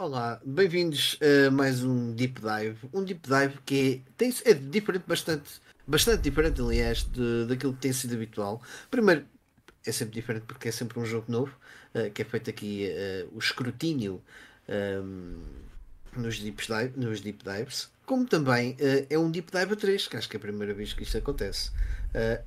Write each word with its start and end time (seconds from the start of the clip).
Olá, 0.00 0.40
bem-vindos 0.42 1.18
a 1.20 1.50
mais 1.50 1.84
um 1.84 2.14
Deep 2.14 2.40
Dive. 2.40 2.88
Um 2.90 3.04
Deep 3.04 3.20
Dive 3.20 3.58
que 3.66 4.02
é, 4.08 4.12
tem, 4.16 4.34
é 4.46 4.54
diferente, 4.54 5.04
bastante, 5.06 5.60
bastante 5.86 6.22
diferente, 6.22 6.58
aliás, 6.58 7.02
de, 7.02 7.44
daquilo 7.44 7.74
que 7.74 7.80
tem 7.80 7.92
sido 7.92 8.14
habitual. 8.14 8.62
Primeiro, 8.90 9.26
é 9.84 9.92
sempre 9.92 10.14
diferente 10.14 10.44
porque 10.46 10.68
é 10.68 10.72
sempre 10.72 10.98
um 10.98 11.04
jogo 11.04 11.30
novo, 11.30 11.54
uh, 11.94 12.10
que 12.12 12.22
é 12.22 12.24
feito 12.24 12.48
aqui 12.48 12.88
uh, 12.88 13.36
o 13.36 13.38
escrutínio 13.38 14.22
um, 14.70 15.36
nos, 16.16 16.38
deep 16.38 16.66
dive, 16.66 16.92
nos 16.96 17.20
Deep 17.20 17.44
Dives, 17.44 17.90
como 18.06 18.24
também 18.24 18.78
uh, 18.80 19.06
é 19.10 19.18
um 19.18 19.30
Deep 19.30 19.52
Dive 19.52 19.74
a 19.74 19.76
3, 19.76 20.08
que 20.08 20.16
acho 20.16 20.30
que 20.30 20.36
é 20.36 20.38
a 20.38 20.40
primeira 20.40 20.72
vez 20.72 20.94
que 20.94 21.02
isto 21.02 21.18
acontece. 21.18 21.72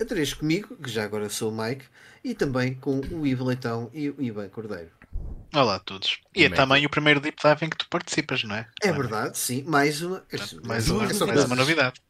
a 0.02 0.04
3 0.04 0.34
comigo, 0.34 0.76
que 0.76 0.90
já 0.90 1.04
agora 1.04 1.30
sou 1.30 1.52
o 1.52 1.56
Mike, 1.56 1.86
e 2.24 2.34
também 2.34 2.74
com 2.74 3.00
o 3.12 3.28
Ivo 3.28 3.46
Leitão 3.46 3.92
e 3.94 4.10
o 4.10 4.20
Ivan 4.20 4.50
Cordeiro. 4.50 5.03
Olá 5.56 5.76
a 5.76 5.80
todos. 5.80 6.20
E 6.36 6.46
é 6.46 6.50
também 6.50 6.84
o 6.84 6.90
primeiro 6.90 7.20
deep 7.20 7.38
dive 7.40 7.66
em 7.66 7.70
que 7.70 7.78
tu 7.78 7.88
participas, 7.88 8.44
não 8.44 8.56
é? 8.56 8.68
É 8.82 8.92
verdade, 8.92 9.38
sim. 9.38 9.64
Mais 9.64 10.02
uma. 10.02 10.24
mais, 10.64 10.90
uma, 10.90 11.04
é 11.04 11.26
mais 11.28 11.46
uma 11.46 11.56
novidade. 11.56 12.02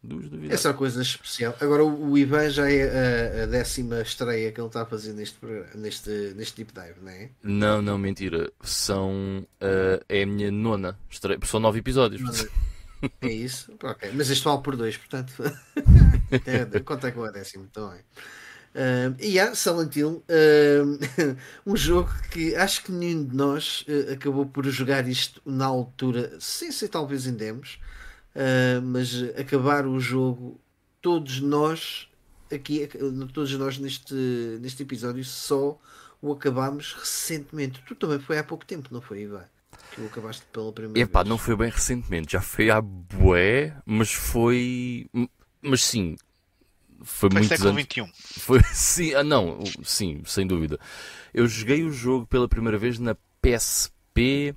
É 0.49 0.55
só 0.55 0.71
coisa 0.73 1.01
especial. 1.01 1.53
Agora 1.59 1.83
o 1.83 2.17
Ivan 2.17 2.49
já 2.49 2.71
é 2.71 2.83
a, 2.83 3.43
a, 3.43 3.45
décima 3.45 4.01
estreia 4.01 4.49
que 4.49 4.61
ele 4.61 4.67
está 4.67 4.83
a 4.83 4.85
fazer 4.85 5.11
neste, 5.11 5.37
neste, 5.75 6.09
neste 6.37 6.63
deep 6.63 6.71
dive, 6.73 7.01
não 7.01 7.11
é? 7.11 7.29
Não, 7.43 7.81
não, 7.81 7.97
mentira. 7.97 8.49
São. 8.61 9.45
Uh, 9.61 10.01
é 10.07 10.23
a 10.23 10.25
minha 10.25 10.49
nona 10.49 10.97
estreia. 11.09 11.37
São 11.43 11.59
nove 11.59 11.79
episódios. 11.79 12.47
É 13.21 13.27
isso? 13.27 13.73
ok. 13.83 14.11
Mas 14.13 14.29
este 14.29 14.45
vale 14.45 14.61
por 14.61 14.77
dois, 14.77 14.95
portanto. 14.95 15.33
é, 16.45 16.79
conta 16.79 17.11
com 17.11 17.25
a 17.25 17.31
décima 17.31 17.67
também. 17.73 17.99
Uh, 18.73 19.15
e 19.19 19.39
há 19.39 19.53
Silent 19.53 19.95
Hill, 19.95 20.23
uh, 20.27 21.37
um 21.65 21.75
jogo 21.75 22.11
que 22.31 22.55
acho 22.55 22.83
que 22.83 22.91
nenhum 22.91 23.23
de 23.23 23.35
nós 23.35 23.85
uh, 23.87 24.13
acabou 24.13 24.47
por 24.47 24.65
jogar 24.65 25.07
isto 25.07 25.39
na 25.45 25.65
altura, 25.65 26.35
sem 26.39 26.71
ser 26.71 26.87
talvez 26.87 27.27
em 27.27 27.33
demos, 27.33 27.79
mas 28.83 29.13
acabar 29.39 29.85
o 29.85 29.99
jogo, 29.99 30.59
todos 30.99 31.39
nós 31.39 32.09
aqui, 32.51 32.89
todos 33.31 33.53
nós 33.59 33.77
neste, 33.77 34.15
neste 34.59 34.81
episódio, 34.81 35.23
só 35.23 35.79
o 36.19 36.31
acabámos 36.31 36.93
recentemente. 36.93 37.83
Tu 37.85 37.93
também 37.93 38.17
foi 38.17 38.39
há 38.39 38.43
pouco 38.43 38.65
tempo, 38.65 38.89
não 38.91 39.01
foi, 39.01 39.21
Ivan? 39.21 39.45
Que 39.91 40.01
o 40.01 40.07
acabaste 40.07 40.43
pela 40.51 40.71
primeira 40.71 40.99
Epá, 41.07 41.21
vez. 41.21 41.29
não 41.29 41.37
foi 41.37 41.55
bem 41.55 41.69
recentemente, 41.69 42.31
já 42.31 42.41
foi 42.41 42.71
há 42.71 42.81
bué, 42.81 43.77
mas 43.85 44.11
foi. 44.11 45.07
Mas 45.61 45.83
sim, 45.83 46.15
foi, 47.03 47.29
foi 47.29 47.39
muito 47.39 47.47
século. 47.47 47.79
XXI. 47.79 48.39
Foi, 48.39 48.63
sim, 48.73 49.13
ah, 49.13 49.23
não, 49.23 49.59
sim, 49.83 50.23
sem 50.25 50.47
dúvida. 50.47 50.79
Eu 51.33 51.47
joguei 51.47 51.83
o 51.83 51.91
jogo 51.91 52.25
pela 52.25 52.47
primeira 52.47 52.77
vez 52.77 52.97
na 52.97 53.15
PSP. 53.41 54.55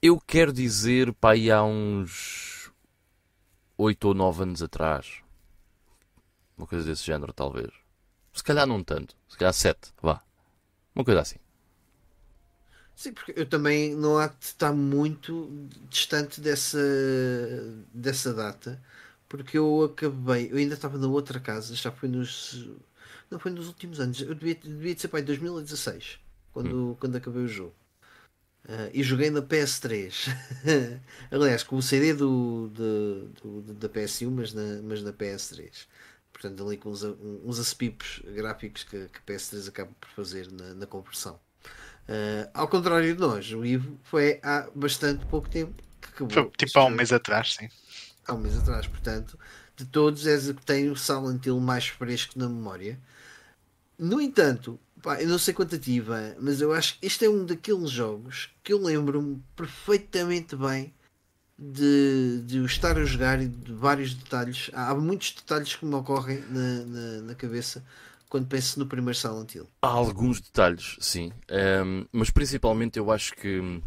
Eu 0.00 0.20
quero 0.20 0.52
dizer, 0.52 1.12
pá, 1.14 1.32
aí 1.32 1.50
há 1.50 1.62
uns 1.62 2.70
8 3.76 4.08
ou 4.08 4.14
9 4.14 4.42
anos 4.42 4.62
atrás. 4.62 5.20
Uma 6.56 6.66
coisa 6.66 6.84
desse 6.84 7.04
género, 7.04 7.32
talvez. 7.32 7.70
Se 8.32 8.42
calhar 8.42 8.66
não 8.66 8.82
tanto. 8.82 9.16
Se 9.28 9.36
calhar 9.36 9.52
7, 9.52 9.92
vá. 10.00 10.22
Uma 10.94 11.04
coisa 11.04 11.20
assim. 11.20 11.36
Sim, 12.94 13.12
porque 13.12 13.34
eu 13.36 13.44
também 13.44 13.94
não 13.94 14.16
há 14.16 14.28
de 14.28 14.36
estar 14.40 14.72
muito 14.72 15.68
distante 15.90 16.40
dessa, 16.40 16.78
dessa 17.92 18.32
data 18.32 18.82
porque 19.28 19.58
eu 19.58 19.84
acabei, 19.84 20.50
eu 20.50 20.56
ainda 20.56 20.74
estava 20.74 20.98
na 20.98 21.08
outra 21.08 21.40
casa, 21.40 21.74
já 21.74 21.90
foi 21.90 22.08
nos. 22.08 22.68
Não 23.30 23.38
foi 23.38 23.50
nos 23.50 23.66
últimos 23.66 23.98
anos, 23.98 24.20
eu 24.20 24.34
devia, 24.34 24.54
devia 24.54 24.96
ser 24.96 25.08
para 25.08 25.20
2016, 25.20 26.20
quando, 26.52 26.90
hum. 26.90 26.96
quando 26.98 27.16
acabei 27.16 27.42
o 27.42 27.48
jogo. 27.48 27.74
Uh, 28.64 28.90
e 28.92 29.02
joguei 29.02 29.30
na 29.30 29.42
PS3. 29.42 30.28
Aliás, 31.30 31.62
com 31.62 31.76
o 31.76 31.82
CD 31.82 32.14
do, 32.14 32.68
do, 32.68 33.28
do, 33.42 33.74
da 33.74 33.88
PS1, 33.88 34.30
mas 34.30 34.52
na, 34.52 34.82
mas 34.82 35.02
na 35.02 35.12
PS3. 35.12 35.86
Portanto, 36.32 36.66
ali 36.66 36.76
com 36.76 36.90
uns, 36.90 37.02
uns 37.02 37.58
aspipos 37.58 38.22
gráficos 38.34 38.84
que, 38.84 39.08
que 39.08 39.18
a 39.18 39.32
PS3 39.34 39.68
acaba 39.68 39.92
por 40.00 40.10
fazer 40.10 40.50
na, 40.50 40.74
na 40.74 40.86
conversão. 40.86 41.38
Uh, 42.08 42.50
ao 42.54 42.68
contrário 42.68 43.12
de 43.14 43.20
nós, 43.20 43.52
o 43.52 43.64
Ivo 43.64 43.98
foi 44.04 44.40
há 44.42 44.68
bastante 44.74 45.24
pouco 45.26 45.48
tempo 45.48 45.74
que 46.00 46.08
acabou. 46.08 46.30
Foi 46.30 46.50
tipo 46.56 46.78
há 46.78 46.84
um 46.86 46.90
mês 46.90 47.12
atrás, 47.12 47.54
sim 47.54 47.68
há 48.26 48.34
um 48.34 48.38
mês 48.38 48.56
atrás, 48.58 48.86
portanto, 48.86 49.38
de 49.76 49.84
todos 49.84 50.26
és 50.26 50.48
o 50.48 50.54
que 50.54 50.64
tem 50.64 50.90
o 50.90 50.96
Silent 50.96 51.44
Hill 51.44 51.60
mais 51.60 51.86
fresco 51.86 52.38
na 52.38 52.48
memória. 52.48 52.98
No 53.98 54.20
entanto, 54.20 54.78
pá, 55.02 55.20
eu 55.20 55.28
não 55.28 55.38
sei 55.38 55.54
quanto 55.54 55.74
ativa, 55.74 56.34
mas 56.40 56.60
eu 56.60 56.72
acho 56.72 56.98
que 56.98 57.06
este 57.06 57.24
é 57.24 57.30
um 57.30 57.44
daqueles 57.44 57.90
jogos 57.90 58.50
que 58.62 58.72
eu 58.72 58.82
lembro-me 58.82 59.42
perfeitamente 59.54 60.56
bem 60.56 60.92
de, 61.58 62.42
de 62.44 62.58
o 62.60 62.66
estar 62.66 62.98
a 62.98 63.04
jogar 63.04 63.40
e 63.40 63.48
de 63.48 63.72
vários 63.72 64.14
detalhes. 64.14 64.70
Há, 64.72 64.94
muitos 64.94 65.32
detalhes 65.32 65.74
que 65.74 65.84
me 65.86 65.94
ocorrem 65.94 66.40
na, 66.50 66.84
na, 66.84 67.22
na 67.22 67.34
cabeça 67.34 67.84
quando 68.28 68.46
penso 68.46 68.78
no 68.78 68.86
primeiro 68.86 69.16
Silent 69.16 69.54
Hill. 69.54 69.68
Há 69.82 69.88
alguns 69.88 70.40
detalhes, 70.40 70.96
sim, 71.00 71.32
um, 71.84 72.06
mas 72.12 72.30
principalmente 72.30 72.98
eu 72.98 73.10
acho 73.10 73.34
que 73.34 73.58
uh, 73.60 73.82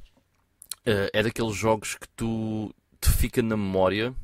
é 1.14 1.22
daqueles 1.22 1.56
jogos 1.56 1.96
que 1.96 2.08
tu 2.10 2.74
te 3.02 3.10
fica 3.10 3.42
na 3.42 3.58
memória 3.58 4.16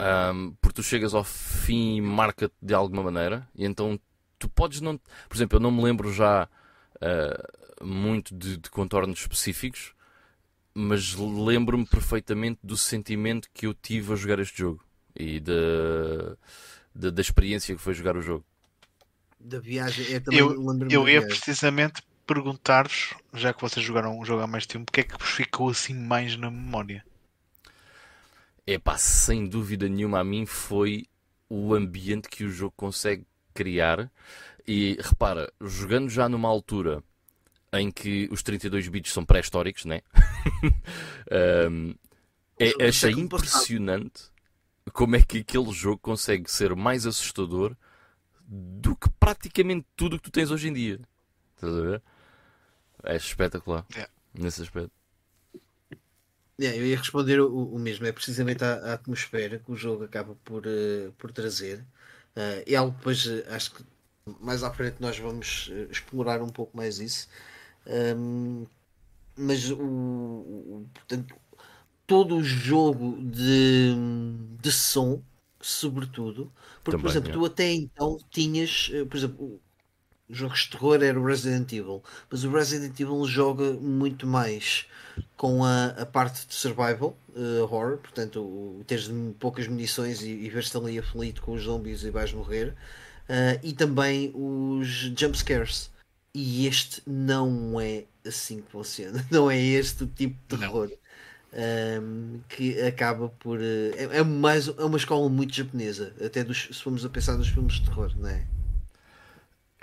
um, 0.00 0.54
porque 0.60 0.76
tu 0.76 0.82
chegas 0.82 1.14
ao 1.14 1.24
fim 1.24 1.96
e 1.96 2.00
marca-te 2.00 2.54
de 2.60 2.74
alguma 2.74 3.02
maneira, 3.02 3.46
e 3.54 3.64
então 3.64 4.00
tu 4.38 4.48
podes 4.48 4.80
não. 4.80 4.98
Por 5.28 5.36
exemplo, 5.36 5.56
eu 5.56 5.60
não 5.60 5.70
me 5.70 5.82
lembro 5.82 6.12
já 6.12 6.48
uh, 6.96 7.84
muito 7.84 8.34
de, 8.34 8.56
de, 8.56 8.70
contornos 8.70 9.20
específicos, 9.20 9.92
mas 10.74 11.14
lembro-me 11.14 11.86
perfeitamente 11.86 12.58
do 12.62 12.76
sentimento 12.76 13.48
que 13.52 13.66
eu 13.66 13.74
tive 13.74 14.12
a 14.12 14.16
jogar 14.16 14.38
este 14.38 14.58
jogo 14.58 14.82
e 15.14 15.40
da, 15.40 16.36
da, 16.94 17.10
da 17.10 17.20
experiência 17.20 17.74
que 17.74 17.82
foi 17.82 17.94
jogar 17.94 18.16
o 18.16 18.22
jogo. 18.22 18.44
Da 19.38 19.58
viagem, 19.58 20.06
é 20.14 20.22
eu, 20.30 20.54
eu 20.90 21.08
ia 21.08 21.26
precisamente 21.26 22.02
perguntar-vos, 22.26 23.14
já 23.34 23.52
que 23.52 23.60
vocês 23.60 23.84
jogaram 23.84 24.18
um 24.18 24.24
jogo 24.24 24.42
há 24.42 24.46
mais 24.46 24.66
tempo, 24.66 24.84
o 24.88 24.92
que 24.92 25.00
é 25.00 25.04
que 25.04 25.18
vos 25.18 25.30
ficou 25.30 25.70
assim 25.70 25.94
mais 25.94 26.36
na 26.36 26.50
memória? 26.50 27.04
É 28.72 28.78
pá, 28.78 28.96
sem 28.96 29.48
dúvida 29.48 29.88
nenhuma, 29.88 30.20
a 30.20 30.24
mim 30.24 30.46
foi 30.46 31.08
o 31.48 31.74
ambiente 31.74 32.28
que 32.28 32.44
o 32.44 32.50
jogo 32.50 32.72
consegue 32.76 33.26
criar. 33.52 34.08
E 34.64 34.96
repara, 35.00 35.52
jogando 35.60 36.08
já 36.08 36.28
numa 36.28 36.48
altura 36.48 37.02
em 37.72 37.90
que 37.90 38.28
os 38.30 38.44
32 38.44 38.86
bits 38.86 39.12
são 39.12 39.24
pré-históricos, 39.24 39.84
né? 39.86 40.02
um, 41.68 41.96
é, 42.56 42.86
achei 42.86 43.10
impressionante 43.10 44.30
como 44.92 45.16
é 45.16 45.22
que 45.22 45.38
aquele 45.38 45.72
jogo 45.72 45.98
consegue 45.98 46.48
ser 46.48 46.76
mais 46.76 47.06
assustador 47.06 47.76
do 48.46 48.94
que 48.94 49.10
praticamente 49.18 49.84
tudo 49.96 50.16
que 50.16 50.22
tu 50.22 50.30
tens 50.30 50.52
hoje 50.52 50.68
em 50.68 50.72
dia. 50.72 51.00
Estás 51.56 51.76
a 51.76 51.80
ver? 51.80 52.02
É 53.02 53.16
espetacular 53.16 53.84
yeah. 53.92 54.12
nesse 54.32 54.62
aspecto. 54.62 54.99
Yeah, 56.60 56.76
eu 56.78 56.86
ia 56.86 56.96
responder 56.98 57.40
o, 57.40 57.48
o 57.48 57.78
mesmo, 57.78 58.06
é 58.06 58.12
precisamente 58.12 58.62
a, 58.62 58.74
a, 58.74 58.92
atmosfera 58.92 59.58
que 59.58 59.72
o 59.72 59.76
jogo 59.76 60.04
acaba 60.04 60.36
por, 60.44 60.66
uh, 60.66 61.10
por 61.16 61.32
trazer. 61.32 61.78
Uh, 62.36 62.62
e 62.66 62.76
algo 62.76 62.94
depois 62.98 63.24
uh, 63.24 63.42
acho 63.48 63.74
que 63.74 63.84
mais 64.38 64.62
à 64.62 64.70
frente 64.70 64.96
nós 65.00 65.18
vamos 65.18 65.72
explorar 65.90 66.42
um 66.42 66.50
pouco 66.50 66.76
mais 66.76 67.00
isso. 67.00 67.28
Um, 67.86 68.66
mas 69.34 69.70
o, 69.70 69.78
o, 69.80 70.86
portanto, 70.92 71.34
todo 72.06 72.36
o 72.36 72.44
jogo 72.44 73.18
de, 73.22 73.94
de 74.60 74.70
som, 74.70 75.22
sobretudo, 75.62 76.52
porque 76.84 76.98
Também, 76.98 77.00
por 77.00 77.10
exemplo, 77.10 77.30
é. 77.30 77.32
tu 77.32 77.44
até 77.46 77.72
então 77.72 78.18
tinhas, 78.30 78.90
por 79.08 79.16
exemplo, 79.16 79.60
jogos 80.30 80.60
de 80.60 80.70
terror 80.70 81.02
era 81.02 81.18
o 81.18 81.24
Resident 81.24 81.72
Evil, 81.72 82.02
mas 82.30 82.44
o 82.44 82.50
Resident 82.50 82.98
Evil 82.98 83.24
joga 83.26 83.72
muito 83.72 84.26
mais 84.26 84.86
com 85.36 85.64
a, 85.64 85.86
a 85.88 86.06
parte 86.06 86.46
de 86.46 86.54
survival 86.54 87.16
uh, 87.30 87.62
horror, 87.62 87.98
portanto, 87.98 88.40
o, 88.40 88.84
teres 88.86 89.10
poucas 89.38 89.66
munições 89.66 90.22
e, 90.22 90.28
e 90.28 90.48
ver-te 90.48 90.76
ali 90.76 90.98
aflito 90.98 91.42
com 91.42 91.52
os 91.52 91.62
zombies 91.62 92.02
e 92.04 92.10
vais 92.10 92.32
morrer, 92.32 92.68
uh, 93.28 93.58
e 93.62 93.72
também 93.72 94.30
os 94.34 95.12
jump 95.16 95.36
scares. 95.36 95.90
E 96.32 96.66
este 96.66 97.02
não 97.06 97.80
é 97.80 98.04
assim 98.26 98.60
que 98.60 98.70
funciona, 98.70 99.24
não 99.30 99.50
é 99.50 99.58
este 99.58 100.04
o 100.04 100.06
tipo 100.06 100.36
de 100.48 100.58
terror. 100.58 100.90
Um, 101.52 101.58
ehm, 101.58 102.40
que 102.48 102.80
acaba 102.82 103.28
por. 103.28 103.58
Uh, 103.58 103.92
é, 103.96 104.18
é, 104.18 104.22
mais, 104.22 104.68
é 104.68 104.84
uma 104.84 104.96
escola 104.96 105.28
muito 105.28 105.52
japonesa, 105.52 106.14
até 106.24 106.44
dos, 106.44 106.68
se 106.70 106.80
formos 106.80 107.04
a 107.04 107.08
pensar 107.08 107.36
nos 107.36 107.48
filmes 107.48 107.74
de 107.74 107.86
terror, 107.86 108.12
não 108.16 108.28
é? 108.28 108.46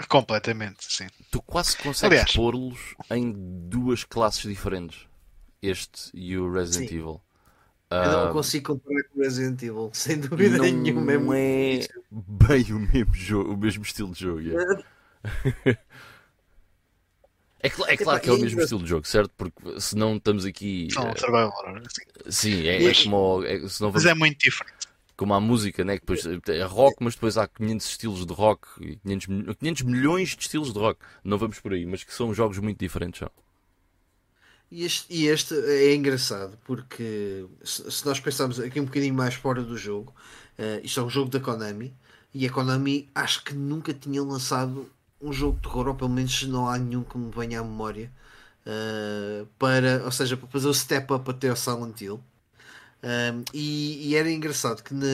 Completamente, 0.08 0.86
sim. 0.94 1.08
Tu 1.32 1.42
quase 1.42 1.76
consegues 1.78 2.32
pôr-los 2.34 2.96
em 3.10 3.34
duas 3.68 4.04
classes 4.04 4.42
diferentes. 4.44 5.08
Este 5.62 6.12
e 6.14 6.38
o 6.38 6.52
Resident 6.52 6.90
sim. 6.90 6.96
Evil. 6.98 7.22
Eu 7.90 8.12
não 8.12 8.34
consigo 8.34 8.74
comparar 8.76 9.04
com 9.06 9.20
o 9.20 9.24
Resident 9.24 9.62
Evil, 9.64 9.90
sem 9.94 10.20
dúvida 10.20 10.58
não 10.58 10.66
nenhuma. 10.66 11.18
Não 11.18 11.34
é 11.34 11.80
bem 12.12 12.74
o 12.74 12.80
mesmo, 12.80 13.14
jogo, 13.16 13.54
o 13.54 13.58
mesmo 13.58 13.82
estilo 13.84 14.12
de 14.12 14.20
jogo. 14.20 14.42
Yeah. 14.42 14.84
É, 17.60 17.70
cl- 17.70 17.88
é 17.90 17.98
claro 17.98 18.22
que 18.22 18.30
é 18.30 18.34
o 18.34 18.38
mesmo 18.38 18.62
estilo 18.62 18.84
de 18.84 18.88
jogo, 18.90 19.08
certo? 19.08 19.32
Porque 19.36 19.82
se 19.82 19.96
não 19.96 20.18
estamos 20.18 20.46
aqui. 20.46 20.90
São 20.92 21.10
eh, 21.10 21.16
survival 21.18 21.50
horror. 21.50 21.82
Sim. 21.90 22.32
sim, 22.32 22.68
é, 22.68 22.84
é 22.84 22.88
Mas- 22.88 23.04
como. 23.04 23.44
é- 23.44 23.68
se 23.68 23.82
não 23.82 23.92
Mas 23.92 24.06
é 24.06 24.14
muito 24.14 24.38
diferente. 24.38 24.88
Como 25.18 25.34
a 25.34 25.40
música, 25.42 25.84
né? 25.84 25.96
Depois 25.96 26.26
é 26.26 26.64
rock, 26.64 26.98
mas 27.04 27.16
depois 27.16 27.38
há 27.38 27.48
500 27.48 27.88
estilos 27.90 28.26
de 28.26 28.34
rock 28.34 28.68
e 28.82 28.98
500, 28.98 29.28
mil- 29.28 29.56
500 29.56 29.84
milhões 29.84 30.30
de 30.36 30.42
estilos 30.44 30.74
de 30.74 30.80
rock. 30.80 31.02
Não 31.24 31.38
vamos 31.38 31.60
por 31.60 31.74
aí, 31.74 31.86
mas 31.86 32.04
que 32.04 32.14
são 32.14 32.34
jogos 32.34 32.60
muito 32.60 32.80
diferentes. 32.80 33.20
São. 33.20 33.32
E 34.70 34.84
este, 34.84 35.06
e 35.14 35.28
este 35.28 35.54
é 35.56 35.96
engraçado 35.96 36.58
porque 36.66 37.46
se, 37.64 37.90
se 37.90 38.06
nós 38.06 38.20
pensarmos 38.20 38.60
aqui 38.60 38.80
um 38.82 38.86
bocadinho 38.86 39.14
mais 39.16 39.34
fora 39.34 39.64
do 39.64 39.78
jogo, 39.78 40.14
eh, 40.58 40.82
isto 40.84 41.00
é 41.00 41.04
um 41.04 41.10
jogo 41.10 41.30
da 41.30 41.40
Konami 41.40 41.94
e 42.34 42.46
a 42.46 42.52
Konami 42.52 43.10
acho 43.16 43.44
que 43.46 43.54
nunca 43.54 43.94
tinha 43.94 44.22
lançado 44.22 44.90
um 45.22 45.32
jogo 45.32 45.56
de 45.58 45.64
terror, 45.64 45.88
ou 45.88 45.96
pelo 45.96 46.10
menos 46.10 46.44
não 46.44 46.68
há 46.70 46.78
nenhum 46.78 47.04
que 47.04 47.18
me 47.18 47.32
venha 47.32 47.62
à 47.62 47.64
memória, 47.64 48.12
eh, 48.66 49.46
para, 49.58 50.04
ou 50.06 50.12
seja, 50.12 50.36
para 50.38 50.48
fazer 50.50 50.68
o 50.68 50.74
step 50.74 51.14
up 51.14 51.30
até 51.32 51.50
ao 51.50 51.56
Silent 51.56 52.02
Hill. 52.02 52.22
Um, 53.04 53.44
e, 53.54 54.10
e 54.10 54.16
era 54.16 54.30
engraçado 54.32 54.82
que 54.82 54.92
na, 54.94 55.06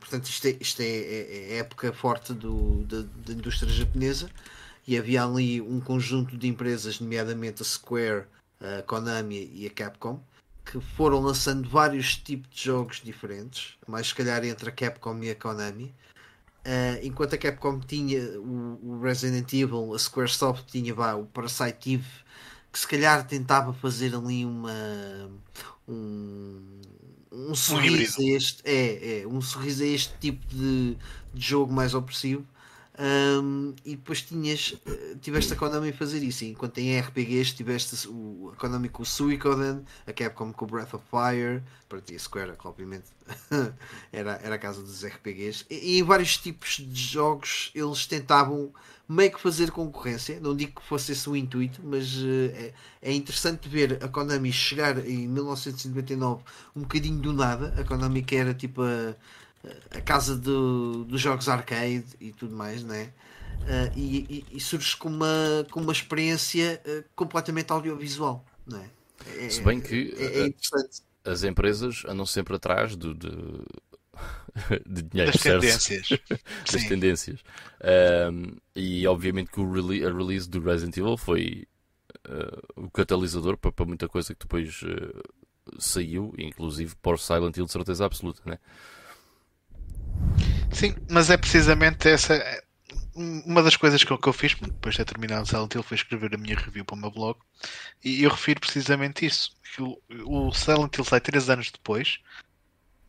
portanto 0.00 0.24
isto 0.26 0.46
é, 0.46 0.56
isto 0.58 0.80
é, 0.80 0.86
é- 0.86 1.52
é 1.52 1.56
época 1.58 1.92
forte 1.92 2.32
do, 2.32 2.84
da, 2.84 3.02
da 3.02 3.32
indústria 3.34 3.70
japonesa 3.70 4.30
e 4.88 4.96
havia 4.96 5.22
ali 5.22 5.60
um 5.60 5.78
conjunto 5.78 6.36
de 6.36 6.48
empresas, 6.48 6.98
nomeadamente 6.98 7.62
a 7.62 7.64
Square, 7.64 8.24
a 8.60 8.82
Konami 8.82 9.50
e 9.52 9.66
a 9.66 9.70
Capcom, 9.70 10.20
que 10.64 10.80
foram 10.80 11.20
lançando 11.20 11.68
vários 11.68 12.16
tipos 12.16 12.48
de 12.50 12.64
jogos 12.64 13.00
diferentes, 13.02 13.74
mais 13.86 14.08
se 14.08 14.14
calhar 14.14 14.44
entre 14.44 14.70
a 14.70 14.72
Capcom 14.72 15.18
e 15.22 15.30
a 15.30 15.34
Konami. 15.34 15.94
Uh, 16.64 16.98
enquanto 17.02 17.34
a 17.34 17.38
Capcom 17.38 17.78
tinha 17.80 18.20
o, 18.40 18.78
o 18.82 19.00
Resident 19.02 19.52
Evil, 19.52 19.94
a 19.94 19.98
Squaresoft 19.98 20.64
tinha 20.70 20.94
o 20.94 21.26
Parasite 21.26 21.94
Eve, 21.94 22.08
que 22.72 22.78
se 22.78 22.86
calhar 22.86 23.26
tentava 23.26 23.72
fazer 23.72 24.14
ali 24.14 24.44
uma 24.44 24.72
um, 25.88 26.80
um 27.30 27.54
sorriso 27.54 28.20
a 28.20 28.24
este 28.24 28.62
é, 28.64 29.20
é 29.22 29.26
um 29.26 29.40
sorriso 29.40 29.82
a 29.82 29.86
este 29.86 30.12
tipo 30.18 30.46
de, 30.48 30.96
de 31.32 31.46
jogo 31.46 31.72
mais 31.72 31.94
opressivo. 31.94 32.46
Um, 32.98 33.74
e 33.86 33.96
depois 33.96 34.20
tinhas 34.20 34.74
eh, 34.84 35.16
tiveste 35.18 35.54
a 35.54 35.56
Konami 35.56 35.88
a 35.88 35.92
fazer 35.94 36.22
isso 36.22 36.44
enquanto 36.44 36.76
em 36.76 37.00
RPGs 37.00 37.54
tiveste 37.54 38.06
o, 38.06 38.52
a 38.52 38.56
Konami 38.56 38.90
com 38.90 39.02
o 39.02 39.06
Suikoden 39.06 39.82
a 40.06 40.12
Capcom 40.12 40.52
com 40.52 40.66
o 40.66 40.68
Breath 40.68 40.92
of 40.92 41.04
Fire 41.10 41.62
para 41.88 42.02
ti 42.02 42.14
a 42.14 42.18
Square 42.18 42.52
que 42.54 42.68
obviamente 42.68 43.06
era, 44.12 44.38
era 44.42 44.56
a 44.56 44.58
casa 44.58 44.82
dos 44.82 45.02
RPGs 45.06 45.64
e, 45.70 45.94
e 45.94 45.98
em 46.00 46.02
vários 46.02 46.36
tipos 46.36 46.76
de 46.86 47.02
jogos 47.02 47.70
eles 47.74 48.06
tentavam 48.06 48.70
meio 49.08 49.32
que 49.32 49.40
fazer 49.40 49.70
concorrência 49.70 50.38
não 50.40 50.54
digo 50.56 50.80
que 50.80 50.86
fosse 50.86 51.12
esse 51.12 51.28
o 51.28 51.36
intuito 51.36 51.80
mas 51.84 52.14
eh, 52.24 52.72
é, 53.00 53.12
interessante 53.12 53.68
ver 53.68 53.98
a 54.02 54.08
Konami 54.08 54.52
chegar 54.52 54.98
em 55.06 55.26
1999 55.28 56.42
um 56.74 56.82
bocadinho 56.82 57.18
do 57.18 57.32
nada 57.32 57.74
a 57.78 57.84
Konami 57.84 58.22
que 58.22 58.36
era 58.36 58.54
tipo 58.54 58.82
a 58.82 59.14
a 59.90 60.00
casa 60.00 60.36
do, 60.36 61.04
dos 61.04 61.20
jogos 61.20 61.48
arcade 61.48 62.04
e 62.20 62.32
tudo 62.32 62.54
mais, 62.54 62.82
né? 62.82 63.12
Uh, 63.62 63.96
e, 63.96 64.44
e, 64.50 64.56
e 64.56 64.60
surge 64.60 64.96
com 64.96 65.08
uma, 65.08 65.66
com 65.70 65.80
uma 65.80 65.92
experiência 65.92 66.82
uh, 66.84 67.04
completamente 67.14 67.70
audiovisual, 67.70 68.44
não 68.66 68.78
é? 68.78 68.90
É- 69.38 69.50
Se 69.50 69.60
bem 69.60 69.80
que, 69.80 70.14
é, 70.18 70.40
é 70.40 70.42
uh, 70.42 70.46
interessante. 70.46 71.02
As 71.24 71.44
empresas 71.44 72.02
andam 72.08 72.26
sempre 72.26 72.56
atrás 72.56 72.96
do, 72.96 73.14
de, 73.14 73.30
de 74.86 75.02
dinheiro, 75.02 75.32
Das 75.32 75.40
certo? 75.40 75.60
tendências. 75.60 76.08
das 76.70 76.82
Sim. 76.82 76.88
tendências. 76.88 77.40
Um, 78.30 78.56
e 78.74 79.06
obviamente 79.06 79.50
que 79.50 79.60
o 79.60 79.70
rele- 79.72 80.04
a 80.06 80.12
release 80.12 80.48
do 80.48 80.60
Resident 80.60 80.96
Evil 80.96 81.16
foi 81.16 81.66
uh, 82.28 82.84
o 82.84 82.90
catalisador 82.90 83.56
para, 83.56 83.72
para 83.72 83.86
muita 83.86 84.08
coisa 84.08 84.34
que 84.34 84.40
depois 84.40 84.82
uh, 84.82 85.22
saiu, 85.78 86.34
inclusive 86.38 86.94
o 87.02 87.16
Silent 87.16 87.56
Hill 87.56 87.66
de 87.66 87.72
certeza 87.72 88.04
absoluta, 88.04 88.42
né? 88.44 88.58
Sim, 90.72 90.94
mas 91.10 91.30
é 91.30 91.36
precisamente 91.36 92.08
essa. 92.08 92.34
Uma 93.14 93.62
das 93.62 93.76
coisas 93.76 94.02
que 94.02 94.10
eu, 94.10 94.18
que 94.18 94.28
eu 94.28 94.32
fiz 94.32 94.54
depois 94.54 94.94
de 94.94 95.04
ter 95.04 95.12
terminado 95.12 95.42
o 95.42 95.46
Silent 95.46 95.74
Hill 95.74 95.82
foi 95.82 95.96
escrever 95.96 96.34
a 96.34 96.38
minha 96.38 96.56
review 96.56 96.84
para 96.84 96.94
o 96.94 96.98
meu 96.98 97.10
blog 97.10 97.38
e 98.02 98.22
eu 98.22 98.30
refiro 98.30 98.60
precisamente 98.60 99.26
isso. 99.26 99.50
Que 99.74 99.82
o, 99.82 99.98
o 100.48 100.52
Silent 100.52 100.96
Hill 100.96 101.04
sai 101.04 101.20
3 101.20 101.48
anos 101.50 101.70
depois, 101.70 102.18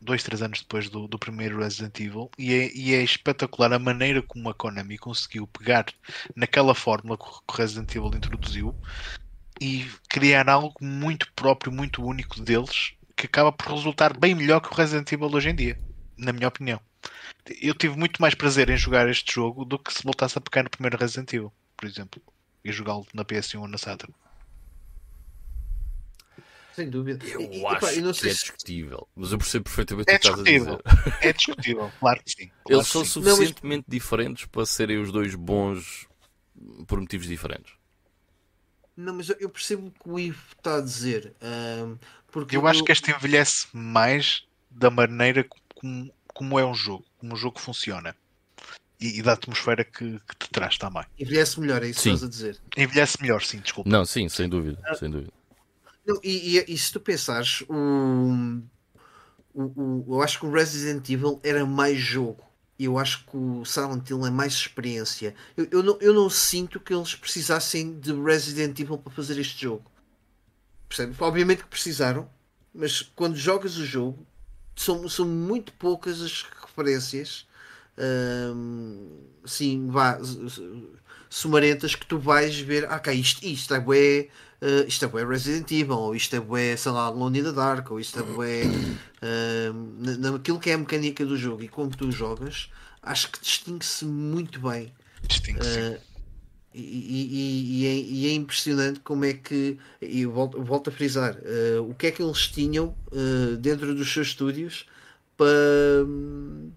2, 0.04 0.22
3 0.22 0.42
anos 0.42 0.60
depois 0.60 0.88
do, 0.88 1.08
do 1.08 1.18
primeiro 1.18 1.58
Resident 1.58 1.98
Evil, 1.98 2.30
e 2.38 2.54
é, 2.54 2.72
e 2.74 2.94
é 2.94 3.02
espetacular 3.02 3.72
a 3.72 3.78
maneira 3.78 4.22
como 4.22 4.48
a 4.48 4.54
Konami 4.54 4.98
conseguiu 4.98 5.46
pegar 5.46 5.86
naquela 6.36 6.74
fórmula 6.74 7.18
que 7.18 7.24
o 7.24 7.56
Resident 7.56 7.94
Evil 7.94 8.14
introduziu 8.14 8.74
e 9.60 9.88
criar 10.08 10.48
algo 10.48 10.74
muito 10.80 11.32
próprio, 11.34 11.72
muito 11.72 12.04
único 12.04 12.40
deles, 12.40 12.92
que 13.16 13.26
acaba 13.26 13.52
por 13.52 13.72
resultar 13.72 14.16
bem 14.18 14.34
melhor 14.34 14.60
que 14.60 14.72
o 14.72 14.76
Resident 14.76 15.10
Evil 15.10 15.32
hoje 15.32 15.50
em 15.50 15.54
dia, 15.54 15.78
na 16.16 16.32
minha 16.32 16.48
opinião. 16.48 16.80
Eu 17.60 17.74
tive 17.74 17.96
muito 17.96 18.20
mais 18.20 18.34
prazer 18.34 18.70
em 18.70 18.76
jogar 18.76 19.08
este 19.08 19.34
jogo 19.34 19.64
do 19.64 19.78
que 19.78 19.92
se 19.92 20.02
voltasse 20.02 20.38
a 20.38 20.40
pegar 20.40 20.62
no 20.62 20.70
primeiro 20.70 20.98
Resident 20.98 21.32
Evil, 21.32 21.52
por 21.76 21.86
exemplo, 21.86 22.22
e 22.64 22.72
jogá-lo 22.72 23.06
na 23.12 23.24
PS1 23.24 23.60
ou 23.60 23.68
na 23.68 23.78
Saturn. 23.78 24.14
Sem 26.74 26.90
dúvida. 26.90 27.24
Eu 27.26 27.40
E- 27.40 27.66
acho 27.66 27.86
eu 28.00 28.12
que 28.12 28.18
sei 28.20 28.30
é 28.30 28.32
discutível, 28.34 29.08
mas 29.14 29.30
eu 29.32 29.38
percebo 29.38 29.64
perfeitamente 29.64 30.10
É 30.10 30.16
o 30.16 30.18
que 30.18 30.26
estás 30.26 30.40
a 30.40 30.42
dizer. 30.44 30.78
É 31.20 31.32
discutível, 31.32 31.92
claro 32.00 32.22
que 32.24 32.30
sim. 32.30 32.46
claro 32.64 32.78
Eles 32.78 32.86
que 32.86 32.92
são 32.92 33.04
sim. 33.04 33.20
Não, 33.20 33.26
mas- 33.26 33.36
suficientemente 33.36 33.84
diferentes 33.88 34.46
para 34.46 34.66
serem 34.66 34.98
os 35.00 35.12
dois 35.12 35.34
bons 35.34 36.06
por 36.86 37.00
motivos 37.00 37.26
diferentes. 37.26 37.72
Não, 38.96 39.14
mas 39.14 39.28
eu- 39.28 39.36
eu 39.40 39.48
percebo 39.48 39.88
o 39.88 39.90
que 39.90 40.08
o 40.08 40.18
Ivo 40.18 40.42
está 40.56 40.76
a 40.76 40.80
dizer. 40.80 41.34
ahm, 41.40 41.96
porque 42.30 42.56
Eu 42.56 42.66
acho 42.66 42.82
que 42.84 42.92
este 42.92 43.10
envelhece 43.10 43.66
mais 43.72 44.44
da 44.70 44.90
maneira 44.90 45.46
como, 45.74 46.12
como 46.28 46.58
é 46.58 46.64
um 46.64 46.74
jogo, 46.74 47.04
como 47.18 47.34
o 47.34 47.36
jogo 47.36 47.60
funciona. 47.60 48.16
E, 49.00 49.18
e 49.18 49.22
da 49.22 49.32
atmosfera 49.32 49.84
que, 49.84 50.18
que 50.20 50.36
te 50.38 50.48
traz 50.50 50.78
também. 50.78 51.04
envelhece 51.18 51.60
melhor, 51.60 51.82
é 51.82 51.88
isso 51.88 51.98
que 51.98 52.02
Sim. 52.04 52.14
estás 52.14 52.22
a 52.24 52.28
dizer. 52.30 52.60
Envelhece 52.76 53.20
melhor, 53.20 53.42
sim, 53.42 53.58
desculpa. 53.58 53.90
Não, 53.90 54.04
sim, 54.04 54.28
sem 54.28 54.48
dúvida, 54.48 54.80
sem 54.96 55.10
dúvida. 55.10 55.32
Não, 56.06 56.18
e, 56.22 56.58
e- 56.58 56.64
e 56.74 56.78
se 56.78 56.92
tu 56.92 57.00
pensares, 57.00 57.62
o, 57.68 57.74
o, 59.54 59.62
o- 59.64 60.16
eu 60.16 60.22
acho 60.22 60.38
que 60.40 60.46
o 60.46 60.50
Resident 60.52 61.08
Evil 61.08 61.40
era 61.42 61.64
mais 61.64 61.98
jogo. 61.98 62.42
Eu 62.78 62.98
acho 62.98 63.24
que 63.26 63.36
o 63.36 63.64
Silent 63.64 64.08
Hill 64.10 64.26
é 64.26 64.30
mais 64.30 64.52
experiência. 64.54 65.34
Eu, 65.56 65.68
eu, 65.70 65.82
não, 65.82 65.98
eu 66.00 66.12
não 66.12 66.28
sinto 66.28 66.80
que 66.80 66.92
eles 66.92 67.14
precisassem 67.14 67.98
de 68.00 68.12
Resident 68.12 68.78
Evil 68.80 68.98
para 68.98 69.12
fazer 69.12 69.38
este 69.38 69.62
jogo. 69.62 69.84
Percebe? 70.88 71.14
Obviamente 71.20 71.62
que 71.62 71.68
precisaram, 71.68 72.28
mas 72.72 73.02
quando 73.02 73.36
jogas 73.36 73.76
o 73.76 73.84
jogo, 73.84 74.26
são, 74.76 75.08
são 75.08 75.26
muito 75.26 75.72
poucas 75.74 76.20
as 76.20 76.42
referências 76.42 77.46
hum, 78.54 79.20
assim, 79.44 79.88
vá, 79.88 80.18
sumarentas 81.28 81.94
que 81.94 82.06
tu 82.06 82.18
vais 82.18 82.58
ver, 82.58 82.86
ah, 82.90 82.96
ok, 82.96 83.12
isto, 83.14 83.44
isto 83.44 83.74
é 83.74 83.80
bué, 83.80 84.28
eh, 84.64 84.84
isto 84.88 85.04
é 85.04 85.08
bué 85.08 85.24
Resident 85.24 85.70
Evil, 85.70 85.98
ou 85.98 86.16
isto 86.16 86.34
é 86.34 86.40
bué, 86.40 86.76
sei 86.76 86.90
lá, 86.92 87.04
Alone 87.04 87.38
in 87.40 87.44
the 87.44 87.52
Dark, 87.52 87.90
ou 87.90 88.00
isto 88.00 88.18
é 88.18 88.22
bué 88.22 88.62
na- 89.98 90.30
naquilo 90.32 90.58
que 90.58 90.70
é 90.70 90.74
a 90.74 90.78
mecânica 90.78 91.24
do 91.24 91.36
jogo 91.36 91.62
e 91.62 91.68
como 91.68 91.90
tu 91.96 92.10
jogas, 92.10 92.68
acho 93.02 93.30
que 93.30 93.40
distingue-se 93.40 94.04
muito 94.04 94.60
bem. 94.60 94.92
Distingue-se. 95.28 95.78
Uh, 95.78 96.00
e, 96.74 96.80
e- 96.80 97.82
e- 97.82 97.86
é, 97.86 97.94
e 97.94 98.26
é 98.26 98.34
impressionante 98.34 98.98
como 99.00 99.24
é 99.24 99.32
que, 99.34 99.78
e 100.02 100.26
volto, 100.26 100.60
volto 100.60 100.90
a 100.90 100.92
frisar, 100.92 101.36
uh, 101.36 101.88
o 101.88 101.94
que 101.94 102.08
é 102.08 102.10
que 102.10 102.20
eles 102.20 102.48
tinham 102.48 102.96
uh, 103.12 103.56
dentro 103.58 103.94
dos 103.94 104.12
seus 104.12 104.28
estúdios 104.28 104.84
para, 105.36 105.48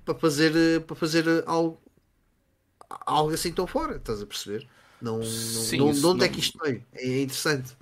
para 0.05 0.13
fazer, 0.15 0.53
uh, 0.55 0.81
para 0.81 0.95
fazer 0.95 1.25
algo, 1.47 1.81
algo 3.07 3.33
assim 3.33 3.51
tão 3.51 3.65
fora, 3.65 3.95
estás 3.97 4.21
a 4.21 4.25
perceber? 4.27 4.67
Não, 5.01 5.17
não, 5.19 5.23
Sim, 5.23 5.77
não- 5.77 5.91
isso 5.91 5.99
de 6.01 6.05
onde 6.07 6.23
é 6.23 6.27
não- 6.27 6.33
que 6.33 6.39
isto 6.39 6.59
veio? 6.63 6.83
É 6.95 7.21
interessante. 7.21 7.75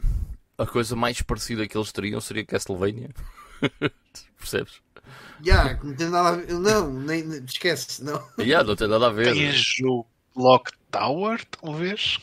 A 0.57 0.65
coisa 0.65 0.95
mais 0.95 1.21
parecida 1.21 1.67
que 1.67 1.77
eles 1.77 1.91
teriam 1.91 2.19
seria 2.21 2.45
Castlevania. 2.45 3.09
Percebes? 4.37 4.81
Já, 5.43 5.75
não 5.83 5.93
tem 5.95 6.09
nada 6.09 6.29
a 6.29 6.31
ver. 6.37 6.53
Não, 6.53 6.91
nem, 6.91 7.23
nem- 7.23 7.43
esquece. 7.45 8.03
Não. 8.03 8.21
Yeah, 8.39 8.65
não 8.67 8.75
tem 8.75 8.87
nada 8.87 9.07
a 9.07 9.11
ver. 9.11 9.33
Tens 9.33 9.79
o 9.83 10.05
Clock 10.33 10.71
Tower, 10.91 11.43
talvez, 11.61 12.19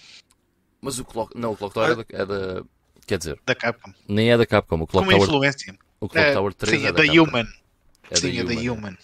Mas 0.80 0.98
o 0.98 1.04
Clock, 1.04 1.38
não, 1.38 1.52
o 1.52 1.56
Clock 1.56 1.74
Tower 1.74 1.90
é 1.90 1.94
da, 1.94 2.04
é 2.10 2.26
da- 2.26 2.64
Quer 3.06 3.18
dizer, 3.18 3.38
da 3.46 3.54
Capcom. 3.54 3.92
nem 4.08 4.30
é 4.32 4.38
da 4.38 4.46
Capcom. 4.46 4.76
O 4.80 4.86
Clock 4.86 5.06
Como 5.06 5.10
Tower, 5.10 5.22
influência. 5.28 5.78
o 6.00 6.08
Clock 6.08 6.26
É, 6.26 6.32
Tower 6.32 6.54
3 6.54 6.78
sim, 6.80 6.86
é, 6.86 6.88
é 6.88 6.92
da 6.92 7.02
da. 7.04 7.12
Human. 7.12 7.48
É 8.10 8.16
sim, 8.16 8.38
é 8.38 8.44
da 8.44 8.52
Human. 8.52 8.70
Human. 8.70 8.98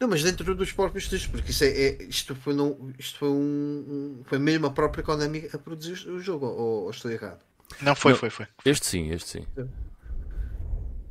Não, 0.00 0.08
mas 0.08 0.22
dentro 0.22 0.54
dos 0.54 0.72
próprios 0.72 1.04
estúdios, 1.04 1.28
porque 1.28 1.50
isso 1.50 1.64
é, 1.64 1.68
é- 1.68 2.02
isto 2.04 2.34
foi, 2.34 2.54
não, 2.54 2.92
isto 2.98 3.18
foi 3.18 3.28
um, 3.28 4.22
foi 4.24 4.38
mesmo 4.38 4.66
a 4.66 4.70
própria 4.70 5.02
Konami 5.04 5.48
a 5.52 5.58
produzir 5.58 6.08
o 6.08 6.18
jogo, 6.20 6.46
ou, 6.46 6.84
ou 6.84 6.90
estou 6.90 7.10
errado? 7.10 7.40
Não 7.80 7.94
foi, 7.94 8.12
Não. 8.12 8.18
foi, 8.18 8.30
foi. 8.30 8.46
Este 8.64 8.86
sim, 8.86 9.10
este 9.10 9.28
sim. 9.30 9.46
É. 9.56 9.64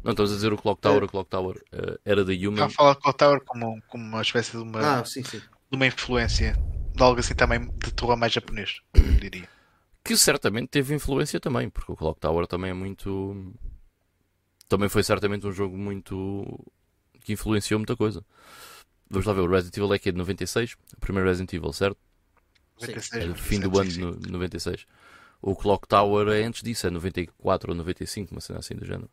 Não, 0.04 0.12
estamos 0.12 0.32
a 0.32 0.36
dizer 0.36 0.52
o 0.54 0.58
Clock 0.58 0.82
Tower. 0.82 1.04
O 1.04 1.08
Clock 1.08 1.30
Tower 1.30 1.62
eh, 1.72 2.00
era 2.06 2.26
da 2.26 2.34
Estava 2.34 2.50
Human. 2.54 2.64
a 2.66 2.70
falar 2.70 2.94
de 2.96 3.00
Clock 3.02 3.18
Tower 3.20 3.42
como, 3.46 3.82
como 3.88 4.04
uma 4.04 4.22
espécie 4.22 4.52
de 4.52 4.58
uma, 4.58 4.80
Ah, 5.00 5.06
sim, 5.06 5.24
sim. 5.24 5.38
de 5.40 5.76
uma 5.76 5.86
influência 5.86 6.58
de 6.96 7.04
algo 7.04 7.20
assim 7.20 7.36
também 7.36 7.60
de 7.68 7.94
terror 7.94 8.18
mais 8.18 8.34
japonês, 8.34 8.82
diria. 9.20 9.48
que 10.04 10.18
certamente 10.18 10.70
teve 10.70 10.94
influência 10.96 11.40
também, 11.40 11.70
porque 11.70 11.92
o 11.92 11.96
Clock 11.96 12.20
Tower 12.20 12.48
também 12.48 12.72
é 12.72 12.74
muito. 12.74 13.54
Também 14.68 14.90
foi 14.90 15.04
certamente 15.04 15.46
um 15.46 15.52
jogo 15.52 15.78
muito. 15.78 16.46
Que 17.24 17.34
influenciou 17.34 17.80
muita 17.80 17.96
coisa. 17.96 18.24
Vamos 19.10 19.26
lá 19.26 19.34
ver, 19.34 19.42
o 19.42 19.48
Resident 19.50 19.76
Evil 19.78 19.94
é 19.94 20.00
que 20.00 20.10
é 20.10 20.12
de 20.12 20.18
96, 20.18 20.74
o 20.96 21.00
primeiro 21.00 21.28
Resident 21.28 21.52
Evil, 21.54 21.74
certo? 21.74 21.98
Sim. 22.80 22.88
96, 22.88 23.24
É 23.24 23.28
do 23.28 23.36
fim 23.36 23.60
do 23.60 23.70
97, 23.70 24.02
ano 24.04 24.14
sim, 24.16 24.22
no- 24.28 24.32
96. 24.32 24.86
O 25.42 25.56
Clock 25.56 25.88
Tower 25.88 26.28
é 26.30 26.44
antes 26.44 26.62
disso, 26.64 26.88
é 26.88 26.90
94 26.90 27.72
ou 27.72 27.76
95, 27.76 28.32
uma 28.32 28.42
cena 28.42 28.60
assim 28.60 28.76
do 28.76 28.86
género. 28.86 29.10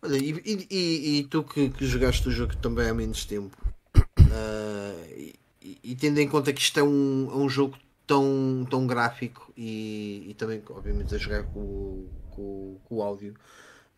Olha, 0.00 0.16
e, 0.16 0.30
e- 0.44 0.66
e- 0.70 1.18
e 1.18 1.24
tu 1.24 1.42
que, 1.42 1.70
que 1.70 1.84
jogaste 1.86 2.28
o 2.28 2.30
jogo 2.30 2.56
também 2.56 2.88
há 2.88 2.94
menos 2.94 3.24
tempo, 3.24 3.56
ah, 4.32 5.06
e, 5.10 5.34
e 5.82 5.96
tendo 5.96 6.18
em 6.20 6.28
conta 6.28 6.52
que 6.52 6.60
isto 6.60 6.78
é 6.78 6.82
um, 6.82 7.28
é 7.32 7.36
um 7.36 7.48
jogo 7.48 7.76
tão, 8.06 8.66
tão 8.70 8.86
gráfico 8.86 9.52
e, 9.56 10.26
e 10.28 10.34
também, 10.34 10.62
obviamente, 10.70 11.14
a 11.14 11.18
jogar 11.18 11.42
com, 11.44 12.06
com, 12.30 12.42
o- 12.42 12.80
com 12.84 12.94
o 12.96 13.02
áudio, 13.02 13.34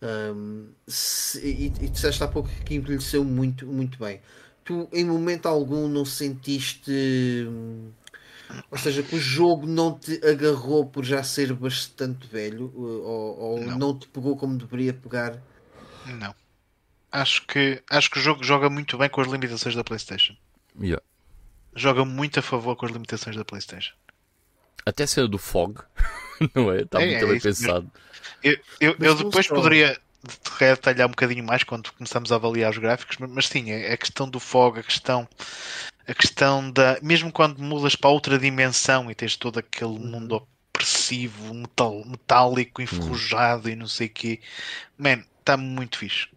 ahm, 0.03 0.69
se- 0.87 1.41
e, 1.47 1.67
e 1.67 1.89
disseste 1.89 2.23
há 2.25 2.29
pouco 2.29 2.49
que 2.65 2.75
envelheceu 2.75 3.25
muito, 3.25 3.67
muito 3.67 3.99
bem. 3.99 4.21
Tu, 4.65 4.89
em 4.93 5.05
momento 5.05 5.47
algum, 5.47 5.89
não 5.89 6.05
sentiste. 6.05 6.91
hum, 7.49 7.91
Ou 8.71 8.79
seja, 8.79 9.03
que 9.03 9.15
o 9.17 9.21
jogo 9.21 9.67
não 9.67 9.99
te 9.99 10.21
agarrou 10.27 10.87
por 10.87 11.05
já 11.05 11.23
ser 11.23 11.53
bastante 11.55 12.27
velho 12.29 12.73
ou, 12.77 13.39
ou 13.41 13.67
Não. 13.67 13.75
não 13.75 13.99
te 13.99 14.09
pegou 14.09 14.37
como 14.37 14.57
deveria 14.59 14.95
pegar 14.95 15.41
Não. 16.05 16.35
Acho 17.13 17.47
que, 17.47 17.83
acho 17.91 18.11
que 18.11 18.19
o 18.19 18.23
jogo 18.23 18.45
joga 18.45 18.71
muito 18.71 18.99
bem 18.99 19.11
com 19.11 19.21
as 19.23 19.29
limitações 19.29 19.75
da 19.77 19.85
PlayStation. 19.85 20.37
Yeah. 20.81 21.01
Joga 21.75 22.05
muito 22.05 22.39
a 22.39 22.43
favor 22.43 22.77
com 22.77 22.87
as 22.87 22.93
limitações 22.93 23.35
da 23.35 23.45
PlayStation. 23.45 23.93
Até 24.85 25.05
a 25.05 25.07
cena 25.07 25.29
do 25.29 25.39
Fog, 25.39 25.79
não 26.55 26.73
é? 26.73 26.83
Está 26.83 27.01
É, 27.01 27.07
muito 27.07 27.25
é 27.25 27.27
bem 27.27 27.41
mesmo. 27.43 27.43
pensado. 27.43 27.91
Eu, 28.43 28.59
eu, 28.81 28.97
eu 29.01 29.15
depois 29.17 29.47
só. 29.47 29.55
poderia 29.55 29.99
detalhar 30.59 31.07
um 31.09 31.11
bocadinho 31.11 31.45
mais 31.45 31.63
quando 31.65 31.93
começamos 31.93 32.33
a 32.33 32.37
avaliar 32.37 32.71
os 32.71 32.79
gráficos, 32.79 33.17
mas, 33.19 33.31
mas 33.31 33.49
sim, 33.49 33.71
é 33.71 33.93
a 33.93 33.97
questão 33.97 34.29
do 34.29 34.41
fog, 34.41 34.79
a 34.79 34.83
questão, 34.83 35.29
a 36.07 36.15
questão 36.15 36.71
da. 36.71 36.99
Mesmo 37.03 37.33
quando 37.33 37.59
mudas 37.63 37.97
para 37.97 38.11
outra 38.11 38.39
dimensão 38.39 39.11
e 39.11 39.15
tens 39.15 39.37
todo 39.37 39.59
aquele 39.59 39.99
mundo 39.99 40.37
opressivo, 40.75 41.55
metal, 41.55 42.05
metálico, 42.07 42.83
enferrujado 42.83 43.69
e 43.69 43.77
não 43.77 43.87
sei 43.89 44.07
o 44.09 44.11
quê, 44.11 44.41
man, 44.99 45.25
está 45.41 45.57
muito 45.57 45.99
fixe. 45.99 46.29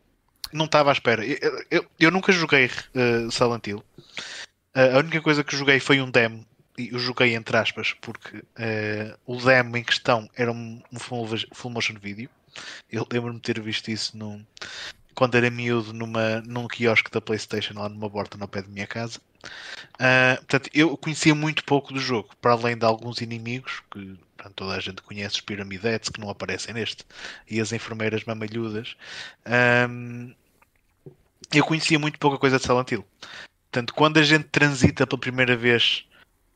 Não 0.51 0.65
estava 0.65 0.91
à 0.91 0.93
espera. 0.93 1.25
Eu, 1.25 1.65
eu, 1.71 1.85
eu 1.99 2.11
nunca 2.11 2.31
joguei 2.31 2.67
uh, 2.67 3.31
Silent 3.31 3.67
Hill. 3.67 3.83
Uh, 4.75 4.95
a 4.95 4.99
única 4.99 5.21
coisa 5.21 5.43
que 5.43 5.55
joguei 5.55 5.79
foi 5.79 6.01
um 6.01 6.09
demo. 6.11 6.45
Eu 6.77 6.97
joguei 6.97 7.35
entre 7.35 7.55
aspas, 7.57 7.93
porque 8.01 8.37
uh, 8.37 9.17
o 9.25 9.37
demo 9.37 9.77
em 9.77 9.83
questão 9.83 10.29
era 10.35 10.51
um, 10.51 10.81
um 10.91 10.99
full, 10.99 11.27
motion 11.69 11.95
video. 12.01 12.29
Eu 12.91 13.07
lembro-me 13.11 13.39
de 13.39 13.43
ter 13.43 13.61
visto 13.61 13.89
isso 13.89 14.17
num, 14.17 14.45
quando 15.13 15.35
era 15.35 15.49
miúdo 15.49 15.93
numa, 15.93 16.41
num 16.41 16.67
quiosque 16.67 17.11
da 17.11 17.21
Playstation 17.21 17.79
lá 17.79 17.89
numa 17.89 18.09
borda 18.09 18.37
no 18.37 18.47
pé 18.47 18.61
da 18.61 18.67
minha 18.67 18.87
casa. 18.87 19.19
Uh, 19.95 20.37
portanto, 20.37 20.69
eu 20.73 20.97
conhecia 20.97 21.35
muito 21.35 21.63
pouco 21.63 21.93
do 21.93 21.99
jogo, 21.99 22.29
para 22.41 22.53
além 22.53 22.77
de 22.77 22.85
alguns 22.85 23.21
inimigos 23.21 23.81
que 23.91 24.17
portanto, 24.43 24.53
toda 24.55 24.75
a 24.75 24.79
gente 24.79 25.01
conhece, 25.01 25.35
os 25.35 25.41
piramidetes 25.41 26.09
que 26.09 26.19
não 26.19 26.29
aparecem 26.29 26.73
neste, 26.73 27.05
e 27.49 27.61
as 27.61 27.71
enfermeiras 27.71 28.23
mamalhudas. 28.25 28.95
Um, 29.89 30.33
eu 31.53 31.63
conhecia 31.63 31.99
muito 31.99 32.19
pouca 32.19 32.37
coisa 32.37 32.57
de 32.57 32.63
Silent 32.63 32.91
Hill. 32.91 33.05
Portanto, 33.71 33.93
quando 33.93 34.17
a 34.17 34.23
gente 34.23 34.45
transita 34.45 35.07
pela 35.07 35.19
primeira 35.19 35.55
vez 35.55 36.05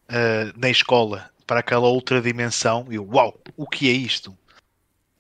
uh, 0.10 0.54
na 0.60 0.70
escola 0.70 1.30
para 1.46 1.60
aquela 1.62 1.88
outra 1.88 2.22
dimensão, 2.22 2.86
eu, 2.92 3.08
uau, 3.08 3.40
o 3.56 3.68
que 3.68 3.90
é 3.90 3.94
isto? 3.94 4.38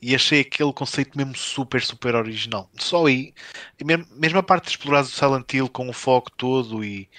E 0.01 0.13
achei 0.13 0.41
aquele 0.41 0.71
conceito 0.73 1.17
mesmo 1.17 1.35
super, 1.35 1.81
super 1.81 2.13
original. 2.15 2.69
Só 2.77 3.05
aí, 3.07 3.33
e 3.79 3.83
mesmo, 3.83 4.37
a 4.37 4.43
parte 4.43 4.65
de 4.65 4.71
explorar 4.71 5.01
do 5.01 5.07
Silent 5.07 5.51
Hill 5.53 5.69
com 5.69 5.89
o 5.89 5.93
foco 5.93 6.29
todo 6.31 6.83
e 6.83 7.09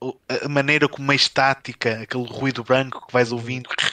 o- 0.00 0.14
a 0.44 0.48
maneira 0.48 0.88
como 0.88 1.10
é 1.10 1.14
estática, 1.14 2.02
aquele 2.02 2.26
ruído 2.26 2.62
branco 2.62 3.06
que 3.06 3.12
vais 3.12 3.32
ouvindo, 3.32 3.68
que 3.70 3.86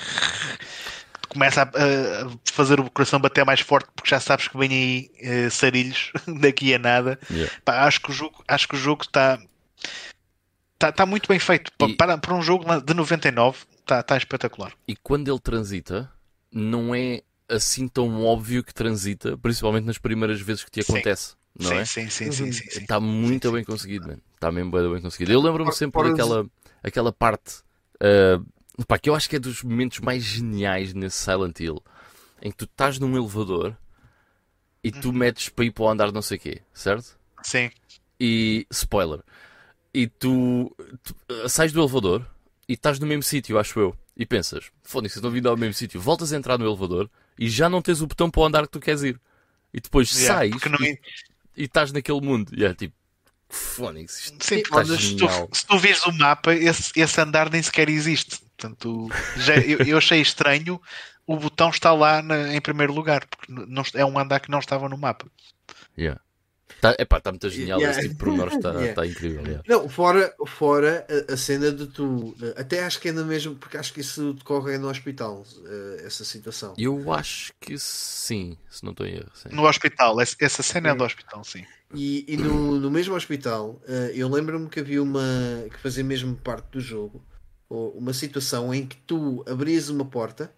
começa 1.30 1.62
a, 1.62 1.66
a 1.66 2.32
fazer 2.52 2.80
o 2.80 2.90
coração 2.90 3.20
bater 3.20 3.46
mais 3.46 3.62
forte 3.62 3.90
porque 3.96 4.10
já 4.10 4.20
sabes 4.20 4.48
que 4.48 4.58
vem 4.58 4.72
aí 4.72 5.12
eh, 5.20 5.50
sarilhos 5.50 6.12
daqui 6.42 6.74
a 6.74 6.80
nada. 6.80 7.18
Yeah. 7.32 7.54
Pá, 7.64 7.86
acho 7.88 8.02
que 8.02 8.12
o 8.12 8.14
jogo 8.14 8.44
acho 8.48 8.68
que 8.68 8.76
o 8.76 8.80
jogo 8.80 9.04
está 9.04 9.40
está 10.84 10.92
tá 10.92 11.06
muito 11.06 11.28
bem 11.28 11.40
feito 11.40 11.72
E- 11.80 11.96
para, 11.96 12.18
para 12.18 12.34
um 12.34 12.42
jogo 12.42 12.66
de 12.82 12.94
99 12.94 13.60
está 13.80 14.04
tá 14.04 14.18
espetacular 14.18 14.74
E 14.88 14.96
quando 14.96 15.30
ele 15.30 15.40
transita, 15.40 16.12
não 16.52 16.94
é 16.94 17.22
assim 17.48 17.88
tão 17.88 18.24
óbvio 18.24 18.64
que 18.64 18.74
transita, 18.74 19.38
principalmente 19.38 19.86
nas 19.86 19.98
primeiras 19.98 20.42
vezes 20.42 20.64
que 20.64 20.72
te 20.72 20.82
Sim. 20.82 20.92
acontece. 20.92 21.36
Não 21.58 21.70
sim, 21.70 21.76
é? 21.80 21.86
sim, 21.86 22.10
sim, 22.10 22.32
sim, 22.32 22.52
sim, 22.52 22.70
sim. 22.70 22.80
Está 22.82 23.00
muito 23.00 23.52
bem 23.52 23.64
conseguido, 23.64 24.08
mano. 24.08 24.22
Está 24.34 24.52
mesmo 24.52 24.72
bem, 24.72 24.92
bem 24.92 25.02
conseguido. 25.02 25.32
Eu 25.32 25.42
lembro-me 25.42 25.72
sempre 25.72 25.94
fora 25.94 26.10
daquela 26.10 26.46
aquela 26.84 27.12
parte 27.14 27.62
ah, 28.02 28.42
pá, 28.88 28.98
que 28.98 29.10
eu 29.10 29.16
acho 29.16 29.30
que 29.30 29.36
é 29.38 29.40
dos 29.40 29.64
momentos 29.64 30.00
mais 30.00 30.24
geniais 30.24 30.94
nesse 30.94 31.18
Silent 31.20 31.60
Hill 31.60 31.82
em 32.42 32.52
que 32.52 32.58
tu 32.58 32.66
estás 32.66 33.00
num 33.00 33.16
elevador 33.16 33.78
e 34.84 34.92
tu 34.92 35.08
Uhum. 35.08 35.14
metes 35.14 35.48
para 35.50 35.64
ir 35.66 35.72
para 35.72 35.84
o 35.84 35.90
andar 35.90 36.12
não 36.12 36.22
sei 36.22 36.38
quê, 36.38 36.62
certo? 36.74 37.18
Sim. 37.44 37.70
E 38.20 38.66
spoiler, 38.72 39.22
e 39.94 40.08
tu, 40.08 40.76
tu, 41.04 41.16
ah, 41.44 41.50
sais 41.50 41.72
do 41.72 41.82
elevador 41.82 42.26
e 42.68 42.74
estás 42.74 43.00
no 43.00 43.06
mesmo 43.08 43.24
sítio, 43.24 43.60
acho 43.60 43.80
eu, 43.80 43.96
e 44.18 44.26
pensas, 44.26 44.72
foda-se, 44.84 45.18
estão 45.18 45.30
vindo 45.30 45.50
ao 45.50 45.58
mesmo 45.58 45.74
sítio, 45.74 46.00
voltas 46.00 46.32
a 46.34 46.38
entrar 46.38 46.58
no 46.58 46.66
elevador 46.66 47.10
e 47.38 47.50
já 47.50 47.70
não 47.70 47.82
tens 47.82 48.02
o 48.02 48.08
botão 48.08 48.30
para 48.30 48.42
o 48.42 48.46
andar 48.46 48.64
que 48.64 48.72
tu 48.72 48.80
queres 48.80 49.04
ir. 49.04 49.20
E 49.74 49.80
depois 49.80 50.14
Yeah, 50.16 50.40
sais 50.42 50.72
não- 50.72 50.86
e, 50.86 51.00
e 51.58 51.64
estás 51.66 51.92
naquele 51.92 52.22
mundo. 52.22 52.52
E 52.56 52.64
é 52.64 52.74
tipo, 52.74 52.96
fónix, 53.50 54.26
isto 54.26 54.44
Sim, 54.44 54.56
está 54.58 54.78
mas 54.78 54.88
se 54.90 55.16
tu, 55.18 55.28
se 55.52 55.66
tu 55.66 55.78
vires 55.80 56.06
o 56.06 56.12
mapa, 56.12 56.54
esse, 56.54 56.92
esse 56.96 57.22
andar 57.22 57.50
nem 57.50 57.62
sequer 57.62 57.90
existe. 57.90 58.40
Portanto, 58.40 59.10
já, 59.38 59.58
eu, 59.58 59.80
eu 59.80 59.98
achei 59.98 60.22
estranho 60.22 60.80
o 61.26 61.38
botão 61.38 61.70
está 61.70 61.92
lá 61.94 62.22
na- 62.22 62.54
em 62.54 62.62
primeiro 62.62 62.94
lugar, 62.94 63.26
porque 63.26 63.52
não, 63.52 63.84
é 63.94 64.06
um 64.06 64.18
andar 64.20 64.40
que 64.40 64.52
não 64.52 64.60
estava 64.60 64.88
no 64.90 64.98
mapa. 64.98 65.26
Yeah. 65.98 66.20
Tá, 66.82 66.96
epá, 67.00 67.18
está 67.18 67.32
muito 67.32 67.50
genial, 67.50 67.80
Yeah. 67.80 67.92
esse 68.00 68.10
tipo 68.10 68.14
de 68.20 68.26
pormenores 68.26 68.56
está 68.56 68.70
Yeah. 68.74 68.90
está 68.90 69.06
incrível. 69.08 69.44
yeah. 69.44 69.64
Não, 69.68 69.88
fora, 69.88 70.34
fora 70.48 71.06
a, 71.30 71.34
a 71.34 71.38
cena 71.38 71.72
de 71.72 71.88
tu, 71.88 72.36
até 72.58 72.84
acho 72.84 73.00
que 73.00 73.10
é 73.10 73.12
na 73.12 73.24
mesma, 73.24 73.56
porque 73.56 73.78
acho 73.78 73.94
que 73.94 74.02
isso 74.02 74.34
decorre 74.34 74.78
no 74.78 74.90
hospital, 74.90 75.46
eh, 75.66 76.04
essa 76.06 76.26
situação. 76.26 76.74
Eu 76.78 77.14
acho 77.14 77.54
que 77.62 77.78
sim, 77.78 78.58
se 78.70 78.84
não 78.84 78.92
estou 78.92 79.06
em 79.06 79.16
erro. 79.16 79.30
Sim. 79.34 79.50
No 79.52 79.66
hospital, 79.68 80.18
essa 80.20 80.64
cena 80.64 80.90
é 80.90 80.96
do 80.96 81.04
hospital, 81.04 81.44
sim. 81.44 81.66
E, 81.94 82.26
e 82.28 82.38
no, 82.38 82.80
no 82.80 82.90
mesmo 82.92 83.16
hospital, 83.16 83.80
eh, 83.88 84.12
eu 84.16 84.28
lembro-me 84.28 84.68
que 84.68 84.80
havia 84.80 85.02
uma 85.02 85.66
que 85.72 85.80
fazia 85.80 86.04
mesmo 86.04 86.36
parte 86.36 86.66
do 86.72 86.82
jogo, 86.82 87.24
uma 87.70 88.14
situação 88.14 88.74
em 88.74 88.86
que 88.86 88.98
tu 88.98 89.44
abrias 89.48 89.90
uma 89.90 90.06
porta, 90.06 90.52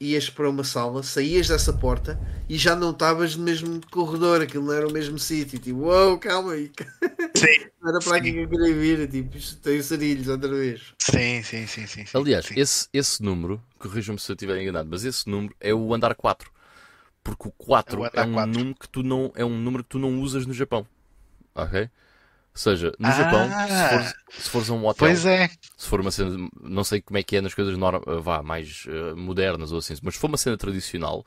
ias 0.00 0.30
para 0.30 0.48
uma 0.48 0.64
sala, 0.64 1.02
saías 1.02 1.48
dessa 1.48 1.72
porta 1.72 2.18
e 2.48 2.56
já 2.56 2.74
não 2.76 2.90
estavas 2.90 3.36
no 3.36 3.44
mesmo 3.44 3.80
corredor, 3.90 4.40
aquilo 4.42 4.64
não 4.66 4.72
era 4.72 4.88
o 4.88 4.92
mesmo 4.92 5.18
sítio. 5.18 5.58
Tipo, 5.58 5.80
uou, 5.80 6.18
calma 6.18 6.52
aí, 6.52 6.70
Sim, 7.34 7.70
não 7.82 7.90
era 7.90 8.00
para 8.00 8.16
aqui 8.16 8.32
que 8.32 8.38
eu 8.40 8.48
queria 8.48 8.74
vir. 8.74 9.08
Tipo, 9.10 9.36
isto 9.36 9.56
tem 9.60 9.82
sarilhos 9.82 10.28
outra 10.28 10.48
vez. 10.50 10.94
sim, 10.98 11.42
sim, 11.42 11.66
sim. 11.66 11.86
sim, 11.86 12.06
sim. 12.06 12.18
Aliás, 12.18 12.46
sim. 12.46 12.54
esse, 12.56 12.88
esse 12.92 13.22
número, 13.22 13.62
corrijam-me 13.78 14.20
se 14.20 14.30
eu 14.30 14.34
estiver 14.34 14.60
enganado, 14.60 14.88
mas 14.90 15.04
esse 15.04 15.28
número 15.28 15.54
é 15.60 15.74
o 15.74 15.94
andar 15.94 16.14
4. 16.14 16.50
Porque 17.22 17.48
o 17.48 17.52
4 17.52 18.04
É 18.04 18.08
o 18.08 18.10
é, 18.14 18.22
um 18.22 18.32
4. 18.34 18.52
número 18.52 18.74
que 18.76 18.88
tu 18.88 19.02
não 19.02 19.32
é 19.34 19.44
um 19.44 19.58
número 19.58 19.84
que 19.84 19.90
tu 19.90 19.98
não 19.98 20.20
usas 20.20 20.46
no 20.46 20.54
Japão. 20.54 20.86
Ok? 21.54 21.90
Ou 22.58 22.62
seja, 22.62 22.92
no 22.98 23.06
Ah. 23.06 23.12
Japão, 23.12 23.48
se 23.48 23.88
fores, 23.88 24.14
se 24.44 24.50
fores 24.50 24.70
a 24.70 24.72
um 24.72 24.80
hotel, 24.84 24.94
Pois 24.98 25.24
é, 25.24 25.48
se 25.76 25.86
for 25.88 26.00
uma 26.00 26.10
cena, 26.10 26.48
não 26.60 26.82
sei 26.82 27.00
como 27.00 27.16
é 27.16 27.22
que 27.22 27.36
é 27.36 27.40
nas 27.40 27.54
coisas 27.54 27.78
norm- 27.78 28.02
vá, 28.20 28.42
mais 28.42 28.84
eh, 28.88 29.14
modernas 29.14 29.70
ou 29.70 29.78
assim, 29.78 29.94
mas 30.02 30.14
se 30.14 30.20
for 30.20 30.26
uma 30.26 30.36
cena 30.36 30.56
tradicional, 30.56 31.24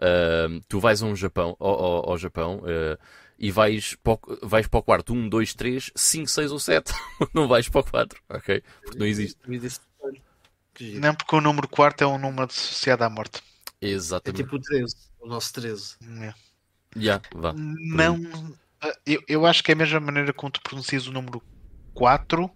ah, 0.00 0.48
tu 0.68 0.80
vais 0.80 1.02
a 1.02 1.06
um 1.06 1.14
Japão, 1.14 1.54
ao, 1.60 1.68
ao- 1.84 2.10
ao 2.12 2.16
Japão 2.18 2.62
eh, 2.64 2.96
e 3.38 3.50
vais 3.50 3.94
para, 4.02 4.14
o, 4.14 4.20
vais 4.42 4.66
para 4.66 4.80
o 4.80 4.82
quarto 4.82 5.12
1, 5.12 5.28
2, 5.28 5.52
3, 5.54 5.90
5, 5.94 6.28
6 6.28 6.50
ou 6.50 6.58
7. 6.58 6.92
não 7.34 7.46
vais 7.46 7.68
para 7.68 7.80
o 7.82 7.84
4, 7.84 8.18
ok? 8.30 8.62
Porque 8.82 8.98
não 8.98 9.04
existe. 9.06 9.38
Não 10.98 11.14
porque 11.14 11.36
o 11.36 11.40
número 11.42 11.68
4 11.68 12.04
é 12.06 12.08
um 12.08 12.18
número 12.18 12.44
associado 12.44 13.04
à 13.04 13.10
morte. 13.10 13.42
É 13.82 13.88
Exatamente. 13.88 14.42
tipo 14.42 14.56
o 14.56 14.60
13, 14.60 14.96
o 15.20 15.26
nosso 15.28 15.52
13. 15.52 15.96
É. 16.22 16.32
Já, 16.96 17.20
vá. 17.34 17.52
Não, 17.54 18.18
eu, 19.06 19.22
eu 19.28 19.46
acho 19.46 19.62
que 19.62 19.72
é 19.72 19.74
a 19.74 19.76
mesma 19.76 20.00
maneira 20.00 20.32
como 20.32 20.50
tu 20.50 20.60
pronuncias 20.62 21.06
o 21.06 21.12
número 21.12 21.42
4 21.94 22.50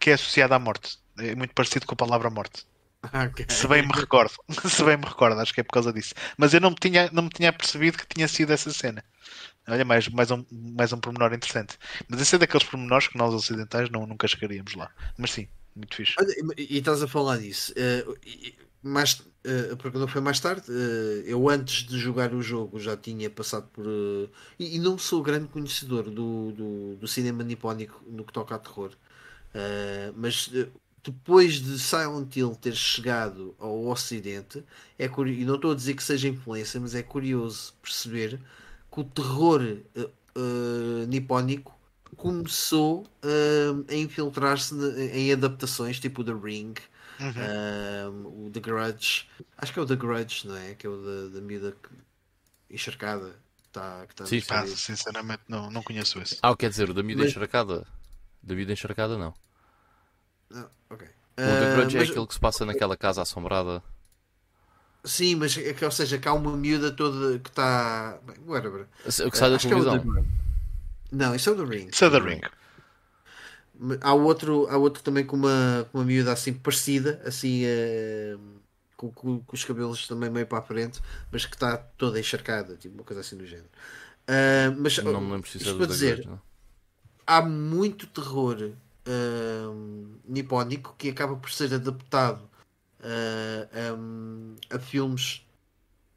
que 0.00 0.10
é 0.10 0.14
associado 0.14 0.54
à 0.54 0.58
morte. 0.58 0.98
É 1.18 1.34
muito 1.34 1.54
parecido 1.54 1.86
com 1.86 1.94
a 1.94 1.96
palavra 1.96 2.28
morte. 2.28 2.66
Ah, 3.12 3.24
ok. 3.24 3.46
Se 3.48 3.66
bem 3.68 3.82
me 3.82 3.92
recordo. 3.92 4.32
Se 4.68 4.82
bem 4.84 4.96
me 4.96 5.04
recordo, 5.04 5.40
acho 5.40 5.52
que 5.52 5.60
é 5.60 5.64
por 5.64 5.72
causa 5.72 5.92
disso. 5.92 6.14
Mas 6.36 6.54
eu 6.54 6.60
não 6.60 6.70
me 6.70 6.76
tinha, 6.76 7.10
não 7.12 7.24
me 7.24 7.30
tinha 7.30 7.52
percebido 7.52 7.98
que 7.98 8.06
tinha 8.06 8.28
sido 8.28 8.52
essa 8.52 8.72
cena. 8.72 9.04
Olha, 9.66 9.84
mais, 9.84 10.08
mais, 10.08 10.30
um, 10.30 10.44
mais 10.50 10.92
um 10.92 11.00
pormenor 11.00 11.32
interessante. 11.32 11.78
Mas 12.08 12.20
esse 12.20 12.34
é 12.34 12.38
daqueles 12.38 12.66
pormenores 12.66 13.08
que 13.08 13.16
nós 13.18 13.32
ocidentais 13.32 13.88
não, 13.90 14.06
nunca 14.06 14.28
chegaríamos 14.28 14.74
lá. 14.74 14.90
Mas 15.16 15.32
sim, 15.32 15.48
Muito 15.74 15.96
fixe. 15.96 16.14
Olha, 16.18 16.34
e, 16.58 16.74
e 16.74 16.78
estás 16.78 17.02
a 17.02 17.08
falar 17.08 17.38
disso. 17.38 17.72
Uh, 17.72 18.16
e, 18.26 18.56
mais, 18.84 19.14
uh, 19.14 19.76
porque 19.78 19.98
não 19.98 20.06
foi 20.06 20.20
mais 20.20 20.38
tarde, 20.38 20.70
uh, 20.70 21.24
eu 21.26 21.48
antes 21.48 21.86
de 21.86 21.98
jogar 21.98 22.34
o 22.34 22.42
jogo 22.42 22.78
já 22.78 22.96
tinha 22.96 23.30
passado 23.30 23.66
por. 23.72 23.86
Uh, 23.86 24.28
e, 24.58 24.76
e, 24.76 24.78
não 24.78 24.98
sou 24.98 25.22
grande 25.22 25.48
conhecedor 25.48 26.04
do, 26.04 26.52
do, 26.52 26.96
do, 26.96 27.08
cinema 27.08 27.42
nipónico 27.42 28.02
no 28.06 28.24
que 28.24 28.32
toca 28.32 28.54
a 28.54 28.58
terror, 28.58 28.90
mas 30.16 30.50
depois 31.02 31.54
de 31.54 31.78
Silent 31.78 32.34
Hill 32.36 32.56
ter 32.60 32.74
chegado 32.74 33.54
ao 33.58 33.86
Ocidente, 33.86 34.64
é 34.98 35.08
curioso, 35.08 35.40
e 35.40 35.44
não 35.44 35.54
estou 35.54 35.72
a 35.72 35.74
dizer 35.74 35.94
que 35.94 36.02
seja 36.02 36.28
influência, 36.28 36.80
mas 36.80 36.94
é 36.94 37.02
curioso 37.02 37.72
perceber 37.80 38.40
que 38.90 39.00
o 39.00 39.04
terror 39.04 39.60
nipónico 41.08 41.72
começou 42.16 43.06
a 43.88 43.94
infiltrar-se 43.94 44.74
em 45.12 45.32
adaptações 45.32 46.00
tipo 46.00 46.24
The 46.24 46.32
Ring 46.32 46.74
Uhum. 47.20 48.26
Um, 48.26 48.46
o 48.46 48.50
The 48.50 48.60
Grudge, 48.60 49.28
acho 49.56 49.72
que 49.72 49.78
é 49.78 49.82
o 49.82 49.86
The 49.86 49.96
Grudge, 49.96 50.46
não 50.46 50.56
é? 50.56 50.74
Que 50.74 50.86
é 50.86 50.90
o 50.90 50.96
da, 50.96 51.34
da 51.34 51.40
miúda 51.40 51.76
encharcada. 52.70 53.34
Tá, 53.72 54.06
que 54.06 54.14
tá 54.14 54.24
Sim, 54.24 54.40
ah, 54.50 54.66
sinceramente 54.68 55.42
não, 55.48 55.68
não 55.68 55.82
conheço 55.82 56.20
esse. 56.20 56.38
Ah, 56.40 56.54
quer 56.56 56.70
dizer, 56.70 56.88
o 56.88 56.94
da 56.94 57.02
miúda 57.02 57.24
mas... 57.24 57.32
encharcada? 57.32 57.84
Da 58.40 58.54
miúda 58.54 58.72
encharcada, 58.72 59.18
não. 59.18 59.34
Não, 60.48 60.70
ok. 60.88 61.08
O 61.08 61.36
The 61.36 61.74
Grudge 61.74 61.96
uh, 61.96 62.00
é 62.00 62.04
aquele 62.04 62.26
que 62.26 62.34
se 62.34 62.40
passa 62.40 62.64
naquela 62.64 62.96
casa 62.96 63.22
assombrada. 63.22 63.82
Sim, 65.02 65.34
mas 65.34 65.58
é 65.58 65.74
que, 65.74 65.84
ou 65.84 65.90
seja, 65.90 66.18
que 66.18 66.28
há 66.28 66.32
uma 66.32 66.56
miúda 66.56 66.92
toda 66.92 67.38
que 67.38 67.48
está. 67.48 68.18
Whatever. 68.46 68.86
O 69.04 69.30
que 69.30 69.38
sai 69.38 69.50
da 69.50 69.58
televisão. 69.58 69.96
É 69.96 70.44
não, 71.10 71.34
isso 71.34 71.50
é 71.50 71.52
o 71.52 71.56
The 71.56 71.76
Ring. 71.76 71.88
Isso 71.92 72.04
é 72.04 72.10
The 72.10 72.18
Ring. 72.18 72.40
Há 74.00 74.14
outro, 74.14 74.66
há 74.70 74.76
outro 74.76 75.02
também 75.02 75.24
com 75.24 75.36
uma, 75.36 75.86
com 75.90 75.98
uma 75.98 76.04
miúda 76.04 76.32
assim 76.32 76.52
parecida, 76.52 77.20
assim 77.24 77.64
uh, 77.64 78.40
com, 78.96 79.10
com, 79.10 79.40
com, 79.40 79.56
os 79.56 79.64
cabelos 79.64 80.06
também 80.06 80.30
meio 80.30 80.46
para 80.46 80.58
a 80.58 80.62
frente, 80.62 81.00
mas 81.30 81.44
que 81.44 81.56
está 81.56 81.76
toda 81.76 82.20
encharcada, 82.20 82.76
tipo 82.76 82.94
uma 82.94 83.04
coisa 83.04 83.20
assim 83.20 83.36
do 83.36 83.46
género. 83.46 83.68
Uh, 84.28 84.74
mas 84.78 84.96
não 84.98 85.20
me 85.20 85.32
lembro 85.32 85.50
se 85.50 85.58
isso 85.58 85.70
é 85.70 85.76
para 85.76 85.86
dizer, 85.86 86.28
há 87.26 87.42
muito 87.42 88.06
terror 88.06 88.56
uh, 88.62 90.18
nipónico 90.24 90.94
que 90.96 91.10
acaba 91.10 91.34
por 91.36 91.50
ser 91.50 91.74
adaptado 91.74 92.48
um, 93.98 94.56
a 94.70 94.78
filmes 94.78 95.44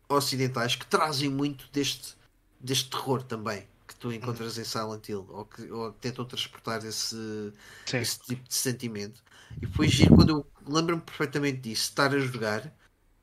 ocidentais 0.07 0.75
que 0.75 0.85
trazem 0.85 1.29
muito 1.29 1.67
deste, 1.73 2.15
deste 2.61 2.89
terror 2.89 3.21
também 3.23 3.67
tu 3.99 4.11
encontras 4.11 4.57
em 4.57 4.63
Silent 4.63 5.07
Hill 5.09 5.25
ou 5.29 5.45
que, 5.45 5.71
ou 5.71 5.91
tentam 5.93 6.25
transportar 6.25 6.85
esse, 6.85 7.53
esse 7.93 8.19
tipo 8.19 8.47
de 8.47 8.53
sentimento. 8.53 9.23
E 9.61 9.65
foi 9.67 9.87
giro 9.87 10.15
quando 10.15 10.29
eu 10.29 10.47
lembro-me 10.67 11.01
perfeitamente 11.01 11.59
disso, 11.59 11.83
estar 11.83 12.13
a 12.13 12.19
jogar 12.19 12.71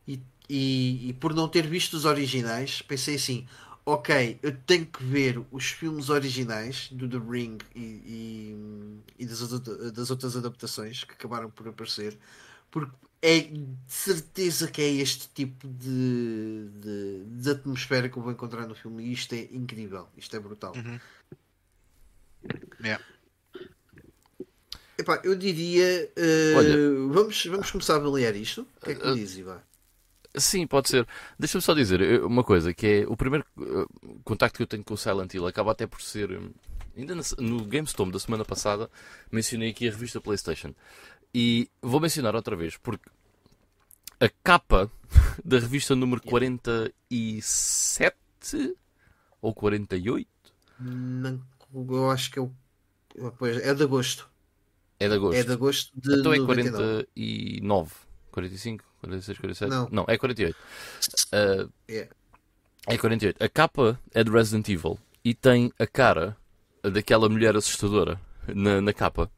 e, 0.06 0.20
e, 0.48 1.10
e, 1.10 1.12
por 1.14 1.34
não 1.34 1.48
ter 1.48 1.66
visto 1.66 1.94
os 1.94 2.04
originais, 2.04 2.82
pensei 2.82 3.16
assim: 3.16 3.46
ok, 3.84 4.38
eu 4.42 4.56
tenho 4.62 4.86
que 4.86 5.02
ver 5.02 5.44
os 5.50 5.66
filmes 5.66 6.08
originais 6.08 6.88
do 6.90 7.08
The 7.08 7.18
Ring 7.18 7.58
e, 7.74 7.80
e, 7.80 9.02
e 9.18 9.26
das, 9.26 9.48
das 9.92 10.10
outras 10.10 10.36
adaptações 10.36 11.04
que 11.04 11.12
acabaram 11.12 11.50
por 11.50 11.68
aparecer, 11.68 12.18
porque 12.70 12.92
é 13.26 13.40
de 13.40 13.74
certeza 13.86 14.70
que 14.70 14.82
é 14.82 14.90
este 14.96 15.30
tipo 15.30 15.66
de, 15.66 16.68
de, 16.78 17.24
de, 17.24 17.50
atmosfera 17.50 18.06
que 18.06 18.18
eu 18.18 18.22
vou 18.22 18.30
encontrar 18.30 18.66
no 18.66 18.74
filme 18.74 19.02
e 19.02 19.12
isto 19.14 19.34
é 19.34 19.48
incrível, 19.50 20.06
isto 20.14 20.36
é 20.36 20.38
brutal. 20.38 20.74
Uhum. 20.76 21.00
Yeah. 22.82 23.02
Epá, 24.98 25.22
eu 25.24 25.34
diria 25.34 26.12
uh, 26.18 26.58
Olha, 26.58 26.76
vamos, 27.14 27.46
vamos 27.46 27.70
começar 27.70 27.94
a 27.94 27.96
avaliar 27.96 28.36
isto. 28.36 28.68
O 28.76 28.84
que 28.84 28.90
é 28.90 28.94
que 28.94 29.08
uh, 29.08 29.14
diz, 29.14 29.38
Ivan? 29.38 29.62
Sim, 30.36 30.66
pode 30.66 30.90
ser. 30.90 31.06
Deixa-me 31.38 31.62
só 31.62 31.72
dizer 31.72 32.22
uma 32.22 32.44
coisa, 32.44 32.74
que 32.74 32.86
é 32.86 33.06
o 33.08 33.16
primeiro 33.16 33.46
contacto 34.22 34.58
que 34.58 34.62
eu 34.64 34.66
tenho 34.66 34.84
com 34.84 34.92
o 34.92 34.98
Silent 34.98 35.32
Hill 35.32 35.46
acaba 35.46 35.72
até 35.72 35.86
por 35.86 36.02
ser. 36.02 36.38
Ainda 36.94 37.14
no 37.38 37.64
GameStorm 37.64 38.10
da 38.10 38.18
semana 38.18 38.44
passada 38.44 38.90
mencionei 39.32 39.70
aqui 39.70 39.88
a 39.88 39.90
revista 39.90 40.20
PlayStation. 40.20 40.74
E 41.34 41.68
vou 41.82 42.00
mencionar 42.00 42.36
outra 42.36 42.54
vez, 42.54 42.76
porque 42.76 43.10
a 44.20 44.28
capa 44.42 44.90
da 45.44 45.58
revista 45.58 45.94
número 45.94 46.20
47 46.22 48.16
ou 49.40 49.54
48? 49.54 50.28
Não, 50.80 51.40
eu 51.72 52.10
acho 52.10 52.30
que 52.30 52.38
é 52.38 52.42
o. 52.42 52.50
Pois, 53.38 53.56
é 53.58 53.72
de 53.74 53.82
agosto. 53.82 54.28
É 54.98 55.08
de 55.08 55.14
agosto. 55.14 55.38
É 55.38 55.42
de 55.42 55.52
agosto 55.52 55.92
de 55.94 56.18
Então 56.18 56.32
é 56.32 56.38
49, 56.38 57.94
45, 58.30 58.84
46, 59.00 59.38
47? 59.38 59.70
Não, 59.70 59.88
não 59.90 60.04
é 60.08 60.16
48. 60.16 60.56
Uh, 60.56 61.70
é. 61.88 62.08
é 62.86 62.98
48. 62.98 63.42
A 63.42 63.48
capa 63.48 64.00
é 64.12 64.24
de 64.24 64.30
Resident 64.30 64.68
Evil 64.68 64.98
e 65.24 65.34
tem 65.34 65.72
a 65.78 65.86
cara 65.86 66.36
daquela 66.82 67.28
mulher 67.28 67.56
assustadora 67.56 68.20
na, 68.48 68.80
na 68.80 68.92
capa. 68.92 69.30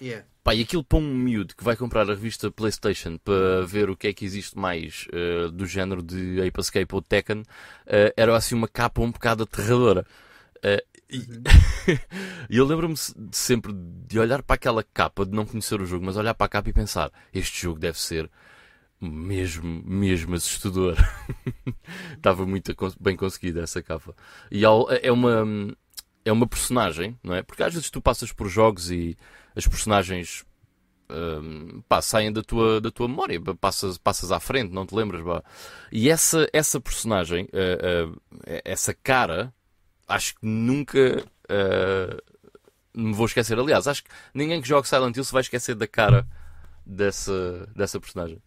Yeah. 0.00 0.24
Pá, 0.42 0.54
e 0.54 0.62
aquilo 0.62 0.82
para 0.82 0.98
um 0.98 1.14
miúdo 1.14 1.54
que 1.54 1.62
vai 1.62 1.76
comprar 1.76 2.02
a 2.02 2.14
revista 2.14 2.50
PlayStation 2.50 3.18
para 3.18 3.66
ver 3.66 3.90
o 3.90 3.96
que 3.96 4.08
é 4.08 4.12
que 4.12 4.24
existe 4.24 4.56
mais 4.56 5.06
uh, 5.12 5.50
do 5.50 5.66
género 5.66 6.02
de 6.02 6.40
Ape 6.40 6.60
Escape 6.60 6.94
ou 6.94 7.02
Tekken, 7.02 7.40
uh, 7.40 7.44
era 8.16 8.36
assim 8.36 8.54
uma 8.54 8.68
capa 8.68 9.02
um 9.02 9.10
bocado 9.10 9.42
aterradora. 9.42 10.06
Uh, 10.58 10.98
e 12.50 12.56
eu 12.56 12.66
lembro-me 12.66 12.94
sempre 13.32 13.72
de 13.74 14.18
olhar 14.18 14.42
para 14.42 14.54
aquela 14.54 14.82
capa, 14.82 15.24
de 15.24 15.32
não 15.32 15.46
conhecer 15.46 15.80
o 15.80 15.86
jogo, 15.86 16.04
mas 16.04 16.16
olhar 16.16 16.34
para 16.34 16.46
a 16.46 16.48
capa 16.48 16.68
e 16.68 16.72
pensar: 16.72 17.10
este 17.32 17.62
jogo 17.62 17.78
deve 17.78 17.98
ser 17.98 18.30
mesmo, 19.00 19.82
mesmo 19.84 20.34
assustador. 20.34 20.96
Estava 22.14 22.46
muito 22.46 22.74
bem 23.00 23.16
conseguida 23.16 23.62
essa 23.62 23.82
capa. 23.82 24.14
E 24.50 24.64
é 24.64 25.12
uma, 25.12 25.46
é 26.24 26.32
uma 26.32 26.46
personagem, 26.46 27.18
não 27.22 27.34
é? 27.34 27.42
Porque 27.42 27.62
às 27.62 27.72
vezes 27.72 27.90
tu 27.90 28.00
passas 28.00 28.32
por 28.32 28.48
jogos 28.48 28.90
e 28.90 29.16
as 29.58 29.66
personagens 29.66 30.46
um, 31.10 31.80
pá, 31.88 32.00
saem 32.00 32.32
da 32.32 32.42
tua, 32.42 32.80
da 32.80 32.90
tua 32.90 33.08
memória, 33.08 33.40
passas, 33.60 33.98
passas 33.98 34.30
à 34.30 34.38
frente, 34.38 34.72
não 34.72 34.86
te 34.86 34.94
lembras. 34.94 35.22
Pá. 35.24 35.42
E 35.90 36.08
essa, 36.08 36.48
essa 36.52 36.80
personagem, 36.80 37.46
uh, 37.46 38.12
uh, 38.12 38.20
essa 38.64 38.94
cara, 38.94 39.52
acho 40.06 40.34
que 40.36 40.46
nunca 40.46 41.24
uh, 41.50 42.22
me 42.94 43.12
vou 43.12 43.26
esquecer. 43.26 43.58
Aliás, 43.58 43.88
acho 43.88 44.04
que 44.04 44.10
ninguém 44.32 44.62
que 44.62 44.68
jogue 44.68 44.88
Silent 44.88 45.16
Hill 45.16 45.24
se 45.24 45.32
vai 45.32 45.40
esquecer 45.40 45.74
da 45.74 45.88
cara 45.88 46.26
dessa, 46.86 47.68
dessa 47.74 47.98
personagem. 47.98 48.40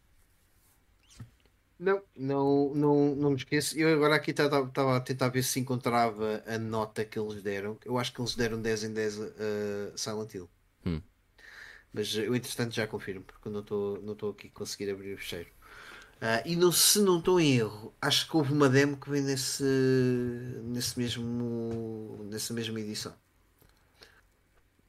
Não, 1.77 1.99
não, 2.15 2.71
não, 2.75 3.15
não 3.15 3.29
me 3.31 3.37
esqueço. 3.37 3.77
Eu 3.77 3.91
agora 3.95 4.15
aqui 4.15 4.29
estava 4.29 4.95
a 4.95 4.99
tentar 5.01 5.29
ver 5.29 5.43
se 5.43 5.59
encontrava 5.59 6.43
a 6.45 6.57
nota 6.59 7.03
que 7.03 7.17
eles 7.19 7.41
deram. 7.41 7.75
Eu 7.83 7.97
acho 7.97 8.13
que 8.13 8.21
eles 8.21 8.35
deram 8.35 8.61
10 8.61 8.83
em 8.83 8.93
10 8.93 9.19
a 9.19 9.97
Silent 9.97 10.35
Hill. 10.35 10.49
Hum. 10.85 11.01
Mas 11.93 12.15
eu, 12.15 12.33
entretanto, 12.35 12.73
já 12.73 12.87
confirmo, 12.87 13.23
porque 13.23 13.47
eu 13.47 13.51
não 13.51 13.61
estou 13.61 14.01
não 14.01 14.29
aqui 14.29 14.47
a 14.47 14.57
conseguir 14.57 14.89
abrir 14.89 15.13
o 15.13 15.17
fecheiro. 15.17 15.49
Uh, 16.21 16.41
e 16.45 16.55
não, 16.55 16.71
se 16.71 16.99
não 16.99 17.17
estou 17.17 17.39
em 17.39 17.57
erro, 17.57 17.93
acho 17.99 18.29
que 18.29 18.37
houve 18.37 18.53
uma 18.53 18.69
demo 18.69 18.95
que 18.95 19.09
vem 19.09 19.23
nesse, 19.23 19.63
nesse 20.63 20.97
mesmo, 20.97 22.23
nessa 22.29 22.53
mesma 22.53 22.79
edição. 22.79 23.13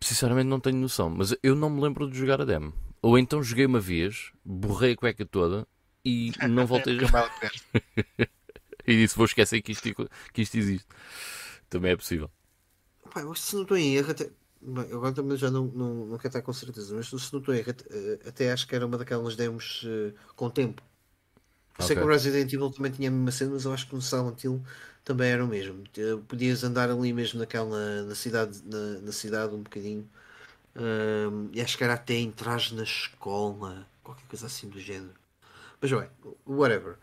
Sinceramente, 0.00 0.48
não 0.48 0.60
tenho 0.60 0.76
noção, 0.76 1.08
mas 1.08 1.34
eu 1.42 1.54
não 1.54 1.70
me 1.70 1.80
lembro 1.80 2.10
de 2.10 2.18
jogar 2.18 2.40
a 2.40 2.44
demo. 2.44 2.74
Ou 3.00 3.18
então 3.18 3.42
joguei 3.42 3.64
uma 3.64 3.80
vez, 3.80 4.30
borrei 4.44 4.92
a 4.92 4.96
cueca 4.96 5.24
toda 5.24 5.66
e 6.04 6.32
não 6.48 6.66
voltei 6.66 6.96
a 6.96 7.00
jogar. 7.00 7.30
e 8.86 8.96
disse: 8.96 9.16
Vou 9.16 9.24
esquecer 9.24 9.62
que 9.62 9.72
isto, 9.72 9.88
que 10.32 10.42
isto 10.42 10.56
existe. 10.58 10.86
Também 11.70 11.92
é 11.92 11.96
possível. 11.96 12.30
Pai, 13.12 13.24
se 13.34 13.54
não 13.54 13.62
estou 13.62 13.76
em 13.76 13.96
erro, 13.96 14.10
até, 14.10 14.30
Bem, 14.64 14.84
agora 14.92 15.12
também 15.12 15.36
já 15.36 15.50
não, 15.50 15.66
não, 15.66 15.94
não 16.06 16.16
quero 16.16 16.28
estar 16.28 16.42
com 16.42 16.52
certeza, 16.52 16.94
mas 16.94 17.08
se 17.08 17.32
não 17.32 17.40
estou 17.40 17.52
erro, 17.52 17.70
até, 17.70 18.28
até 18.28 18.52
acho 18.52 18.66
que 18.66 18.74
era 18.76 18.86
uma 18.86 18.96
daquelas 18.96 19.34
demos 19.34 19.82
uh, 19.82 20.14
com 20.36 20.48
tempo. 20.48 20.82
Okay. 21.74 21.86
Sei 21.86 21.96
que 21.96 22.02
o 22.02 22.06
Resident 22.06 22.52
Evil 22.52 22.70
também 22.70 22.92
tinha 22.92 23.08
a 23.08 23.12
mesma 23.12 23.32
cena, 23.32 23.50
mas 23.52 23.64
eu 23.64 23.72
acho 23.72 23.88
que 23.88 23.94
no 23.94 24.02
Silent 24.02 24.44
Hill 24.44 24.62
também 25.04 25.30
era 25.30 25.44
o 25.44 25.48
mesmo. 25.48 25.82
Podias 26.28 26.62
andar 26.62 26.90
ali 26.90 27.12
mesmo 27.12 27.40
naquela 27.40 28.02
na 28.04 28.14
cidade, 28.14 28.62
na, 28.64 29.00
na 29.00 29.12
cidade 29.12 29.54
um 29.54 29.62
bocadinho. 29.62 30.08
Um, 30.76 31.50
e 31.52 31.60
acho 31.60 31.76
que 31.76 31.84
era 31.84 31.94
até 31.94 32.14
entrar 32.14 32.60
na 32.72 32.82
escola, 32.82 33.86
qualquer 34.02 34.26
coisa 34.26 34.46
assim 34.46 34.68
do 34.68 34.78
género. 34.78 35.14
Mas 35.80 35.90
bem, 35.90 36.08
whatever. 36.46 36.96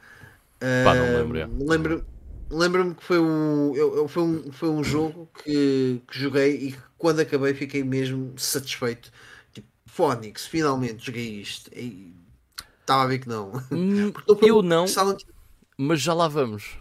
Pá, 0.60 0.96
não 0.96 1.18
lembro. 1.18 1.38
É. 1.40 1.50
Lembro, 1.60 2.06
lembro-me 2.50 2.96
que 2.96 3.04
foi 3.04 3.20
um, 3.20 3.76
eu, 3.76 4.08
foi 4.08 4.24
um, 4.24 4.52
foi 4.52 4.70
um 4.70 4.84
jogo 4.84 5.30
que, 5.44 6.02
que 6.08 6.20
joguei 6.20 6.70
e 6.70 6.76
quando 6.98 7.20
acabei 7.20 7.54
fiquei 7.54 7.84
mesmo 7.84 8.34
satisfeito. 8.38 9.12
Tipo, 9.54 9.68
Phonics, 9.86 10.46
finalmente 10.48 11.06
joguei 11.06 11.42
isto. 11.42 11.70
Estava 12.82 13.04
a 13.04 13.08
ver 13.08 13.20
que 13.20 13.30
não. 13.30 13.52
Hum, 13.72 14.12
eu 14.42 14.62
não, 14.62 14.88
Silent... 14.88 15.24
mas 15.78 16.02
já 16.02 16.14
lá 16.14 16.28
vamos. 16.28 16.78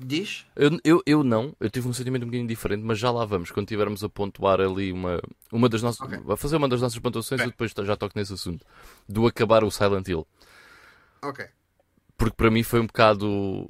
Diz? 0.00 0.46
Eu, 0.54 0.78
eu, 0.84 1.02
eu 1.04 1.24
não, 1.24 1.54
eu 1.58 1.68
tive 1.68 1.88
um 1.88 1.92
sentimento 1.92 2.22
um 2.22 2.26
bocadinho 2.26 2.46
diferente, 2.46 2.82
mas 2.84 2.98
já 2.98 3.10
lá 3.10 3.24
vamos, 3.24 3.50
quando 3.50 3.66
tivermos 3.66 4.04
a 4.04 4.08
pontuar 4.08 4.60
ali 4.60 4.92
uma, 4.92 5.20
uma 5.50 5.68
das 5.68 5.82
nossas. 5.82 6.00
Ok. 6.00 6.20
A 6.28 6.36
fazer 6.36 6.56
uma 6.56 6.68
das 6.68 6.80
nossas 6.80 6.98
pontuações, 6.98 7.40
Ok. 7.40 7.46
eu 7.46 7.50
depois 7.50 7.72
já 7.86 7.96
toco 7.96 8.16
nesse 8.16 8.32
assunto. 8.32 8.64
Do 9.08 9.26
acabar 9.26 9.64
o 9.64 9.70
Silent 9.70 10.06
Hill. 10.06 10.26
Ok. 11.22 11.46
Porque 12.16 12.36
para 12.36 12.50
mim 12.50 12.62
foi 12.62 12.80
um 12.80 12.86
bocado 12.86 13.68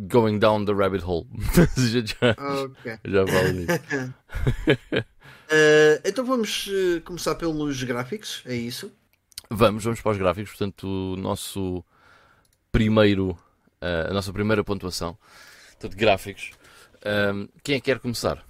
going 0.00 0.38
down 0.38 0.64
the 0.64 0.72
rabbit 0.72 1.04
hole. 1.04 1.26
já, 1.76 2.00
já, 2.04 2.36
Ok. 2.64 2.98
já 3.04 3.24
vale 3.24 3.52
nisso. 3.52 5.04
Eh, 5.46 6.00
então 6.06 6.24
vamos 6.24 6.68
eh, 6.72 7.00
começar 7.00 7.34
pelos 7.34 7.80
gráficos, 7.82 8.42
é 8.46 8.54
isso? 8.54 8.90
Vamos, 9.50 9.84
vamos 9.84 10.00
para 10.00 10.12
os 10.12 10.18
gráficos. 10.18 10.50
Portanto, 10.52 10.84
o 10.88 11.16
nosso 11.16 11.84
primeiro, 12.72 13.38
eh, 13.78 14.06
a 14.08 14.14
nossa 14.14 14.32
primeira 14.32 14.64
pontuação. 14.64 15.18
Portanto, 15.72 15.96
gráficos. 15.98 16.52
Ahm, 17.04 17.46
quem 17.62 17.76
é 17.76 17.78
que 17.78 17.84
quer 17.84 18.00
começar? 18.00 18.42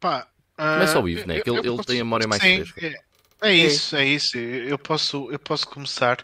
Pá, 0.00 0.26
Começa 0.56 0.98
o 1.00 1.08
Ivo, 1.08 1.26
né? 1.26 1.38
eu- 1.38 1.42
Que 1.44 1.50
ele, 1.50 1.58
eu 1.58 1.62
ele 1.64 1.76
posso- 1.76 1.88
tem 1.88 2.00
a 2.00 2.04
memória 2.04 2.26
mais 2.28 2.42
Sim, 2.42 2.64
fresca. 2.64 2.86
é, 3.42 3.48
é 3.50 3.54
isso, 3.54 3.96
é 3.96 4.04
isso. 4.06 4.36
Eu 4.38 4.78
posso, 4.78 5.30
eu 5.30 5.38
posso 5.38 5.66
começar. 5.68 6.18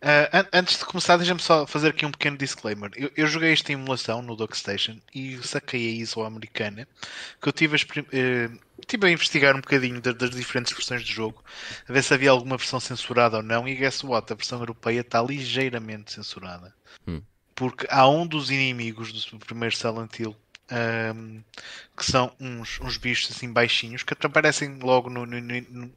An- 0.00 0.46
antes 0.52 0.78
de 0.78 0.84
começar, 0.84 1.16
deixa-me 1.16 1.40
só 1.42 1.66
fazer 1.66 1.88
aqui 1.88 2.06
um 2.06 2.10
pequeno 2.12 2.36
disclaimer. 2.36 2.90
Eu, 2.94 3.10
eu 3.16 3.26
joguei 3.26 3.52
esta 3.52 3.72
emulação 3.72 4.22
no 4.22 4.36
DuckStation 4.36 4.98
e 5.12 5.36
saquei 5.42 5.88
a 5.88 5.90
ISO 6.02 6.22
americana 6.22 6.86
que 7.42 7.48
eu 7.48 7.52
tive 7.52 7.76
a, 7.76 7.80
eh, 8.12 8.48
tive 8.86 9.06
a 9.08 9.10
investigar 9.10 9.56
um 9.56 9.60
bocadinho 9.60 10.00
da- 10.00 10.12
das, 10.12 10.30
diferentes 10.30 10.72
versões 10.72 11.02
de 11.02 11.12
jogo, 11.12 11.42
a 11.88 11.92
ver 11.92 12.02
se 12.04 12.14
havia 12.14 12.30
alguma 12.30 12.56
versão 12.56 12.78
censurada 12.78 13.38
ou 13.38 13.42
não. 13.42 13.66
E 13.66 13.74
guess 13.74 14.04
what? 14.04 14.32
A 14.32 14.36
versão 14.36 14.60
europeia 14.60 15.00
está 15.00 15.20
ligeiramente 15.20 16.12
censurada. 16.12 16.72
Hum. 17.06 17.20
Porque 17.56 17.86
há 17.90 18.08
um 18.08 18.24
dos 18.24 18.50
inimigos 18.52 19.12
do 19.12 19.38
primeiro 19.40 19.74
Silent 19.74 20.16
Hill 20.20 20.36
ahm, 20.70 21.40
que 21.96 22.04
são 22.04 22.30
uns, 22.38 22.78
uns 22.80 22.96
bichos 22.98 23.30
assim 23.34 23.52
baixinhos 23.52 24.04
que 24.04 24.14
aparecem 24.24 24.78
logo 24.78 25.10
no- 25.10 25.26
no- 25.26 25.40
no- 25.40 25.92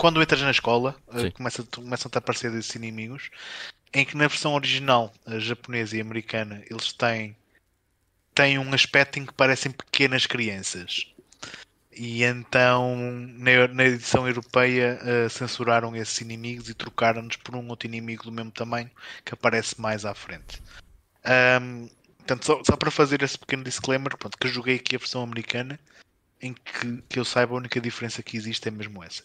quando 0.00 0.22
entras 0.22 0.40
na 0.40 0.50
escola 0.50 0.96
eh, 1.12 1.30
começa, 1.30 1.62
começam 1.62 2.10
a 2.14 2.18
aparecer 2.18 2.50
esses 2.54 2.74
inimigos 2.74 3.28
em 3.92 4.02
que 4.02 4.16
na 4.16 4.28
versão 4.28 4.54
original 4.54 5.12
eh, 5.26 5.38
japonesa 5.38 5.94
e 5.94 6.00
americana 6.00 6.62
eles 6.70 6.90
têm 6.94 7.36
têm 8.34 8.58
um 8.58 8.72
aspecto 8.72 9.18
em 9.18 9.26
que 9.26 9.34
parecem 9.34 9.70
pequenas 9.70 10.24
crianças. 10.24 11.06
E 11.92 12.24
então 12.24 12.96
na, 12.96 13.68
na 13.68 13.84
edição 13.84 14.26
europeia 14.26 14.98
eh, 15.02 15.28
censuraram 15.28 15.94
esses 15.94 16.18
inimigos 16.22 16.70
e 16.70 16.74
trocaram-nos 16.74 17.36
por 17.36 17.54
um 17.54 17.68
outro 17.68 17.86
inimigo 17.86 18.24
do 18.24 18.32
mesmo 18.32 18.52
tamanho 18.52 18.90
que 19.22 19.34
aparece 19.34 19.78
mais 19.78 20.06
à 20.06 20.14
frente. 20.14 20.62
Ahm, 21.24 21.88
Portanto, 22.20 22.46
só, 22.46 22.62
só 22.64 22.76
para 22.76 22.92
fazer 22.92 23.22
esse 23.22 23.36
pequeno 23.36 23.64
disclaimer, 23.64 24.16
pronto, 24.16 24.38
que 24.38 24.46
eu 24.46 24.52
joguei 24.52 24.76
aqui 24.76 24.94
a 24.94 24.98
versão 25.00 25.22
americana, 25.22 25.80
em 26.40 26.54
que, 26.54 27.02
que 27.08 27.18
eu 27.18 27.24
saiba 27.24 27.54
a 27.54 27.56
única 27.56 27.80
diferença 27.80 28.22
que 28.22 28.36
existe 28.36 28.68
é 28.68 28.70
mesmo 28.70 29.02
essa. 29.02 29.24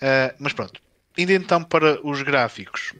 Ah, 0.00 0.34
mas 0.38 0.52
pronto, 0.52 0.80
indo 1.16 1.32
então 1.32 1.62
para 1.62 2.04
os 2.06 2.22
gráficos. 2.22 2.94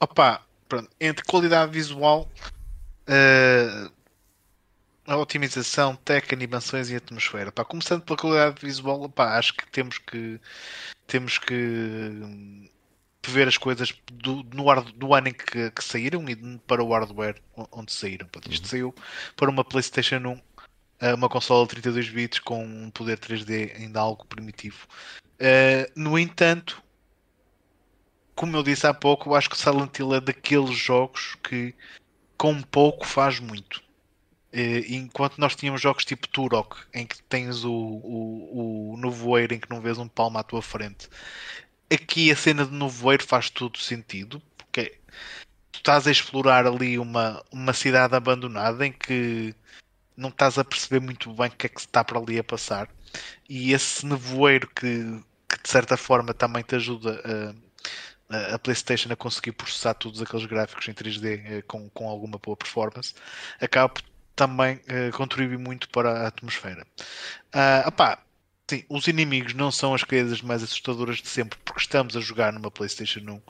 Opa, 0.00 0.42
pronto, 0.68 0.90
entre 1.00 1.24
qualidade 1.24 1.72
visual, 1.72 2.28
ah, 3.06 3.90
a 5.06 5.16
otimização, 5.16 5.96
tech, 5.96 6.32
animações 6.34 6.90
e 6.90 6.96
atmosfera. 6.96 7.52
Pá, 7.52 7.64
começando 7.64 8.02
pela 8.02 8.18
qualidade 8.18 8.64
visual, 8.64 9.02
opá, 9.02 9.38
acho 9.38 9.54
que 9.54 9.70
temos 9.70 9.98
que 9.98 10.40
temos 11.06 11.38
que 11.38 11.54
hum, 11.54 12.68
ver 13.26 13.48
as 13.48 13.58
coisas 13.58 13.94
do, 14.12 14.42
no 14.54 14.70
ar, 14.70 14.82
do 14.82 15.14
ano 15.14 15.28
em 15.28 15.34
que, 15.34 15.70
que 15.70 15.84
saíram 15.84 16.28
e 16.28 16.36
para 16.66 16.82
o 16.82 16.92
hardware 16.92 17.40
onde 17.72 17.92
saíram. 17.92 18.28
Isto 18.48 18.68
saiu 18.68 18.94
para 19.36 19.50
uma 19.50 19.64
PlayStation 19.64 20.16
1, 20.16 20.32
eh, 20.32 20.40
uma 21.14 21.28
consola 21.28 21.64
de 21.64 21.70
32 21.70 22.08
bits 22.10 22.38
com 22.38 22.64
um 22.64 22.90
poder 22.90 23.18
3D 23.18 23.74
ainda 23.76 24.00
algo 24.00 24.24
primitivo. 24.26 24.86
Eh, 25.38 25.90
no 25.96 26.18
entanto, 26.18 26.82
como 28.34 28.56
eu 28.56 28.62
disse 28.62 28.86
há 28.86 28.94
pouco, 28.94 29.30
eu 29.30 29.34
acho 29.34 29.50
que 29.50 29.58
Silent 29.58 29.98
Hill 29.98 30.14
é 30.14 30.20
daqueles 30.20 30.76
jogos 30.76 31.36
que 31.42 31.74
com 32.36 32.60
pouco 32.62 33.06
faz 33.06 33.40
muito. 33.40 33.82
Eh, 34.52 34.84
enquanto 34.88 35.38
nós 35.38 35.56
tínhamos 35.56 35.80
jogos 35.80 36.04
tipo 36.04 36.28
Turok, 36.28 36.76
em 36.92 37.06
que 37.06 37.22
tens 37.24 37.64
o, 37.64 37.72
o, 37.72 38.94
o 38.94 38.96
nevoeiro 38.96 39.54
em 39.54 39.60
que 39.60 39.70
não 39.70 39.80
vês 39.80 39.98
um 39.98 40.08
palmo 40.08 40.38
à 40.38 40.42
tua 40.42 40.62
frente, 40.62 41.08
aqui 41.92 42.30
a 42.30 42.36
cena 42.36 42.64
de 42.64 42.72
nevoeiro 42.72 43.24
faz 43.24 43.50
todo 43.50 43.78
sentido, 43.78 44.40
porque 44.56 44.98
tu 45.72 45.78
estás 45.78 46.06
a 46.06 46.10
explorar 46.10 46.66
ali 46.66 46.98
uma, 46.98 47.44
uma 47.52 47.72
cidade 47.72 48.14
abandonada 48.14 48.86
em 48.86 48.92
que 48.92 49.54
não 50.16 50.30
estás 50.30 50.58
a 50.58 50.64
perceber 50.64 51.00
muito 51.00 51.32
bem 51.34 51.48
o 51.48 51.52
que 51.52 51.66
é 51.66 51.68
que 51.68 51.80
se 51.80 51.86
está 51.86 52.04
para 52.04 52.18
ali 52.18 52.38
a 52.38 52.44
passar, 52.44 52.88
e 53.48 53.72
esse 53.72 54.06
nevoeiro 54.06 54.68
que, 54.68 55.04
que 55.48 55.62
de 55.62 55.68
certa 55.68 55.96
forma 55.96 56.34
também 56.34 56.62
te 56.62 56.76
ajuda 56.76 57.20
a, 58.30 58.54
a- 58.54 58.58
PlayStation 58.58 59.12
a 59.12 59.16
conseguir 59.16 59.52
processar 59.52 59.94
todos 59.94 60.20
aqueles 60.22 60.46
gráficos 60.46 60.88
em 60.88 60.92
3D 60.94 61.42
eh, 61.46 61.62
com, 61.62 61.88
com 61.90 62.08
alguma 62.08 62.38
boa 62.38 62.56
performance, 62.56 63.14
acaba 63.60 63.92
também 64.36 64.80
eh, 64.88 65.10
contribuir 65.12 65.58
muito 65.58 65.88
para 65.90 66.24
a 66.24 66.28
atmosfera. 66.28 66.86
Ah, 67.52 67.84
opá, 67.88 68.23
sim, 68.74 68.84
os 68.88 69.06
inimigos 69.06 69.54
não 69.54 69.70
são 69.70 69.94
as 69.94 70.02
coisas 70.02 70.40
mais 70.42 70.62
assustadoras 70.62 71.18
de 71.18 71.28
sempre 71.28 71.58
porque 71.64 71.80
estamos 71.80 72.16
a 72.16 72.20
jogar 72.20 72.52
numa 72.52 72.70
PlayStation 72.70 73.20
1, 73.20 73.40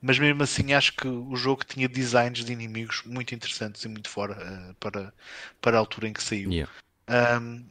mas 0.00 0.18
mesmo 0.18 0.42
assim 0.42 0.72
acho 0.72 0.92
que 0.94 1.06
o 1.06 1.36
jogo 1.36 1.64
tinha 1.64 1.88
designs 1.88 2.44
de 2.44 2.52
inimigos 2.52 3.02
muito 3.04 3.34
interessantes 3.34 3.84
e 3.84 3.88
muito 3.88 4.08
fora 4.08 4.36
eh, 4.40 4.74
para, 4.80 5.12
para 5.60 5.76
a 5.76 5.80
altura 5.80 6.08
em 6.08 6.12
que 6.12 6.22
saiu. 6.22 6.50
Yeah. 6.50 6.72
Um, 7.08 7.64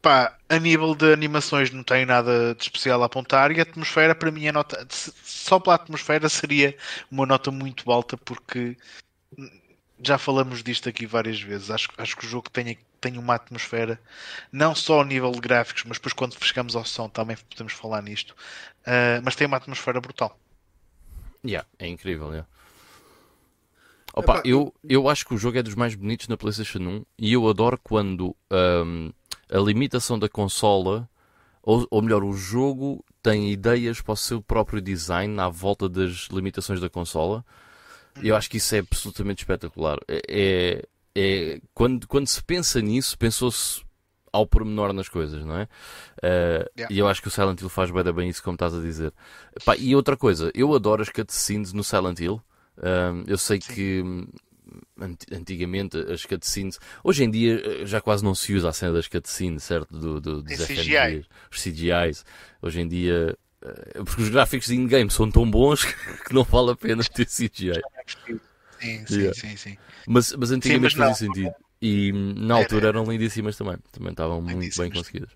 pá, 0.00 0.36
a 0.48 0.58
nível 0.58 0.94
de 0.94 1.12
animações 1.12 1.70
não 1.70 1.82
tem 1.82 2.06
nada 2.06 2.54
de 2.54 2.62
especial 2.62 3.02
a 3.02 3.06
apontar 3.06 3.50
e 3.50 3.58
a 3.60 3.62
atmosfera 3.62 4.14
para 4.14 4.30
mim 4.30 4.46
é 4.46 4.52
nota 4.52 4.86
só 4.90 5.58
pela 5.58 5.76
atmosfera 5.76 6.28
seria 6.28 6.76
uma 7.10 7.26
nota 7.26 7.50
muito 7.50 7.90
alta 7.90 8.16
porque 8.16 8.76
já 10.02 10.18
falamos 10.18 10.62
disto 10.62 10.88
aqui 10.88 11.06
várias 11.06 11.40
vezes 11.40 11.70
acho, 11.70 11.88
acho 11.96 12.16
que 12.16 12.26
o 12.26 12.28
jogo 12.28 12.50
tem, 12.50 12.76
tem 13.04 13.18
uma 13.18 13.34
atmosfera 13.34 14.00
não 14.50 14.74
só 14.74 15.02
a 15.02 15.04
nível 15.04 15.30
de 15.32 15.40
gráficos 15.40 15.84
mas 15.84 15.98
depois 15.98 16.12
quando 16.12 16.36
chegamos 16.42 16.74
ao 16.74 16.84
som 16.84 17.08
também 17.08 17.36
podemos 17.50 17.72
falar 17.72 18.02
nisto 18.02 18.34
Ah, 18.86 19.20
mas 19.22 19.36
tem 19.36 19.46
uma 19.46 19.56
atmosfera 19.56 20.00
brutal 20.00 20.38
Yeah, 21.46 21.68
é 21.78 21.86
incrível, 21.86 22.28
yeah. 22.30 22.48
Opa, 24.14 24.40
eu, 24.44 24.72
eu 24.88 25.08
acho 25.08 25.26
que 25.26 25.34
o 25.34 25.38
jogo 25.38 25.58
é 25.58 25.62
dos 25.62 25.74
mais 25.74 25.94
bonitos 25.94 26.28
na 26.28 26.36
PlayStation 26.36 26.78
1 26.78 27.04
e 27.18 27.32
eu 27.32 27.46
adoro 27.48 27.78
quando 27.82 28.34
ahm, 28.48 29.10
a 29.50 29.58
limitação 29.58 30.18
da 30.18 30.28
consola, 30.28 31.08
ou, 31.62 31.86
ou 31.90 32.00
melhor, 32.00 32.22
o 32.22 32.32
jogo 32.32 33.04
tem 33.22 33.50
ideias 33.50 34.00
para 34.00 34.12
o 34.12 34.16
seu 34.16 34.40
próprio 34.40 34.80
design 34.80 35.38
à 35.40 35.48
volta 35.48 35.88
das 35.88 36.28
limitações 36.30 36.80
da 36.80 36.88
consola. 36.88 37.44
E 38.22 38.28
eu 38.28 38.36
acho 38.36 38.48
que 38.48 38.58
isso 38.58 38.74
é 38.76 38.78
absolutamente 38.78 39.42
espetacular. 39.42 39.98
É, 40.08 40.86
é, 41.14 41.54
é- 41.56 41.60
quando, 41.72 42.06
quando 42.08 42.26
se 42.26 42.42
pensa 42.42 42.80
nisso, 42.80 43.16
pensou-se 43.18 43.82
ao 44.32 44.46
pormenor 44.46 44.92
nas 44.92 45.08
coisas, 45.08 45.44
não 45.44 45.56
é? 45.58 45.62
Uh, 45.64 46.68
Yeah. 46.76 46.92
E 46.92 46.98
eu 46.98 47.06
acho 47.06 47.22
que 47.22 47.28
o 47.28 47.30
Silent 47.30 47.60
Hill 47.60 47.68
faz 47.68 47.90
bem, 47.90 48.02
bem 48.12 48.28
isso, 48.28 48.42
como 48.42 48.56
estás 48.56 48.74
a 48.74 48.80
dizer. 48.80 49.12
Pá, 49.64 49.76
e 49.76 49.94
outra 49.94 50.16
coisa, 50.16 50.50
eu 50.54 50.74
adoro 50.74 51.02
as 51.02 51.08
cutscenes 51.08 51.72
no 51.72 51.84
Silent 51.84 52.18
Hill. 52.18 52.42
Um, 52.76 53.22
eu 53.28 53.38
sei 53.38 53.60
Sim. 53.60 53.72
que 53.72 54.02
hum, 54.02 54.26
ant- 55.00 55.26
antigamente 55.32 55.96
as 55.96 56.24
cutscenes, 56.26 56.80
hoje 57.04 57.22
em 57.22 57.30
dia 57.30 57.62
eh, 57.82 57.86
já 57.86 58.00
quase 58.00 58.24
não 58.24 58.34
se 58.34 58.52
usa 58.54 58.68
a 58.70 58.72
cena 58.72 58.92
das 58.94 59.06
cutscenes, 59.06 59.62
certo? 59.62 59.96
Do, 59.96 60.20
do, 60.20 60.42
dos 60.42 60.56
Tem 60.66 60.66
CGI. 60.76 60.96
FMVs, 60.96 61.26
os 61.52 61.62
CGIs. 61.62 62.24
Hoje 62.60 62.80
em 62.80 62.88
dia, 62.88 63.38
eh, 63.62 64.02
porque 64.04 64.22
os 64.22 64.28
gráficos 64.30 64.66
de 64.66 64.74
in-game 64.74 65.08
são 65.12 65.30
tão 65.30 65.48
bons 65.48 65.84
que 66.26 66.34
não 66.34 66.42
vale 66.42 66.72
a 66.72 66.76
pena 66.76 67.04
ter 67.04 67.26
CGI. 67.26 67.80
Sim, 68.80 69.06
sim, 69.06 69.14
Yeah. 69.14 69.34
sim, 69.40 69.56
sim. 69.56 69.78
Mas, 70.06 70.32
mas 70.32 70.50
antigamente 70.50 70.96
mas 70.96 71.08
fazia 71.08 71.28
sentido. 71.28 71.54
E 71.80 72.12
na 72.12 72.54
altura 72.54 72.88
eram 72.88 73.04
lindíssimas 73.04 73.56
também. 73.56 73.76
Também 73.92 74.10
estavam 74.10 74.40
muito 74.40 74.76
bem 74.78 74.90
conseguidas. 74.90 75.30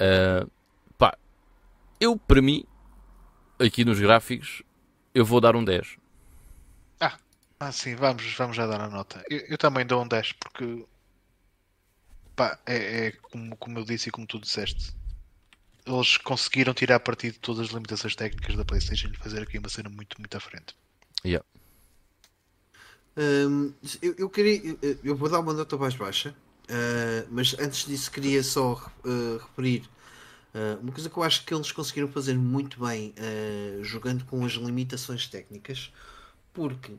Ah, 0.00 0.46
pá, 0.96 1.16
eu 2.00 2.16
para 2.16 2.42
mim, 2.42 2.64
aqui 3.58 3.84
nos 3.84 3.98
gráficos, 3.98 4.62
eu 5.14 5.24
vou 5.24 5.40
dar 5.40 5.56
um 5.56 5.64
10. 5.64 5.96
Ah, 7.60 7.72
sim, 7.72 7.96
vamos, 7.96 8.22
vamos 8.34 8.56
já 8.56 8.66
dar 8.66 8.80
a 8.80 8.88
nota. 8.88 9.24
Eu, 9.28 9.40
eu 9.48 9.58
também 9.58 9.84
dou 9.84 10.02
um 10.02 10.06
10 10.06 10.32
porque 10.32 10.86
pá, 12.36 12.56
é, 12.64 13.06
é 13.08 13.12
como, 13.12 13.56
como 13.56 13.78
eu 13.80 13.84
disse 13.84 14.08
e 14.08 14.12
como 14.12 14.26
tu 14.26 14.38
disseste. 14.38 14.92
Eles 15.84 16.18
conseguiram 16.18 16.72
tirar 16.72 17.00
partido 17.00 17.32
de 17.32 17.40
todas 17.40 17.66
as 17.66 17.72
limitações 17.72 18.14
técnicas 18.14 18.54
da 18.54 18.64
PlayStation 18.64 19.08
e 19.08 19.16
fazer 19.16 19.42
aqui 19.42 19.58
uma 19.58 19.68
cena 19.68 19.88
muito, 19.88 20.20
muito 20.20 20.36
à 20.36 20.40
frente. 20.40 20.76
Yeah. 21.24 21.44
Hum, 23.16 23.72
eu, 24.00 24.14
eu 24.18 24.30
queria. 24.30 24.76
eu- 24.82 24.98
Eu 25.02 25.16
vou 25.16 25.28
dar 25.28 25.40
uma 25.40 25.52
nota 25.52 25.76
mais 25.76 25.94
baixa, 25.96 26.34
ah, 26.68 27.26
mas 27.30 27.54
antes 27.58 27.84
disso 27.86 28.10
queria 28.10 28.42
só 28.42 28.74
ah, 29.04 29.38
referir 29.42 29.88
ah, 30.54 30.78
uma 30.82 30.92
coisa 30.92 31.10
que 31.10 31.16
eu 31.16 31.22
acho 31.22 31.44
que 31.44 31.54
eles 31.54 31.72
conseguiram 31.72 32.08
fazer 32.08 32.34
muito 32.36 32.80
bem 32.84 33.14
jogando 33.82 34.24
com 34.24 34.44
as 34.44 34.52
limitações 34.52 35.26
técnicas, 35.26 35.92
porque 36.52 36.92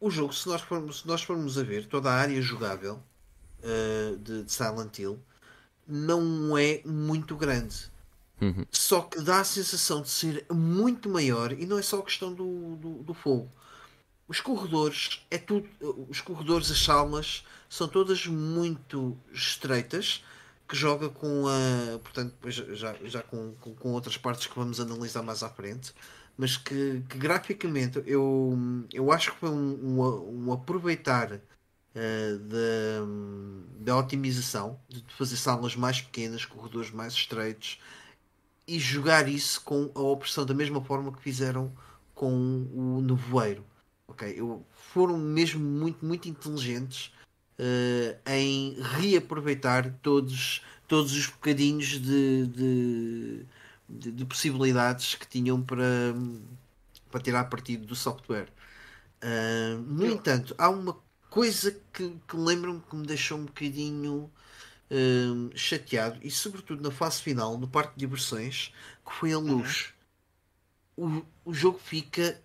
o 0.00 0.10
jogo, 0.10 0.32
se 0.34 0.48
nós 0.48 0.60
formos, 0.62 1.00
se 1.00 1.06
nós 1.08 1.22
formos 1.22 1.58
a 1.58 1.62
ver, 1.62 1.86
toda 1.86 2.10
a 2.10 2.14
área 2.14 2.40
jogável 2.42 3.00
uh, 3.62 4.16
de, 4.18 4.42
de, 4.44 4.52
Silent 4.52 4.98
Hill 4.98 5.18
não 5.86 6.56
é 6.58 6.82
muito 6.84 7.36
grande. 7.36 7.90
Uhum. 8.40 8.66
Só 8.70 9.02
que 9.02 9.20
dá 9.20 9.40
a 9.40 9.44
sensação 9.44 10.02
de 10.02 10.10
ser 10.10 10.44
muito 10.52 11.08
maior 11.08 11.52
e 11.52 11.66
não 11.66 11.78
é 11.78 11.82
só 11.82 12.00
a 12.00 12.02
questão 12.02 12.32
do, 12.34 12.76
do, 12.76 12.90
do 13.04 13.14
fogo. 13.14 13.50
Os 14.32 14.40
corredores, 14.40 15.20
é 15.30 15.36
tudo, 15.36 15.68
os 16.08 16.22
corredores, 16.22 16.70
as 16.70 16.82
salas, 16.82 17.44
são 17.68 17.86
todas 17.86 18.26
muito 18.26 19.14
estreitas 19.30 20.24
que 20.66 20.74
joga 20.74 21.10
com 21.10 21.46
a. 21.46 21.98
Portanto, 21.98 22.34
já, 22.50 22.96
já 23.04 23.22
com, 23.22 23.52
com, 23.60 23.74
com, 23.74 23.92
outras 23.92 24.16
partes 24.16 24.46
que 24.46 24.56
vamos 24.56 24.80
analisar 24.80 25.22
mais 25.22 25.42
à 25.42 25.50
frente, 25.50 25.92
mas 26.34 26.56
que, 26.56 27.02
que 27.10 27.18
graficamente 27.18 28.02
eu, 28.06 28.56
eu 28.90 29.12
acho 29.12 29.32
que 29.32 29.38
foi 29.38 29.50
um, 29.50 30.00
um, 30.00 30.46
um 30.46 30.52
aproveitar 30.54 31.34
uh, 31.34 32.38
da, 32.38 33.04
da 33.80 33.98
otimização, 33.98 34.80
de 34.88 35.04
fazer 35.14 35.36
salas 35.36 35.76
mais 35.76 36.00
pequenas, 36.00 36.46
corredores 36.46 36.90
mais 36.90 37.12
estreitos 37.12 37.78
e 38.66 38.78
jogar 38.78 39.28
isso 39.28 39.60
com 39.60 39.90
a 39.94 40.00
opressão 40.00 40.46
da 40.46 40.54
mesma 40.54 40.82
forma 40.82 41.12
que 41.12 41.20
fizeram 41.20 41.70
com 42.14 42.32
o 42.72 43.02
nevoeiro. 43.02 43.70
Ok, 44.08 44.34
eu, 44.36 44.66
foram 44.72 45.16
mesmo 45.16 45.60
muito, 45.60 46.04
muito 46.04 46.28
inteligentes 46.28 47.12
uh, 47.58 48.18
em 48.26 48.76
reaproveitar 48.80 49.90
todos, 50.02 50.62
todos 50.86 51.12
os 51.12 51.26
bocadinhos 51.28 52.00
de, 52.00 52.46
de, 52.46 53.46
de, 53.88 54.12
de 54.12 54.24
possibilidades 54.24 55.14
que 55.14 55.26
tinham 55.26 55.62
para, 55.62 56.14
para 57.10 57.20
tirar 57.20 57.44
partido 57.44 57.86
do 57.86 57.96
software. 57.96 58.48
Uh, 59.22 59.80
no 59.80 60.04
Eu... 60.04 60.12
entanto, 60.12 60.54
há 60.58 60.68
uma 60.68 60.98
coisa 61.30 61.72
que, 61.92 62.14
que 62.28 62.36
lembro-me 62.36 62.80
que 62.80 62.96
me 62.96 63.06
deixou 63.06 63.38
um 63.38 63.46
bocadinho 63.46 64.30
uh, 64.90 65.56
chateado, 65.56 66.18
e 66.22 66.30
sobretudo 66.30 66.82
na 66.82 66.90
fase 66.90 67.22
final, 67.22 67.56
no 67.56 67.68
parque 67.68 67.94
de 67.94 68.00
diversões, 68.00 68.74
que 69.06 69.12
foi 69.12 69.32
a 69.32 69.38
uhum. 69.38 69.58
luz. 69.58 69.94
Uhum. 70.96 71.22
O, 71.44 71.50
o 71.50 71.54
jogo 71.54 71.78
fica 71.78 72.38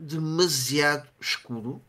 demasiado 0.00 1.08
escuro 1.20 1.82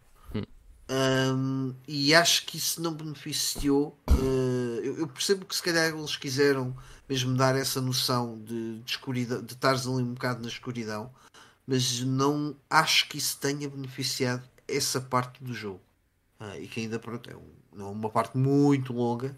um, 0.93 1.73
e 1.87 2.13
acho 2.13 2.45
que 2.45 2.57
isso 2.57 2.81
não 2.81 2.93
beneficiou. 2.93 3.97
Uh, 4.09 4.81
eu, 4.83 4.97
eu, 4.97 5.07
percebo 5.07 5.45
que 5.45 5.55
se 5.55 5.63
calhar 5.63 5.89
eles 5.89 6.17
quiseram 6.17 6.75
mesmo 7.07 7.33
dar 7.37 7.55
essa 7.55 7.79
noção 7.79 8.37
de, 8.43 8.79
de 8.79 8.91
escuridão, 8.91 9.41
de 9.41 9.53
estares 9.53 9.87
ali 9.87 10.03
um 10.03 10.13
bocado 10.13 10.41
na 10.41 10.49
escuridão, 10.49 11.09
mas 11.65 12.01
não 12.01 12.53
acho 12.69 13.07
que 13.07 13.17
isso 13.17 13.37
tenha 13.39 13.69
beneficiado 13.69 14.43
essa 14.67 14.99
parte 14.99 15.41
do 15.41 15.53
jogo. 15.53 15.79
Uh, 16.41 16.59
e 16.59 16.67
que 16.67 16.81
ainda 16.81 16.99
pronto, 16.99 17.29
é, 17.29 17.37
um, 17.37 17.81
é 17.81 17.83
uma 17.83 18.09
parte 18.09 18.37
muito 18.37 18.91
longa. 18.91 19.37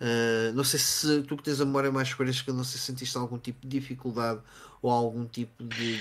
Uh, 0.00 0.54
não 0.54 0.64
sei 0.64 0.78
se 0.78 1.22
tu 1.24 1.36
que 1.36 1.42
tens 1.42 1.60
a 1.60 1.66
memória 1.66 1.92
mais 1.92 2.10
fresca, 2.10 2.54
não 2.54 2.64
sei 2.64 2.80
se 2.80 2.86
sentiste 2.86 3.18
algum 3.18 3.38
tipo 3.38 3.60
de 3.60 3.80
dificuldade 3.80 4.40
ou 4.80 4.90
algum 4.90 5.26
tipo 5.26 5.62
de 5.62 6.00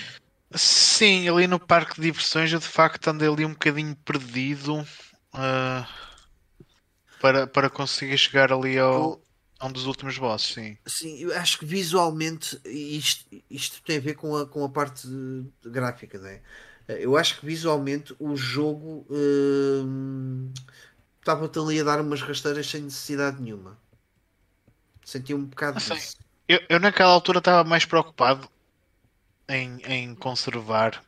Sim, 0.56 1.28
ali 1.28 1.48
no 1.48 1.60
parque 1.60 1.96
de 1.96 2.02
diversões 2.02 2.52
eu 2.52 2.60
de 2.60 2.68
facto 2.68 3.08
andei 3.08 3.28
ali 3.28 3.46
um 3.46 3.52
bocadinho 3.52 3.96
perdido 3.98 4.80
uh, 4.80 5.88
para, 7.20 7.46
para 7.46 7.70
conseguir 7.70 8.18
chegar 8.18 8.54
ali 8.54 8.78
ao, 8.80 9.22
a 9.60 9.68
um 9.68 9.72
dos 9.72 9.86
últimos 9.86 10.18
bosses, 10.18 10.54
sim. 10.54 10.78
Sim, 10.86 11.18
eu 11.20 11.38
acho 11.38 11.60
que 11.60 11.66
visualmente 11.66 12.60
isto, 12.66 13.26
isto 13.50 13.82
tem 13.84 13.98
a 13.98 14.02
ver 14.02 14.16
com 14.16 14.36
a, 14.36 14.46
com 14.46 14.64
a 14.64 14.70
parte 14.70 15.08
gráfica, 15.64 16.18
não 16.20 16.28
é? 16.28 16.42
Eu 16.88 17.18
acho 17.18 17.40
que 17.40 17.46
visualmente 17.46 18.16
o 18.20 18.36
jogo 18.36 19.08
uh, 19.10 20.54
estava-te 21.20 21.58
ali 21.58 21.80
a 21.80 21.84
dar 21.84 22.00
umas 22.00 22.22
rasteiras 22.22 22.70
sem 22.70 22.82
necessidade 22.82 23.42
nenhuma. 23.42 23.78
Senti 25.04 25.34
um 25.34 25.46
bocado 25.46 25.80
disso. 25.80 26.18
Eu, 26.48 26.60
eu 26.70 26.80
naquela 26.80 27.12
altura 27.12 27.40
estava 27.40 27.68
mais 27.68 27.86
preocupado 27.86 28.48
em, 29.50 29.78
em 29.86 30.16
conservar 30.16 31.04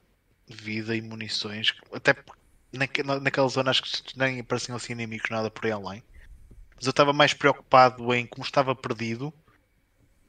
vida 0.47 0.95
e 0.95 1.01
munições. 1.01 1.73
Até 1.91 2.15
na, 2.71 3.19
naquela 3.19 3.47
zona 3.47 3.71
acho 3.71 3.83
que 3.83 4.17
nem 4.17 4.39
apareciam 4.39 4.75
assim 4.75 4.93
inimigos 4.93 5.29
nada 5.29 5.49
por 5.49 5.65
aí 5.65 5.71
além. 5.71 6.03
Mas 6.75 6.85
eu 6.85 6.91
estava 6.91 7.11
mais 7.11 7.33
preocupado 7.33 8.13
em 8.13 8.25
como 8.25 8.45
estava 8.45 8.75
perdido 8.75 9.33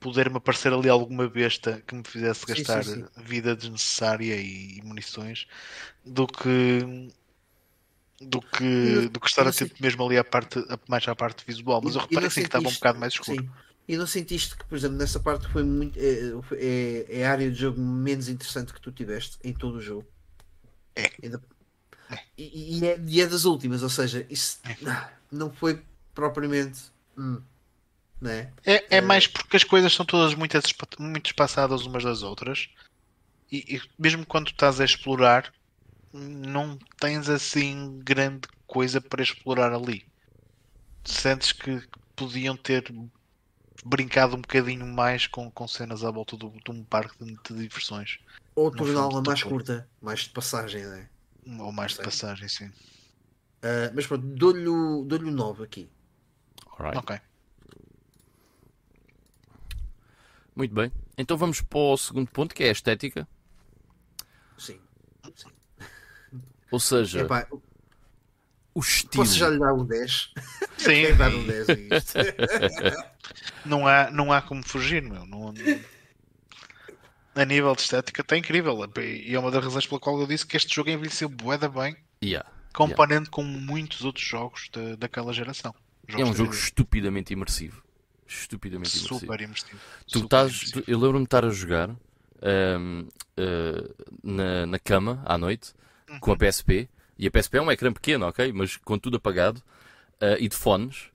poder-me 0.01 0.37
aparecer 0.37 0.73
ali 0.73 0.89
alguma 0.89 1.29
besta 1.29 1.83
que 1.87 1.95
me 1.95 2.05
fizesse 2.05 2.47
gastar 2.47 2.85
sim, 2.85 2.95
sim, 2.95 3.05
sim. 3.05 3.23
vida 3.25 3.55
desnecessária 3.55 4.37
e, 4.37 4.79
e, 4.79 4.83
munições 4.83 5.47
do 6.05 6.27
que 6.27 7.11
do 8.21 8.41
que, 8.41 9.09
do 9.09 9.21
que 9.21 9.29
estar 9.29 9.47
atento 9.47 9.81
mesmo 9.81 10.05
ali 10.05 10.19
à 10.19 10.25
parte, 10.25 10.59
mais 10.89 11.07
à 11.07 11.15
parte 11.15 11.45
visual. 11.47 11.81
Mas 11.83 11.95
eu 11.95 12.01
reparei 12.01 12.27
assim 12.27 12.41
que 12.41 12.49
estava 12.49 12.69
um 12.69 12.73
bocado 12.73 12.99
mais 12.99 13.13
escuro. 13.13 13.49
E 13.89 13.97
não 13.97 14.07
sentiste 14.07 14.55
que, 14.55 14.65
por 14.67 14.77
exemplo, 14.77 14.99
nessa 14.99 15.19
parte 15.19 15.49
foi 15.49 15.65
muito. 15.65 15.99
É, 15.99 16.33
é, 16.57 17.21
é, 17.21 17.27
a 17.27 17.33
área 17.33 17.51
de 17.51 17.59
jogo 17.59 17.81
menos 17.81 18.29
interessante 18.29 18.75
que 18.75 18.81
tu 18.81 18.93
tiveste 18.93 19.39
em 19.43 19.55
todo 19.55 19.77
o 19.77 19.81
jogo. 19.81 20.07
É. 20.95 21.11
Ainda, 21.23 21.43
e, 22.37 22.79
e, 22.79 22.87
é, 22.87 23.01
e 23.07 23.21
é 23.21 23.27
das 23.27 23.45
últimas, 23.45 23.83
ou 23.83 23.89
seja, 23.89 24.27
isso 24.31 24.61
é. 24.65 24.77
não 25.31 25.51
foi 25.51 25.83
propriamente. 26.15 26.81
Hum, 27.17 27.41
né? 28.21 28.53
é, 28.65 28.97
é 28.97 29.01
mais 29.01 29.27
porque 29.27 29.57
as 29.57 29.65
coisas 29.65 29.93
são 29.93 30.05
todas 30.05 30.35
muito, 30.35 30.59
muito 30.99 31.27
espaçadas 31.27 31.87
umas 31.87 32.05
das 32.05 32.23
outras. 32.23 32.69
E, 33.51 33.77
e 33.77 33.83
mesmo 33.99 34.27
quando 34.27 34.49
estás 34.49 34.81
a 34.81 34.85
explorar, 34.85 35.53
não 36.13 36.79
tens 37.01 37.29
assim 37.29 38.01
grande 38.05 38.49
coisa 38.67 39.01
para 39.01 39.23
explorar 39.23 39.73
ali. 39.73 40.05
Sentes 41.05 41.53
que 41.53 41.83
podiam 42.15 42.57
ter 42.57 42.93
brincado 43.85 44.37
um 44.37 44.41
bocadinho 44.41 44.87
mais 44.87 45.27
com, 45.27 45.51
com 45.51 45.69
cenas 45.69 46.05
à 46.05 46.11
volta 46.11 46.37
do, 46.37 46.51
de 46.51 46.71
um 46.71 46.85
parque 46.85 47.25
de, 47.25 47.33
de 47.35 47.55
diversões. 47.55 48.19
Ou 48.55 48.71
torná-la 48.71 49.23
mais 49.23 49.43
curta, 49.43 49.89
mais 50.01 50.21
de 50.21 50.31
passagem, 50.31 50.85
né? 50.85 51.09
Ou 51.59 51.73
mais 51.73 51.93
de 51.93 52.03
passagem, 52.03 52.49
sim. 52.49 52.67
Uh, 52.67 53.91
mas 53.95 54.07
pronto, 54.07 54.25
dou-lhe 54.25 54.69
o 54.69 55.05
dou 55.05 55.21
9 55.21 55.65
aqui. 55.65 55.91
Alright. 56.79 56.99
Ok. 56.99 57.21
Muito 60.55 60.75
bem. 60.75 60.93
Então 61.17 61.37
vamos 61.37 61.61
para 61.61 61.79
o 61.79 61.97
segundo 61.97 62.31
ponto, 62.31 62.55
que 62.55 62.65
é 62.65 62.69
a 62.69 62.73
estética. 62.73 63.29
Sim. 64.57 64.81
Sim. 65.35 65.49
Ou 66.71 66.81
seja, 66.81 67.21
Epá, 67.21 67.47
o 68.79 68.81
estilo. 68.81 69.25
Posso 69.25 69.37
já 69.37 69.49
lhe 69.49 69.59
dar 69.59 69.75
um 69.75 69.85
10? 69.85 70.31
Sim. 70.79 71.17
dar 71.17 71.35
um 71.35 71.45
10 71.45 71.69
a 71.69 71.73
isto. 71.73 72.19
não, 73.67 73.87
há, 73.87 74.11
não 74.11 74.33
há 74.33 74.41
como 74.41 74.63
fugir, 74.63 75.03
meu. 75.03 75.27
Não, 75.27 75.53
não... 75.53 75.81
A 77.35 77.45
nível 77.45 77.75
de 77.75 77.83
estética 77.83 78.23
está 78.23 78.37
incrível. 78.37 78.79
E 78.97 79.35
é 79.35 79.39
uma 79.39 79.51
das 79.51 79.65
razões 79.65 79.87
pela 79.87 80.01
qual 80.01 80.21
eu 80.21 80.27
disse 80.27 80.47
que 80.47 80.57
este 80.57 80.75
jogo 80.75 80.91
envelheceu 80.91 81.29
boeda 81.29 81.69
bem. 81.69 81.97
Yeah. 82.23 82.49
Comparando 82.73 83.27
yeah. 83.27 83.31
com 83.31 83.43
muitos 83.43 84.05
outros 84.05 84.25
jogos 84.25 84.69
de, 84.73 84.97
daquela 84.97 85.33
geração. 85.33 85.75
Jogos 86.07 86.29
é 86.29 86.31
um 86.31 86.35
jogo 86.35 86.55
estupidamente 86.55 87.33
imersivo. 87.33 87.83
Estupidamente 88.27 88.97
imersivo. 88.97 89.21
Super 89.21 89.41
imersivo. 89.41 89.81
Tu 90.07 90.19
Super 90.19 90.25
estás, 90.25 90.53
imersivo. 90.53 90.85
eu 90.87 90.99
lembro-me 90.99 91.25
de 91.25 91.27
estar 91.27 91.45
a 91.45 91.51
jogar 91.51 91.91
um, 91.91 93.09
uh, 93.37 93.95
na, 94.23 94.67
na 94.67 94.79
cama 94.79 95.23
à 95.25 95.37
noite 95.37 95.73
uhum. 96.09 96.21
com 96.21 96.33
a 96.33 96.37
PSP 96.37 96.89
e 97.19 97.27
a 97.27 97.31
PSP 97.31 97.59
é 97.59 97.63
um 97.63 97.71
ecrã 97.71 97.93
pequeno, 97.93 98.27
ok? 98.27 98.53
Mas 98.53 98.77
com 98.77 98.99
tudo 98.99 99.17
apagado 99.17 99.61
uh, 100.23 100.37
e 100.39 100.49
de 100.49 100.55
fones. 100.55 101.11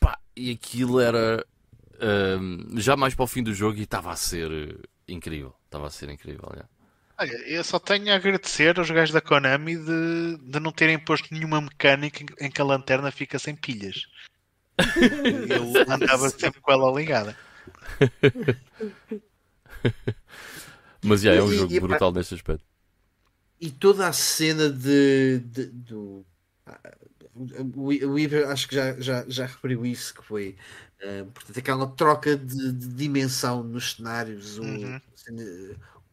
Pá, 0.00 0.18
e 0.34 0.50
aquilo 0.50 0.98
era 0.98 1.44
uh, 1.94 2.80
já 2.80 2.96
mais 2.96 3.14
para 3.14 3.24
o 3.24 3.28
fim 3.28 3.42
do 3.42 3.52
jogo 3.52 3.78
e 3.78 3.82
estava 3.82 4.10
a 4.10 4.16
ser 4.16 4.50
uh, 4.50 4.82
incrível. 5.06 5.54
Estava 5.66 5.86
a 5.88 5.90
ser 5.90 6.08
incrível, 6.08 6.48
yeah. 6.52 6.68
Olha, 7.18 7.32
eu 7.46 7.62
só 7.62 7.78
tenho 7.78 8.10
a 8.10 8.16
agradecer 8.16 8.78
aos 8.78 8.90
gajos 8.90 9.12
da 9.12 9.20
Konami 9.20 9.76
de, 9.76 10.38
de 10.38 10.58
não 10.58 10.72
terem 10.72 10.98
posto 10.98 11.28
nenhuma 11.32 11.60
mecânica 11.60 12.24
em 12.40 12.50
que 12.50 12.60
a 12.60 12.64
lanterna 12.64 13.10
fica 13.10 13.38
sem 13.38 13.54
pilhas. 13.54 14.06
eu 15.48 15.92
andava 15.92 16.30
sempre 16.30 16.60
com 16.60 16.72
ela 16.72 16.90
ligada. 16.90 17.36
Mas 21.04 21.20
já, 21.20 21.34
é 21.34 21.42
um 21.42 21.52
jogo 21.52 21.80
brutal 21.80 22.10
nesse 22.12 22.34
aspecto 22.34 22.71
e 23.62 23.70
toda 23.70 24.08
a 24.08 24.12
cena 24.12 24.68
de, 24.68 25.38
de 25.38 25.66
do 25.66 26.26
o 27.76 27.86
Weaver 27.86 28.48
acho 28.48 28.68
que 28.68 28.74
já, 28.74 29.00
já, 29.00 29.24
já 29.26 29.46
referiu 29.46 29.86
isso 29.86 30.12
que 30.14 30.22
foi 30.22 30.56
uh, 31.00 31.24
portanto, 31.26 31.58
aquela 31.58 31.86
troca 31.86 32.36
de, 32.36 32.72
de, 32.72 32.88
dimensão 32.88 33.62
nos 33.62 33.92
cenários 33.92 34.58
o, 34.58 34.62
uhum. 34.62 35.00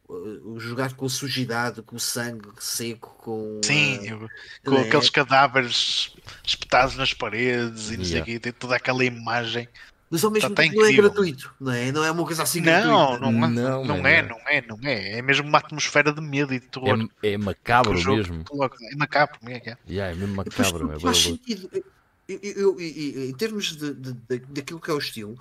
o, 0.08 0.54
o, 0.54 0.60
jogar 0.60 0.94
com 0.94 1.08
a 1.08 1.10
sujidade 1.10 1.82
com 1.82 1.96
o 1.96 2.00
sangue 2.00 2.48
seco 2.60 3.16
com 3.18 3.60
sim 3.66 4.14
uh, 4.14 4.30
com 4.64 4.76
né? 4.76 4.82
aqueles 4.82 5.10
cadáveres 5.10 6.16
espetados 6.46 6.96
nas 6.96 7.14
paredes 7.16 7.90
e 7.90 7.98
não 7.98 8.06
sei 8.06 8.22
yeah. 8.22 8.40
tem 8.40 8.54
toda 8.54 8.76
aquela 8.76 9.04
imagem 9.04 9.68
Mas 10.12 10.24
ao 10.24 10.32
mesmo 10.32 10.50
Tá- 10.50 10.56
tá 10.56 10.62
tempo 10.64 10.76
não 10.78 10.86
é 10.86 10.92
gratuito, 10.94 11.56
não 11.60 11.72
é? 11.72 11.92
Não 11.92 12.04
é 12.04 12.10
uma 12.12 12.26
coisa 12.26 12.42
assim 12.44 12.60
Não, 12.62 12.66
gratuita. 12.66 12.92
não, 12.92 13.12
Não, 13.12 13.32
não, 13.32 13.40
mano, 13.40 13.60
é, 13.60 13.64
não. 13.64 13.86
não 13.86 14.48
é, 14.48 14.62
não 14.68 14.80
é. 14.84 15.20
É 15.20 15.22
mesmo 15.22 15.48
uma 15.48 15.60
atmosfera 15.60 16.12
de 16.12 16.20
medo 16.20 16.52
e 16.54 16.60
de 16.60 16.68
terror. 16.68 17.08
É, 17.22 17.34
é 17.34 17.38
macabro 17.38 17.94
mesmo. 17.94 18.44
É 18.92 18.96
macabro, 18.96 19.38
é 19.44 19.60
que 19.60 19.70
é. 19.70 19.78
Yeah, 19.88 20.16
é 20.16 20.20
mesmo 20.20 20.36
macabro. 20.36 20.92
É 20.94 21.00
faz 21.00 21.18
sentido. 21.18 21.70
Eu- 21.74 21.84
eu- 22.28 22.40
eu- 22.42 22.80
eu- 22.80 23.30
em 23.30 23.34
termos 23.34 23.76
de, 23.76 23.94
de- 23.94 24.14
de- 24.14 24.40
daquilo 24.40 24.80
que 24.80 24.90
é 24.90 24.94
o 24.94 24.98
estilo, 25.00 25.38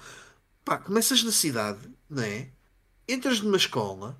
pá, 0.64 0.76
começas 0.78 1.22
na 1.22 1.33
cidade, 1.33 1.78
não 2.09 2.22
é? 2.22 2.48
Entras 3.09 3.40
numa 3.40 3.57
escola 3.57 4.18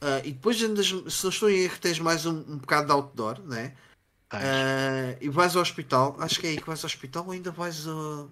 ah, 0.00 0.20
e 0.24 0.32
depois 0.32 0.62
andas, 0.62 0.86
se 0.86 1.22
não 1.22 1.30
estou 1.30 1.50
em 1.50 1.58
erro, 1.64 1.78
tens 1.78 1.98
mais 1.98 2.24
um, 2.24 2.38
um 2.48 2.56
bocado 2.56 2.86
de 2.86 2.92
outdoor, 2.92 3.40
não 3.44 3.56
é? 3.56 3.74
Ah, 4.30 5.16
e 5.20 5.28
vais 5.28 5.54
ao 5.56 5.60
hospital, 5.62 6.16
acho 6.20 6.40
que 6.40 6.46
é 6.46 6.50
aí 6.50 6.56
que 6.56 6.66
vais 6.66 6.82
ao 6.82 6.86
hospital 6.86 7.26
ou 7.26 7.32
ainda 7.32 7.50
vais 7.50 7.86
a. 7.86 8.26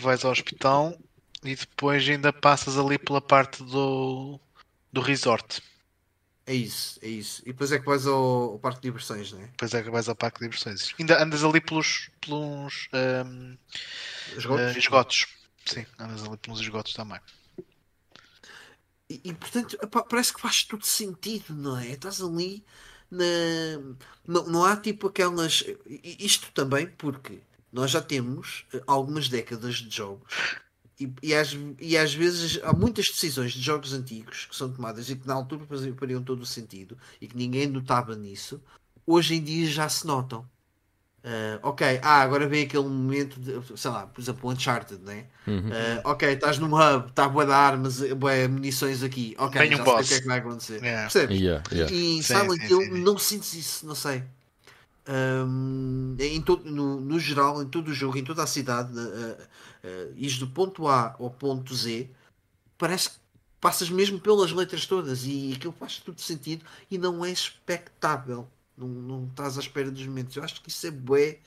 Vais 0.00 0.24
ao 0.24 0.32
hospital 0.32 0.98
e 1.44 1.54
depois 1.54 2.08
ainda 2.08 2.32
passas 2.32 2.76
ali 2.78 2.98
pela 2.98 3.20
parte 3.20 3.62
do, 3.64 4.40
do 4.92 5.00
resort. 5.00 5.62
É 6.46 6.54
isso, 6.54 6.98
é 7.02 7.08
isso. 7.08 7.42
E 7.42 7.52
depois 7.52 7.70
é 7.72 7.78
que 7.78 7.86
vais 7.86 8.06
ao, 8.06 8.52
ao 8.52 8.58
parque 8.58 8.80
de 8.80 8.88
diversões, 8.88 9.32
não 9.32 9.40
é? 9.40 9.46
Depois 9.46 9.74
é 9.74 9.82
que 9.82 9.90
vais 9.90 10.08
ao 10.08 10.16
parque 10.16 10.38
de 10.40 10.46
diversões. 10.46 10.92
Ainda 10.98 11.22
andas 11.22 11.44
ali 11.44 11.60
pelos, 11.60 12.10
pelos 12.20 12.88
ahm, 12.92 13.56
Esgotos. 14.36 14.74
ah, 14.74 14.78
esgotos. 14.78 15.26
Sim, 15.64 15.86
andas 15.98 16.24
ali 16.24 16.36
pelos 16.38 16.60
esgotos 16.60 16.92
também. 16.94 17.20
E, 19.08 19.20
e, 19.24 19.34
portanto, 19.34 19.76
epá, 19.82 20.02
parece 20.02 20.32
que 20.32 20.40
faz 20.40 20.64
tudo 20.64 20.86
sentido, 20.86 21.54
não 21.54 21.78
é? 21.78 21.90
Estás 21.92 22.20
ali 22.20 22.64
na. 23.10 23.24
Não, 24.26 24.46
não 24.46 24.64
há 24.64 24.76
tipo 24.76 25.08
aquelas. 25.08 25.64
Isto 26.18 26.50
também 26.52 26.88
porque 26.88 27.42
nós 27.72 27.90
já 27.90 28.00
temos 28.00 28.64
eh, 28.74 28.82
algumas 28.86 29.28
décadas 29.28 29.76
de 29.76 29.94
jogos 29.94 30.58
e, 31.00 31.12
e, 31.22 31.34
às, 31.34 31.56
e 31.80 31.96
às 31.96 32.14
vezes 32.14 32.60
há 32.62 32.72
muitas 32.72 33.08
decisões 33.08 33.52
de 33.52 33.60
jogos 33.60 33.92
antigos 33.92 34.46
que 34.46 34.54
são 34.54 34.70
tomadas 34.70 35.08
e 35.10 35.16
que 35.16 35.26
na 35.26 35.34
altura 35.34 35.66
fariam 35.98 36.22
todo 36.22 36.42
o 36.42 36.46
sentido 36.46 36.96
e 37.20 37.26
que 37.26 37.36
ninguém 37.36 37.66
notava 37.66 38.14
nisso, 38.14 38.60
hoje 39.06 39.34
em 39.34 39.42
dia 39.42 39.66
já 39.66 39.88
se 39.88 40.06
notam. 40.06 40.46
Ah, 41.24 41.58
ok, 41.62 42.00
ah, 42.02 42.20
agora 42.20 42.48
vem 42.48 42.64
aquele 42.64 42.84
momento 42.84 43.38
de, 43.38 43.78
sei 43.78 43.90
lá, 43.90 44.06
por 44.06 44.20
exemplo, 44.20 44.48
o 44.48 44.52
Uncharted, 44.52 45.00
né? 45.04 45.26
Uhum. 45.46 45.68
Uh, 45.68 46.00
ok, 46.04 46.28
estás 46.32 46.58
num 46.58 46.74
hub, 46.74 47.08
está 47.08 47.28
boa 47.28 47.46
de 47.46 47.52
armas, 47.52 48.00
boa 48.14 48.48
munições 48.48 49.02
aqui. 49.02 49.34
Ok, 49.38 49.60
um 49.60 49.70
já 49.70 49.84
sei 49.84 49.94
o 49.94 50.04
que 50.04 50.14
é 50.14 50.20
que 50.20 50.26
vai 50.26 50.38
acontecer. 50.38 50.82
Yeah. 50.82 51.02
Percebes? 51.02 51.40
Yeah, 51.40 51.62
yeah. 51.70 51.94
E 51.94 52.18
em 52.18 52.22
Sim, 52.22 52.34
Silent 52.34 52.70
Hill 52.70 52.80
sim. 52.80 52.90
não 53.02 53.18
sentes 53.18 53.54
isso, 53.54 53.86
não 53.86 53.94
sei. 53.94 54.24
Um, 55.08 56.14
em 56.18 56.40
todo, 56.40 56.70
no, 56.70 57.00
no 57.00 57.18
geral, 57.18 57.60
em 57.62 57.66
todo 57.66 57.88
o 57.88 57.94
jogo, 57.94 58.18
em 58.18 58.24
toda 58.24 58.42
a 58.42 58.46
cidade, 58.46 58.92
uh, 58.96 59.36
uh, 60.14 60.38
do 60.38 60.46
ponto 60.48 60.86
A 60.86 61.16
ao 61.18 61.30
ponto 61.30 61.74
Z, 61.74 62.08
parece 62.78 63.10
que 63.10 63.16
passas 63.60 63.90
mesmo 63.90 64.20
pelas 64.20 64.52
letras 64.52 64.86
todas 64.86 65.24
e 65.24 65.54
aquilo 65.56 65.72
faz 65.72 65.98
tudo 65.98 66.20
sentido 66.20 66.64
e 66.90 66.98
não 66.98 67.24
é 67.24 67.30
expectável. 67.30 68.48
Não, 68.76 68.88
não 68.88 69.26
estás 69.26 69.56
à 69.56 69.60
espera 69.60 69.90
dos 69.90 70.06
momentos. 70.06 70.36
Eu 70.36 70.44
acho 70.44 70.60
que 70.62 70.68
isso 70.68 70.86
é 70.86 70.90
bué, 70.90 71.38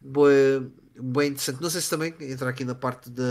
bué, 0.00 0.62
bué 0.98 1.26
interessante. 1.26 1.62
Não 1.62 1.70
sei 1.70 1.80
se 1.80 1.90
também 1.90 2.14
entra 2.20 2.50
aqui 2.50 2.64
na 2.64 2.74
parte 2.74 3.10
da. 3.10 3.24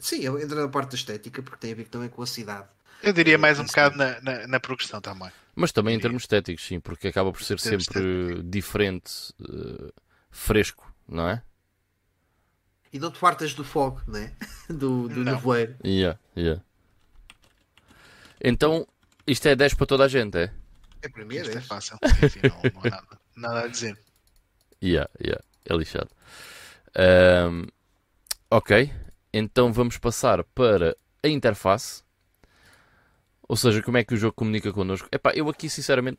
Sim, 0.00 0.26
entra 0.26 0.62
na 0.62 0.68
parte 0.68 0.90
da 0.90 0.96
estética, 0.96 1.42
porque 1.42 1.58
tem 1.58 1.72
a 1.72 1.74
ver 1.74 1.88
também 1.88 2.08
com 2.08 2.22
a 2.22 2.26
cidade. 2.26 2.68
Eu 3.02 3.12
diria 3.12 3.36
mais 3.36 3.58
um 3.58 3.64
bocado 3.64 3.96
na, 3.96 4.20
na, 4.20 4.46
na 4.46 4.60
progressão 4.60 5.00
também. 5.00 5.30
Mas 5.54 5.72
também 5.72 5.96
em 5.96 6.00
termos 6.00 6.22
estéticos, 6.22 6.64
sim, 6.64 6.80
porque 6.80 7.08
acaba 7.08 7.32
por 7.32 7.42
ser 7.42 7.58
sempre 7.58 8.42
diferente, 8.44 9.34
eh, 9.42 9.92
fresco, 10.30 10.90
não 11.06 11.28
é? 11.28 11.42
E 12.92 12.98
não 12.98 13.10
te 13.10 13.18
fartas 13.18 13.54
do 13.54 13.64
fogo, 13.64 14.00
né? 14.06 14.32
Do, 14.68 15.08
do 15.08 15.24
Não. 15.24 15.32
nevoeiro. 15.32 15.76
Yeah, 15.84 16.18
yeah. 16.36 16.62
Então, 18.42 18.86
isto 19.26 19.46
é 19.48 19.54
10 19.56 19.74
para 19.74 19.86
toda 19.86 20.04
a 20.04 20.08
gente, 20.08 20.38
é? 20.38 20.52
É 21.02 21.08
para 21.08 21.24
mim, 21.24 21.36
é 21.36 21.40
Isto 21.40 21.50
é 21.50 21.54
10. 21.54 21.66
fácil. 21.66 21.98
Sim, 22.30 22.40
não, 22.44 22.62
não 22.72 22.80
há 22.84 22.90
nada, 22.90 23.20
nada 23.36 23.60
a 23.64 23.66
dizer. 23.68 23.98
Yeah, 24.82 25.10
yeah, 25.20 25.42
é 25.68 25.74
lixado. 25.74 26.08
Ahm, 26.94 27.66
ok, 28.50 28.92
então 29.32 29.72
vamos 29.72 29.98
passar 29.98 30.42
para 30.44 30.96
a 31.22 31.28
interface. 31.28 32.02
Ou 33.48 33.56
seja, 33.56 33.82
como 33.82 33.98
é 33.98 34.04
que 34.04 34.14
o 34.14 34.16
jogo 34.16 34.34
comunica 34.34 34.72
connosco. 34.72 35.08
Epá, 35.12 35.32
eu 35.34 35.48
aqui 35.48 35.68
sinceramente 35.68 36.18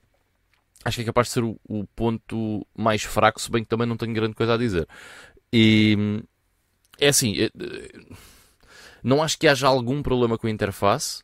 acho 0.85 0.97
que 0.97 1.03
é 1.03 1.05
capaz 1.05 1.27
de 1.27 1.33
ser 1.33 1.43
o, 1.43 1.59
o 1.67 1.85
ponto 1.95 2.65
mais 2.77 3.03
fraco, 3.03 3.41
se 3.41 3.51
bem 3.51 3.63
que 3.63 3.69
também 3.69 3.87
não 3.87 3.97
tenho 3.97 4.13
grande 4.13 4.35
coisa 4.35 4.55
a 4.55 4.57
dizer. 4.57 4.87
E 5.53 6.23
é 6.99 7.09
assim, 7.09 7.35
eh, 7.39 7.51
não 9.03 9.21
acho 9.21 9.37
que 9.37 9.47
haja 9.47 9.67
algum 9.67 10.01
problema 10.01 10.37
com 10.37 10.47
a 10.47 10.51
interface. 10.51 11.23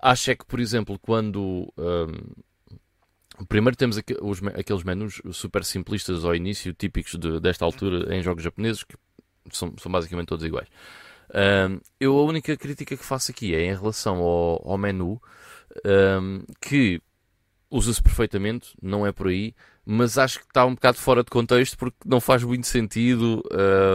Acho 0.00 0.30
é 0.30 0.36
que, 0.36 0.44
por 0.44 0.60
exemplo, 0.60 0.98
quando 0.98 1.72
hum, 1.76 2.42
primeiro 3.48 3.76
temos 3.76 3.96
aqu- 3.98 4.18
os 4.22 4.40
me- 4.40 4.50
aqueles 4.50 4.82
menus 4.82 5.20
super 5.32 5.64
simplistas 5.64 6.24
ao 6.24 6.34
início, 6.34 6.72
típicos 6.72 7.14
de- 7.14 7.40
desta 7.40 7.64
altura 7.64 8.14
em 8.14 8.22
jogos 8.22 8.42
japoneses, 8.42 8.82
que 8.84 8.96
são, 9.52 9.72
são 9.78 9.90
basicamente 9.90 10.28
todos 10.28 10.44
iguais. 10.44 10.68
Hum, 11.34 11.80
eu 12.00 12.18
a 12.18 12.22
única 12.22 12.56
crítica 12.56 12.96
que 12.96 13.04
faço 13.04 13.30
aqui 13.30 13.54
é 13.54 13.64
em 13.66 13.74
relação 13.74 14.16
ao, 14.18 14.62
ao 14.72 14.78
menu, 14.78 15.20
hum, 15.84 16.42
que 16.60 17.00
usa-se 17.70 18.02
perfeitamente, 18.02 18.74
não 18.82 19.06
é 19.06 19.12
por 19.12 19.28
aí, 19.28 19.54
mas 19.84 20.16
acho 20.18 20.40
que 20.40 20.46
está 20.46 20.64
um 20.64 20.74
bocado 20.74 20.98
fora 20.98 21.22
de 21.22 21.30
contexto 21.30 21.76
porque 21.76 21.96
não 22.04 22.20
faz 22.20 22.42
muito 22.42 22.66
sentido, 22.66 23.42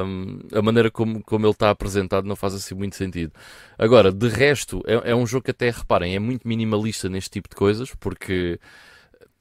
hum, 0.05 0.39
a 0.53 0.61
maneira 0.61 0.91
como, 0.91 1.23
como 1.23 1.45
ele 1.45 1.53
está 1.53 1.69
apresentado 1.69 2.27
não 2.27 2.35
faz 2.35 2.53
assim 2.53 2.75
muito 2.75 2.95
sentido. 2.95 3.31
Agora, 3.77 4.11
de 4.11 4.27
resto, 4.27 4.83
é, 4.85 5.11
é 5.11 5.15
um 5.15 5.25
jogo 5.25 5.45
que 5.45 5.51
até, 5.51 5.69
reparem, 5.71 6.15
é 6.15 6.19
muito 6.19 6.47
minimalista 6.47 7.09
neste 7.09 7.31
tipo 7.31 7.49
de 7.49 7.55
coisas, 7.55 7.93
porque 7.95 8.59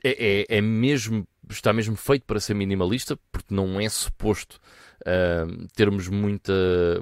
é, 0.03 0.47
é, 0.51 0.59
é 0.59 0.61
mesmo, 0.61 1.27
está 1.51 1.73
mesmo 1.73 1.97
feito 1.97 2.25
para 2.27 2.41
ser 2.41 2.55
minimalista, 2.55 3.19
porque 3.31 3.55
não 3.55 3.81
é 3.81 3.89
suposto 3.89 4.61
termos 5.75 6.09
muita, 6.09 6.53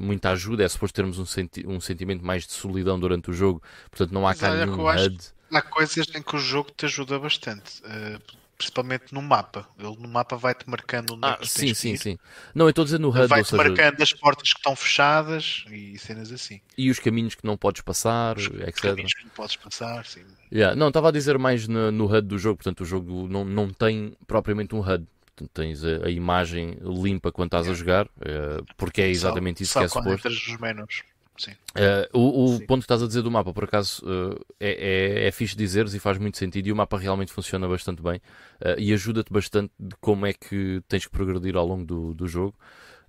muita 0.01 0.31
ajuda, 0.31 0.65
é 0.65 0.69
suposto 0.69 0.95
termos 0.95 1.19
um, 1.19 1.27
senti 1.27 1.67
um 1.67 1.81
sentimento 1.81 2.25
mais 2.25 2.47
de 2.47 2.53
solidão 2.53 2.99
durante 2.99 3.31
o 3.31 3.33
jogo, 3.33 3.63
portanto 3.91 4.13
não 4.13 4.27
há 4.27 4.31
Mas 4.31 4.41
cá 4.41 4.51
olha 4.51 4.67
nenhum 4.67 4.87
HUD. 4.87 5.19
Há 5.53 5.63
coisas 5.63 6.07
em 6.15 6.23
que 6.23 6.37
o 6.37 6.39
jogo 6.39 6.71
te 6.77 6.87
ajuda 6.87 7.19
bastante, 7.19 7.83
eh, 7.85 8.19
principalmente 8.57 9.13
no 9.13 9.21
mapa. 9.21 9.69
Ele 9.79 9.97
no 9.99 10.07
mapa 10.09 10.37
vai-te 10.37 10.69
marcando 10.71 11.15
onde 11.15 11.29
é 11.29 11.33
Ah, 11.33 11.37
tu 11.37 11.47
sim, 11.49 11.75
sim, 11.75 11.97
sim. 11.97 12.19
Não, 12.55 12.67
eu 12.67 12.71
estou 12.71 12.83
a 12.83 12.85
dizer 12.85 13.01
no 13.01 13.09
HUD, 13.11 13.27
Vai-te 13.27 13.49
seja, 13.49 13.57
marcando 13.57 14.01
as 14.01 14.13
portas 14.13 14.53
que 14.53 14.59
estão 14.59 14.77
fechadas 14.77 15.65
e 15.71 15.99
cenas 15.99 16.31
assim. 16.31 16.61
e 16.79 16.89
os 16.91 17.01
caminhos 17.01 17.35
que 17.35 17.45
não 17.45 17.57
podes 17.57 17.83
passar, 17.83 18.37
Os 18.37 18.47
etc. 18.47 18.77
caminhos 18.77 19.13
que 19.15 19.25
não 19.25 19.31
podes 19.31 19.57
passar, 19.57 20.07
sim. 20.07 20.23
Yeah, 20.53 20.77
Não, 20.77 20.89
estava 20.89 21.09
a 21.09 21.13
dizer 21.13 21.37
mais 21.39 21.67
no, 21.67 21.91
no 21.91 22.05
HUD 22.07 22.29
do 22.29 22.39
jogo, 22.39 22.57
portanto 22.59 22.83
o 22.83 22.85
jogo 22.85 23.27
não, 23.29 23.45
não 23.45 23.71
tem 23.71 24.17
propriamente 24.27 24.75
um 24.75 24.81
HUD. 24.81 25.07
Tens 25.49 25.85
a, 25.85 26.07
a 26.07 26.11
imagem 26.11 26.79
limpa 26.83 27.33
quando 27.33 27.49
estás 27.49 27.69
a 27.69 27.75
jogar, 27.75 28.09
eh, 28.21 28.61
porque 28.77 29.01
é 29.03 29.09
exatamente 29.09 29.63
isso 29.63 29.73
só, 29.73 29.81
que 29.81 29.87
é 29.87 29.89
só 29.89 30.01
suposto. 30.03 30.29
nos 30.29 30.61
menus. 30.61 31.03
Sim. 31.41 31.53
Eh, 31.75 32.09
o 32.13 32.45
o 32.45 32.59
Sim. 32.59 32.67
ponto 32.67 32.81
que 32.81 32.85
estás 32.85 33.03
a 33.03 33.07
dizer 33.07 33.23
do 33.23 33.31
mapa, 33.31 33.53
por 33.55 33.65
acaso, 33.65 34.03
eh, 34.07 34.39
é, 34.61 35.25
é, 35.25 35.29
é 35.29 35.31
fixe 35.33 35.57
dizeres 35.57 35.95
e 35.95 35.99
faz 35.99 36.19
muito 36.19 36.37
sentido. 36.37 36.67
E 36.67 36.73
o 36.73 36.77
mapa 36.77 36.99
realmente 36.99 37.33
funciona 37.33 37.67
bastante 37.67 38.03
bem 38.03 38.21
eh, 38.61 38.77
e 38.79 38.93
ajuda-te 38.93 39.33
bastante 39.33 39.73
de 39.79 39.97
como 40.01 40.27
é 40.27 40.35
que 40.35 40.83
tens 40.87 41.07
que 41.07 41.11
progredir 41.11 41.57
ao 41.57 41.67
longo 41.67 41.85
do, 41.85 42.13
do 42.15 42.29
jogo. 42.29 42.55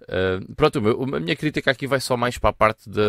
Eh, 0.08 0.40
pronto, 0.56 0.80
a 1.16 1.20
minha 1.20 1.36
crítica 1.36 1.72
aqui 1.72 1.88
vai 1.88 2.00
só 2.00 2.18
mais 2.18 2.38
para 2.38 2.50
a 2.50 2.54
parte 2.54 2.90
da, 2.90 3.02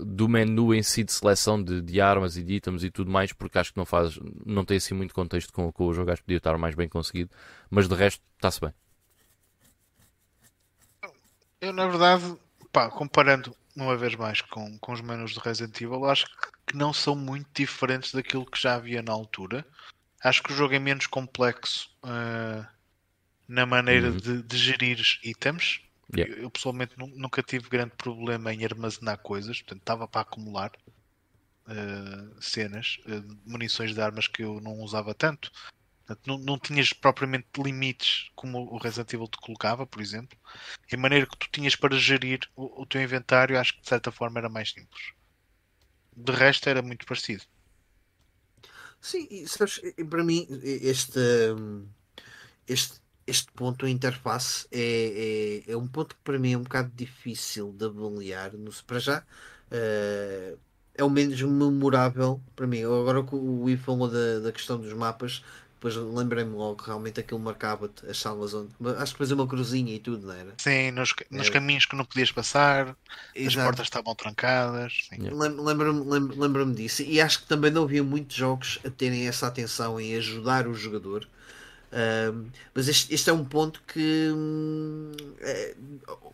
do 0.00 0.28
menu 0.28 0.74
em 0.74 0.82
si 0.82 1.04
de 1.04 1.12
seleção 1.12 1.62
de, 1.62 1.80
de 1.80 2.00
armas 2.00 2.36
e 2.36 2.42
de 2.44 2.54
itens 2.54 2.84
e 2.84 2.90
tudo 2.90 3.10
mais, 3.10 3.32
porque 3.32 3.58
acho 3.58 3.72
que 3.72 3.78
não 3.78 3.86
faz, 3.86 4.18
não 4.44 4.64
tem 4.64 4.76
assim 4.76 4.94
muito 4.94 5.14
contexto 5.14 5.52
com, 5.52 5.70
com 5.72 5.86
o 5.86 5.94
jogo, 5.94 6.10
acho 6.10 6.22
que 6.22 6.26
podia 6.26 6.38
estar 6.38 6.56
mais 6.58 6.74
bem 6.74 6.88
conseguido, 6.88 7.30
mas 7.70 7.88
de 7.88 7.94
resto 7.94 8.22
está-se 8.36 8.60
bem. 8.60 8.72
Eu, 11.60 11.72
na 11.72 11.86
verdade, 11.86 12.36
pá, 12.72 12.90
comparando 12.90 13.56
uma 13.76 13.96
vez 13.96 14.14
mais 14.14 14.40
com, 14.40 14.78
com 14.78 14.92
os 14.92 15.00
menus 15.00 15.32
do 15.34 15.40
Resident 15.40 15.80
Evil, 15.80 16.04
acho 16.06 16.26
que 16.66 16.76
não 16.76 16.92
são 16.92 17.14
muito 17.16 17.48
diferentes 17.54 18.12
daquilo 18.12 18.44
que 18.46 18.60
já 18.60 18.74
havia 18.74 19.02
na 19.02 19.12
altura. 19.12 19.64
Acho 20.22 20.42
que 20.42 20.52
o 20.52 20.56
jogo 20.56 20.74
é 20.74 20.78
menos 20.78 21.06
complexo 21.06 21.90
ah, 22.02 22.68
na 23.48 23.66
maneira 23.66 24.10
Uhum. 24.10 24.16
de, 24.16 24.42
de 24.42 24.56
gerir 24.58 25.00
itens. 25.24 25.82
Yeah. 26.14 26.34
Eu, 26.34 26.42
eu, 26.44 26.50
pessoalmente 26.50 26.98
nu- 26.98 27.06
nunca 27.16 27.42
tive 27.42 27.68
grande 27.68 27.94
problema 27.96 28.52
em 28.52 28.64
armazenar 28.64 29.18
coisas, 29.22 29.60
portanto 29.62 29.80
estava 29.80 30.08
para 30.08 30.20
acumular 30.22 30.70
ah, 31.66 32.40
cenas, 32.40 32.98
ah, 33.06 33.22
munições 33.46 33.94
de 33.94 34.00
armas 34.00 34.28
que 34.28 34.42
eu 34.42 34.60
não 34.60 34.80
usava 34.80 35.14
tanto. 35.14 35.50
Portanto, 36.06 36.26
não, 36.26 36.38
não 36.38 36.58
tinhas 36.58 36.92
propriamente 36.92 37.48
limites 37.58 38.30
como 38.34 38.58
o 38.60 38.78
Resident 38.78 39.12
Evil 39.14 39.28
te 39.28 39.38
colocava, 39.38 39.86
por 39.86 40.02
exemplo. 40.02 40.38
E 40.90 40.96
a 40.96 40.98
maneira 40.98 41.26
que 41.26 41.38
tu 41.38 41.48
tinhas 41.52 41.76
para 41.76 41.96
gerir 41.96 42.40
o, 42.56 42.82
o 42.82 42.86
teu 42.86 43.02
inventário, 43.02 43.58
acho 43.58 43.74
que 43.74 43.82
de 43.82 43.88
certa 43.88 44.12
forma 44.12 44.38
era 44.40 44.48
mais 44.48 44.70
simples. 44.70 45.12
De 46.16 46.32
resto, 46.32 46.68
era 46.70 46.82
muito 46.82 47.04
parecido. 47.06 47.44
Sim, 49.00 49.26
e 49.30 49.48
sabes, 49.48 49.80
para 50.08 50.22
mim, 50.24 50.46
este, 50.62 51.18
hum, 51.56 51.86
este 52.68 53.01
este 53.26 53.50
ponto, 53.52 53.86
a 53.86 53.90
interface, 53.90 54.66
é, 54.70 55.62
é, 55.66 55.72
é, 55.72 55.76
um 55.76 55.86
ponto 55.86 56.14
que 56.14 56.20
para 56.22 56.38
mim 56.38 56.52
é 56.52 56.58
um 56.58 56.62
bocado 56.62 56.90
difícil 56.94 57.72
de 57.72 57.84
avaliar. 57.84 58.52
No, 58.52 58.70
para 58.86 58.98
já, 58.98 59.18
uh, 59.20 60.58
é 60.94 61.04
o 61.04 61.10
menos 61.10 61.40
memorável 61.40 62.40
para 62.54 62.66
mim. 62.66 62.82
Agora 62.84 63.22
que 63.22 63.34
o 63.34 63.68
Ivo 63.68 63.82
falou 63.82 64.08
da, 64.08 64.40
da 64.40 64.52
questão 64.52 64.78
dos 64.78 64.92
mapas, 64.92 65.42
depois 65.82 65.96
lembrei-me 65.96 66.54
logo 66.54 66.84
realmente 66.84 67.18
aquilo 67.18 67.40
marcava-te 67.40 68.06
as 68.06 68.16
salas 68.16 68.54
onde. 68.54 68.70
Acho 68.98 69.12
que 69.14 69.18
fazia 69.18 69.34
uma 69.34 69.48
cruzinha 69.48 69.92
e 69.92 69.98
tudo, 69.98 70.28
não 70.28 70.34
era? 70.34 70.54
Sim, 70.58 70.92
nos, 70.92 71.12
nos 71.28 71.48
caminhos 71.48 71.86
que 71.86 71.96
não 71.96 72.04
podias 72.04 72.30
passar, 72.30 72.96
Exato. 73.34 73.58
as 73.58 73.64
portas 73.66 73.86
estavam 73.86 74.14
trancadas. 74.14 75.08
Lembro-me 75.10 76.08
lembro, 76.08 76.40
lembro 76.40 76.72
disso. 76.72 77.02
E 77.02 77.20
acho 77.20 77.40
que 77.40 77.48
também 77.48 77.72
não 77.72 77.82
havia 77.82 78.04
muitos 78.04 78.36
jogos 78.36 78.78
a 78.86 78.90
terem 78.90 79.26
essa 79.26 79.48
atenção 79.48 79.98
em 79.98 80.14
ajudar 80.14 80.68
o 80.68 80.74
jogador. 80.74 81.26
Mas 82.74 82.88
este, 82.88 83.14
este, 83.14 83.30
é 83.30 83.32
um 83.32 83.44
ponto 83.44 83.82
que 83.86 84.30
um, 84.34 85.12
é, 85.40 85.74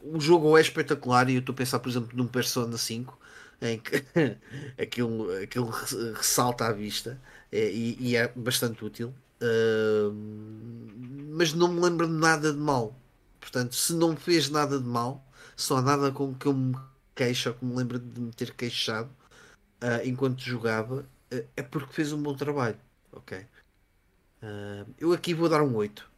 o 0.05 0.21
jogo 0.21 0.57
é 0.57 0.61
espetacular 0.61 1.29
e 1.29 1.35
eu 1.35 1.41
estou 1.41 1.53
a 1.53 1.57
pensar, 1.57 1.79
por 1.81 1.89
exemplo, 1.89 2.17
num 2.17 2.27
Persona 2.27 2.77
5 2.77 3.19
em 3.61 3.79
que 3.79 4.05
aquilo, 4.81 5.31
aquilo 5.43 5.71
ressalta 6.15 6.67
à 6.67 6.73
vista 6.73 7.21
é, 7.51 7.71
e, 7.71 7.97
e, 8.01 8.17
é 8.17 8.29
bastante 8.29 8.85
útil. 8.85 9.15
Uh, 9.41 10.13
mas 11.31 11.53
não 11.53 11.69
me 11.69 11.81
lembro 11.81 12.07
de 12.07 12.13
nada 12.13 12.53
de 12.53 12.59
mal. 12.59 12.95
Portanto, 13.41 13.75
se 13.75 13.93
não 13.95 14.17
fez 14.17 14.51
nada 14.51 14.79
de 14.79 14.87
mal, 14.87 15.25
só 15.57 15.81
nada 15.81 16.11
com 16.13 16.35
que 16.35 16.47
eu 16.47 16.55
me 16.55 16.77
queixo 17.15 17.51
ou 17.51 17.55
que 17.55 17.65
me 17.65 17.77
lembro 17.77 17.99
de 17.99 18.21
me 18.21 18.33
ter 18.33 18.53
queixado 18.55 19.11
uh, 19.83 20.05
enquanto 20.05 20.41
jogava, 20.43 21.07
uh, 21.33 21.45
é 21.57 21.63
porque 21.63 21.93
fez 21.93 22.13
um 22.13 22.23
bom 22.23 22.35
trabalho. 22.35 22.79
Ok. 23.13 23.45
Eu 24.99 25.12
aqui 25.12 25.34
vou 25.34 25.49
dar 25.49 25.62
um 25.62 25.74
8. 25.76 26.09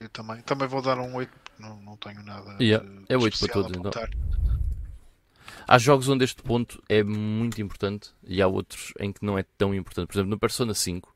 Eu 0.00 0.08
também, 0.08 0.42
também 0.42 0.68
vou 0.68 0.82
dar 0.82 0.98
um 0.98 1.14
8, 1.14 1.32
não, 1.58 1.80
não 1.80 1.96
tenho 1.96 2.22
nada. 2.22 2.56
Yeah, 2.60 2.86
é 3.08 3.16
8 3.16 3.38
para 3.38 3.52
todos, 3.52 3.76
então. 3.76 3.92
Há 5.66 5.78
jogos 5.78 6.08
onde 6.08 6.24
este 6.24 6.42
ponto 6.42 6.82
é 6.88 7.02
muito 7.02 7.60
importante 7.60 8.10
e 8.22 8.42
há 8.42 8.46
outros 8.46 8.92
em 9.00 9.12
que 9.12 9.24
não 9.24 9.38
é 9.38 9.44
tão 9.56 9.74
importante. 9.74 10.08
Por 10.08 10.14
exemplo, 10.14 10.30
no 10.30 10.38
Persona 10.38 10.74
5, 10.74 11.14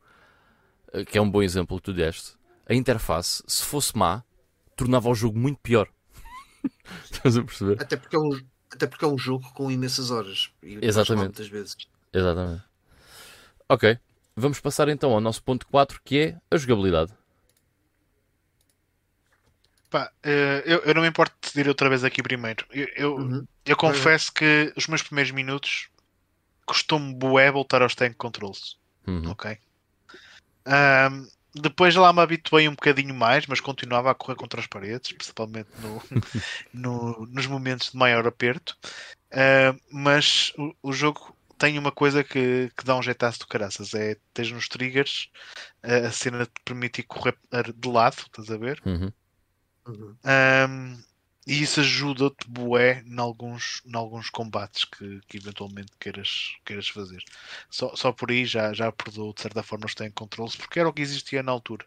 eh, 0.93 1.05
que 1.05 1.17
é 1.17 1.21
um 1.21 1.29
bom 1.29 1.43
exemplo 1.43 1.77
que 1.77 1.83
tu 1.83 1.93
deste, 1.93 2.33
a 2.67 2.73
interface, 2.73 3.43
se 3.45 3.63
fosse 3.63 3.95
má, 3.95 4.23
tornava 4.75 5.09
o 5.09 5.13
jogo 5.13 5.37
muito 5.37 5.59
pior. 5.59 5.87
Estás 7.05 7.37
a 7.37 7.43
perceber? 7.43 7.81
Até 7.81 7.95
porque 7.95 8.15
é 8.15 8.19
um, 8.19 8.41
até 8.71 8.87
porque 8.87 9.05
é 9.05 9.07
um 9.07 9.17
jogo 9.17 9.51
com 9.53 9.69
imensas 9.69 10.09
horas. 10.09 10.51
Exatamente. 10.63 11.25
Muitas 11.25 11.47
vezes. 11.47 11.77
Exatamente. 12.11 12.63
Ok. 13.67 13.99
Vamos 14.39 14.59
passar 14.59 14.87
então 14.89 15.11
ao 15.11 15.19
nosso 15.19 15.43
ponto 15.43 15.67
4, 15.67 15.99
que 16.03 16.19
é 16.19 16.37
a 16.49 16.57
jogabilidade. 16.57 17.11
Pá, 19.89 20.11
eh, 20.23 20.63
eu, 20.65 20.79
eu 20.79 20.93
não 20.93 21.01
me 21.01 21.07
importo 21.07 21.35
de 21.35 21.41
decidir 21.41 21.67
outra 21.67 21.89
vez 21.89 22.03
aqui 22.03 22.21
primeiro. 22.21 22.65
Eu, 22.71 22.87
eu, 22.95 23.15
uhum. 23.15 23.47
eu 23.65 23.75
confesso 23.75 24.31
que 24.31 24.71
os 24.77 24.87
meus 24.87 25.01
primeiros 25.01 25.31
minutos 25.31 25.89
custou-me 26.65 27.13
bué 27.13 27.51
voltar 27.51 27.81
aos 27.81 27.95
tank 27.95 28.15
controls. 28.15 28.77
Uhum. 29.07 29.31
Ok? 29.31 29.57
Um, 30.67 31.27
depois 31.55 31.95
lá 31.95 32.13
me 32.13 32.21
habituei 32.21 32.67
um 32.67 32.75
bocadinho 32.75 33.13
mais, 33.15 33.47
mas 33.47 33.59
continuava 33.59 34.11
a 34.11 34.15
correr 34.15 34.35
contra 34.35 34.59
as 34.61 34.67
paredes, 34.67 35.11
principalmente 35.11 35.69
no, 35.79 36.03
no, 36.71 37.27
nos 37.27 37.47
momentos 37.47 37.91
de 37.91 37.97
maior 37.97 38.27
aperto. 38.27 38.77
Uh, 39.31 39.79
mas 39.91 40.53
o, 40.57 40.75
o, 40.83 40.93
jogo 40.93 41.35
tem 41.59 41.77
uma 41.77 41.91
coisa 41.91 42.23
que, 42.23 42.71
que 42.75 42.85
dá 42.85 42.97
um 42.97 43.03
jeitaço 43.03 43.39
do 43.39 43.47
caraças: 43.47 43.93
é 43.93 44.15
tens 44.33 44.51
nos 44.51 44.67
triggers 44.67 45.29
a 45.83 46.11
cena 46.11 46.45
te 46.45 46.61
permite 46.65 47.03
correr 47.03 47.37
de 47.75 47.89
lado, 47.89 48.17
estás 48.17 48.49
a 48.49 48.57
ver? 48.57 48.81
Uhum. 48.85 49.11
Uhum. 49.87 50.15
Um, 50.23 51.03
e 51.47 51.63
isso 51.63 51.79
ajuda-te 51.79 52.47
bué 52.47 53.03
em 53.05 53.19
alguns, 53.19 53.81
em 53.85 53.95
alguns 53.95 54.29
combates 54.29 54.85
que, 54.85 55.19
que 55.27 55.37
eventualmente 55.37 55.91
queiras, 55.99 56.55
queiras 56.63 56.87
fazer. 56.87 57.23
Só, 57.69 57.95
só 57.95 58.11
por 58.11 58.29
aí 58.29 58.45
já, 58.45 58.71
já 58.73 58.91
perdoo 58.91 59.33
de 59.33 59.41
certa 59.41 59.63
forma 59.63 59.85
os 59.85 59.95
tem 59.95 60.11
controles, 60.11 60.55
porque 60.55 60.79
era 60.79 60.87
o 60.87 60.93
que 60.93 61.01
existia 61.01 61.41
na 61.41 61.51
altura. 61.51 61.85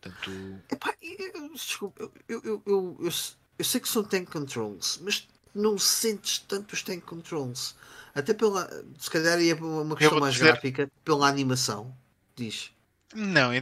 Portanto... 0.00 0.30
Epá, 0.70 0.94
eu, 1.00 1.52
desculpa, 1.52 2.02
eu, 2.02 2.12
eu, 2.28 2.42
eu, 2.44 2.62
eu, 2.66 3.10
eu 3.58 3.64
sei 3.64 3.80
que 3.80 3.88
são 3.88 4.04
tank 4.04 4.30
controls, 4.30 5.00
mas 5.02 5.26
não 5.54 5.78
sentes 5.78 6.38
tanto 6.38 6.72
os 6.72 6.82
tank 6.82 7.02
controls. 7.02 7.74
Até 8.14 8.34
pela. 8.34 8.68
Se 8.98 9.10
calhar 9.10 9.40
ia 9.40 9.54
uma 9.56 9.96
questão 9.96 10.20
mais 10.20 10.34
dizer... 10.34 10.46
gráfica, 10.46 10.90
pela 11.04 11.28
animação. 11.28 11.94
Diz. 12.34 12.70
Não, 13.14 13.54
e 13.54 13.58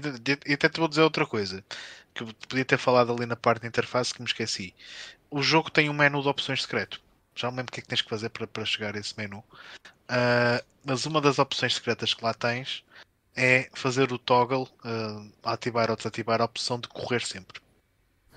até 0.53 0.69
te 0.69 0.79
vou 0.79 0.89
dizer 0.89 1.03
outra 1.03 1.25
coisa 1.25 1.65
que 2.17 2.23
eu 2.23 2.29
podia 2.49 2.65
ter 2.65 2.79
falado 2.79 3.13
ali 3.13 3.27
na 3.27 3.37
parte 3.37 3.63
de 3.63 3.69
interface 3.69 4.13
que 4.13 4.21
me 4.21 4.27
esqueci. 4.27 4.75
O 5.31 5.43
jogo 5.43 5.71
tem 5.71 5.91
um 5.91 5.93
menu 5.93 6.23
de 6.23 6.29
opções 6.29 6.63
secreto. 6.63 7.01
Já 7.35 7.51
me 7.51 7.59
lembro 7.59 7.71
o 7.71 7.73
que 7.75 7.81
é 7.81 7.83
que 7.83 7.89
tens 7.89 8.01
que 8.01 8.09
fazer 8.09 8.31
para, 8.31 8.47
para 8.47 8.65
chegar 8.65 8.97
a 8.97 8.99
esse 8.99 9.15
menu. 9.17 9.45
Uh, 10.09 10.65
mas 10.85 11.05
uma 11.05 11.21
das 11.21 11.39
opções 11.39 11.75
secretas 11.75 12.15
que 12.15 12.25
lá 12.25 12.33
tens 12.33 12.83
é 13.35 13.69
fazer 13.75 14.11
o 14.13 14.19
toggle, 14.19 14.63
uh, 14.63 15.33
ativar 15.45 15.91
ou 15.91 15.97
desativar 15.97 16.41
a 16.41 16.47
opção 16.47 16.81
de 16.81 16.89
correr 16.89 17.21
sempre. 17.21 17.61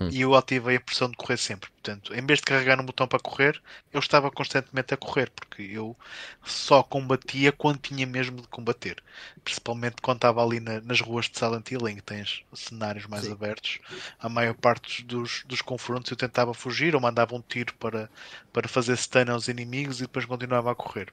Hum. 0.00 0.08
E 0.10 0.22
eu 0.22 0.34
ativei 0.34 0.76
a 0.76 0.80
pressão 0.80 1.10
de 1.10 1.16
correr 1.16 1.36
sempre. 1.36 1.68
Portanto, 1.70 2.14
em 2.14 2.24
vez 2.24 2.38
de 2.38 2.46
carregar 2.46 2.76
no 2.76 2.82
botão 2.82 3.06
para 3.06 3.18
correr, 3.18 3.60
eu 3.92 4.00
estava 4.00 4.30
constantemente 4.30 4.94
a 4.94 4.96
correr, 4.96 5.30
porque 5.30 5.62
eu 5.62 5.94
só 6.42 6.82
combatia 6.82 7.52
quando 7.52 7.80
tinha 7.80 8.06
mesmo 8.06 8.40
de 8.40 8.48
combater. 8.48 9.02
Principalmente 9.44 9.96
quando 10.00 10.16
estava 10.16 10.42
ali 10.42 10.58
na, 10.58 10.80
nas 10.80 11.02
ruas 11.02 11.28
de 11.28 11.38
Silent 11.38 11.70
Hill, 11.70 11.86
em 11.86 11.96
que 11.96 12.02
tens 12.02 12.42
cenários 12.54 13.06
mais 13.06 13.24
Sim. 13.24 13.32
abertos. 13.32 13.78
A 14.18 14.28
maior 14.28 14.54
parte 14.54 15.04
dos, 15.04 15.44
dos 15.44 15.60
confrontos 15.60 16.10
eu 16.10 16.16
tentava 16.16 16.54
fugir 16.54 16.94
ou 16.94 17.00
mandava 17.00 17.34
um 17.34 17.42
tiro 17.42 17.74
para, 17.74 18.08
para 18.52 18.68
fazer 18.68 18.96
stun 18.96 19.30
aos 19.30 19.48
inimigos 19.48 19.98
e 19.98 20.02
depois 20.04 20.24
continuava 20.24 20.72
a 20.72 20.74
correr. 20.74 21.12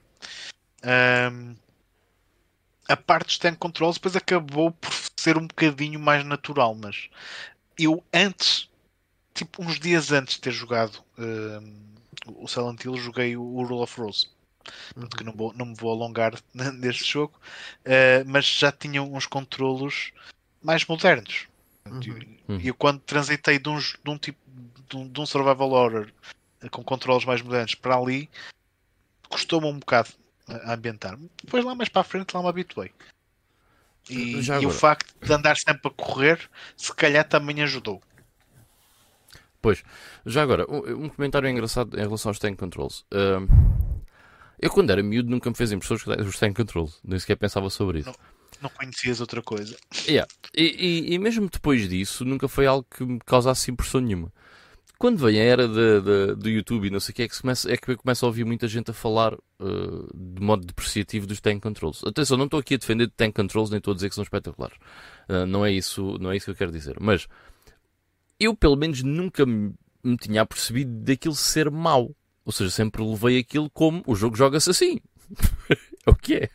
Um, 0.82 1.54
a 2.88 2.96
parte 2.96 3.26
dos 3.26 3.38
tank 3.38 3.58
controls 3.58 3.96
depois 3.96 4.16
acabou 4.16 4.70
por 4.70 4.90
ser 5.14 5.36
um 5.36 5.46
bocadinho 5.46 6.00
mais 6.00 6.24
natural, 6.24 6.74
mas 6.74 7.10
eu 7.78 8.02
antes 8.12 8.67
tipo, 9.38 9.62
uns 9.62 9.78
dias 9.78 10.10
antes 10.10 10.34
de 10.34 10.40
ter 10.40 10.50
jogado 10.50 10.96
uh, 11.16 12.42
o 12.42 12.48
Silent 12.48 12.84
Hill, 12.84 12.96
joguei 12.96 13.36
o, 13.36 13.42
o 13.42 13.64
Rule 13.64 13.82
of 13.82 14.00
Rose. 14.00 14.26
Uhum. 14.96 15.08
Que 15.08 15.24
não, 15.24 15.32
vou, 15.32 15.52
não 15.54 15.66
me 15.66 15.74
vou 15.74 15.92
alongar 15.92 16.34
neste 16.74 17.04
jogo, 17.04 17.38
uh, 17.86 18.24
mas 18.26 18.44
já 18.44 18.72
tinha 18.72 19.02
uns 19.02 19.26
controlos 19.26 20.12
mais 20.62 20.84
modernos. 20.86 21.46
Uhum. 21.86 22.58
E 22.58 22.68
eu, 22.68 22.74
quando 22.74 23.00
transitei 23.00 23.58
de 23.58 23.68
um, 23.68 23.78
de 23.78 24.10
um 24.10 24.18
tipo 24.18 24.38
de 24.90 24.96
um, 24.96 25.08
de 25.08 25.20
um 25.20 25.26
survival 25.26 25.70
horror 25.70 26.08
uh, 26.62 26.70
com 26.70 26.82
controles 26.82 27.24
mais 27.24 27.40
modernos 27.40 27.74
para 27.76 27.96
ali, 27.96 28.28
custou-me 29.28 29.68
um 29.68 29.78
bocado 29.78 30.10
a 30.48 30.74
ambientar-me. 30.74 31.30
Depois 31.44 31.64
lá 31.64 31.74
mais 31.74 31.88
para 31.88 32.00
a 32.00 32.04
frente 32.04 32.34
lá 32.34 32.42
me 32.42 32.48
habituei. 32.48 32.92
E, 34.10 34.40
e 34.40 34.66
o 34.66 34.70
facto 34.70 35.14
de 35.24 35.32
andar 35.32 35.56
sempre 35.58 35.88
a 35.88 35.90
correr, 35.90 36.50
se 36.76 36.92
calhar 36.94 37.28
também 37.28 37.62
ajudou. 37.62 38.02
Pois, 39.60 39.82
já 40.24 40.42
agora, 40.42 40.64
um, 40.70 41.08
comentário 41.08 41.48
engraçado 41.48 41.98
em 41.98 42.02
relação 42.02 42.30
aos 42.30 42.38
tank 42.38 42.56
controls. 42.56 43.04
Uh, 43.12 43.48
eu, 44.60 44.70
quando 44.70 44.90
era 44.90 45.02
miúdo, 45.02 45.30
nunca 45.30 45.50
me 45.50 45.56
fez 45.56 45.72
impressão 45.72 45.96
os 45.96 46.38
tank 46.38 46.56
controls, 46.56 46.98
nem 47.04 47.18
sequer 47.18 47.36
pensava 47.36 47.68
sobre 47.70 48.00
isso. 48.00 48.08
Não, 48.08 48.14
não 48.62 48.70
conhecias 48.70 49.20
outra 49.20 49.42
coisa. 49.42 49.76
Yeah. 50.06 50.28
E, 50.56 51.08
e, 51.10 51.14
e, 51.14 51.18
mesmo 51.18 51.48
depois 51.48 51.88
disso, 51.88 52.24
nunca 52.24 52.48
foi 52.48 52.66
algo 52.66 52.86
que 52.88 53.04
me 53.04 53.18
causasse 53.20 53.70
impressão 53.70 54.00
nenhuma. 54.00 54.32
Quando 54.98 55.18
vem 55.18 55.40
a 55.40 55.44
era 55.44 55.68
de, 55.68 56.00
de, 56.00 56.34
do 56.34 56.48
YouTube 56.48 56.88
e 56.88 56.90
não 56.90 56.98
sei 56.98 57.12
o 57.12 57.14
que, 57.14 57.22
é 57.22 57.28
que, 57.28 57.40
começa, 57.40 57.72
é 57.72 57.76
que 57.76 57.92
eu 57.92 57.96
começo 57.96 58.24
a 58.24 58.28
ouvir 58.28 58.44
muita 58.44 58.66
gente 58.66 58.90
a 58.90 58.94
falar 58.94 59.32
uh, 59.32 60.08
de 60.12 60.42
modo 60.42 60.66
depreciativo 60.66 61.24
dos 61.24 61.40
tank 61.40 61.62
controls. 61.62 62.02
Atenção, 62.04 62.36
não 62.36 62.46
estou 62.46 62.58
aqui 62.58 62.74
a 62.74 62.78
defender 62.78 63.08
tank 63.16 63.32
controls, 63.32 63.70
nem 63.70 63.78
estou 63.78 63.92
a 63.92 63.94
dizer 63.94 64.08
que 64.08 64.16
são 64.16 64.24
espetaculares. 64.24 64.76
Uh, 65.28 65.46
não, 65.46 65.64
é 65.64 65.70
isso, 65.70 66.18
não 66.20 66.32
é 66.32 66.36
isso 66.36 66.46
que 66.46 66.50
eu 66.50 66.56
quero 66.56 66.72
dizer. 66.72 66.96
Mas 66.98 67.28
eu 68.38 68.54
pelo 68.56 68.76
menos 68.76 69.02
nunca 69.02 69.44
me, 69.44 69.74
me 70.02 70.16
tinha 70.16 70.44
percebido 70.46 70.90
daquilo 71.04 71.34
ser 71.34 71.70
mau. 71.70 72.14
Ou 72.44 72.52
seja, 72.52 72.70
sempre 72.70 73.02
levei 73.02 73.38
aquilo 73.38 73.68
como 73.70 74.02
o 74.06 74.14
jogo 74.14 74.36
joga-se 74.36 74.70
assim. 74.70 74.98
é 76.06 76.10
o 76.10 76.14
que 76.14 76.34
é. 76.34 76.48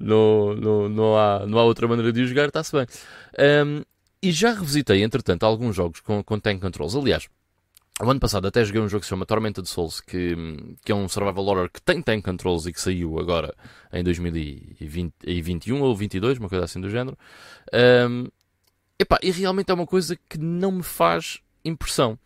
Não, 0.00 0.54
não, 0.54 0.88
não, 0.88 1.18
há, 1.18 1.46
não 1.46 1.58
há 1.58 1.64
outra 1.64 1.86
maneira 1.86 2.12
de 2.12 2.22
o 2.22 2.26
jogar, 2.26 2.48
está-se 2.48 2.72
bem. 2.72 2.86
Um, 3.66 3.82
e 4.22 4.32
já 4.32 4.54
revisitei, 4.54 5.02
entretanto, 5.02 5.44
alguns 5.44 5.76
jogos 5.76 6.00
com, 6.00 6.22
com 6.24 6.40
tank 6.40 6.60
controls. 6.62 6.96
Aliás, 6.96 7.28
o 8.00 8.10
ano 8.10 8.18
passado 8.18 8.48
até 8.48 8.64
joguei 8.64 8.80
um 8.80 8.88
jogo 8.88 9.00
que 9.00 9.06
se 9.06 9.10
chama 9.10 9.26
Tormenta 9.26 9.60
de 9.60 9.68
Souls, 9.68 10.00
que, 10.00 10.34
que 10.84 10.90
é 10.90 10.94
um 10.94 11.06
survival 11.08 11.44
horror 11.44 11.70
que 11.70 11.82
tem 11.82 12.00
tank 12.00 12.24
controls 12.24 12.66
e 12.66 12.72
que 12.72 12.80
saiu 12.80 13.20
agora 13.20 13.54
em 13.92 14.02
2021 14.02 15.76
ou 15.76 15.94
2022, 15.94 16.38
uma 16.38 16.48
coisa 16.48 16.64
assim 16.64 16.80
do 16.80 16.88
género. 16.88 17.18
Um, 18.10 18.28
Epá, 18.98 19.18
e 19.22 19.30
realmente 19.30 19.70
é 19.70 19.74
uma 19.74 19.86
coisa 19.86 20.16
que 20.28 20.38
não 20.38 20.72
me 20.72 20.82
faz 20.82 21.40
impressão. 21.64 22.18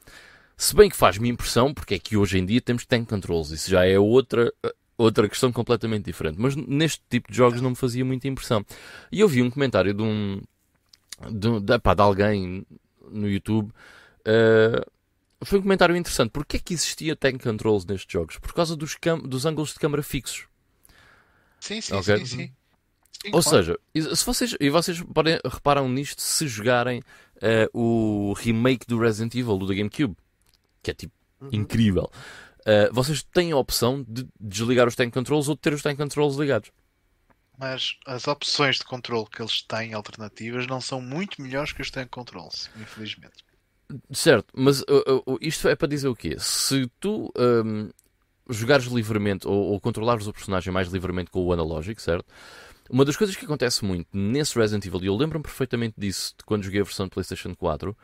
Se 0.56 0.74
bem 0.74 0.90
que 0.90 0.96
faz-me 0.96 1.28
impressão, 1.28 1.72
porque 1.72 1.94
é 1.94 1.98
que 1.98 2.16
hoje 2.16 2.38
em 2.38 2.44
dia 2.44 2.60
temos 2.60 2.84
tank 2.84 3.08
controls, 3.08 3.50
isso 3.50 3.70
já 3.70 3.86
é 3.86 3.98
outra, 3.98 4.52
outra 4.96 5.28
questão 5.28 5.52
completamente 5.52 6.04
diferente. 6.04 6.36
Mas 6.38 6.56
neste 6.56 7.02
tipo 7.08 7.30
de 7.30 7.36
jogos 7.36 7.60
não 7.60 7.70
me 7.70 7.76
fazia 7.76 8.04
muita 8.04 8.28
impressão. 8.28 8.64
E 9.10 9.20
eu 9.20 9.28
vi 9.28 9.40
um 9.40 9.50
comentário 9.50 9.94
de 9.94 10.02
um. 10.02 10.42
de, 11.30 11.60
de, 11.60 11.72
epá, 11.74 11.94
de 11.94 12.02
alguém 12.02 12.66
no 13.10 13.30
YouTube, 13.30 13.70
uh, 13.70 14.90
foi 15.44 15.60
um 15.60 15.62
comentário 15.62 15.96
interessante. 15.96 16.30
Porquê 16.30 16.56
é 16.56 16.60
que 16.60 16.74
existia 16.74 17.16
tank 17.16 17.42
controls 17.42 17.86
nestes 17.86 18.12
jogos? 18.12 18.38
Por 18.38 18.52
causa 18.52 18.76
dos, 18.76 18.96
dos 19.24 19.46
ângulos 19.46 19.72
de 19.72 19.78
câmara 19.78 20.02
fixos. 20.02 20.46
Sim, 21.60 21.80
sim, 21.80 21.94
okay? 21.94 22.18
sim, 22.18 22.26
sim. 22.26 22.52
Sim 23.22 23.30
Ou 23.32 23.42
claro. 23.42 23.42
seja, 23.42 23.78
se 24.16 24.24
vocês, 24.24 24.56
e 24.60 24.70
vocês 24.70 25.02
podem, 25.02 25.38
reparam 25.44 25.88
nisto 25.88 26.20
se 26.20 26.46
jogarem 26.46 27.00
uh, 27.36 27.78
o 27.78 28.32
remake 28.34 28.86
do 28.86 28.98
Resident 28.98 29.34
Evil, 29.34 29.58
do 29.58 29.66
da 29.66 29.74
GameCube, 29.74 30.16
que 30.82 30.90
é 30.90 30.94
tipo 30.94 31.14
uhum. 31.40 31.48
incrível. 31.52 32.10
Uh, 32.60 32.92
vocês 32.92 33.22
têm 33.22 33.52
a 33.52 33.56
opção 33.56 34.04
de 34.06 34.26
desligar 34.38 34.86
os 34.86 34.94
tank 34.94 35.12
controls 35.12 35.48
ou 35.48 35.54
de 35.54 35.60
ter 35.60 35.72
os 35.72 35.82
tank 35.82 35.96
controls 35.96 36.36
ligados. 36.36 36.70
Mas 37.58 37.96
as 38.06 38.28
opções 38.28 38.76
de 38.76 38.84
controle 38.84 39.26
que 39.26 39.42
eles 39.42 39.62
têm 39.62 39.92
alternativas 39.92 40.66
não 40.66 40.80
são 40.80 41.00
muito 41.00 41.42
melhores 41.42 41.72
que 41.72 41.82
os 41.82 41.90
tank 41.90 42.08
controls, 42.08 42.70
infelizmente. 42.80 43.44
Certo, 44.12 44.52
mas 44.54 44.82
uh, 44.82 45.24
uh, 45.26 45.38
isto 45.40 45.66
é 45.66 45.74
para 45.74 45.88
dizer 45.88 46.08
o 46.08 46.14
quê? 46.14 46.36
Se 46.38 46.86
tu 47.00 47.32
um, 47.36 47.90
jogares 48.48 48.86
livremente 48.86 49.48
ou, 49.48 49.72
ou 49.72 49.80
controlares 49.80 50.26
o 50.26 50.32
personagem 50.32 50.72
mais 50.72 50.88
livremente 50.88 51.30
com 51.30 51.42
o 51.42 51.52
analógico, 51.52 52.00
certo? 52.00 52.26
Uma 52.90 53.04
das 53.04 53.16
coisas 53.16 53.36
que 53.36 53.44
acontece 53.44 53.84
muito 53.84 54.08
nesse 54.12 54.58
Resident 54.58 54.84
Evil, 54.86 55.02
e 55.02 55.06
eu 55.06 55.16
lembro-me 55.16 55.42
perfeitamente 55.42 55.94
disso 55.98 56.34
de 56.38 56.44
quando 56.44 56.62
joguei 56.62 56.80
a 56.80 56.84
versão 56.84 57.06
de 57.06 57.10
PlayStation 57.10 57.54
4, 57.54 57.96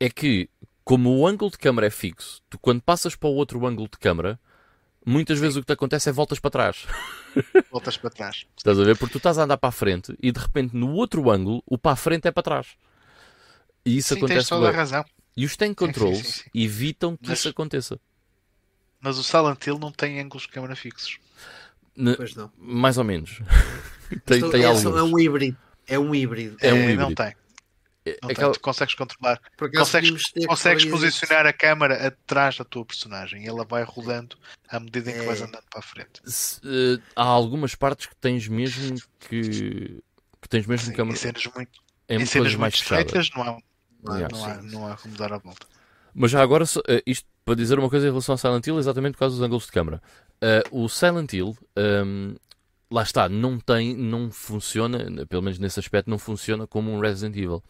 é 0.00 0.08
que, 0.08 0.48
como 0.84 1.10
o 1.16 1.26
ângulo 1.26 1.50
de 1.50 1.58
câmera 1.58 1.86
é 1.86 1.90
fixo, 1.90 2.40
tu 2.48 2.58
quando 2.58 2.80
passas 2.80 3.14
para 3.14 3.28
o 3.28 3.34
outro 3.34 3.66
ângulo 3.66 3.88
de 3.88 3.98
câmera, 3.98 4.40
muitas 5.04 5.38
vezes 5.38 5.56
o 5.56 5.60
que 5.60 5.66
te 5.66 5.72
acontece 5.72 6.08
é 6.08 6.12
voltas 6.12 6.38
para 6.38 6.50
trás. 6.50 6.86
Voltas 7.70 7.96
para 7.96 8.10
trás. 8.10 8.46
Estás 8.56 8.78
a 8.78 8.84
ver? 8.84 8.96
Porque 8.96 9.12
tu 9.12 9.18
estás 9.18 9.38
a 9.38 9.44
andar 9.44 9.56
para 9.56 9.70
a 9.70 9.72
frente 9.72 10.14
e 10.22 10.30
de 10.30 10.38
repente 10.38 10.76
no 10.76 10.92
outro 10.92 11.30
ângulo 11.30 11.62
o 11.66 11.78
para 11.78 11.92
a 11.92 11.96
frente 11.96 12.28
é 12.28 12.30
para 12.30 12.42
trás. 12.42 12.76
E 13.84 13.96
isso 13.96 14.10
sim, 14.10 14.18
acontece. 14.18 14.40
Tens 14.40 14.48
toda 14.48 14.68
a 14.68 14.70
razão. 14.70 15.04
E 15.36 15.46
os 15.46 15.56
tank 15.56 15.74
controls 15.76 16.18
sim, 16.18 16.24
sim, 16.24 16.42
sim, 16.42 16.50
evitam 16.54 17.16
que 17.16 17.28
mas, 17.28 17.38
isso 17.38 17.48
aconteça. 17.48 17.98
Mas 19.00 19.18
o 19.18 19.22
Silent 19.22 19.66
Hill 19.66 19.78
não 19.78 19.90
tem 19.90 20.20
ângulos 20.20 20.42
de 20.42 20.50
câmera 20.50 20.76
fixos. 20.76 21.18
Pois 22.16 22.34
não. 22.34 22.50
Mais 22.56 22.98
ou 22.98 23.04
menos. 23.04 23.40
tem, 24.24 24.38
então, 24.38 24.50
tem 24.50 24.62
é, 24.62 24.66
alguns. 24.66 24.84
é 24.84 25.02
um 25.02 25.18
híbrido. 25.18 25.56
É 25.86 25.98
um 25.98 26.14
híbrido. 26.14 26.56
É, 26.60 26.72
um 26.72 26.76
é, 26.76 26.80
híbrido. 26.80 27.02
Não 27.02 27.14
tem. 27.14 27.34
É, 28.04 28.18
não 28.22 28.30
aquela... 28.30 28.52
tem. 28.52 28.60
Tu 28.60 28.60
consegues 28.60 28.94
controlar. 28.94 29.40
Consegues, 29.76 30.32
consegues 30.46 30.84
posicionar 30.86 31.46
a 31.46 31.52
câmera 31.52 32.06
atrás 32.06 32.56
da 32.56 32.64
tua 32.64 32.84
personagem 32.84 33.44
e 33.44 33.48
ela 33.48 33.64
vai 33.64 33.82
rodando 33.84 34.36
à 34.68 34.80
medida 34.80 35.10
em 35.10 35.14
que 35.14 35.20
é. 35.20 35.24
vais 35.24 35.42
andando 35.42 35.64
para 35.70 35.80
a 35.80 35.82
frente. 35.82 36.20
Se, 36.24 36.58
uh, 36.60 37.02
há 37.14 37.24
algumas 37.24 37.74
partes 37.74 38.06
que 38.06 38.16
tens 38.16 38.48
mesmo 38.48 38.96
que, 39.20 40.02
que 40.40 40.48
tens 40.48 40.66
mesmo 40.66 40.86
Sim, 40.86 40.92
câmera. 40.92 41.16
Em 41.16 41.20
cenas 41.20 41.46
muito, 41.54 41.80
em, 42.08 42.22
em 42.22 42.26
cenas 42.26 42.54
muito 42.54 42.74
estreitas 42.74 43.30
não 43.30 43.42
há 43.42 43.58
não, 44.02 44.16
yeah. 44.16 44.36
não, 44.36 44.44
há, 44.44 44.62
não 44.62 44.92
há 44.92 44.96
como 44.96 45.14
dar 45.14 45.32
a 45.32 45.38
volta. 45.38 45.66
Mas 46.14 46.30
já 46.30 46.42
agora, 46.42 46.64
isto 47.06 47.26
para 47.44 47.54
dizer 47.54 47.78
uma 47.78 47.90
coisa 47.90 48.06
em 48.06 48.10
relação 48.10 48.34
ao 48.34 48.38
Silent 48.38 48.66
Hill, 48.66 48.78
exatamente 48.78 49.12
por 49.12 49.20
causa 49.20 49.36
dos 49.36 49.44
ângulos 49.44 49.66
de 49.66 49.72
câmera. 49.72 50.02
Uh, 50.42 50.84
o 50.84 50.88
Silent 50.88 51.32
Hill, 51.32 51.56
um, 51.76 52.34
lá 52.90 53.02
está, 53.02 53.28
não 53.28 53.58
tem, 53.58 53.96
não 53.96 54.30
funciona, 54.30 55.26
pelo 55.26 55.42
menos 55.42 55.58
nesse 55.58 55.80
aspecto, 55.80 56.10
não 56.10 56.18
funciona 56.18 56.66
como 56.66 56.92
um 56.92 57.00
Resident 57.00 57.36
Evil. 57.36 57.62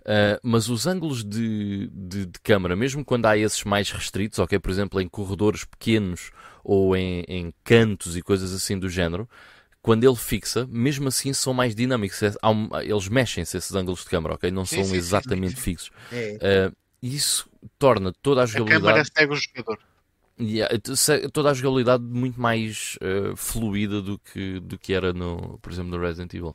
Uh, 0.00 0.40
mas 0.42 0.68
os 0.70 0.86
ângulos 0.86 1.22
de, 1.22 1.88
de, 1.92 2.24
de, 2.24 2.40
câmera, 2.42 2.74
mesmo 2.74 3.04
quando 3.04 3.26
há 3.26 3.36
esses 3.36 3.64
mais 3.64 3.90
restritos, 3.90 4.38
ok, 4.38 4.58
por 4.58 4.70
exemplo, 4.70 5.00
em 5.00 5.08
corredores 5.08 5.64
pequenos 5.64 6.30
ou 6.64 6.96
em, 6.96 7.24
em 7.28 7.52
cantos 7.62 8.16
e 8.16 8.22
coisas 8.22 8.54
assim 8.54 8.78
do 8.78 8.88
género, 8.88 9.28
quando 9.82 10.04
ele 10.04 10.16
fixa, 10.16 10.66
mesmo 10.70 11.08
assim 11.08 11.32
são 11.34 11.52
mais 11.52 11.74
dinâmicos. 11.74 12.22
É, 12.22 12.32
eles 12.84 13.08
mexem-se 13.08 13.56
esses 13.56 13.74
ângulos 13.74 14.00
de 14.00 14.06
câmera, 14.06 14.34
ok? 14.34 14.50
Não 14.50 14.64
são 14.64 14.80
exatamente 14.80 15.56
fixos. 15.56 15.90
É. 16.10 16.72
Isso 17.02 17.48
torna 17.78 18.12
toda 18.12 18.42
a 18.42 18.46
jogabilidade. 18.46 18.86
A 18.86 18.90
câmera 18.90 19.04
segue 19.04 19.32
o 19.32 19.36
jogador. 19.36 19.78
Yeah, 20.40 20.72
toda 21.32 21.50
a 21.50 21.54
jogabilidade 21.54 22.04
muito 22.04 22.40
mais 22.40 22.96
uh, 23.02 23.36
fluida 23.36 24.00
do 24.00 24.18
que, 24.18 24.60
do 24.60 24.78
que 24.78 24.92
era, 24.92 25.12
no, 25.12 25.58
por 25.58 25.72
exemplo, 25.72 25.90
no 25.90 26.00
Resident 26.00 26.32
Evil. 26.34 26.54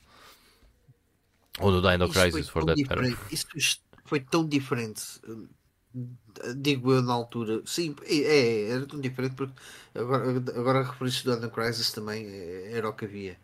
Ou 1.60 1.72
no 1.72 1.82
Dino 1.82 2.10
Crisis, 2.10 2.48
for 2.50 2.66
that 2.66 2.82
matter. 2.82 3.18
Isso 3.30 3.46
foi 4.06 4.22
tão 4.22 4.48
diferente 4.48 5.20
digo 6.56 6.92
eu 6.92 7.02
na 7.02 7.14
altura, 7.14 7.62
sim, 7.66 7.96
é, 8.04 8.16
é 8.16 8.70
era 8.72 8.86
tão 8.86 9.00
diferente 9.00 9.36
porque 9.36 9.54
agora, 9.94 10.30
agora 10.56 10.84
referiste 10.84 11.24
do 11.24 11.34
Adam 11.34 11.50
Crisis 11.50 11.92
também 11.92 12.26
é, 12.26 12.72
era 12.74 12.90
o 12.90 12.94
que 12.94 13.06
havia. 13.06 13.38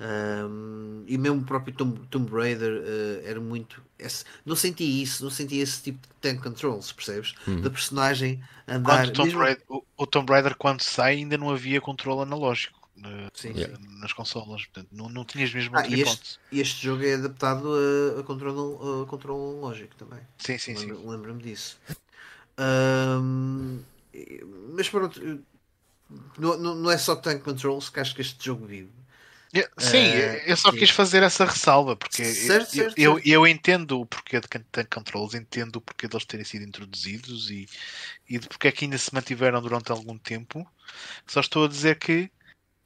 Um, 0.00 1.02
e 1.08 1.18
mesmo 1.18 1.40
o 1.40 1.44
próprio 1.44 1.74
Tomb, 1.74 2.00
Tomb 2.08 2.30
Raider 2.30 2.72
uh, 2.72 3.26
era 3.26 3.40
muito. 3.40 3.82
Esse, 3.98 4.24
não 4.46 4.54
senti 4.54 5.02
isso, 5.02 5.24
não 5.24 5.30
senti 5.30 5.56
esse 5.56 5.82
tipo 5.82 5.98
de 6.06 6.14
tank 6.20 6.40
controls, 6.40 6.92
percebes? 6.92 7.34
Uhum. 7.48 7.62
Da 7.62 7.68
personagem 7.68 8.40
andar. 8.66 9.10
Tomb 9.10 9.26
mesmo... 9.26 9.40
Raider, 9.40 9.64
o, 9.68 9.82
o, 9.96 10.06
Tomb 10.06 10.30
Raider, 10.30 10.54
quando 10.56 10.82
sai, 10.82 11.16
ainda 11.16 11.36
não 11.36 11.50
havia 11.50 11.80
controle 11.80 12.22
analógico 12.22 12.78
uh, 12.98 13.30
sim, 13.34 13.52
sim. 13.54 13.66
nas 13.98 14.12
consolas, 14.12 14.64
portanto, 14.66 14.88
não, 14.92 15.08
não 15.08 15.24
tinhas 15.24 15.52
mesmo 15.52 15.76
ah, 15.76 15.84
e 15.88 16.00
este, 16.02 16.38
este, 16.52 16.84
jogo 16.84 17.04
é 17.04 17.14
adaptado 17.14 17.68
a, 17.68 18.20
a 18.20 18.22
controle, 18.22 19.02
a 19.02 19.06
controle 19.06 19.56
analógico 19.56 19.96
também. 19.96 20.20
Sim, 20.38 20.58
sim, 20.58 20.76
sim. 20.76 20.92
Lembro-me 20.92 21.42
disso. 21.42 21.76
Um, 22.56 23.80
mas 24.74 24.88
pronto, 24.88 25.20
não, 26.38 26.56
não 26.56 26.90
é 26.90 26.98
só 26.98 27.16
tank 27.16 27.42
controls 27.42 27.90
que 27.90 27.98
acho 27.98 28.14
que 28.14 28.20
este 28.20 28.44
jogo 28.44 28.64
vive. 28.64 28.97
Sim, 29.78 30.10
uh, 30.10 30.42
eu 30.46 30.56
só 30.56 30.70
sim. 30.70 30.78
quis 30.78 30.90
fazer 30.90 31.22
essa 31.22 31.44
ressalva 31.44 31.96
porque 31.96 32.24
certo, 32.24 32.76
eu, 32.76 32.84
certo, 32.84 32.98
eu, 32.98 33.20
eu, 33.24 33.46
entendo 33.46 34.00
o 34.00 34.06
porquê 34.06 34.38
de 34.40 34.46
tank 34.46 34.94
controls, 34.94 35.34
entendo 35.34 35.76
o 35.76 35.80
porquê 35.80 36.06
deles 36.06 36.26
terem 36.26 36.44
sido 36.44 36.64
introduzidos 36.64 37.50
e, 37.50 37.66
e 38.28 38.38
de 38.38 38.46
porque 38.46 38.68
é 38.68 38.72
que 38.72 38.84
ainda 38.84 38.98
se 38.98 39.14
mantiveram 39.14 39.62
durante 39.62 39.90
algum 39.90 40.18
tempo. 40.18 40.66
Só 41.26 41.40
estou 41.40 41.64
a 41.64 41.68
dizer 41.68 41.98
que 41.98 42.30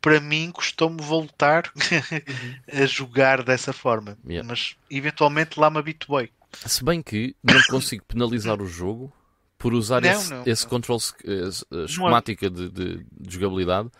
para 0.01 0.21
mim 0.21 0.51
custou-me 0.53 1.01
voltar 1.01 1.73
uhum. 1.77 2.57
a 2.83 2.87
jogar 2.87 3.43
dessa 3.43 3.73
forma, 3.73 4.19
yeah. 4.27 4.47
mas 4.47 4.77
eventualmente 4.91 5.59
lá 5.59 5.71
me 5.71 5.79
habituei. 5.79 6.31
Se 6.67 6.85
bem 6.85 7.03
que 7.03 7.35
não 7.43 7.61
consigo 7.71 8.05
penalizar 8.05 8.61
o 8.61 8.67
jogo 8.67 9.13
por 9.57 9.73
usar 9.73 10.03
não, 10.03 10.11
esse, 10.11 10.31
não, 10.31 10.43
esse 10.45 10.67
control 10.67 10.99
uh, 10.99 11.85
esquemática 11.85 12.51
de, 12.51 12.69
de, 12.69 13.07
de, 13.11 13.35
jogabilidade 13.35 13.91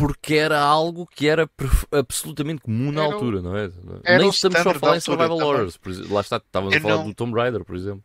porque 0.00 0.34
era 0.34 0.58
algo 0.58 1.06
que 1.06 1.28
era 1.28 1.48
absolutamente 1.92 2.62
comum 2.62 2.90
na 2.90 3.04
era 3.04 3.14
altura, 3.14 3.42
não 3.42 3.56
é? 3.56 3.70
Nem 4.18 4.28
estamos 4.28 4.58
só 4.60 4.70
a 4.70 4.74
falar 4.74 4.96
em 4.96 5.00
Survival 5.00 5.38
Horrors, 5.38 5.78
lá 6.08 6.20
está, 6.20 6.38
estávamos 6.38 6.74
a 6.74 6.80
falar 6.80 6.96
não... 6.96 7.04
do 7.06 7.14
Tomb 7.14 7.38
Raider, 7.38 7.64
por 7.64 7.76
exemplo. 7.76 8.02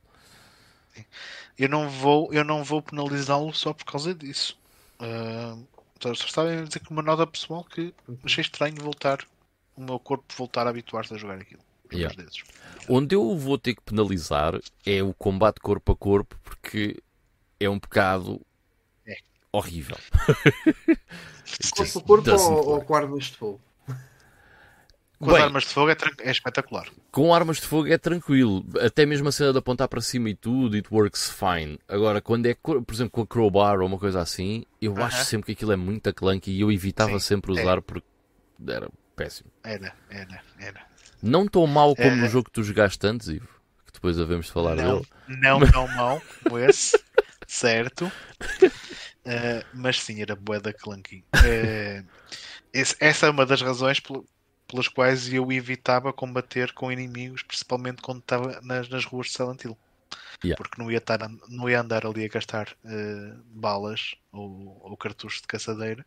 Eu 1.58 1.70
não 1.70 1.90
vou, 1.90 2.34
eu 2.34 2.44
não 2.44 2.64
vou 2.64 2.82
penalizá-lo 2.82 3.54
só 3.54 3.74
por 3.74 3.86
causa 3.86 4.14
disso. 4.14 4.58
Uh, 5.00 5.66
só 6.02 6.12
estava 6.12 6.52
a 6.52 6.64
dizer 6.64 6.80
que 6.80 6.92
uma 6.92 7.02
nota 7.02 7.26
pessoal 7.26 7.64
que 7.64 7.94
achei 8.24 8.42
estranho 8.42 8.76
voltar, 8.76 9.20
o 9.76 9.82
meu 9.82 9.98
corpo 9.98 10.26
voltar 10.38 10.68
a 10.68 10.70
habituar-se 10.70 11.14
a 11.14 11.18
jogar 11.18 11.38
aquilo. 11.38 11.62
Yeah. 11.94 12.16
Onde 12.90 13.16
eu 13.16 13.38
vou 13.38 13.58
ter 13.58 13.76
que 13.76 13.82
penalizar 13.82 14.60
é 14.86 15.02
o 15.02 15.14
combate 15.14 15.60
corpo 15.60 15.92
a 15.92 15.96
corpo, 15.96 16.36
porque 16.44 17.02
é 17.60 17.70
um 17.70 17.80
bocado. 17.80 18.42
Horrível. 19.56 19.98
corpo 21.76 22.00
a 22.00 22.02
corpo 22.02 22.32
ou, 22.32 22.70
ou 22.70 22.82
com 22.82 22.96
armas 22.96 23.26
de 23.26 23.38
fogo? 23.38 23.62
Com 25.20 25.28
Bem, 25.28 25.38
as 25.38 25.44
armas 25.44 25.64
de 25.64 25.70
fogo 25.70 25.90
é, 25.90 25.98
é, 26.24 26.32
espetacular. 26.32 26.88
Com 27.12 27.34
armas 27.34 27.58
de 27.58 27.68
fogo 27.68 27.88
é 27.88 27.98
tranquilo. 27.98 28.66
Até 28.82 29.06
mesmo 29.06 29.30
a 29.30 29.32
cena 29.32 29.54
de 29.54 29.60
apontar 29.60 29.88
para 29.88 30.02
cima 30.02 30.30
e 30.30 30.36
tudo, 30.36 30.76
it 30.76 30.88
works 30.92 31.30
fine. 31.30 31.80
Agora, 31.88 32.22
quando 32.22 32.48
é, 32.48 32.54
por 32.54 32.84
exemplo, 32.92 33.12
com 33.12 33.22
a 33.22 33.28
crowbar 33.28 33.80
ou 33.80 33.88
uma 33.88 33.98
coisa 33.98 34.22
assim, 34.22 34.66
eu 34.82 34.92
uh 34.92 34.96
-huh. 34.96 35.06
acho 35.06 35.24
sempre 35.24 35.48
que 35.48 35.52
aquilo 35.54 35.72
é 35.72 35.78
muito 35.78 36.14
clunky 36.14 36.52
e 36.52 36.62
eu 36.62 36.72
evitava 36.72 37.14
Sim, 37.14 37.28
sempre 37.28 37.52
usar 37.54 37.78
é. 37.78 37.82
porque 37.82 38.08
era 38.68 38.90
péssimo. 39.16 39.50
Era, 39.64 39.94
era, 40.10 40.42
era. 40.60 40.82
Não 41.22 41.48
tão 41.48 41.66
mal 41.66 41.96
como 41.96 42.16
no 42.16 42.28
jogo 42.28 42.46
que 42.46 42.52
tu 42.52 42.64
jogaste 42.64 43.06
antes, 43.08 43.30
Ivo. 43.30 43.48
Que 43.86 43.94
depois 43.94 44.20
havemos 44.20 44.48
de 44.48 44.52
falar 44.52 44.76
não, 44.76 44.98
dele. 44.98 45.08
Não 45.28 45.60
tão 45.72 45.88
mal 45.96 46.22
como 46.44 46.60
esse, 46.60 47.02
certo. 47.48 48.12
Uh, 49.26 49.66
mas 49.74 50.00
sim, 50.02 50.22
era 50.22 50.36
boeda 50.36 50.72
clunky. 50.72 51.24
Uh, 51.36 52.06
esse, 52.72 52.96
essa 53.00 53.26
é 53.26 53.30
uma 53.30 53.46
das 53.46 53.62
razões 53.62 54.00
pelas 54.68 54.88
quais 54.88 55.34
eu 55.34 55.52
evitava 55.52 56.14
combater 56.14 56.74
com 56.74 56.92
inimigos, 56.92 57.42
principalmente 57.42 58.02
quando 58.02 58.20
estava 58.20 58.62
nas, 58.62 58.88
nas 58.88 59.06
ruas 59.06 59.28
de 59.28 59.34
Silent 59.34 59.64
Hill. 59.64 59.78
Yeah. 60.44 60.58
Porque 60.58 60.82
não 60.82 60.92
ia, 60.92 60.98
estar, 60.98 61.20
não 61.48 61.70
ia 61.70 61.82
andar 61.82 62.06
ali 62.06 62.26
a 62.26 62.28
gastar 62.28 62.76
uh, 62.84 63.44
balas 63.48 64.16
ou, 64.32 64.80
ou 64.84 64.98
cartuchos 64.98 65.42
de 65.42 65.48
caçadeira. 65.48 66.06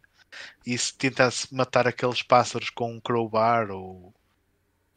E 0.65 0.77
se 0.77 0.97
tentasse 0.97 1.53
matar 1.53 1.89
aqueles 1.89 2.23
pássaros 2.23 2.71
com 2.71 2.93
um 2.93 3.01
crowbar 3.01 3.71
ou 3.71 4.15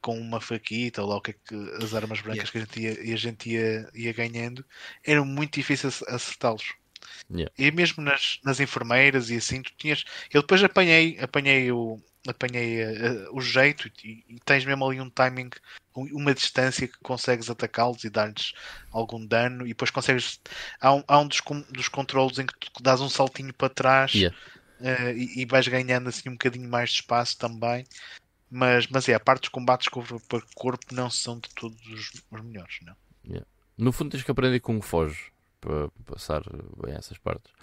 com 0.02 0.20
uma 0.20 0.42
faquita 0.42 1.02
ou 1.02 1.10
lá 1.10 1.16
o 1.18 1.22
que 1.22 1.32
é 1.32 1.34
que 1.34 1.56
as 1.84 1.94
armas 1.94 2.20
brancas 2.22 2.50
yeah. 2.50 2.52
que 2.52 2.58
a 2.58 2.62
gente 2.62 2.80
ia, 2.82 3.14
a 3.14 3.18
gente 3.18 3.50
ia, 3.50 3.90
ia 3.94 4.14
ganhando, 4.14 4.66
era 5.04 5.24
muito 5.24 5.54
difícil 5.54 5.90
acertá-los. 6.08 6.74
Yeah. 7.30 7.52
E 7.58 7.72
mesmo 7.72 8.04
nas, 8.04 8.40
nas 8.44 8.60
enfermeiras 8.60 9.30
e 9.30 9.38
assim, 9.38 9.62
tu 9.62 9.72
tinhas. 9.78 10.04
Eu 10.34 10.42
depois 10.42 10.64
apanhei, 10.64 11.18
apanhei 11.20 11.72
o, 11.72 12.00
apanhei 12.28 12.84
uh, 12.84 13.36
o 13.36 13.42
jeito 13.42 13.90
e, 14.04 14.24
e, 14.28 14.40
tens 14.46 14.66
mesmo 14.66 14.86
ali 14.86 15.02
um 15.02 15.10
timing, 15.10 15.50
uma 15.96 16.34
distância 16.34 16.88
que 16.88 16.98
consegues 17.02 17.50
atacá-los 17.50 18.04
e 18.04 18.10
dar-lhes 18.10 18.54
algum 18.92 19.26
dano 19.26 19.66
e 19.66 19.70
depois 19.70 19.92
consegues. 19.92 20.40
Há 20.80 20.94
um, 20.94 21.04
há 21.08 21.20
um 21.20 21.28
dos, 21.28 21.42
dos 21.70 21.88
controles 21.88 22.38
em 22.38 22.46
que 22.46 22.72
tu 22.72 22.84
dás 22.84 23.02
um 23.02 23.10
saltinho 23.10 23.54
para 23.54 23.70
trás 23.70 24.14
yeah. 24.14 24.36
uh, 24.80 25.12
e, 25.12 25.42
e, 25.42 25.46
vais 25.46 25.68
ganhando 25.68 26.10
assim 26.10 26.30
um 26.30 26.34
bocadinho 26.34 26.70
mais 26.70 26.90
de 26.92 26.96
espaço 26.98 27.38
também. 27.38 27.86
Mas, 28.50 28.86
mas 28.88 29.08
é, 29.08 29.14
a 29.14 29.20
parte 29.20 29.44
dos 29.44 29.50
combates 29.50 29.88
corpo 29.88 30.20
para 30.28 30.42
corpo 30.56 30.94
não 30.94 31.10
são 31.10 31.40
de 31.40 31.50
todos 31.56 31.80
os, 31.88 32.12
os 32.30 32.42
melhores, 32.42 32.80
não? 32.82 32.96
Yeah. 33.26 33.48
No 33.78 33.94
fundo 33.94 34.12
tens 34.12 34.24
que 34.24 34.32
aprender 34.32 34.60
como 34.60 34.82
foge 34.82 35.32
para 35.62 35.90
passar 36.06 36.44
bem 36.84 36.96
essas 36.96 37.18
partes. 37.18 37.54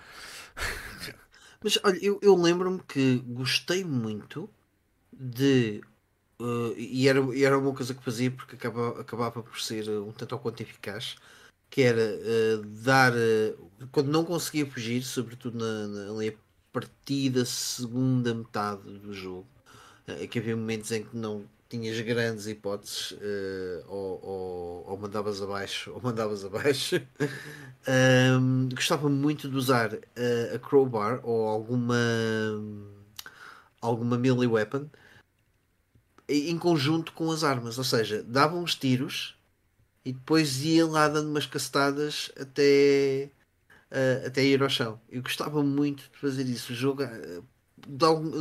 Mas 1.63 1.79
olha, 1.83 1.99
eu, 2.01 2.19
eu 2.23 2.37
lembro-me 2.37 2.81
que 2.81 3.19
gostei 3.27 3.85
muito 3.85 4.49
de. 5.13 5.83
Uh, 6.41 6.73
e, 6.77 7.09
era, 7.09 7.19
e 7.35 7.45
era 7.45 7.59
uma 7.59 7.75
coisa 7.75 7.93
que 7.93 8.03
fazia 8.03 8.31
porque 8.31 8.55
acaba, 8.55 9.01
acabava 9.01 9.43
por 9.43 9.61
ser 9.61 9.89
um 9.91 10.13
tanto 10.13 10.33
ou 10.33 10.39
quanto 10.39 10.61
eficaz. 10.63 11.17
Que 11.69 11.83
era 11.83 12.01
uh, 12.01 12.65
dar. 12.65 13.13
Uh, 13.13 13.89
quando 13.91 14.09
não 14.09 14.25
conseguia 14.25 14.65
fugir, 14.65 15.03
sobretudo 15.03 15.59
na, 15.59 15.89
na 15.89 16.13
ali 16.13 16.29
a 16.29 16.35
partir 16.73 17.31
da 17.31 17.45
segunda 17.45 18.33
metade 18.33 18.83
do 18.99 19.13
jogo, 19.13 19.49
é 20.07 20.27
que 20.27 20.39
havia 20.39 20.57
momentos 20.57 20.93
em 20.93 21.03
que 21.03 21.17
não 21.17 21.45
tinhas 21.69 22.01
grandes 22.01 22.47
hipóteses, 22.47 23.13
uh, 23.13 23.85
ou, 23.89 24.25
ou, 24.25 24.91
ou, 24.91 24.99
mandavas 24.99 25.43
abaixo, 25.43 25.93
ou 25.95 26.01
mandavas 26.01 26.45
abaixo. 26.45 26.97
um, 28.41 28.69
gostava 28.75 29.09
muito 29.09 29.49
de 29.49 29.57
usar 29.57 29.93
uh, 29.95 30.55
a 30.55 30.59
crowbar 30.59 31.21
ou 31.23 31.47
alguma 31.47 31.97
alguma 33.81 34.19
melee 34.19 34.47
weapon 34.49 34.89
em 36.29 36.59
conjunto 36.59 37.13
com 37.13 37.31
as 37.31 37.43
armas, 37.43 37.79
ou 37.79 37.85
seja, 37.85 38.23
dava 38.23 38.57
uns 38.57 38.75
tiros 38.75 39.35
e 40.05 40.13
depois 40.13 40.63
ia 40.65 40.87
lá 40.87 41.09
dando 41.09 41.31
umas 41.31 41.47
castadas 41.47 42.31
até, 42.39 43.31
uh, 43.91 44.27
até 44.27 44.45
ir 44.45 44.63
ao 44.63 44.69
chão. 44.69 45.01
Eu 45.09 45.23
gostava 45.23 45.63
muito 45.63 46.11
de 46.11 46.19
fazer 46.19 46.45
isso. 46.45 46.73
O 46.73 46.77
jogo 46.77 47.03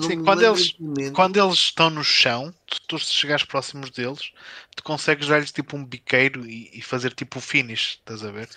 Sim, 0.05 0.23
quando 0.23 0.43
eles, 0.43 0.75
quando 1.13 1.37
eles 1.37 1.55
estão 1.55 1.89
no 1.89 2.03
chão, 2.03 2.53
tu, 2.65 2.81
tu 2.87 2.99
se 2.99 3.13
chegares 3.13 3.45
próximos 3.45 3.89
deles, 3.91 4.33
tu 4.75 4.83
consegues 4.83 5.27
dar-lhes 5.27 5.53
tipo 5.53 5.77
um 5.77 5.85
biqueiro 5.85 6.45
e, 6.45 6.69
e, 6.73 6.81
fazer 6.81 7.13
tipo 7.13 7.39
o 7.39 7.41
finish, 7.41 7.99
estás 7.99 8.23
a 8.23 8.31
ver? 8.31 8.49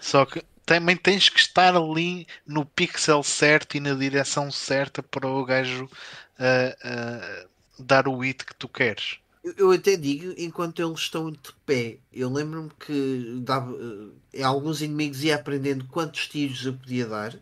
Só 0.00 0.26
que 0.26 0.42
também 0.66 0.96
tens 0.96 1.28
que 1.28 1.38
estar 1.38 1.76
ali 1.76 2.26
no 2.44 2.66
pixel 2.66 3.22
certo 3.22 3.76
e 3.76 3.80
na 3.80 3.94
direção 3.94 4.50
certa 4.50 5.00
para 5.00 5.28
o 5.28 5.44
gajo 5.44 5.84
uh, 5.84 7.48
uh, 7.48 7.48
dar 7.78 8.08
o 8.08 8.18
hit 8.18 8.44
que 8.44 8.54
tu 8.56 8.68
queres. 8.68 9.18
Eu, 9.44 9.54
eu 9.56 9.70
até 9.70 9.96
digo 9.96 10.34
enquanto 10.36 10.82
eles 10.82 11.00
estão 11.00 11.30
de 11.30 11.38
pé. 11.64 11.98
Eu 12.12 12.32
lembro-me 12.32 12.70
que 12.80 13.40
dava, 13.44 13.70
uh, 13.70 14.12
alguns 14.42 14.82
inimigos 14.82 15.22
ia 15.22 15.36
aprendendo 15.36 15.84
quantos 15.84 16.26
tiros 16.26 16.66
eu 16.66 16.72
podia 16.72 17.06
dar 17.06 17.38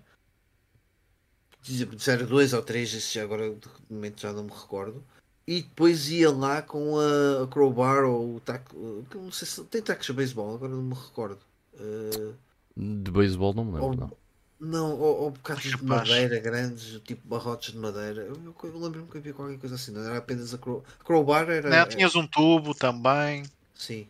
disseram 1.63 2.27
dois 2.27 2.53
ou 2.53 2.63
três, 2.63 2.91
já 2.91 3.23
agora 3.23 3.51
de 3.51 3.69
momento 3.89 4.21
já 4.21 4.33
não 4.33 4.45
me 4.45 4.51
recordo. 4.51 5.05
E 5.47 5.63
depois 5.63 6.11
ia 6.11 6.31
lá 6.31 6.63
com 6.63 6.99
a, 6.99 7.45
a 7.45 7.47
crowbar 7.49 8.05
ou 8.05 8.37
o 8.37 8.41
taco. 8.41 9.05
Não 9.15 9.33
sei 9.33 9.49
se 9.49 9.65
tem 9.65 9.83
tacos 9.83 10.07
de 10.07 10.13
beisebol, 10.13 10.55
agora 10.55 10.73
não 10.73 10.83
me 10.83 10.95
recordo. 10.95 11.41
Uh, 11.75 12.35
de 12.77 13.11
beisebol 13.11 13.53
não 13.53 13.65
me 13.65 13.73
lembro, 13.73 13.87
ou, 13.87 13.97
não. 13.97 14.13
Não, 14.61 14.93
ou, 14.99 15.23
ou 15.23 15.31
bocados 15.31 15.63
de 15.65 15.83
madeira 15.83 16.39
grandes, 16.39 17.01
tipo 17.03 17.27
barrotes 17.27 17.73
de 17.73 17.79
madeira. 17.79 18.23
Eu, 18.23 18.37
eu, 18.37 18.55
eu 18.63 18.79
lembro-me 18.79 19.09
que 19.09 19.19
havia 19.19 19.33
qualquer 19.33 19.59
coisa 19.59 19.75
assim, 19.75 19.91
não 19.91 20.03
era 20.03 20.19
apenas 20.19 20.55
a, 20.55 20.59
crow, 20.59 20.85
a 21.01 21.05
crowbar. 21.05 21.49
Era, 21.51 21.69
não, 21.69 21.89
tinhas 21.89 22.15
um 22.15 22.27
tubo 22.27 22.75
também. 22.75 23.45
Sim. 23.75 24.07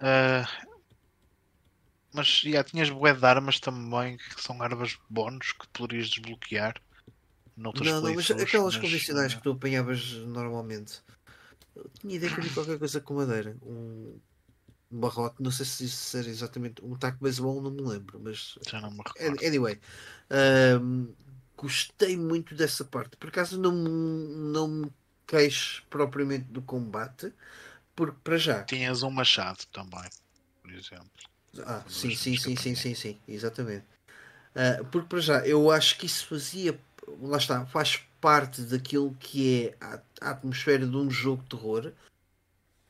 Uh, 0.00 0.66
mas 2.12 2.40
já 2.40 2.64
tinhas 2.64 2.90
bué 2.90 3.12
de 3.12 3.24
armas 3.24 3.60
também, 3.60 4.16
que 4.16 4.42
são 4.42 4.60
armas 4.62 4.98
bónus 5.08 5.52
que 5.52 5.68
poderias 5.68 6.08
desbloquear 6.08 6.74
Não, 7.60 7.72
não, 7.72 8.14
mas 8.14 8.30
aquelas 8.30 8.74
mas, 8.74 8.82
convencionais 8.82 9.34
que 9.34 9.42
tu 9.42 9.50
apanhavas 9.50 10.12
normalmente. 10.26 11.02
Eu 11.76 11.90
tinha 12.00 12.16
ideia 12.16 12.32
que 12.32 12.40
havia 12.40 12.52
qualquer 12.52 12.78
coisa 12.78 13.00
com 13.02 13.14
madeira. 13.14 13.54
Um, 13.62 14.18
um 14.90 14.98
barrote, 14.98 15.42
não 15.42 15.50
sei 15.50 15.66
se 15.66 15.84
isso 15.84 16.16
era 16.16 16.28
exatamente 16.28 16.82
um 16.82 16.96
taco 16.96 17.18
beisebol, 17.22 17.60
não 17.60 17.70
me 17.70 17.82
lembro, 17.82 18.18
mas. 18.18 18.58
Já 18.66 18.80
não 18.80 18.90
me 18.90 19.02
recordo. 19.06 19.44
Anyway, 19.44 19.78
um, 20.80 21.12
gostei 21.54 22.16
muito 22.16 22.54
dessa 22.54 22.82
parte. 22.82 23.18
Por 23.18 23.28
acaso 23.28 23.60
não, 23.60 23.72
não 23.72 24.66
me 24.66 24.92
queixo 25.26 25.84
propriamente 25.90 26.46
do 26.46 26.62
combate, 26.62 27.30
porque 27.94 28.16
para 28.24 28.38
já. 28.38 28.64
Tinhas 28.64 29.02
um 29.02 29.10
machado 29.10 29.66
também, 29.70 30.08
por 30.62 30.72
exemplo. 30.72 31.10
Ah, 31.66 31.84
sim, 31.86 32.14
sim, 32.16 32.38
sim, 32.38 32.56
sim, 32.56 32.74
sim, 32.74 32.94
sim, 32.94 33.20
exatamente. 33.28 33.84
Uh, 34.50 34.84
porque 34.86 35.06
para 35.06 35.20
já 35.20 35.46
eu 35.46 35.70
acho 35.70 35.96
que 35.96 36.06
isso 36.06 36.26
fazia 36.26 36.76
lá 37.22 37.38
está, 37.38 37.66
faz 37.66 37.98
parte 38.20 38.62
daquilo 38.62 39.14
que 39.18 39.66
é 39.66 39.76
a, 39.80 40.00
atmosfera 40.32 40.86
de 40.86 40.96
um 40.96 41.10
jogo 41.10 41.42
de 41.42 41.48
terror 41.50 41.92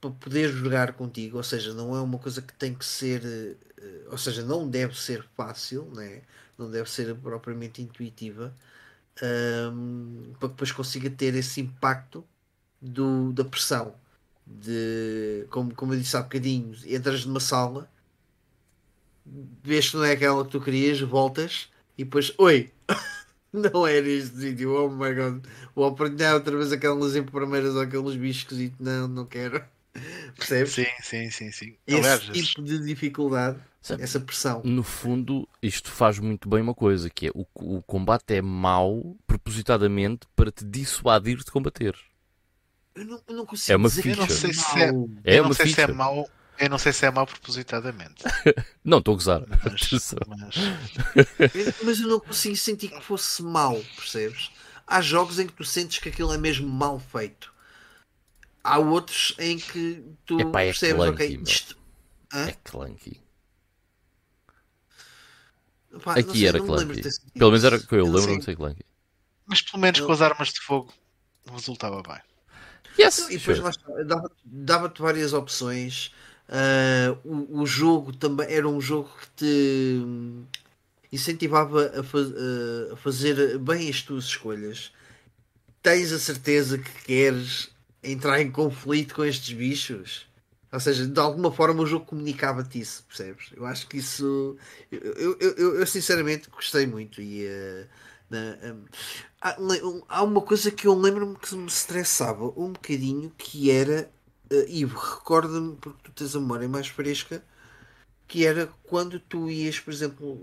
para 0.00 0.10
poder 0.10 0.48
jogar 0.48 0.94
contigo, 0.94 1.36
ou 1.36 1.42
seja, 1.42 1.74
não 1.74 1.94
é 1.94 2.00
uma 2.00 2.18
coisa 2.18 2.40
que 2.40 2.54
tem 2.54 2.74
que 2.74 2.84
ser, 2.84 3.22
eh, 3.24 4.06
ou 4.10 4.16
seja, 4.16 4.42
não 4.42 4.68
deve 4.68 4.98
ser 4.98 5.22
fácil, 5.36 5.84
né? 5.94 6.22
não 6.56 6.70
deve 6.70 6.90
ser 6.90 7.14
propriamente 7.16 7.82
intuitiva, 7.82 8.54
um, 9.22 9.26
ehm, 9.26 10.32
para 10.38 10.48
que 10.48 10.54
depois 10.54 10.72
consiga 10.72 11.10
ter 11.10 11.34
esse 11.34 11.60
impacto 11.60 12.24
do, 12.80 13.32
da 13.32 13.44
pressão. 13.44 13.94
De, 14.46 15.46
como, 15.50 15.74
como 15.74 15.94
eu 15.94 15.98
disse 16.00 16.16
há 16.16 16.22
bocadinho, 16.22 16.74
entras 16.86 17.24
numa 17.24 17.40
sala, 17.40 17.88
vês 19.62 19.90
que 19.90 19.96
não 19.96 20.04
é 20.04 20.12
aquela 20.12 20.44
que 20.44 20.50
tu 20.50 20.60
querias, 20.60 21.00
voltas 21.00 21.68
e 21.96 22.04
depois, 22.04 22.32
oi, 22.38 22.72
Não 23.72 23.86
era 23.86 24.08
este 24.08 24.36
sítio, 24.36 24.72
oh 24.72 24.88
my 24.88 25.12
god. 25.12 25.44
Vou 25.74 25.86
apanhar 25.86 26.34
outra 26.34 26.56
vez 26.56 26.72
aquelas 26.72 27.16
enfermeiras 27.16 27.74
ou 27.74 27.80
aqueles 27.80 28.14
bichos 28.14 28.58
e 28.58 28.72
não, 28.78 29.08
não 29.08 29.26
quero. 29.26 29.62
Percebes? 30.36 30.72
Sim, 30.72 30.86
sim, 31.02 31.30
sim, 31.30 31.52
sim. 31.52 31.76
Esse 31.86 31.98
Aliás, 31.98 32.20
tipo 32.22 32.62
de 32.62 32.78
dificuldade, 32.78 33.58
sabe, 33.82 34.02
essa 34.02 34.20
pressão. 34.20 34.62
No 34.64 34.84
fundo, 34.84 35.48
isto 35.60 35.90
faz 35.90 36.18
muito 36.18 36.48
bem 36.48 36.62
uma 36.62 36.74
coisa, 36.74 37.10
que 37.10 37.26
é 37.26 37.30
o, 37.34 37.44
o 37.54 37.82
combate 37.82 38.34
é 38.34 38.42
mau 38.42 39.16
propositadamente 39.26 40.28
para 40.36 40.52
te 40.52 40.64
dissuadir 40.64 41.38
de 41.38 41.50
combater. 41.50 41.96
Eu 42.94 43.04
não, 43.04 43.20
eu 43.28 43.36
não 43.36 43.46
consigo 43.46 43.72
é 43.72 43.76
uma 43.76 43.88
dizer 43.88 44.02
ficha. 44.02 44.14
Eu 44.14 44.26
não 44.26 44.28
sei 44.28 44.52
se 44.52 44.78
é, 44.78 44.90
é, 45.24 45.38
eu 45.38 45.44
não 45.44 45.52
sei 45.52 45.66
se 45.66 45.80
é 45.80 45.86
mau 45.88 46.28
eu 46.60 46.68
não 46.68 46.78
sei 46.78 46.92
se 46.92 47.06
é 47.06 47.10
mal 47.10 47.26
propositadamente. 47.26 48.22
não, 48.84 48.98
estou 48.98 49.14
a 49.14 49.16
gozar. 49.16 49.42
Mas, 49.48 50.14
mas... 50.28 51.82
mas, 51.82 52.00
eu 52.00 52.08
não 52.08 52.20
consigo 52.20 52.56
sentir 52.56 52.88
que 52.88 53.00
fosse 53.00 53.42
mal, 53.42 53.80
percebes? 53.96 54.50
Há 54.86 55.00
jogos 55.00 55.38
em 55.38 55.46
que 55.46 55.54
tu 55.54 55.64
sentes 55.64 55.98
que 55.98 56.10
aquilo 56.10 56.32
é 56.32 56.38
mesmo 56.38 56.68
mal 56.68 57.00
feito. 57.00 57.52
Há 58.62 58.78
outros 58.78 59.34
em 59.38 59.58
que 59.58 60.04
tu 60.26 60.38
Epá, 60.38 60.60
é 60.60 60.66
percebes, 60.66 60.96
clunky, 60.96 61.24
ok, 61.24 61.40
isto... 61.46 61.78
É 62.32 62.52
clunky. 62.62 63.20
Pá, 66.04 66.12
Aqui 66.12 66.38
sei, 66.38 66.46
era 66.48 66.60
clunky. 66.60 67.02
Pelo 67.32 67.50
menos 67.50 67.64
era 67.64 67.78
que 67.78 67.94
eu 67.94 68.04
lembro 68.04 68.38
de 68.38 68.44
ser 68.44 68.54
clunky. 68.54 68.84
Mas 69.46 69.62
pelo 69.62 69.80
menos 69.80 70.00
com 70.00 70.12
as 70.12 70.20
armas 70.20 70.48
de 70.48 70.60
fogo 70.60 70.92
resultava 71.50 72.02
bem. 72.02 72.20
Yes, 72.98 73.30
e 73.30 73.38
depois 73.38 73.60
dava-te 74.06 74.34
dava 74.44 74.92
várias 74.98 75.32
opções. 75.32 76.12
Uh, 76.50 77.16
o, 77.24 77.60
o, 77.60 77.66
jogo 77.66 78.12
também 78.12 78.52
era 78.52 78.68
um 78.68 78.80
jogo 78.80 79.08
que 79.20 79.28
te 79.36 80.04
incentivava 81.12 82.00
a, 82.00 82.02
faz, 82.02 82.26
a, 82.92 82.96
fazer 82.96 83.56
bem 83.58 83.88
as 83.88 84.02
tuas 84.02 84.24
escolhas. 84.24 84.90
Tens 85.80 86.10
a 86.10 86.18
certeza 86.18 86.76
que 86.76 87.04
queres 87.04 87.70
entrar 88.02 88.40
em 88.40 88.50
conflito 88.50 89.14
com 89.14 89.24
estes 89.24 89.56
bichos? 89.56 90.26
Ou 90.72 90.80
seja, 90.80 91.06
de 91.06 91.20
alguma 91.20 91.52
forma 91.52 91.82
o 91.82 91.86
jogo 91.86 92.06
comunicava-te 92.06 92.80
isso, 92.80 93.04
percebes? 93.04 93.50
Eu 93.56 93.64
acho 93.64 93.86
que 93.86 93.98
isso. 93.98 94.56
Eu, 94.90 95.36
eu, 95.38 95.54
eu, 95.56 95.74
eu 95.76 95.86
sinceramente 95.86 96.50
gostei 96.50 96.84
muito. 96.84 97.22
E 97.22 97.46
uh, 97.46 97.86
na, 98.28 98.56
um, 98.72 98.84
há, 99.40 99.56
há, 100.08 100.22
uma 100.24 100.40
coisa 100.40 100.70
que 100.72 100.88
eu 100.88 100.94
lembro-me 100.94 101.36
que 101.36 101.54
me 101.54 101.66
estressava 101.66 102.44
um 102.56 102.72
bocadinho 102.72 103.32
que 103.38 103.70
era 103.70 104.10
uh, 104.52 104.68
Ivo, 104.68 104.98
recorda-me, 104.98 105.76
porque 105.76 105.98
tu 106.04 106.12
tens 106.12 106.34
a 106.34 106.40
memória 106.40 106.68
mais 106.68 106.88
fresca, 106.88 107.42
que 108.26 108.46
era 108.46 108.68
quando 108.84 109.18
tu 109.18 109.50
ias, 109.50 109.80
por 109.80 109.92
exemplo, 109.92 110.38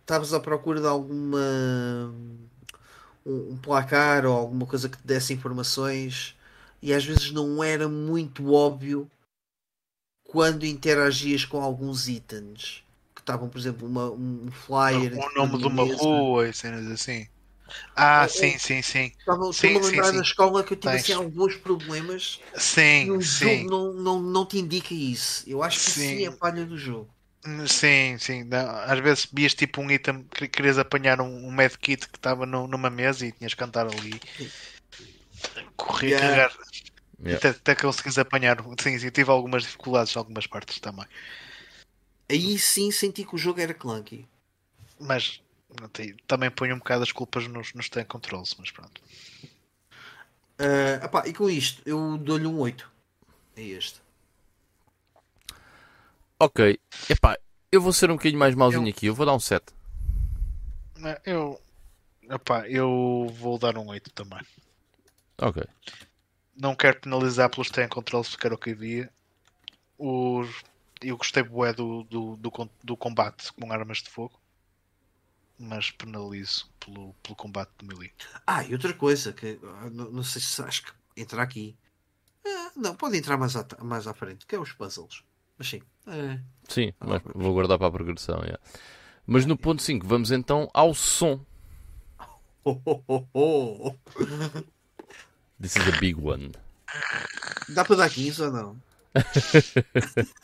estavas 0.00 0.32
à 0.32 0.40
procura 0.40 0.80
de 0.80 0.86
alguma 0.86 1.38
um, 3.24 3.52
um, 3.52 3.56
placar 3.58 4.24
ou 4.24 4.32
alguma 4.32 4.66
coisa 4.66 4.88
que 4.88 4.96
te 4.96 5.06
desse 5.06 5.34
informações 5.34 6.34
e 6.80 6.94
às 6.94 7.04
vezes 7.04 7.32
não 7.32 7.62
era 7.62 7.88
muito 7.88 8.52
óbvio 8.52 9.10
quando 10.24 10.64
interagias 10.64 11.44
com 11.44 11.60
alguns 11.60 12.08
itens 12.08 12.84
que 13.14 13.20
estavam, 13.20 13.48
por 13.48 13.58
exemplo, 13.58 13.86
uma, 13.86 14.10
um 14.10 14.50
flyer 14.50 15.12
o 15.14 15.34
nome 15.34 15.58
de 15.58 15.66
uma 15.66 15.84
rua 15.84 16.48
e 16.48 16.54
cenas 16.54 16.86
assim. 16.90 17.26
Ah, 17.94 18.26
É, 18.26 18.28
sim, 18.28 18.58
sim, 18.58 18.82
sim. 18.82 19.12
Estava 19.20 19.50
Sim, 19.50 19.76
estou 19.76 19.78
a 19.78 19.86
lembrar 19.86 20.12
sim. 20.12 20.14
na 20.14 20.22
escola 20.22 20.64
que 20.64 20.72
eu 20.74 20.78
tive 20.78 20.96
assim 20.96 21.12
alguns 21.12 21.56
problemas 21.56 22.44
e 23.00 23.10
Sim, 23.10 23.12
o 23.12 23.20
sim. 23.20 23.66
jogo 23.66 23.68
não, 23.70 23.92
não, 23.94 24.20
não 24.22 24.46
te 24.46 24.58
indica 24.58 24.94
isso. 24.94 25.44
Eu 25.48 25.62
acho 25.62 25.82
que 25.84 25.92
sim, 25.92 26.24
Sim. 26.24 26.26
é 26.26 26.32
falha 26.32 26.66
do 26.66 26.78
jogo. 26.78 27.14
Sim, 27.68 28.18
sim. 28.18 28.42
Não, 28.44 28.68
Às 28.68 28.98
vezes 28.98 29.28
vias 29.32 29.54
tipo 29.54 29.80
um 29.80 29.88
item, 29.90 30.24
que- 30.28 30.48
querias 30.48 30.78
apanhar 30.78 31.20
um, 31.20 31.46
um 31.46 31.52
medkit 31.52 32.08
que 32.08 32.18
estava 32.18 32.44
no- 32.44 32.66
numa 32.66 32.90
mesa 32.90 33.24
e 33.24 33.30
tinhas 33.32 33.54
que 33.54 33.62
andar 33.62 33.86
ali. 33.86 34.20
Correr, 35.76 36.12
Yeah. 36.12 36.14
carregar. 36.14 36.50
Yeah. 37.24 37.40
Até, 37.40 37.50
até 37.50 37.74
conseguires 37.76 38.18
apanhar. 38.18 38.58
Sim, 38.80 38.98
sim, 38.98 39.10
tive 39.10 39.30
algumas 39.30 39.64
dificuldades 39.64 40.14
em 40.14 40.18
algumas 40.18 40.46
partes 40.46 40.80
também. 40.80 41.06
Aí 42.30 42.56
sim 42.56 42.92
senti 42.92 43.24
que 43.24 43.34
o 43.34 43.38
jogo 43.38 43.58
era 43.60 43.74
clunky. 43.74 44.28
Mas 45.00 45.40
também 46.26 46.50
ponho 46.50 46.74
um 46.74 46.78
bocado 46.78 47.02
as 47.02 47.12
culpas 47.12 47.46
nos, 47.48 47.72
nos 47.74 47.88
tank 47.88 48.06
controls, 48.08 48.54
mas 48.58 48.70
pronto. 48.70 49.00
Ah, 50.58 51.04
epá, 51.04 51.26
e 51.26 51.32
com 51.32 51.48
isto, 51.50 51.82
eu 51.86 52.16
dou-lhe 52.18 52.46
um 52.46 52.58
8. 52.58 52.90
É 53.56 53.62
este. 53.62 54.00
Ok, 56.38 56.78
epá, 57.08 57.38
eu 57.72 57.80
vou 57.80 57.92
ser 57.92 58.10
um 58.10 58.14
bocadinho 58.16 58.38
mais 58.38 58.54
mauzinho 58.54 58.86
Eu- 58.86 58.90
aqui, 58.90 59.06
eu 59.06 59.14
vou 59.14 59.26
dar 59.26 59.34
um 59.34 59.40
7. 59.40 59.72
Não, 60.96 61.16
Eu, 61.24 61.60
epá, 62.30 62.68
eu 62.68 63.26
vou 63.38 63.58
dar 63.58 63.76
um 63.76 63.88
8 63.88 64.10
também. 64.12 64.40
Ok. 65.38 65.62
Não 66.54 66.74
quero 66.74 67.00
penalizar 67.00 67.50
pelos 67.50 67.70
tank 67.70 67.90
controls 67.90 68.30
porque 68.30 68.46
era 68.46 68.54
o 68.54 68.58
que 68.58 68.70
havia. 68.70 69.10
Os, 69.98 70.62
eu 71.02 71.16
gostei 71.16 71.42
bué 71.42 71.72
do, 71.72 72.04
do, 72.04 72.36
do, 72.36 72.70
do 72.82 72.96
combate 72.96 73.52
com 73.52 73.72
armas 73.72 73.98
de 73.98 74.08
fogo. 74.10 74.38
Mas 75.58 75.90
penalizo 75.90 76.68
pelo, 76.78 77.14
pelo 77.22 77.36
combate 77.36 77.70
do 77.78 77.86
melee. 77.86 78.12
Ah, 78.46 78.62
e 78.64 78.72
outra 78.72 78.92
coisa 78.92 79.32
que 79.32 79.58
ah, 79.62 79.88
não, 79.90 80.10
não 80.10 80.22
sei 80.22 80.42
se 80.42 80.60
acho 80.62 80.84
que 80.84 80.92
entra 81.16 81.42
aqui. 81.42 81.74
Ah, 82.46 82.70
não, 82.76 82.94
pode 82.94 83.16
entrar 83.16 83.38
mais 83.38 83.56
à, 83.56 83.66
mais 83.82 84.06
à 84.06 84.14
frente, 84.14 84.46
que 84.46 84.54
é 84.54 84.58
os 84.58 84.72
puzzles. 84.72 85.22
Mas 85.58 85.68
sim. 85.68 85.82
é. 86.06 86.38
Sim, 86.68 86.92
mas 87.00 87.22
vou 87.34 87.54
guardar 87.54 87.78
para 87.78 87.88
a 87.88 87.90
progressão. 87.90 88.40
yeah. 88.42 88.58
Mas 89.26 89.46
no 89.46 89.56
ponto 89.56 89.82
5, 89.82 90.06
vamos 90.06 90.30
então 90.30 90.68
ao 90.74 90.94
som. 90.94 91.40
Oh, 92.64 92.80
oh, 92.84 93.02
oh, 93.08 93.26
oh. 93.32 93.94
This 95.60 95.76
is 95.76 95.88
a 95.88 95.98
big 95.98 96.20
one. 96.20 96.52
Dá 97.68 97.84
para 97.84 97.96
dar 97.96 98.10
15 98.10 98.42
ou 98.42 98.52
não? 98.52 98.82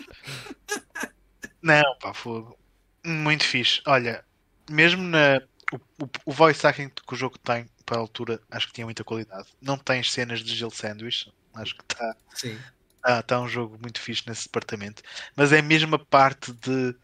Não, 1.63 1.97
pá, 2.01 2.13
fogo. 2.13 2.59
Muito 3.05 3.45
fixe. 3.45 3.81
Olha, 3.87 4.25
mesmo 4.71 5.03
na. 5.03 5.41
O, 5.73 5.77
o, 6.05 6.09
o 6.27 6.33
voice 6.33 6.67
acting 6.67 6.89
que 6.91 7.15
o 7.15 7.17
jogo 7.17 7.39
tem 7.39 7.67
para 7.87 7.97
a 7.97 8.01
altura, 8.01 8.39
acho 8.51 8.67
que 8.67 8.75
tinha 8.75 8.85
muita 8.87 9.03
qualidade. 9.05 9.49
Não 9.61 9.79
tens 9.79 10.13
cenas 10.13 10.41
de 10.41 10.55
gel 10.55 10.71
sandwich, 10.71 11.33
acho 11.55 11.75
que 11.75 11.83
está 11.91 12.15
Sim. 12.35 12.59
tá, 13.03 13.23
tá 13.23 13.41
um 13.41 13.49
jogo 13.49 13.79
muito 13.81 13.99
fixe 14.01 14.23
nesse 14.27 14.45
departamento. 14.45 15.03
Mas 15.35 15.51
é 15.53 15.63
mesmo 15.63 15.95
a 15.95 15.99
parte 15.99 16.53
de. 16.53 16.95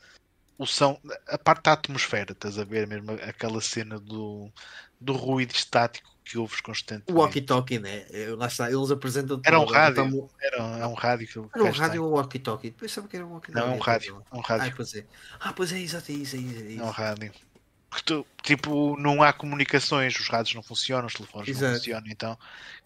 O 0.59 0.67
som, 0.67 1.01
a 1.29 1.39
parte 1.39 1.63
da 1.63 1.73
atmosfera, 1.75 2.33
estás 2.33 2.59
a 2.59 2.65
ver? 2.65 2.85
Mesmo 2.87 3.13
aquela 3.13 3.61
cena 3.61 3.97
do, 3.99 4.51
do 5.01 5.13
ruído 5.13 5.53
estático 5.55 6.11
que 6.25 6.37
ouves 6.37 6.59
O 6.59 6.63
constantemente. 6.65 7.13
walkie-talkie, 7.17 7.79
né? 7.79 8.05
Lá 8.37 8.49
está, 8.49 8.69
eles 8.71 8.91
apresentam 8.91 9.41
Era 9.47 9.61
um 9.61 9.65
rádio. 9.65 10.05
então- 10.05 10.31
Era, 10.43 10.57
é 10.81 10.87
um 10.87 10.95
rádio 10.95 11.29
que 11.29 11.39
o 11.39 11.51
Era 11.55 11.63
um 11.65 11.71
rádio 11.71 11.91
tem. 11.93 12.01
ou 12.01 12.11
walkie-talkie? 12.11 12.71
Pensava 12.73 13.07
que 13.07 13.17
era 13.17 13.25
um 13.25 13.31
walkie-talkie. 13.35 13.67
Não, 13.69 13.73
é 13.73 13.77
um 13.77 13.81
rádio. 13.81 14.23
É 14.31 14.37
um 14.37 14.41
Ah, 14.41 14.43
rádio. 14.47 14.73
pois 14.77 14.95
é. 14.95 15.07
Ah, 15.39 15.53
pois 15.53 15.73
é, 15.73 15.79
exato, 15.81 16.11
é 16.11 16.15
isso, 16.17 16.35
é 16.37 16.39
isso. 16.41 16.59
É 16.59 16.67
É 16.67 16.71
isso. 16.73 16.83
um 16.83 16.91
rádio. 16.91 17.33
Que 17.91 18.03
tu- 18.03 18.27
tipo, 18.43 18.97
não 18.99 19.23
há 19.23 19.33
comunicações, 19.33 20.19
os 20.19 20.29
rádios 20.29 20.55
não 20.55 20.63
funcionam, 20.63 21.07
os 21.07 21.15
telefones 21.15 21.49
não 21.49 21.57
Exato. 21.57 21.75
funcionam. 21.77 22.07
Então, 22.09 22.39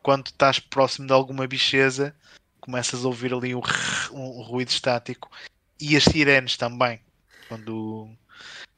quando 0.02 0.26
estás 0.26 0.58
próximo 0.58 1.06
de 1.06 1.12
alguma 1.12 1.46
bicheza, 1.46 2.14
começas 2.60 3.04
a 3.04 3.08
ouvir 3.08 3.34
ali 3.34 3.54
um, 3.54 3.60
um 4.12 4.42
ruído 4.42 4.68
estático 4.68 5.30
e 5.80 5.96
as 5.96 6.04
sirenes 6.04 6.56
também. 6.56 7.00
Quando, 7.48 8.08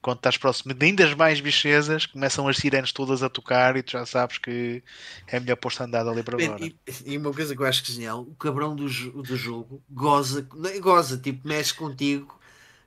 quando 0.01 0.17
estás 0.17 0.39
próximo 0.39 0.73
de 0.73 0.87
ainda 0.87 1.15
mais 1.15 1.41
bichezas, 1.41 2.07
começam 2.07 2.49
as 2.49 2.57
sirenes 2.57 2.93
todas 2.93 3.23
a 3.23 3.29
tocar 3.29 3.77
e 3.77 3.83
tu 3.83 3.93
já 3.93 4.07
sabes 4.07 4.39
que 4.39 4.83
é 5.27 5.39
melhor 5.39 5.57
pôr-te 5.57 5.83
a 5.83 5.85
andar 5.85 6.09
ali 6.09 6.23
para 6.23 6.39
Man, 6.39 6.47
fora. 6.47 6.65
e, 6.65 6.77
e 7.05 7.19
uma 7.19 7.33
coisa 7.33 7.55
que 7.55 7.61
eu 7.61 7.67
acho 7.67 7.85
genial, 7.85 8.23
o 8.23 8.35
cabrão 8.35 8.75
do, 8.75 8.87
do 9.23 9.37
jogo 9.37 9.83
goza, 9.91 10.49
não 10.55 10.71
é 10.71 10.79
goza, 10.81 11.19
tipo, 11.19 11.47
mexe 11.47 11.75
contigo, 11.75 12.41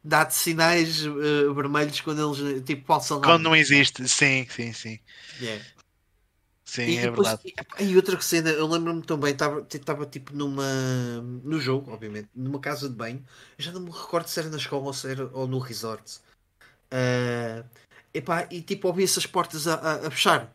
dá-te 0.08 0.34
sinais 0.34 1.06
eh, 1.06 1.54
vermelhos 1.54 2.00
quando 2.02 2.36
eles, 2.40 2.64
tipo, 2.64 2.86
falso 2.86 3.14
alarme. 3.16 3.34
Quando 3.34 3.44
não 3.44 3.56
existe, 3.56 4.08
sim, 4.08 4.48
sim, 4.50 4.74
sim. 4.74 5.00
Yeah. 5.42 5.64
Sim, 6.66 6.84
E, 6.84 6.98
é 6.98 7.02
depois- 7.10 7.28
verdade. 7.30 7.56
e- 7.80 7.84
e 7.86 7.96
outra 7.96 8.20
cena, 8.20 8.50
eu 8.50 8.68
lembro-me 8.68 9.02
também, 9.02 9.32
estava 9.32 10.06
tipo 10.06 10.36
numa. 10.36 10.64
no 11.44 11.60
jogo, 11.60 11.92
obviamente, 11.94 12.30
numa 12.36 12.60
casa 12.60 12.90
de 12.90 12.96
banho. 12.96 13.24
Eu 13.58 13.64
já 13.64 13.72
não 13.72 13.82
me 13.82 13.90
recordo 13.92 14.28
se 14.28 14.40
era 14.40 14.50
na 14.50 14.58
escola 14.58 14.84
ou, 14.86 14.94
se 14.94 15.10
era, 15.10 15.30
ou 15.34 15.48
no 15.48 15.60
resort. 15.60 16.20
Ah, 16.92 17.64
epá, 18.14 18.48
e 18.52 18.62
tipo, 18.62 18.88
ouvia-se 18.88 19.20
as 19.20 19.26
portas 19.26 19.68
a, 19.68 19.76
a, 19.76 20.08
a 20.08 20.12
fechar. 20.12 20.54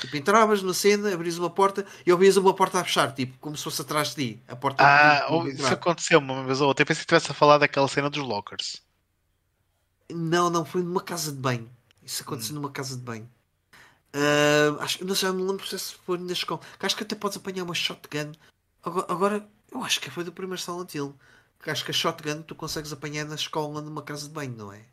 Tipo, 0.00 0.16
entravas 0.16 0.62
na 0.62 0.72
cena, 0.74 1.12
abrias 1.12 1.38
uma 1.38 1.50
porta 1.50 1.86
e 2.04 2.10
ouvias 2.10 2.36
uma 2.36 2.54
porta 2.54 2.80
a 2.80 2.84
fechar, 2.84 3.12
tipo, 3.14 3.36
como 3.38 3.56
se 3.56 3.62
fosse 3.62 3.82
atrás 3.82 4.14
de 4.14 4.34
ti. 4.34 4.42
A 4.48 4.56
porta 4.56 4.82
Ah, 4.82 5.26
de 5.28 5.50
isso 5.50 5.66
aconteceu 5.66 6.18
uma 6.18 6.42
vez 6.44 6.60
ou 6.60 6.68
outra. 6.68 6.82
Eu 6.82 6.86
pensei 6.86 7.04
que 7.04 7.12
estivesse 7.12 7.30
a 7.30 7.34
falar 7.34 7.58
daquela 7.58 7.86
cena 7.88 8.08
dos 8.10 8.22
lockers. 8.22 8.82
Não, 10.14 10.50
não, 10.50 10.64
foi 10.64 10.82
numa 10.82 11.00
casa 11.02 11.30
de 11.32 11.38
banho. 11.38 11.70
Isso 12.02 12.22
aconteceu 12.22 12.54
numa 12.54 12.70
casa 12.70 12.96
de 12.96 13.02
banho. 13.02 13.28
Ah, 14.12 14.76
acho, 14.80 15.04
não 15.04 15.14
sei, 15.14 15.28
eu 15.28 15.32
não 15.32 15.46
lembro 15.46 15.66
se 15.66 15.94
foi 16.04 16.18
na 16.18 16.32
escola. 16.32 16.60
Acho 16.80 16.96
que 16.96 17.02
até 17.02 17.14
podes 17.14 17.36
apanhar 17.38 17.64
uma 17.64 17.74
shotgun. 17.74 18.32
Agora, 18.82 19.06
agora, 19.08 19.48
eu 19.70 19.82
acho 19.82 20.00
que 20.00 20.10
foi 20.10 20.24
do 20.24 20.32
primeiro 20.32 20.60
Silent 20.60 20.94
Hill. 20.94 21.14
Acho 21.64 21.84
que 21.84 21.92
a 21.92 21.94
shotgun 21.94 22.42
tu 22.42 22.54
consegues 22.54 22.92
apanhar 22.92 23.24
na 23.24 23.36
escola 23.36 23.80
numa 23.80 24.02
casa 24.02 24.26
de 24.26 24.34
banho, 24.34 24.56
não 24.56 24.72
é? 24.72 24.84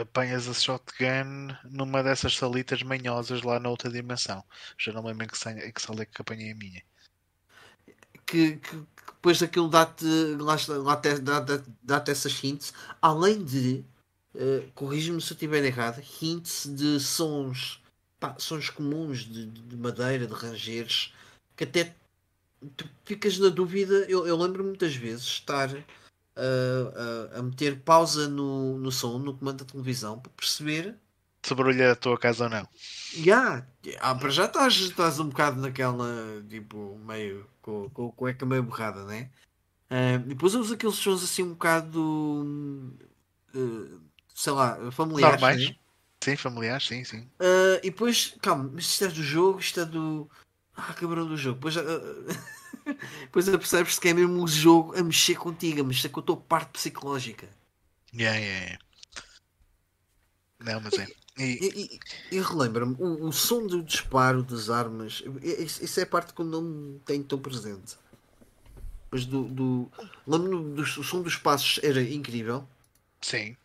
Apanhas 0.00 0.48
a 0.48 0.54
shotgun 0.54 1.54
numa 1.70 2.02
dessas 2.02 2.36
salitas 2.36 2.82
manhosas 2.82 3.42
lá 3.42 3.60
na 3.60 3.68
outra 3.68 3.90
dimensão. 3.90 4.42
Já 4.76 4.92
não 4.92 5.04
lembro 5.04 5.24
em 5.24 5.28
que, 5.28 5.48
em 5.48 5.72
que 5.72 5.80
sala 5.82 6.02
é 6.02 6.06
que 6.06 6.20
apanhei 6.20 6.50
a 6.50 6.54
minha. 6.54 6.82
Que, 8.26 8.56
que, 8.56 8.56
que 8.56 8.86
depois 9.06 9.38
daquilo 9.38 9.68
dá-te 9.68 10.06
lá 10.38 10.56
está- 10.56 10.76
lá 10.78 10.96
dá- 10.96 11.40
dá- 11.40 11.62
dá-te 11.82 12.10
essas 12.10 12.42
hints. 12.42 12.72
Além 13.00 13.44
de, 13.44 13.84
eh, 14.34 14.68
corrige-me 14.74 15.20
se 15.20 15.32
eu 15.32 15.34
estiver 15.34 15.64
errado, 15.64 16.02
hints 16.20 16.66
de 16.66 16.98
sons, 17.00 17.82
pá, 18.18 18.34
sons 18.38 18.70
comuns 18.70 19.20
de, 19.20 19.46
de 19.46 19.76
madeira, 19.76 20.26
de 20.26 20.34
rangeiros, 20.34 21.14
que 21.56 21.64
até 21.64 21.94
tu 22.76 22.88
ficas 23.04 23.38
na 23.38 23.48
dúvida. 23.48 24.06
Eu, 24.08 24.26
eu 24.26 24.36
lembro 24.36 24.64
muitas 24.64 24.94
vezes 24.96 25.24
estar 25.24 25.70
ah, 26.36 27.30
a, 27.34 27.38
a 27.38 27.42
meter 27.42 27.80
pausa 27.80 28.28
no, 28.28 28.78
no 28.78 28.90
som, 28.90 29.18
no 29.18 29.34
comando 29.34 29.64
da 29.64 29.70
televisão, 29.70 30.18
para 30.18 30.32
perceber. 30.32 30.96
Se 31.42 31.54
barulho 31.54 31.90
a 31.90 31.94
tua 31.94 32.18
casa 32.18 32.44
ou 32.44 32.50
não. 32.50 32.66
Ya, 33.14 33.66
ah, 34.00 34.14
para 34.14 34.30
já 34.30 34.46
estás, 34.46 34.74
estás 34.76 35.20
um 35.20 35.28
bocado 35.28 35.60
naquela, 35.60 36.42
tipo, 36.48 36.98
meio, 37.06 37.46
com, 37.60 37.90
com 37.90 38.08
a 38.08 38.12
cueca 38.12 38.46
meio 38.46 38.62
borrada, 38.62 39.04
né? 39.04 39.30
E 39.90 40.18
depois 40.18 40.54
usa 40.54 40.74
aqueles 40.74 40.96
sons 40.96 41.22
assim 41.22 41.42
um 41.42 41.50
bocado, 41.50 42.96
ah, 43.54 43.98
sei 44.34 44.52
lá, 44.52 44.76
familiares, 44.90 45.40
Normais. 45.40 45.68
né? 45.68 45.76
Sim, 46.22 46.36
familiares, 46.36 46.86
sim, 46.86 47.04
sim. 47.04 47.28
Ah, 47.38 47.78
e 47.82 47.90
depois, 47.90 48.34
calma, 48.42 48.70
mas 48.74 48.84
isto 48.86 49.04
é 49.04 49.08
do 49.08 49.22
jogo, 49.22 49.60
isto 49.60 49.80
é 49.80 49.84
do. 49.84 50.28
Ah, 50.76 50.92
cabrão 50.94 51.26
do 51.26 51.36
jogo. 51.36 51.56
Depois, 51.56 51.76
ah, 51.76 51.82
depois 53.22 53.48
percebes 53.48 53.98
que 53.98 54.08
é 54.08 54.14
mesmo 54.14 54.42
o 54.42 54.48
jogo 54.48 54.98
a 54.98 55.02
mexer 55.02 55.36
contigo, 55.36 55.80
a 55.80 55.84
mexer 55.84 56.08
com 56.08 56.20
a 56.20 56.22
tua 56.22 56.36
parte 56.36 56.70
psicológica. 56.72 57.48
Yeah, 58.12 58.38
yeah, 58.38 58.64
yeah. 58.64 58.78
Não, 60.60 60.80
mas 60.80 60.98
é. 60.98 61.06
E, 61.38 61.42
E, 61.42 62.00
e, 62.32 62.36
e 62.36 62.40
relembra-me, 62.40 62.96
o, 62.98 63.26
o 63.26 63.32
som 63.32 63.66
do 63.66 63.82
disparo 63.82 64.42
das 64.42 64.70
armas, 64.70 65.22
isso, 65.42 65.84
isso 65.84 66.00
é 66.00 66.04
a 66.04 66.06
parte 66.06 66.32
que 66.32 66.40
eu 66.40 66.46
não 66.46 66.98
tenho 67.04 67.24
tão 67.24 67.38
presente. 67.38 67.96
Mas 69.10 69.26
do. 69.26 69.44
do 69.44 69.92
lembro-me 70.26 70.74
do 70.74 70.82
o 70.82 71.04
som 71.04 71.22
dos 71.22 71.36
passos 71.36 71.80
era 71.82 72.02
incrível. 72.02 72.66
sim. 73.20 73.56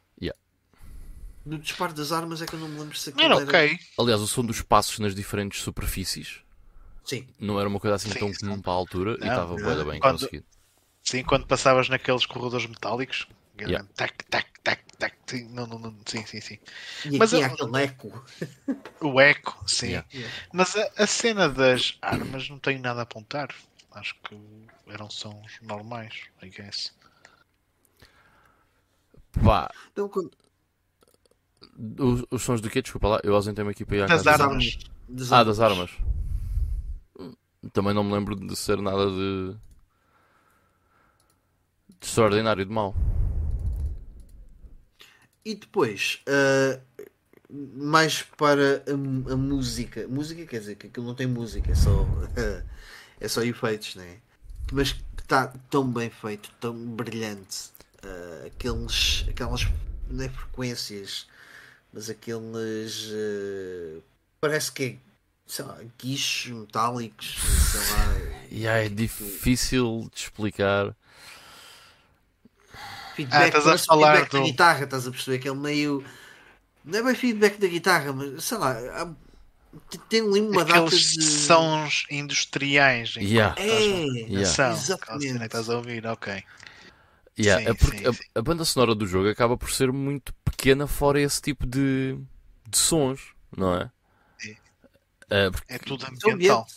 Do 1.50 1.58
disparo 1.58 1.94
das 1.94 2.12
armas 2.12 2.42
é 2.42 2.46
que 2.46 2.54
eu 2.54 2.60
não 2.60 2.68
me 2.68 2.80
lembro 2.80 2.96
se 2.98 3.10
aquilo 3.10 3.26
Era 3.26 3.36
era. 3.36 3.44
ok. 3.46 3.80
Aliás, 3.98 4.22
o 4.22 4.28
som 4.28 4.46
dos 4.46 4.62
passos 4.62 5.00
nas 5.00 5.16
diferentes 5.16 5.62
superfícies 5.62 6.42
Sim. 7.04 7.28
não 7.40 7.60
era 7.60 7.68
uma 7.68 7.80
coisa 7.80 7.96
assim 7.96 8.12
Sim, 8.12 8.20
tão 8.20 8.34
sim. 8.34 8.40
comum 8.42 8.62
para 8.62 8.72
a 8.72 8.76
altura 8.76 9.12
e 9.16 9.20
Não, 9.22 9.28
estava 9.28 9.56
não. 9.56 9.64
bué 9.64 9.76
da 9.76 9.84
bem 9.86 10.00
Quando- 10.00 10.20
conseguido. 10.20 10.46
Sim, 11.04 11.24
quando 11.24 11.48
passavas 11.48 11.90
naqueles 11.90 12.26
corredores 12.26 12.68
metálicos. 12.68 13.28
Yeah. 13.60 13.86
Tac, 13.96 14.14
tac, 14.30 14.48
tac, 14.64 14.82
tac. 14.98 15.16
Sim, 15.26 15.50
não, 15.50 15.66
não, 15.68 15.80
não, 15.80 15.96
sim, 16.06 16.26
sim, 16.26 16.40
sim. 16.40 16.60
E 17.06 17.18
Mas 17.18 17.34
aqui 17.34 17.44
há 17.44 17.48
eu- 17.48 17.54
aquele 17.54 17.84
eco. 17.84 18.26
O 19.02 19.20
eco, 19.20 19.64
sim. 19.68 19.88
Yeah. 19.88 20.08
Yeah. 20.14 20.36
Mas 20.54 20.76
a, 20.76 20.90
a 20.98 21.08
cena 21.08 21.50
das 21.50 21.98
armas 22.02 22.48
não 22.50 22.60
tenho 22.60 22.80
nada 22.80 23.00
a 23.00 23.04
apontar. 23.04 23.50
Acho 23.92 24.16
que 24.24 24.38
eram 24.88 25.10
sons 25.10 25.58
normais, 25.62 26.14
I 26.44 26.50
guess. 26.50 26.94
Pá, 29.44 29.72
Então, 29.92 30.08
quando- 30.10 30.32
os, 32.00 32.26
os 32.32 32.42
sons 32.44 32.62
do 32.62 32.70
quê? 32.70 32.82
Desculpa 32.82 33.08
lá, 33.08 33.20
eu 33.24 33.36
ausentei-me 33.36 33.72
aqui 33.72 33.86
para 33.86 33.98
ir 33.98 34.04
à 34.04 34.08
Das 34.08 34.24
casa. 34.24 34.44
armas. 34.44 34.78
Das 35.08 35.32
Ah, 35.32 35.44
das 35.44 35.60
armas. 35.60 35.92
Também 37.74 37.94
não 37.94 38.04
me 38.04 38.14
lembro 38.14 38.36
de 38.36 38.56
ser 38.56 38.82
nada 38.82 39.06
de. 39.10 39.56
de 42.00 42.08
extraordinário 42.08 42.66
de 42.66 42.72
mal. 42.72 42.96
E 45.46 45.56
depois, 45.56 46.22
ah, 46.28 46.80
mais 47.50 48.24
para 48.24 48.84
a, 48.88 49.34
a 49.34 49.38
música. 49.38 50.08
Música 50.08 50.46
quer 50.46 50.60
dizer 50.60 50.76
que 50.76 50.88
aquilo 50.88 51.06
não 51.08 51.16
tem 51.16 51.28
música, 51.28 51.72
é 51.72 51.76
só, 51.76 52.06
é 53.20 53.28
só 53.28 53.42
efeitos, 53.44 53.96
né? 53.96 54.20
Mas 54.72 54.94
que 54.94 55.22
está 55.22 55.48
tão 55.70 55.92
bem 55.92 56.10
feito, 56.10 56.52
tão 56.60 56.74
brilhante. 56.96 57.72
Ah, 58.04 58.48
aqueles, 58.48 59.26
aquelas 59.30 59.68
não 60.10 60.26
é 60.26 60.30
frequências, 60.30 61.28
mas 61.94 62.10
aqueles. 62.10 63.10
ah, 63.12 64.02
parece 64.42 64.72
que 64.72 64.84
é. 64.84 64.96
Sei 65.48 65.66
lá, 65.66 65.80
guichos 66.00 66.52
metálicos, 66.52 67.36
sei 67.72 67.80
lá. 67.82 68.30
E 68.52 68.68
aí 68.68 68.86
é 68.88 68.90
difícil 68.90 70.10
de 70.14 70.22
explicar. 70.22 70.96
Feedback, 73.16 73.48
estás 73.48 73.64
a 73.64 73.68
parece 73.68 73.86
falar 73.86 74.12
feedback 74.16 74.32
da 74.32 74.40
do- 74.40 74.46
guitarra, 74.46 74.84
estás 74.86 75.08
a 75.08 75.12
perceber? 75.12 75.38
Aquele 75.38 75.56
meio. 75.56 76.04
Não 76.86 77.00
é 77.00 77.04
bem 77.04 77.16
feedback 77.16 77.58
da 77.60 77.68
guitarra, 77.68 78.14
mas 78.14 78.44
sei 78.44 78.58
lá. 78.58 78.72
há- 78.72 79.12
Tem 80.10 80.22
ali 80.22 80.42
uma 80.42 80.66
data 80.66 80.80
Aqueles 80.86 81.12
de. 81.14 81.24
sons 81.24 82.06
industriais 82.10 83.16
em 83.18 83.24
Yeah. 83.26 83.56
É, 83.62 83.70
Yeah. 83.70 84.46
São, 84.48 84.72
exatamente. 84.72 85.44
estás 85.46 85.70
a 85.70 85.76
ouvir, 85.78 86.06
ok. 86.08 86.44
Yeah, 87.40 87.64
Sim, 87.64 87.70
é 87.72 87.74
porque 87.74 88.04
sim, 88.04 88.10
a- 88.10 88.14
sim. 88.14 88.24
A, 88.36 88.42
banda 88.42 88.66
sonora 88.66 88.94
do 88.94 89.08
jogo 89.08 89.30
acaba 89.30 89.58
por 89.58 89.72
ser 89.72 89.92
muito 89.94 90.34
pequena 90.44 90.88
fora 90.88 91.22
esse 91.22 91.42
tipo 91.42 91.66
de, 91.66 92.18
de 92.70 92.78
sons, 92.78 93.34
não 93.56 93.76
é? 93.76 93.92
Sim. 94.38 94.56
É, 95.30 95.50
É 95.68 95.78
tudo 95.80 96.06
ambiental. 96.06 96.68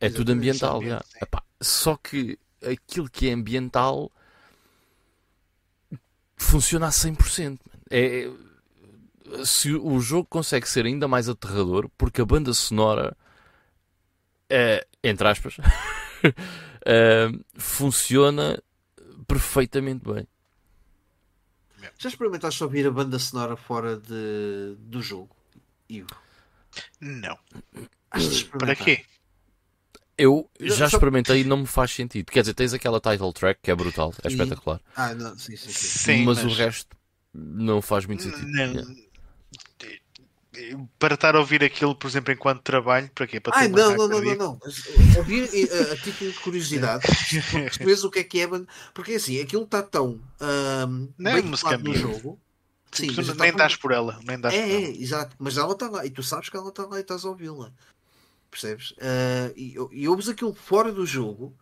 é 0.00 0.08
tudo 0.10 0.32
ambiental, 0.32 0.76
ambiente, 0.78 0.86
yeah. 0.88 1.06
Epá, 1.22 1.42
só 1.60 1.96
que 1.96 2.38
aquilo 2.62 3.08
que 3.08 3.28
é 3.28 3.32
ambiental 3.32 4.10
funciona 6.36 6.86
a 6.86 6.90
100%. 6.90 7.60
man. 7.66 7.80
É, 7.90 8.26
é- 8.26 9.44
se 9.44 9.72
o 9.74 9.86
o 9.86 10.00
jogo 10.00 10.26
consegue 10.28 10.68
ser 10.68 10.86
ainda 10.86 11.06
mais 11.06 11.28
aterrador, 11.28 11.88
porque 11.98 12.20
a 12.20 12.24
banda 12.24 12.52
sonora, 12.54 13.16
é, 14.50 14.86
entre 15.02 15.28
aspas, 15.28 15.56
é, 16.84 17.28
funciona 17.58 18.62
perfeitamente 19.28 20.04
bem. 20.04 20.26
Já 21.96 22.08
experimentaste 22.08 22.64
ouvir 22.64 22.86
a 22.86 22.90
banda 22.90 23.18
sonora 23.18 23.56
fora 23.56 23.96
de, 23.96 24.74
do 24.78 25.00
jogo? 25.00 25.36
Ivo? 25.88 26.08
Não. 27.00 27.38
Para 28.58 28.74
quê? 28.74 29.04
Eu 30.16 30.50
Já- 30.60 30.86
experimentei 30.86 31.42
e 31.42 31.44
não 31.44 31.58
me 31.58 31.66
faz 31.66 31.92
sentido. 31.92 32.32
Quer 32.32 32.40
dizer, 32.40 32.54
tens 32.54 32.72
aquela 32.74 33.00
title 33.00 33.32
track 33.32 33.60
que 33.62 33.70
é 33.70 33.74
brutal, 33.74 34.12
é 34.24 34.28
espetacular. 34.28 34.80
Ah, 34.96 35.14
não, 35.14 35.38
sim, 35.38 35.56
sim, 35.56 35.70
sim. 35.70 35.72
Sim, 35.72 36.24
mas, 36.24 36.42
o 36.42 36.48
resto 36.48 36.96
não 37.32 37.80
faz 37.80 38.04
muito 38.04 38.24
sentido. 38.24 38.48
Não. 38.48 39.07
Para 40.98 41.14
estar 41.14 41.34
a 41.34 41.38
ouvir 41.38 41.62
aquilo, 41.62 41.94
por 41.94 42.08
exemplo, 42.08 42.32
enquanto 42.32 42.62
trabalho, 42.62 43.10
para 43.14 43.26
quê? 43.26 43.40
Para 43.40 43.52
ter 43.52 43.58
Ai, 43.60 43.68
uma 43.68 43.78
não, 43.78 43.96
não, 43.96 44.08
não, 44.08 44.20
não, 44.20 44.34
não. 44.36 44.60
Mas, 44.64 45.16
Ouvir 45.16 45.48
eh, 45.52 45.92
a 45.92 45.96
título 45.96 46.32
de 46.32 46.38
curiosidade, 46.40 47.06
percebes 47.52 48.04
o 48.04 48.10
que 48.10 48.18
é 48.20 48.24
que 48.24 48.40
é. 48.40 48.48
Porque 48.94 49.14
assim, 49.14 49.40
aquilo 49.40 49.64
está 49.64 49.82
tão 49.82 50.20
é 50.40 50.86
bem 51.32 51.42
no 51.42 51.94
jogo. 51.94 52.40
Tu 52.90 52.98
Sim, 52.98 53.12
mas 53.16 53.36
nem 53.36 53.52
dás 53.52 53.76
por 53.76 53.92
ela, 53.92 54.18
nem 54.24 54.40
dás 54.40 54.54
É, 54.54 54.62
por 54.62 54.72
é, 54.72 54.90
exato. 54.90 55.36
Mas 55.38 55.58
ela 55.58 55.72
está 55.72 55.90
lá 55.90 56.06
e 56.06 56.10
tu 56.10 56.22
sabes 56.22 56.48
que 56.48 56.56
ela 56.56 56.70
está 56.70 56.86
lá 56.86 56.96
e 56.96 57.02
estás 57.02 57.24
a 57.24 57.28
ouvi-la. 57.28 57.70
Percebes? 58.50 58.94
Ah, 59.00 59.52
e, 59.54 59.74
e 59.92 60.08
ouves 60.08 60.28
aquilo 60.28 60.54
fora 60.54 60.90
do 60.90 61.04
jogo 61.04 61.54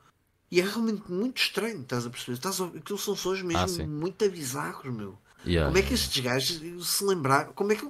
e 0.51 0.61
é 0.61 0.65
realmente 0.65 1.11
muito 1.11 1.41
estranho. 1.41 1.83
Estás 1.83 2.07
a 2.07 2.11
perceber? 2.11 2.35
Estás 2.35 2.61
a, 2.61 2.67
aquilo 2.67 2.99
são 2.99 3.17
sons 3.17 3.43
mesmo 3.43 3.59
Ah, 3.63 3.69
sim. 3.69 3.87
muito 3.87 4.29
bizarros, 4.31 4.95
meu. 4.95 5.19
Yeah, 5.45 5.69
Como 5.69 5.79
é 5.79 5.83
que 5.87 5.95
estes 5.95 6.23
gajos 6.23 6.89
se 6.89 7.05
lembrar? 7.05 7.47
Como 7.47 7.73
é 7.73 7.77
que 7.77 7.89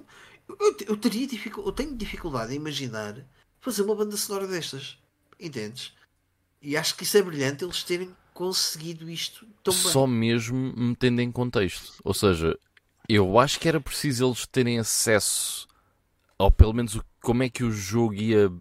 eu, 0.49 0.77
eu, 0.89 0.97
teria 0.97 1.27
dificu- 1.27 1.63
eu 1.63 1.73
tenho 1.73 1.97
dificuldade 1.97 2.53
em 2.53 2.57
imaginar 2.57 3.25
fazer 3.61 3.83
uma 3.83 3.95
banda 3.95 4.17
sonora 4.17 4.47
destas? 4.47 4.99
Entendes? 5.39 5.93
E 6.63 6.77
acho 6.77 6.97
que 6.97 7.05
isso 7.05 7.17
é 7.17 7.23
brilhante 7.23 7.65
eles 7.65 7.83
terem 7.83 8.15
conseguido 8.33 9.09
isto 9.11 9.47
tão 9.63 9.73
bem. 9.73 9.83
Só 9.83 10.07
mesmo 10.07 10.73
metendo 10.77 11.21
em 11.21 11.33
contexto. 11.33 11.95
Ou 12.05 12.15
seja, 12.15 12.59
eu 13.09 13.39
acho 13.39 13.59
que 13.61 13.69
era 13.69 13.81
preciso 13.81 14.27
eles 14.27 14.47
terem 14.47 14.79
acesso 14.79 15.67
ao 16.39 16.51
pelo 16.51 16.73
menos 16.73 16.97
o, 16.97 17.05
como 17.23 17.43
é 17.43 17.49
que 17.49 17.65
o 17.65 17.73
jogo 17.73 18.15
ia 18.15 18.53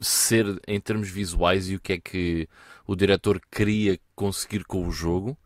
ser 0.00 0.60
em 0.66 0.80
termos 0.80 1.08
visuais 1.08 1.68
e 1.68 1.76
o 1.76 1.80
que 1.80 1.94
é 1.94 2.00
que 2.00 2.48
o 2.86 2.96
diretor 2.96 3.40
queria 3.50 3.98
conseguir 4.14 4.64
com 4.64 4.86
o 4.86 4.92
jogo 4.92 5.36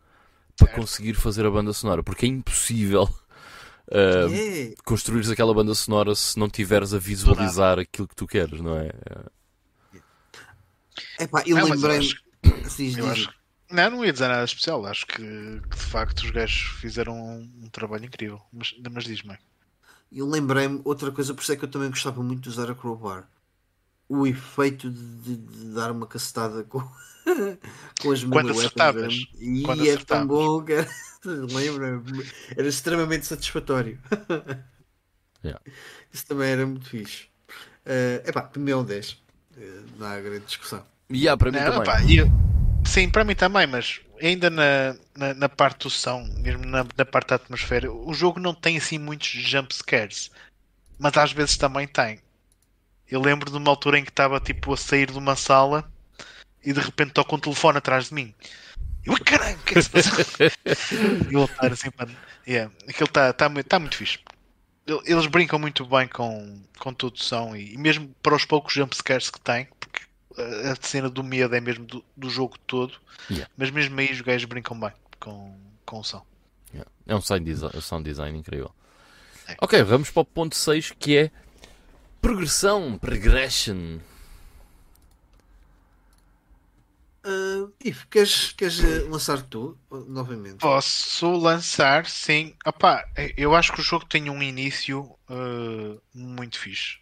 para 0.56 0.68
conseguir 0.68 1.14
fazer 1.14 1.46
a 1.46 1.50
banda 1.50 1.72
sonora, 1.72 2.02
porque 2.02 2.26
é 2.26 2.28
impossível 2.28 3.08
uh, 3.92 4.32
É, 4.32 4.74
construires 4.84 5.30
aquela 5.30 5.54
banda 5.54 5.74
sonora 5.74 6.14
se 6.14 6.38
não 6.38 6.48
tiveres 6.48 6.94
a 6.94 6.98
visualizar 6.98 7.78
aquilo 7.78 8.08
que 8.08 8.16
tu 8.16 8.26
queres, 8.26 8.60
não 8.60 8.76
é? 8.76 8.90
Epá, 11.18 11.42
eu 11.46 11.56
Não, 11.56 11.68
mas 11.68 11.82
eu 11.82 11.88
lembrei-me. 11.88 13.28
Não, 13.70 13.90
não 13.90 14.02
ia 14.04 14.14
dizer 14.14 14.28
nada 14.28 14.44
especial. 14.44 14.86
Acho 14.86 15.06
que, 15.06 15.16
que, 15.16 15.76
de 15.76 15.82
facto 15.84 16.20
os 16.20 16.30
gajos 16.30 16.80
fizeram 16.80 17.14
um, 17.14 17.64
um 17.64 17.68
trabalho 17.68 18.06
incrível. 18.06 18.40
Mas, 18.50 18.74
mas 18.90 19.04
diz-me. 19.04 19.36
Eu 20.10 20.26
lembrei-me 20.26 20.80
outra 20.84 21.12
coisa, 21.12 21.34
por 21.34 21.42
isso 21.42 21.52
é 21.52 21.56
que 21.56 21.66
eu 21.66 21.68
também 21.68 21.90
gostava 21.90 22.22
muito 22.22 22.40
de 22.40 22.48
usar 22.48 22.70
a 22.70 22.74
crowbar. 22.74 23.28
O 24.08 24.26
efeito 24.26 24.90
de, 24.90 25.36
de- 25.36 25.36
de 25.36 25.74
dar 25.74 25.90
uma 25.92 26.06
cacetada 26.06 26.64
com, 26.64 26.80
com 28.00 28.10
as 28.12 28.24
Quando 28.24 28.50
acertavas. 28.52 29.14
E 29.38 29.62
Quando 29.62 29.82
é 29.86 29.96
tão 29.98 30.26
acertavas. 30.26 30.26
bom 30.26 30.64
que 30.64 30.72
era, 30.72 30.88
lembra-me, 31.24 32.24
era 32.56 32.68
extremamente 32.68 33.26
satisfatório. 33.26 33.98
Yeah. 35.44 35.60
Isso 36.12 36.26
também 36.26 36.50
era 36.50 36.66
muito 36.66 36.88
fixe. 36.88 37.28
É 37.84 38.22
epá, 38.26 38.42
para 38.42 38.60
mim 38.60 38.70
é 38.72 38.76
um 38.76 38.84
10. 38.84 39.22
Eh, 39.56 39.80
não 39.98 40.06
há 40.06 40.20
grande 40.20 40.46
discussão. 40.46 40.84
E 41.10 41.28
há 41.28 41.36
para 41.36 41.52
mim 41.52 41.60
Não, 41.60 41.82
também. 41.84 42.16
eu- 42.16 42.26
sim, 42.86 43.08
para 43.10 43.24
mim 43.24 43.34
também, 43.34 43.66
mas 43.66 44.00
ainda 44.20 44.50
na, 44.50 44.96
na, 45.16 45.34
na 45.34 45.48
parte 45.48 45.84
do 45.84 45.90
som, 45.90 46.22
mesmo 46.38 46.64
na, 46.66 46.84
na 46.96 47.04
parte 47.04 47.28
da 47.30 47.36
atmosfera, 47.36 47.92
o 47.92 48.12
jogo 48.12 48.40
não 48.40 48.54
tem 48.54 48.76
assim 48.78 48.98
muitos 48.98 49.28
jump 49.28 49.74
scares, 49.74 50.30
mas 50.98 51.16
às 51.16 51.32
vezes 51.32 51.56
também 51.56 51.86
tem. 51.88 52.20
Eu 53.10 53.20
lembro 53.20 53.50
de 53.50 53.56
uma 53.56 53.70
altura 53.70 53.98
em 53.98 54.04
que 54.04 54.10
estava 54.10 54.38
tipo 54.40 54.72
a 54.72 54.76
sair 54.76 55.10
de 55.10 55.18
uma 55.18 55.34
sala 55.36 55.90
e 56.64 56.72
de 56.72 56.80
repente 56.80 57.12
toca 57.12 57.34
um 57.34 57.38
telefone 57.38 57.78
atrás 57.78 58.08
de 58.08 58.14
mim. 58.14 58.34
Eu, 59.04 59.14
"Ai, 59.14 59.20
caralho, 59.20 59.56
o 59.56 59.62
que 59.62 59.70
é 59.70 59.74
que 59.74 59.82
se 59.82 59.90
passou? 59.90 60.18
e 61.30 61.34
eu 61.34 61.46
voltar 61.46 61.72
assim, 61.72 61.88
mano. 61.98 62.14
Yeah, 62.46 62.72
aquilo 62.88 63.06
está 63.08 63.32
tá, 63.32 63.48
mu- 63.48 63.62
tá 63.64 63.78
muito 63.78 63.96
fixe. 63.96 64.18
El- 64.86 65.02
Eles 65.04 65.26
brincam 65.26 65.58
muito 65.58 65.84
bem 65.86 66.08
com, 66.08 66.62
com 66.78 66.92
todo 66.92 67.14
o 67.16 67.22
som 67.22 67.54
e, 67.56 67.74
e 67.74 67.78
mesmo 67.78 68.14
para 68.22 68.34
os 68.34 68.44
poucos 68.44 68.72
jumpscares 68.74 69.30
que 69.30 69.40
tem, 69.40 69.66
porque 69.78 70.02
a 70.36 70.72
a 70.72 70.76
cena 70.80 71.08
do 71.10 71.22
medo 71.24 71.54
é 71.54 71.60
mesmo 71.60 71.84
do, 71.84 72.04
do 72.16 72.28
jogo 72.30 72.58
todo, 72.66 72.94
Yeah. 73.30 73.50
mas 73.56 73.70
mesmo 73.70 73.98
aí 74.00 74.10
os 74.12 74.20
gajos 74.22 74.44
brincam 74.46 74.78
bem 74.78 74.92
com, 75.20 75.54
com 75.84 75.98
o 76.00 76.04
som. 76.04 76.24
Yeah. 76.72 76.90
É 77.06 77.14
um 77.14 77.20
sound 77.20 77.44
design, 77.44 77.80
sound 77.82 78.04
design 78.08 78.38
incrível. 78.38 78.72
É. 79.46 79.56
Ok, 79.60 79.82
vamos 79.82 80.10
para 80.10 80.20
o 80.22 80.24
ponto 80.24 80.54
6 80.56 80.92
que 80.98 81.16
é 81.16 81.30
progressão, 82.20 82.98
progression. 82.98 83.98
Uh, 87.24 87.72
Ivo, 87.84 88.06
queres, 88.08 88.52
queres 88.52 88.82
eh, 88.82 89.00
lançar 89.08 89.42
tu 89.42 89.76
novamente? 89.90 90.58
Posso 90.58 91.32
lançar, 91.32 92.06
sim. 92.06 92.54
Opá, 92.64 93.04
eu 93.36 93.54
acho 93.54 93.72
que 93.72 93.80
o 93.80 93.84
jogo 93.84 94.06
tem 94.06 94.30
um 94.30 94.42
início 94.42 95.02
uh, 95.28 96.00
muito 96.14 96.58
fixe. 96.58 96.98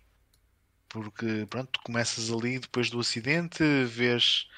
Porque, 0.89 1.47
pronto, 1.49 1.71
tu 1.73 1.81
começas 1.83 2.31
ali 2.31 2.59
depois 2.59 2.91
do 2.91 2.99
acidente, 2.99 3.63
vês 3.85 4.49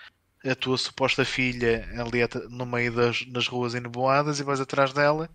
a 0.45 0.55
tua 0.55 0.79
suposta 0.79 1.25
filha 1.25 1.89
ali 2.01 2.21
no 2.49 2.65
meio 2.65 2.93
das, 2.93 3.25
das 3.25 3.49
ruas 3.49 3.75
eneboadas 3.75 4.39
e 4.39 4.45
vais 4.45 4.61
atrás 4.61 4.93
dela 4.93 5.29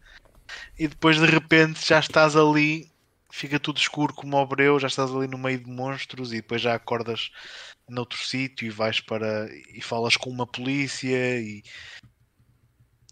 e 0.77 0.87
depois 0.87 1.17
de 1.17 1.25
repente 1.25 1.85
já 1.85 1.99
estás 1.99 2.35
ali, 2.35 2.91
fica 3.33 3.59
tudo 3.59 3.79
escuro 3.79 4.13
como 4.13 4.37
o 4.37 4.45
breu, 4.45 4.79
já 4.79 4.87
estás 4.87 5.09
ali 5.09 5.27
no 5.27 5.39
meio 5.39 5.59
de 5.59 5.69
monstros 5.69 6.31
e 6.31 6.35
depois 6.35 6.61
já 6.61 6.75
acordas 6.75 7.31
noutro 7.89 8.19
sítio 8.19 8.67
e 8.67 8.69
vais 8.69 8.99
para 8.99 9.49
e 9.75 9.81
falas 9.81 10.15
com 10.15 10.29
uma 10.29 10.45
polícia 10.45 11.39
e 11.41 11.63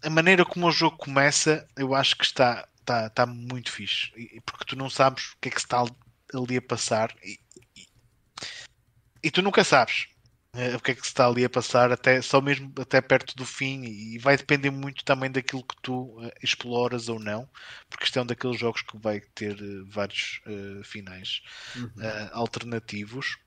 a 0.04 0.08
maneira 0.08 0.44
como 0.44 0.68
o 0.68 0.70
jogo 0.70 0.96
começa 0.96 1.66
eu 1.76 1.92
acho 1.92 2.16
que 2.16 2.24
está, 2.24 2.68
está, 2.78 3.08
está 3.08 3.26
muito 3.26 3.72
fixe. 3.72 4.12
Porque 4.46 4.64
tu 4.64 4.76
não 4.76 4.88
sabes 4.88 5.32
o 5.32 5.38
que 5.40 5.48
é 5.48 5.52
que 5.52 5.58
está 5.58 5.82
ali 6.32 6.56
a 6.56 6.62
passar 6.62 7.12
e, 7.24 7.36
e- 7.76 7.86
e 9.24 9.30
tu 9.30 9.42
nunca 9.42 9.64
sabes 9.64 10.06
o 10.76 10.80
que 10.80 10.90
é 10.90 10.94
que 10.94 11.00
se 11.00 11.08
está 11.08 11.26
ali 11.26 11.44
a 11.46 11.50
passar, 11.50 11.90
até, 11.90 12.20
só 12.20 12.38
mesmo 12.40 12.70
até 12.78 13.00
perto 13.00 13.34
do 13.34 13.46
fim, 13.46 13.84
e 13.84 14.18
vai 14.18 14.36
depender 14.36 14.70
muito 14.70 15.02
também 15.02 15.30
daquilo 15.30 15.64
que 15.64 15.76
tu 15.80 16.20
uh, 16.20 16.30
exploras 16.42 17.08
ou 17.08 17.18
não, 17.18 17.48
porque 17.88 18.04
isto 18.04 18.18
é 18.18 18.22
um 18.22 18.26
daqueles 18.26 18.60
jogos 18.60 18.82
que 18.82 18.98
vai 18.98 19.20
ter 19.34 19.54
uh, 19.54 19.86
vários 19.88 20.42
finais 20.84 21.42
uhum. 21.74 21.90
alternativos. 22.32 23.38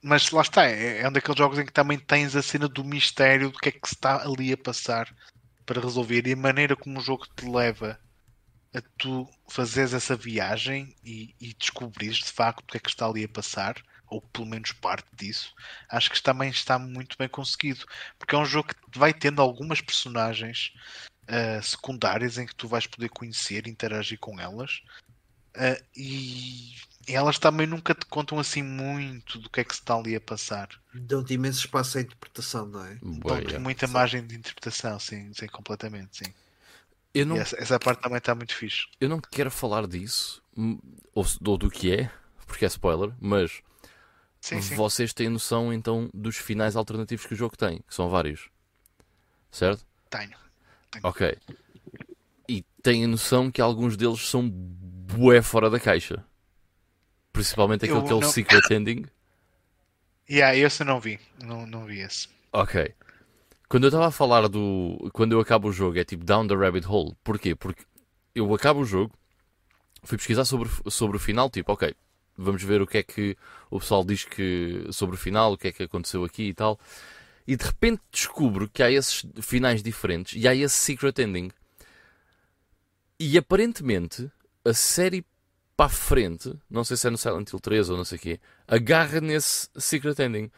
mas 0.00 0.30
lá 0.30 0.42
está, 0.42 0.64
é, 0.66 1.00
é 1.00 1.08
um 1.08 1.12
daqueles 1.12 1.38
jogos 1.38 1.58
em 1.58 1.66
que 1.66 1.72
também 1.72 1.98
tens 1.98 2.36
a 2.36 2.42
cena 2.42 2.68
do 2.68 2.84
mistério 2.84 3.50
do 3.50 3.58
que 3.58 3.68
é 3.68 3.72
que 3.72 3.88
se 3.88 3.94
está 3.94 4.22
ali 4.22 4.52
a 4.52 4.56
passar 4.56 5.12
para 5.66 5.80
resolver 5.80 6.26
e 6.26 6.32
a 6.32 6.36
maneira 6.36 6.76
como 6.76 7.00
o 7.00 7.02
jogo 7.02 7.26
te 7.34 7.46
leva 7.48 7.98
a 8.74 8.80
tu 8.96 9.28
fazeres 9.48 9.92
essa 9.92 10.16
viagem 10.16 10.94
e, 11.04 11.34
e 11.40 11.52
descobrires 11.52 12.18
de 12.18 12.32
facto 12.32 12.60
o 12.60 12.66
que 12.66 12.76
é 12.76 12.80
que 12.80 12.88
está 12.88 13.06
ali 13.06 13.24
a 13.24 13.28
passar, 13.28 13.82
ou 14.12 14.20
pelo 14.20 14.46
menos 14.46 14.72
parte 14.72 15.08
disso, 15.16 15.54
acho 15.88 16.10
que 16.10 16.22
também 16.22 16.50
está 16.50 16.78
muito 16.78 17.16
bem 17.16 17.28
conseguido, 17.28 17.86
porque 18.18 18.34
é 18.34 18.38
um 18.38 18.44
jogo 18.44 18.68
que 18.68 18.98
vai 18.98 19.14
tendo 19.14 19.40
algumas 19.40 19.80
personagens 19.80 20.74
uh, 21.24 21.62
secundárias 21.62 22.36
em 22.36 22.44
que 22.44 22.54
tu 22.54 22.68
vais 22.68 22.86
poder 22.86 23.08
conhecer, 23.08 23.66
interagir 23.66 24.18
com 24.18 24.38
elas, 24.38 24.82
uh, 25.56 25.82
e 25.96 26.74
elas 27.08 27.38
também 27.38 27.66
nunca 27.66 27.94
te 27.94 28.04
contam 28.04 28.38
assim 28.38 28.62
muito 28.62 29.38
do 29.38 29.48
que 29.48 29.60
é 29.60 29.64
que 29.64 29.74
se 29.74 29.80
está 29.80 29.96
ali 29.96 30.14
a 30.14 30.20
passar. 30.20 30.68
Dão-te 30.92 31.32
imenso 31.32 31.60
espaço 31.60 31.96
à 31.96 32.02
interpretação, 32.02 32.66
não 32.66 32.84
é? 32.84 32.98
Dão-te 33.00 33.58
muita 33.58 33.86
margem 33.86 34.24
de 34.26 34.36
interpretação, 34.36 35.00
sim, 35.00 35.32
sim, 35.32 35.46
completamente, 35.46 36.18
sim. 36.18 36.34
Eu 37.14 37.26
não, 37.26 37.36
essa, 37.36 37.56
essa, 37.58 37.78
parte 37.78 38.02
também 38.02 38.18
está 38.18 38.34
muito 38.34 38.54
fixe. 38.54 38.86
Eu 39.00 39.08
não 39.08 39.20
quero 39.20 39.50
falar 39.50 39.86
disso, 39.86 40.42
ou, 41.14 41.26
ou 41.46 41.58
do 41.58 41.70
que 41.70 41.92
é, 41.94 42.10
porque 42.46 42.64
é 42.64 42.68
spoiler, 42.68 43.14
mas 43.20 43.62
sim, 44.42 44.60
sim. 44.60 44.74
vocês 44.74 45.12
têm 45.12 45.28
noção 45.28 45.72
então 45.72 46.10
dos 46.12 46.36
finais 46.36 46.76
alternativos 46.76 47.24
que 47.24 47.34
o 47.34 47.36
jogo 47.36 47.56
tem, 47.56 47.78
que 47.86 47.94
são 47.94 48.08
vários. 48.08 48.50
Certo? 49.50 49.86
Tenho. 50.10 50.36
tenho. 50.90 51.06
Ok. 51.06 51.38
E 52.48 52.62
têm 52.82 53.06
noção 53.06 53.50
que 53.50 53.60
alguns 53.60 53.96
deles 53.96 54.28
são 54.28 54.48
bué 54.48 55.40
fora 55.40 55.70
da 55.70 55.78
caixa. 55.78 56.24
Principalmente 57.32 57.84
aquele 57.84 58.00
eu 58.00 58.04
que 58.04 58.12
é 58.12 58.14
o 58.14 58.20
não... 58.20 58.28
Secret 58.28 58.70
Ending. 58.70 59.06
Yeah, 60.28 60.56
esse 60.56 60.82
eu 60.82 60.86
não 60.86 61.00
vi. 61.00 61.18
Não, 61.42 61.66
não 61.66 61.84
vi 61.84 62.00
esse. 62.00 62.28
Ok. 62.52 62.94
Quando 63.68 63.84
eu 63.84 63.88
estava 63.88 64.08
a 64.08 64.10
falar 64.10 64.48
do. 64.48 65.10
Quando 65.12 65.32
eu 65.32 65.40
acabo 65.40 65.68
o 65.68 65.72
jogo, 65.72 65.98
é 65.98 66.04
tipo 66.04 66.24
down 66.24 66.46
the 66.46 66.54
rabbit 66.54 66.86
hole. 66.86 67.16
Porquê? 67.24 67.54
Porque 67.54 67.84
eu 68.34 68.52
acabo 68.54 68.80
o 68.80 68.84
jogo, 68.84 69.14
fui 70.02 70.18
pesquisar 70.18 70.44
sobre, 70.44 70.68
sobre 70.88 71.16
o 71.16 71.20
final, 71.20 71.50
tipo, 71.50 71.72
ok, 71.72 71.94
vamos 72.36 72.62
ver 72.62 72.80
o 72.82 72.86
que 72.86 72.98
é 72.98 73.02
que 73.02 73.36
o 73.70 73.78
pessoal 73.78 74.04
diz 74.04 74.24
que 74.24 74.86
sobre 74.90 75.16
o 75.16 75.18
final, 75.18 75.52
o 75.52 75.58
que 75.58 75.68
é 75.68 75.72
que 75.72 75.82
aconteceu 75.82 76.24
aqui 76.24 76.48
e 76.48 76.54
tal. 76.54 76.78
E 77.46 77.56
de 77.56 77.64
repente 77.64 78.00
descubro 78.10 78.68
que 78.68 78.82
há 78.82 78.90
esses 78.90 79.24
finais 79.40 79.82
diferentes 79.82 80.40
e 80.40 80.46
há 80.46 80.54
esse 80.54 80.76
secret 80.76 81.18
ending. 81.20 81.50
E 83.18 83.36
aparentemente 83.36 84.30
a 84.64 84.72
série 84.72 85.24
para 85.76 85.86
a 85.86 85.88
frente, 85.88 86.54
não 86.70 86.84
sei 86.84 86.96
se 86.96 87.06
é 87.06 87.10
no 87.10 87.18
Silent 87.18 87.50
Hill 87.50 87.60
3 87.60 87.90
ou 87.90 87.96
não 87.96 88.04
sei 88.04 88.18
o 88.18 88.20
quê, 88.20 88.40
agarra 88.68 89.20
nesse 89.20 89.68
secret 89.76 90.18
ending. 90.20 90.50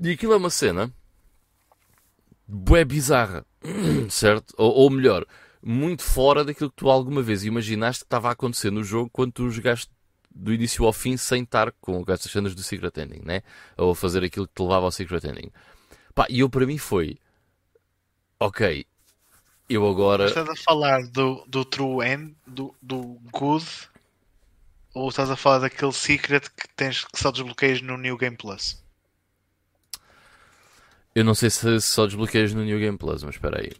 E 0.00 0.10
aquilo 0.10 0.32
é 0.32 0.36
uma 0.36 0.50
cena 0.50 0.92
bué 2.46 2.84
bizarra, 2.84 3.46
certo? 4.10 4.54
Ou, 4.56 4.72
ou, 4.72 4.90
melhor, 4.90 5.26
muito 5.62 6.02
fora 6.02 6.44
daquilo 6.44 6.70
que 6.70 6.76
tu 6.76 6.90
alguma 6.90 7.22
vez 7.22 7.44
imaginaste 7.44 8.00
que 8.00 8.06
estava 8.06 8.28
a 8.28 8.32
acontecer 8.32 8.70
no 8.70 8.82
jogo 8.82 9.10
quando 9.12 9.32
tu 9.32 9.50
jogaste 9.50 9.90
do 10.34 10.52
início 10.52 10.84
ao 10.84 10.92
fim 10.92 11.16
sem 11.16 11.42
estar 11.42 11.72
com 11.80 12.04
essas 12.08 12.30
cenas 12.30 12.54
do 12.54 12.62
Secret 12.62 12.92
Ending, 12.98 13.22
né? 13.24 13.42
Ou 13.76 13.94
fazer 13.94 14.24
aquilo 14.24 14.46
que 14.46 14.54
te 14.54 14.62
levava 14.62 14.86
ao 14.86 14.92
Secret 14.92 15.24
Ending. 15.24 15.50
Pá, 16.14 16.26
e 16.28 16.40
eu 16.40 16.50
para 16.50 16.66
mim 16.66 16.78
foi... 16.78 17.18
Ok, 18.38 18.86
eu 19.68 19.88
agora... 19.88 20.26
Estás 20.26 20.48
a 20.48 20.56
falar 20.56 21.02
do, 21.08 21.44
do 21.46 21.64
True 21.64 22.06
End, 22.06 22.34
do, 22.46 22.74
do 22.82 23.18
Good... 23.32 23.66
Ou 24.94 25.08
estás 25.08 25.30
a 25.30 25.36
falar 25.36 25.60
daquele 25.60 25.92
Secret 25.92 26.50
que, 26.50 26.68
tens, 26.76 27.02
que 27.02 27.18
só 27.18 27.30
desbloqueias 27.30 27.80
no 27.80 27.96
New 27.96 28.18
Game 28.18 28.36
Plus? 28.36 28.84
Eu 31.14 31.24
não 31.24 31.34
sei 31.34 31.48
se 31.48 31.80
só 31.80 32.04
desbloqueias 32.04 32.52
no 32.52 32.62
New 32.62 32.78
Game 32.78 32.98
Plus, 32.98 33.22
mas 33.22 33.36
espera 33.36 33.58
aí. 33.58 33.72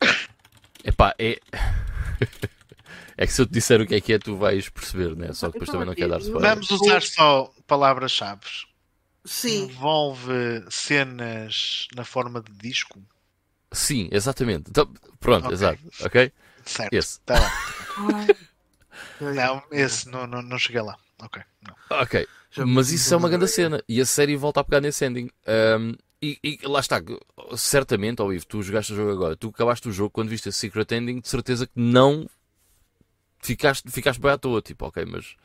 Epá, 0.82 1.14
é. 1.20 1.38
é 3.22 3.26
que 3.26 3.32
se 3.32 3.40
eu 3.40 3.46
te 3.46 3.52
disser 3.52 3.80
o 3.80 3.86
que 3.86 3.94
é 3.94 4.00
que 4.00 4.12
é, 4.12 4.18
tu 4.18 4.36
vais 4.36 4.68
perceber, 4.68 5.14
né? 5.14 5.32
Só 5.32 5.46
que 5.46 5.52
depois 5.52 5.68
então, 5.68 5.80
também 5.80 5.86
não 5.86 5.94
quer 5.94 6.08
dar 6.08 6.18
spoiler. 6.18 6.50
Vamos 6.50 6.70
usar 6.70 7.02
só 7.02 7.52
palavras-chave. 7.68 8.40
Sim. 9.24 9.64
Envolve 9.64 10.64
cenas 10.68 11.86
na 11.94 12.04
forma 12.04 12.42
de 12.42 12.52
disco? 12.52 13.00
Sim, 13.70 14.08
exatamente. 14.10 14.70
Então, 14.70 14.92
pronto, 15.20 15.44
okay. 15.44 15.54
exato. 15.54 15.78
Ok? 16.00 16.32
Certo. 16.64 16.92
Esse. 16.92 17.20
Tá 17.20 17.34
não, 19.20 19.62
esse 19.70 20.08
não, 20.08 20.26
não, 20.26 20.42
não 20.42 20.58
cheguei 20.58 20.82
lá. 20.82 20.98
Ok. 21.20 21.40
Não. 21.64 21.98
Ok. 21.98 22.26
Mas 22.66 22.90
isso 22.90 23.14
é 23.14 23.16
uma 23.16 23.28
grande 23.28 23.46
cena. 23.46 23.82
E 23.88 24.00
a 24.00 24.06
série 24.06 24.36
volta 24.36 24.60
a 24.60 24.64
pegar 24.64 24.80
nesse 24.80 25.04
ending. 25.04 25.30
Um, 25.46 25.94
e, 26.20 26.38
e, 26.42 26.58
lá 26.64 26.80
está, 26.80 27.00
certamente, 27.56 28.20
ao 28.20 28.28
vivo, 28.28 28.46
tu 28.46 28.62
jogaste 28.62 28.92
o 28.92 28.96
jogo 28.96 29.10
agora, 29.10 29.36
tu 29.36 29.48
acabaste 29.48 29.88
o 29.88 29.92
jogo 29.92 30.10
quando 30.10 30.28
viste 30.28 30.48
a 30.48 30.52
Secret 30.52 30.92
Ending, 30.92 31.20
de 31.20 31.28
certeza 31.28 31.66
que 31.66 31.72
não 31.74 32.28
ficaste, 33.42 33.90
ficaste 33.90 34.20
bem 34.20 34.30
à 34.30 34.38
toa, 34.38 34.62
tipo, 34.62 34.86
ok, 34.86 35.04
mas. 35.04 35.36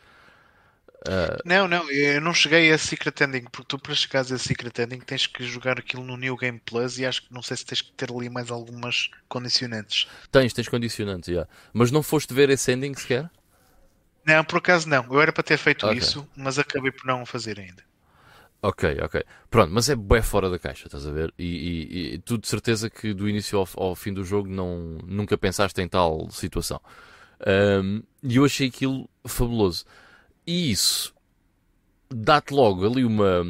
Uh... 1.07 1.37
Não, 1.45 1.67
não, 1.67 1.89
eu 1.91 2.19
não 2.21 2.33
cheguei 2.33 2.71
a 2.71 2.77
Secret 2.77 3.21
Ending, 3.21 3.45
porque 3.51 3.67
tu 3.67 3.79
para 3.79 3.93
chegares 3.93 4.31
a 4.31 4.37
Secret 4.37 4.79
Ending 4.79 4.99
tens 4.99 5.27
que 5.27 5.43
jogar 5.43 5.79
aquilo 5.79 6.03
no 6.03 6.17
New 6.17 6.35
Game 6.35 6.59
Plus 6.65 6.97
e 6.99 7.05
acho 7.05 7.23
que 7.23 7.33
não 7.33 7.41
sei 7.41 7.57
se 7.57 7.65
tens 7.65 7.81
que 7.81 7.91
ter 7.91 8.11
ali 8.11 8.29
mais 8.29 8.49
algumas 8.49 9.09
condicionantes. 9.27 10.07
Tens, 10.31 10.53
tens 10.53 10.67
condicionantes, 10.67 11.27
já. 11.27 11.33
Yeah. 11.33 11.51
Mas 11.73 11.91
não 11.91 12.01
foste 12.01 12.33
ver 12.33 12.49
esse 12.49 12.71
ending 12.71 12.93
sequer? 12.95 13.29
Não, 14.25 14.43
por 14.43 14.57
acaso 14.57 14.89
não. 14.89 15.05
Eu 15.05 15.21
era 15.21 15.31
para 15.31 15.43
ter 15.43 15.57
feito 15.57 15.85
okay. 15.85 15.97
isso, 15.97 16.27
mas 16.35 16.59
acabei 16.59 16.91
por 16.91 17.05
não 17.05 17.25
fazer 17.25 17.59
ainda. 17.59 17.87
Ok, 18.61 18.97
ok. 19.01 19.23
Pronto, 19.49 19.71
mas 19.71 19.87
é 19.87 19.95
bem 19.95 20.21
fora 20.21 20.49
da 20.49 20.57
caixa, 20.57 20.87
estás 20.87 21.05
a 21.05 21.11
ver? 21.11 21.33
E, 21.37 21.45
e, 21.45 22.13
e 22.15 22.17
tu 22.19 22.37
de 22.37 22.47
certeza 22.47 22.89
que 22.89 23.13
do 23.13 23.29
início 23.29 23.57
ao, 23.59 23.67
ao, 23.75 23.95
fim 23.95 24.11
do 24.11 24.23
jogo 24.23 24.49
não, 24.49 24.97
nunca 25.05 25.37
pensaste 25.37 25.79
em 25.81 25.87
tal 25.87 26.29
situação. 26.31 26.81
Um, 27.45 28.01
e 28.23 28.37
eu 28.37 28.45
achei 28.45 28.67
aquilo 28.67 29.09
fabuloso. 29.25 29.85
E 30.45 30.71
isso 30.71 31.13
dá-te 32.09 32.53
logo 32.53 32.85
ali 32.85 33.03
uma, 33.03 33.43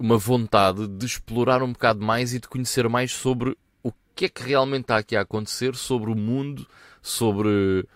uma 0.00 0.16
vontade 0.16 0.86
de 0.88 1.06
explorar 1.06 1.62
um 1.62 1.72
bocado 1.72 2.04
mais 2.04 2.34
e 2.34 2.40
de 2.40 2.48
conhecer 2.48 2.88
mais 2.88 3.12
sobre 3.12 3.56
o 3.82 3.92
que 4.14 4.26
é 4.26 4.28
que 4.28 4.42
realmente 4.42 4.82
está 4.82 4.96
aqui 4.96 5.16
a 5.16 5.20
acontecer, 5.20 5.74
sobre 5.76 6.10
o 6.10 6.16
mundo, 6.16 6.66
sobre 7.00 7.86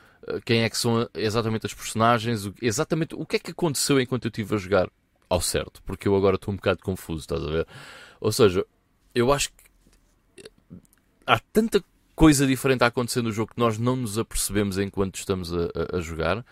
quem 0.44 0.62
é 0.62 0.70
que 0.70 0.76
são 0.76 1.08
exatamente 1.14 1.66
as 1.66 1.74
personagens, 1.74 2.50
exatamente 2.60 3.14
o 3.14 3.24
que 3.24 3.36
é 3.36 3.38
que 3.38 3.52
aconteceu 3.52 4.00
enquanto 4.00 4.24
eu 4.24 4.28
estive 4.28 4.54
a 4.54 4.58
jogar 4.58 4.90
ao 5.28 5.40
certo, 5.40 5.82
porque 5.84 6.06
eu 6.08 6.16
agora 6.16 6.36
estou 6.36 6.52
um 6.52 6.56
bocado 6.56 6.82
confuso, 6.82 7.20
estás 7.20 7.42
a 7.42 7.50
ver? 7.50 7.66
Ou 8.20 8.32
seja, 8.32 8.64
eu 9.14 9.32
acho 9.32 9.50
que 9.50 10.50
há 11.26 11.38
tanta 11.52 11.82
coisa 12.16 12.46
diferente 12.46 12.82
a 12.82 12.88
acontecer 12.88 13.22
no 13.22 13.30
jogo 13.30 13.52
que 13.54 13.60
nós 13.60 13.78
não 13.78 13.94
nos 13.94 14.18
apercebemos 14.18 14.78
enquanto 14.78 15.16
estamos 15.16 15.52
a, 15.52 15.66
a, 15.92 15.98
a 15.98 16.00
jogar 16.00 16.44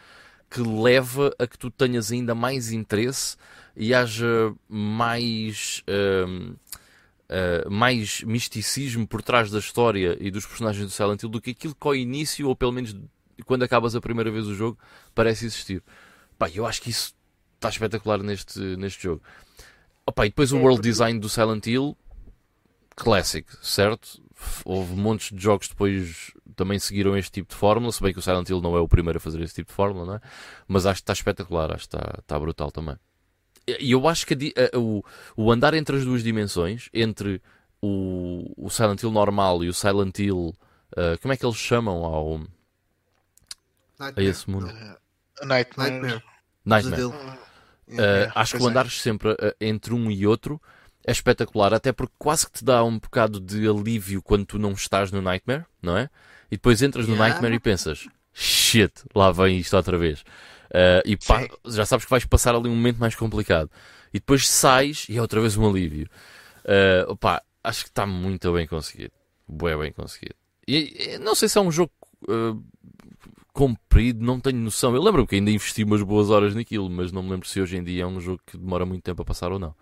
que 0.50 0.60
leva 0.60 1.34
a 1.36 1.46
que 1.46 1.58
tu 1.58 1.70
tenhas 1.70 2.12
ainda 2.12 2.34
mais 2.34 2.70
interesse 2.70 3.36
e 3.76 3.92
haja 3.92 4.54
mais. 4.68 5.82
Uh, 5.88 6.54
uh, 7.24 7.70
mais 7.70 8.22
misticismo 8.22 9.06
por 9.06 9.22
trás 9.22 9.50
da 9.50 9.58
história 9.58 10.16
e 10.20 10.30
dos 10.30 10.46
personagens 10.46 10.86
do 10.86 10.92
Silent 10.92 11.22
Hill 11.22 11.28
do 11.28 11.40
que 11.40 11.50
aquilo 11.50 11.74
que 11.74 11.86
ao 11.86 11.94
início, 11.94 12.48
ou 12.48 12.54
pelo 12.54 12.72
menos 12.72 12.94
quando 13.46 13.62
acabas 13.62 13.96
a 13.96 14.00
primeira 14.00 14.30
vez 14.30 14.46
o 14.46 14.54
jogo, 14.54 14.78
parece 15.14 15.46
existir. 15.46 15.82
Pá, 16.38 16.48
eu 16.50 16.66
acho 16.66 16.82
que 16.82 16.90
isso 16.90 17.14
está 17.56 17.68
espetacular 17.68 18.22
neste, 18.22 18.60
neste 18.76 19.02
jogo. 19.02 19.22
Opa, 20.06 20.26
e 20.26 20.28
depois 20.28 20.52
o 20.52 20.58
é, 20.58 20.60
world 20.60 20.82
design 20.82 21.18
do 21.18 21.28
Silent 21.28 21.66
Hill, 21.66 21.96
classic, 22.96 23.46
certo? 23.62 24.22
Houve 24.64 24.94
montes 24.94 25.30
de 25.30 25.42
jogos 25.42 25.68
depois 25.68 26.32
também 26.54 26.78
seguiram 26.78 27.16
este 27.16 27.32
tipo 27.32 27.50
de 27.50 27.56
fórmula, 27.56 27.92
se 27.92 28.02
bem 28.02 28.12
que 28.12 28.18
o 28.18 28.22
Silent 28.22 28.48
Hill 28.48 28.60
não 28.60 28.76
é 28.76 28.80
o 28.80 28.88
primeiro 28.88 29.16
a 29.16 29.20
fazer 29.20 29.40
esse 29.42 29.54
tipo 29.54 29.70
de 29.70 29.74
fórmula, 29.74 30.06
não 30.06 30.14
é? 30.14 30.20
Mas 30.68 30.86
acho 30.86 31.00
que 31.00 31.02
está 31.02 31.12
espetacular, 31.12 31.72
acho 31.72 31.88
que 31.88 31.96
está, 31.96 32.18
está 32.20 32.38
brutal 32.38 32.70
também. 32.70 32.96
E 33.66 33.92
eu 33.92 34.06
acho 34.06 34.26
que 34.26 34.54
a, 34.56 34.76
a, 34.76 34.78
o, 34.78 35.04
o 35.36 35.50
andar 35.50 35.74
entre 35.74 35.96
as 35.96 36.04
duas 36.04 36.22
dimensões, 36.22 36.88
entre 36.92 37.40
o, 37.80 38.52
o 38.56 38.70
Silent 38.70 39.02
Hill 39.02 39.10
normal 39.10 39.64
e 39.64 39.68
o 39.68 39.74
Silent 39.74 40.18
Hill, 40.18 40.54
uh, 40.92 41.18
como 41.20 41.32
é 41.32 41.36
que 41.36 41.44
eles 41.44 41.56
chamam 41.56 42.04
ao, 42.04 42.40
Nightmare. 43.98 44.26
a 44.26 44.30
esse 44.30 44.50
mundo. 44.50 44.66
Uh, 44.66 45.46
Nightmare. 45.46 45.90
Nightmare. 45.90 46.22
Nightmare. 46.64 47.04
Uh, 47.86 48.32
acho 48.34 48.56
que 48.56 48.62
o 48.62 48.68
andar 48.68 48.90
sempre 48.90 49.32
uh, 49.32 49.36
entre 49.60 49.92
um 49.92 50.10
e 50.10 50.26
outro 50.26 50.60
é 51.06 51.12
espetacular, 51.12 51.74
até 51.74 51.92
porque 51.92 52.14
quase 52.18 52.46
que 52.46 52.58
te 52.58 52.64
dá 52.64 52.82
um 52.82 52.98
bocado 52.98 53.38
de 53.38 53.68
alívio 53.68 54.22
quando 54.22 54.46
tu 54.46 54.58
não 54.58 54.72
estás 54.72 55.12
no 55.12 55.20
Nightmare, 55.20 55.64
não 55.82 55.96
é? 55.96 56.08
E 56.50 56.56
depois 56.56 56.82
entras 56.82 57.06
yeah. 57.06 57.22
no 57.22 57.28
Nightmare 57.28 57.54
e 57.54 57.60
pensas, 57.60 58.08
shit, 58.32 58.92
lá 59.14 59.30
vem 59.30 59.58
isto 59.58 59.76
outra 59.76 59.98
vez. 59.98 60.20
Uh, 60.70 61.04
e 61.04 61.16
pá, 61.16 61.46
já 61.66 61.84
sabes 61.84 62.04
que 62.04 62.10
vais 62.10 62.24
passar 62.24 62.54
ali 62.54 62.68
um 62.68 62.74
momento 62.74 62.98
mais 62.98 63.14
complicado. 63.14 63.70
E 64.12 64.18
depois 64.18 64.48
sais 64.48 65.06
e 65.08 65.16
é 65.16 65.20
outra 65.20 65.40
vez 65.40 65.56
um 65.56 65.68
alívio. 65.68 66.08
Uh, 66.64 67.12
opá, 67.12 67.42
acho 67.62 67.84
que 67.84 67.90
está 67.90 68.06
muito 68.06 68.52
bem 68.52 68.66
conseguido. 68.66 69.12
Bué 69.46 69.76
bem 69.76 69.92
conseguido. 69.92 70.36
E, 70.66 71.14
e 71.14 71.18
não 71.18 71.34
sei 71.34 71.48
se 71.48 71.58
é 71.58 71.60
um 71.60 71.70
jogo 71.70 71.92
uh, 72.28 72.62
comprido, 73.52 74.24
não 74.24 74.40
tenho 74.40 74.58
noção. 74.58 74.94
Eu 74.94 75.02
lembro 75.02 75.26
que 75.26 75.36
ainda 75.36 75.50
investi 75.50 75.84
umas 75.84 76.02
boas 76.02 76.30
horas 76.30 76.54
naquilo, 76.54 76.88
mas 76.88 77.12
não 77.12 77.22
me 77.22 77.30
lembro 77.30 77.46
se 77.46 77.60
hoje 77.60 77.76
em 77.76 77.84
dia 77.84 78.04
é 78.04 78.06
um 78.06 78.20
jogo 78.20 78.40
que 78.46 78.56
demora 78.56 78.86
muito 78.86 79.02
tempo 79.02 79.22
a 79.22 79.24
passar 79.24 79.52
ou 79.52 79.58
não. 79.58 79.74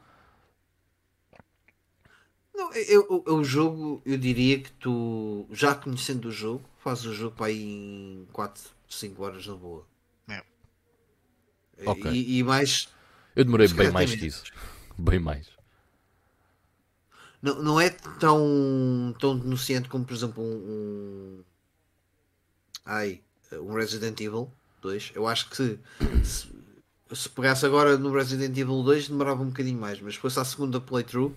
Não, 2.62 2.72
eu, 2.74 3.22
eu- 3.26 3.34
o 3.34 3.44
jogo, 3.44 4.00
eu 4.06 4.16
diria 4.16 4.60
que 4.60 4.70
tu, 4.72 5.46
já 5.50 5.74
conhecendo 5.74 6.28
o 6.28 6.30
jogo, 6.32 6.64
fazes 6.78 7.04
o 7.06 7.12
jogo 7.12 7.34
para 7.34 7.46
aí 7.46 7.60
em 7.60 8.28
4, 8.32 8.62
5 8.88 9.24
horas 9.24 9.44
na 9.46 9.54
boa. 9.56 9.84
É. 10.28 10.42
Ok. 11.84 12.10
E, 12.12 12.38
e 12.38 12.42
mais, 12.44 12.88
Eu 13.34 13.44
demorei 13.44 13.66
bem 13.66 13.90
mais 13.90 14.14
que 14.14 14.26
isso. 14.26 14.44
Bem 14.96 15.18
mais. 15.18 15.48
não, 17.40 17.60
não 17.62 17.80
é 17.80 17.90
tão, 17.90 19.12
tão 19.18 19.36
denunciante 19.36 19.88
como, 19.88 20.04
por 20.04 20.14
exemplo, 20.14 20.42
um, 20.44 20.54
um, 21.40 21.44
ai, 22.84 23.20
um 23.52 23.72
Resident 23.74 24.20
Evil 24.20 24.52
2. 24.80 25.10
Eu 25.14 25.26
acho 25.26 25.50
que 25.50 25.56
se, 25.56 25.80
se, 26.22 26.48
se 27.12 27.28
pegasse 27.28 27.66
agora 27.66 27.96
no 27.98 28.12
Resident 28.12 28.56
Evil 28.56 28.82
2 28.84 29.08
demorava 29.08 29.42
um 29.42 29.48
bocadinho 29.48 29.80
mais, 29.80 30.00
mas 30.00 30.14
se 30.14 30.20
fosse 30.20 30.38
a 30.38 30.44
segunda 30.44 30.80
playthrough 30.80 31.34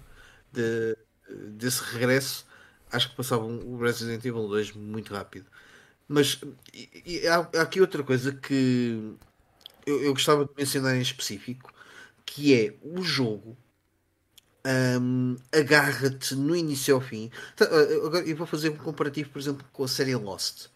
de, 0.51 0.95
desse 1.30 1.82
regresso, 1.84 2.45
acho 2.91 3.09
que 3.09 3.15
passava 3.15 3.43
um- 3.45 3.76
o 3.76 3.78
Resident 3.82 4.23
Evil 4.26 4.47
2 4.47 4.71
muito 4.73 5.13
rápido. 5.13 5.45
Mas 6.07 6.39
e- 6.73 6.89
e 7.23 7.28
há, 7.28 7.38
há 7.55 7.61
aqui 7.61 7.82
outra 7.82 8.03
coisa 8.03 8.32
que 8.32 9.13
eu, 9.86 10.03
eu 10.03 10.13
gostava 10.13 10.45
de 10.45 10.51
mencionar 10.57 10.95
em 10.95 11.01
específico, 11.01 11.73
que 12.26 12.53
é 12.53 12.76
o 12.84 13.01
jogo 13.01 13.57
hum, 14.99 15.36
agarra-te 15.51 16.36
no 16.36 16.55
início 16.55 16.95
ao 16.95 17.01
fim. 17.01 17.30
Tá, 17.55 17.65
uh, 17.65 18.05
Agora 18.07 18.28
eu 18.28 18.36
vou 18.36 18.47
fazer 18.47 18.69
um 18.69 18.78
comparativo, 18.78 19.30
por 19.30 19.39
exemplo, 19.39 19.65
com 19.71 19.84
a 19.84 19.88
série 19.88 20.15
Lost. 20.15 20.67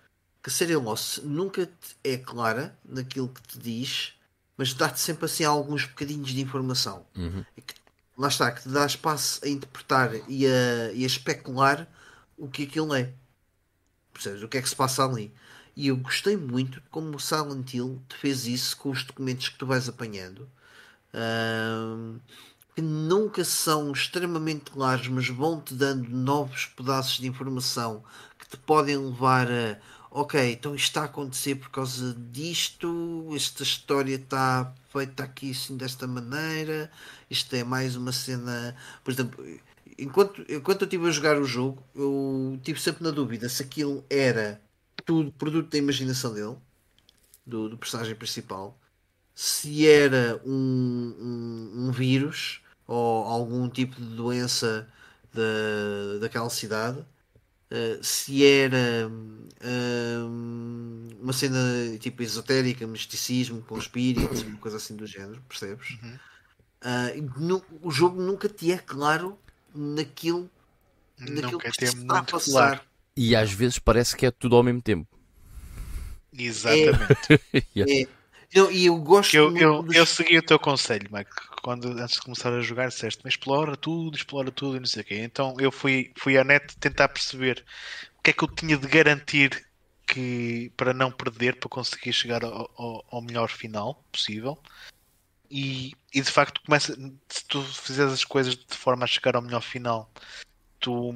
Que 0.43 0.49
a 0.49 0.53
série 0.53 0.75
Lost 0.75 1.19
nunca 1.23 1.65
te 1.65 1.95
é 2.03 2.17
clara 2.17 2.77
naquilo 2.85 3.29
que 3.29 3.41
te 3.41 3.59
diz, 3.59 4.13
mas 4.57 4.73
dá-te 4.73 4.99
sempre 4.99 5.25
assim 5.25 5.43
alguns 5.43 5.85
bocadinhos 5.85 6.29
de 6.29 6.41
informação. 6.41 7.05
Uhum. 7.15 7.43
E 7.57 7.61
que- 7.61 7.78
lá 8.19 8.27
está, 8.27 8.51
que 8.51 8.63
te 8.63 8.69
dá 8.69 8.85
espaço 8.85 9.39
a 9.45 9.47
interpretar 9.47 10.13
e 10.27 10.45
a, 10.45 10.91
e 10.93 11.03
a 11.03 11.07
especular 11.07 11.87
o 12.37 12.49
que 12.49 12.63
aquilo 12.63 12.93
é. 12.93 13.13
Percebes? 14.13 14.43
O 14.43 14.49
que 14.49 14.57
é 14.57 14.61
que 14.61 14.67
se 14.69 14.75
passa 14.75 15.05
ali. 15.05 15.33
E 15.75 15.87
eu 15.87 15.95
gostei 15.95 16.35
muito 16.35 16.81
de 16.81 16.87
como 16.89 17.15
o 17.15 17.19
Silent 17.19 17.73
Hill 17.73 18.01
te 18.09 18.17
fez 18.17 18.45
isso 18.45 18.75
com 18.75 18.89
os 18.89 19.03
documentos 19.05 19.47
que 19.47 19.57
tu 19.57 19.65
vais 19.65 19.87
apanhando. 19.87 20.49
Que 22.75 22.81
nunca 22.81 23.45
são 23.45 23.91
extremamente 23.91 24.71
claros, 24.71 25.07
mas 25.07 25.29
vão-te 25.29 25.73
dando 25.73 26.09
novos 26.09 26.65
pedaços 26.65 27.19
de 27.19 27.27
informação 27.27 28.03
que 28.37 28.49
te 28.49 28.57
podem 28.57 28.97
levar 28.97 29.47
a 29.49 29.79
ok, 30.11 30.51
então 30.51 30.75
isto 30.75 30.87
está 30.87 31.01
a 31.01 31.05
acontecer 31.05 31.55
por 31.55 31.69
causa 31.69 32.15
disto, 32.31 33.29
esta 33.35 33.63
história 33.63 34.15
está 34.15 34.73
feita 34.91 35.23
aqui 35.23 35.51
assim 35.51 35.77
desta 35.77 36.07
maneira, 36.07 36.91
isto 37.29 37.55
é 37.55 37.63
mais 37.63 37.95
uma 37.95 38.11
cena, 38.11 38.75
por 39.03 39.11
exemplo, 39.11 39.45
enquanto, 39.97 40.43
enquanto 40.49 40.81
eu 40.81 40.85
estive 40.85 41.07
a 41.07 41.11
jogar 41.11 41.37
o 41.39 41.45
jogo, 41.45 41.83
eu 41.95 42.53
estive 42.57 42.79
sempre 42.81 43.03
na 43.03 43.11
dúvida 43.11 43.47
se 43.49 43.63
aquilo 43.63 44.03
era 44.09 44.61
tudo 45.05 45.31
produto 45.33 45.69
da 45.71 45.77
imaginação 45.77 46.33
dele, 46.33 46.57
do, 47.45 47.69
do 47.69 47.77
personagem 47.77 48.15
principal, 48.15 48.77
se 49.35 49.87
era 49.87 50.41
um, 50.45 51.15
um, 51.19 51.87
um 51.87 51.91
vírus 51.91 52.61
ou 52.87 53.23
algum 53.25 53.69
tipo 53.69 53.95
de 53.95 54.15
doença 54.15 54.87
da, 55.33 56.19
daquela 56.19 56.49
cidade, 56.49 57.05
uh, 57.71 58.03
se 58.03 58.45
era 58.45 59.07
hum, 59.09 61.07
uma 61.21 61.33
cena 61.33 61.59
tipo 61.99 62.23
esotérica, 62.23 62.85
misticismo, 62.87 63.61
com 63.63 63.77
espíritos, 63.77 64.41
uma 64.43 64.57
coisa 64.57 64.77
assim 64.77 64.95
do 64.95 65.05
género, 65.05 65.41
percebes? 65.47 65.97
Uh, 66.83 67.17
e 67.17 67.21
nu- 67.39 67.63
o 67.81 67.91
jogo 67.91 68.21
nunca 68.21 68.47
te 68.49 68.71
é 68.71 68.77
claro 68.77 69.37
naquilo, 69.75 70.49
naquilo 71.19 71.61
Nunca 71.61 71.69
que 71.71 71.85
se 71.85 71.85
está 71.85 72.19
a 72.19 72.23
passar. 72.23 72.71
claro. 72.71 72.81
E 73.17 73.35
às 73.35 73.51
vezes 73.51 73.79
parece 73.79 74.15
que 74.15 74.25
é 74.25 74.31
tudo 74.31 74.55
ao 74.55 74.63
mesmo 74.63 74.81
tempo. 74.81 75.07
Exatamente. 76.33 77.15
Yeah. 77.75 77.87
É. 77.87 78.07
Não, 78.53 78.71
e 78.71 78.87
eu 78.87 78.97
gosto 78.97 79.35
Eu, 79.35 79.55
eu, 79.55 79.83
dos- 79.83 79.95
eu 79.95 80.05
segui 80.05 80.37
o 80.37 80.43
teu 80.43 80.57
conselho, 80.59 81.07
Mike. 81.11 81.29
Quando 81.61 81.87
antes 81.89 82.15
de 82.15 82.21
começar 82.21 82.51
a 82.53 82.61
jogar, 82.61 82.87
disseste 82.87 83.27
explora 83.27 83.75
tudo, 83.77 84.15
explora 84.17 84.51
tudo 84.51 84.77
e 84.77 84.79
não 84.79 84.87
sei 84.87 85.01
o 85.03 85.05
quê. 85.05 85.15
Então 85.17 85.55
eu 85.59 85.71
fui, 85.71 86.11
fui 86.17 86.37
à 86.37 86.43
net 86.43 86.75
tentar 86.77 87.09
perceber 87.09 87.63
o 88.17 88.21
que 88.23 88.31
é 88.31 88.33
que 88.33 88.43
eu 88.43 88.47
tinha 88.47 88.77
de 88.77 88.87
garantir 88.87 89.67
que, 90.07 90.71
para 90.75 90.93
não 90.93 91.11
perder, 91.11 91.59
para 91.59 91.69
conseguir 91.69 92.11
chegar 92.13 92.43
ao, 92.43 92.71
ao- 92.77 93.05
ao 93.11 93.21
melhor 93.21 93.49
final 93.49 94.03
possível. 94.11 94.57
E, 95.51 95.93
e 96.13 96.21
de 96.21 96.31
facto, 96.31 96.61
começa, 96.65 96.95
se 97.27 97.45
tu 97.47 97.61
fizeres 97.63 98.13
as 98.13 98.23
coisas 98.23 98.55
de 98.55 98.75
forma 98.75 99.03
a 99.03 99.07
chegar 99.07 99.35
ao 99.35 99.41
melhor 99.41 99.61
final, 99.61 100.11
tu 100.79 101.13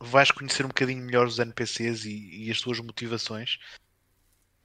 vais 0.00 0.30
conhecer 0.30 0.64
um 0.64 0.68
bocadinho 0.68 1.04
melhor 1.04 1.26
os 1.26 1.38
NPCs 1.38 2.04
e, 2.04 2.46
e 2.46 2.50
as 2.50 2.60
tuas 2.60 2.78
motivações. 2.80 3.58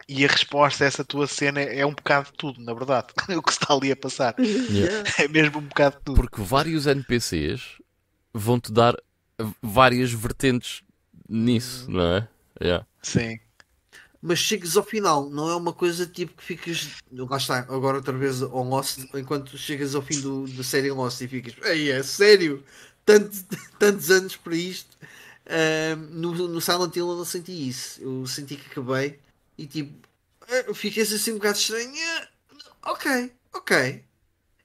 E 0.09 0.23
a 0.23 0.27
resposta 0.27 0.83
a 0.83 0.87
essa 0.87 1.03
tua 1.03 1.27
cena 1.27 1.59
é 1.59 1.85
um 1.85 1.93
bocado 1.93 2.27
de 2.27 2.37
tudo, 2.37 2.61
na 2.61 2.73
verdade. 2.73 3.07
o 3.35 3.41
que 3.41 3.51
está 3.51 3.73
ali 3.73 3.91
a 3.91 3.95
passar. 3.95 4.35
Yeah. 4.39 5.09
É 5.19 5.27
mesmo 5.27 5.59
um 5.59 5.63
bocado 5.63 5.97
de 5.97 6.03
tudo. 6.03 6.15
Porque 6.15 6.41
vários 6.41 6.87
NPCs 6.87 7.61
vão-te 8.33 8.71
dar 8.71 8.95
várias 9.61 10.11
vertentes 10.13 10.81
nisso, 11.27 11.91
não 11.91 12.01
é? 12.01 12.27
Yeah. 12.61 12.85
Sim. 13.03 13.39
mas 14.21 14.39
chegas 14.39 14.75
ao 14.75 14.83
final, 14.83 15.29
não 15.29 15.49
é 15.49 15.55
uma 15.55 15.73
coisa 15.73 16.05
tipo 16.07 16.33
que 16.35 16.43
ficas. 16.43 16.87
Lá 17.11 17.37
está, 17.37 17.59
agora 17.59 17.97
outra 17.97 18.17
vez 18.17 18.41
ao 18.41 18.63
Lost, 18.63 18.99
enquanto 19.13 19.57
chegas 19.57 19.93
ao 19.93 20.01
fim 20.01 20.19
do, 20.21 20.47
da 20.47 20.63
série 20.63 20.91
Lost 20.91 21.21
e 21.21 21.27
ficas, 21.27 21.53
ei, 21.65 21.91
é 21.91 22.01
sério, 22.01 22.63
Tanto, 23.07 23.31
tantos 23.79 24.11
anos 24.11 24.35
para 24.35 24.53
isto. 24.53 24.97
Ahm, 25.49 26.09
no, 26.11 26.33
no 26.49 26.59
Silent 26.59 26.93
Hill 26.93 27.09
eu 27.09 27.15
não 27.15 27.23
senti 27.23 27.69
isso. 27.69 28.01
Eu 28.01 28.27
senti 28.27 28.57
que 28.57 28.69
acabei 28.69 29.17
e 29.57 29.67
tipo, 29.67 30.07
eh, 30.47 30.73
fiquei 30.73 31.03
assim 31.03 31.31
um 31.31 31.35
bocado 31.35 31.57
estranho. 31.57 31.93
Ok, 32.83 33.33
ok. 33.53 33.77
E 33.77 34.03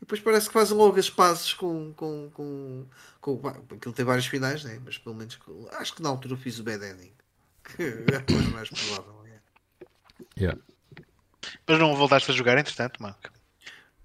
depois 0.01 0.21
parece 0.21 0.47
que 0.49 0.53
fazem 0.53 0.77
logo 0.77 0.99
as 0.99 1.09
pazes 1.11 1.53
com. 1.55 1.93
com, 1.95 2.31
com, 2.33 2.87
com 3.21 3.39
pá, 3.39 3.51
aquilo 3.75 3.95
tem 3.95 4.05
vários 4.05 4.27
finais, 4.27 4.65
né? 4.65 4.81
mas 4.85 4.99
pelo 4.99 5.15
menos 5.15 5.37
com- 5.37 5.69
acho 5.73 5.95
que 5.95 6.03
na 6.03 6.09
altura 6.09 6.35
eu 6.35 6.39
fiz 6.39 6.59
o 6.59 6.65
bad 6.65 6.85
ending. 6.85 7.13
Que 7.65 7.83
é 7.83 8.51
mais 8.51 8.69
provável. 8.69 9.25
é. 9.27 9.41
Yeah. 10.39 10.61
Mas 11.67 11.79
não 11.79 11.95
voltaste 11.97 12.31
a 12.31 12.35
jogar, 12.35 12.59
entretanto, 12.59 13.03
Marco. 13.03 13.31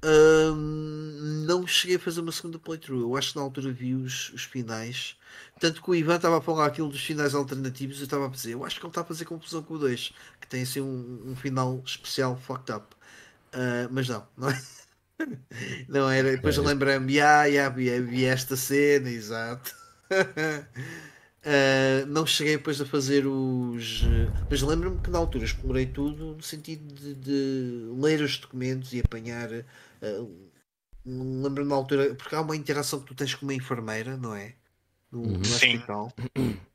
Hum, 0.03 1.43
não 1.47 1.65
cheguei 1.65 1.95
a 1.97 1.99
fazer 1.99 2.21
uma 2.21 2.31
segunda 2.31 2.59
playthrough. 2.59 3.01
Eu 3.01 3.17
acho 3.17 3.31
que 3.31 3.37
na 3.37 3.43
altura 3.43 3.71
vi 3.71 3.93
os, 3.95 4.29
os 4.33 4.43
finais. 4.43 5.17
Tanto 5.59 5.81
que 5.81 5.89
o 5.89 5.95
Ivan 5.95 6.15
estava 6.17 6.37
a 6.37 6.41
falar 6.41 6.67
aquilo 6.67 6.89
dos 6.89 7.03
finais 7.03 7.33
alternativos. 7.33 7.97
Eu 7.97 8.05
estava 8.05 8.25
a 8.27 8.29
dizer, 8.29 8.53
eu 8.53 8.63
acho 8.65 8.79
que 8.79 8.85
ele 8.85 8.91
está 8.91 9.01
a 9.01 9.05
fazer 9.05 9.25
confusão 9.25 9.63
com 9.63 9.73
o 9.75 9.79
2, 9.79 10.13
que 10.39 10.47
tem 10.47 10.61
assim 10.63 10.81
um, 10.81 11.31
um 11.31 11.35
final 11.35 11.81
especial 11.85 12.37
fucked 12.37 12.71
up. 12.71 12.95
Ah, 13.53 13.87
mas 13.91 14.07
não, 14.09 14.27
não 14.37 14.49
é? 14.49 14.61
Não 15.87 16.09
era. 16.09 16.31
Depois 16.31 16.57
eu 16.57 16.63
lembrei-me, 16.63 17.19
ah, 17.19 17.45
yeah, 17.45 17.73
vi, 17.73 17.99
vi 18.01 18.25
esta 18.25 18.55
cena, 18.55 19.09
exato. 19.09 19.75
Ah, 21.49 22.05
não 22.07 22.25
cheguei 22.25 22.57
depois 22.57 22.81
a 22.81 22.85
fazer 22.85 23.25
os. 23.25 24.03
Mas 24.49 24.61
lembro-me 24.61 24.99
que 24.99 25.09
na 25.09 25.17
altura 25.17 25.45
explorei 25.45 25.85
tudo 25.85 26.35
no 26.35 26.43
sentido 26.43 26.93
de, 26.93 27.13
de 27.15 27.89
ler 27.97 28.21
os 28.21 28.37
documentos 28.37 28.91
e 28.91 28.99
apanhar. 28.99 29.49
Ah, 30.01 30.25
lembro-me 31.05 31.69
na 31.69 31.75
altura, 31.75 32.15
porque 32.15 32.35
há 32.35 32.41
uma 32.41 32.55
interação 32.55 32.99
que 32.99 33.07
tu 33.07 33.15
tens 33.15 33.33
com 33.33 33.45
uma 33.45 33.53
enfermeira, 33.53 34.17
não 34.17 34.35
é? 34.35 34.55
No, 35.11 35.21
no 35.21 35.43
Sim. 35.43 35.77
hospital. 35.77 36.13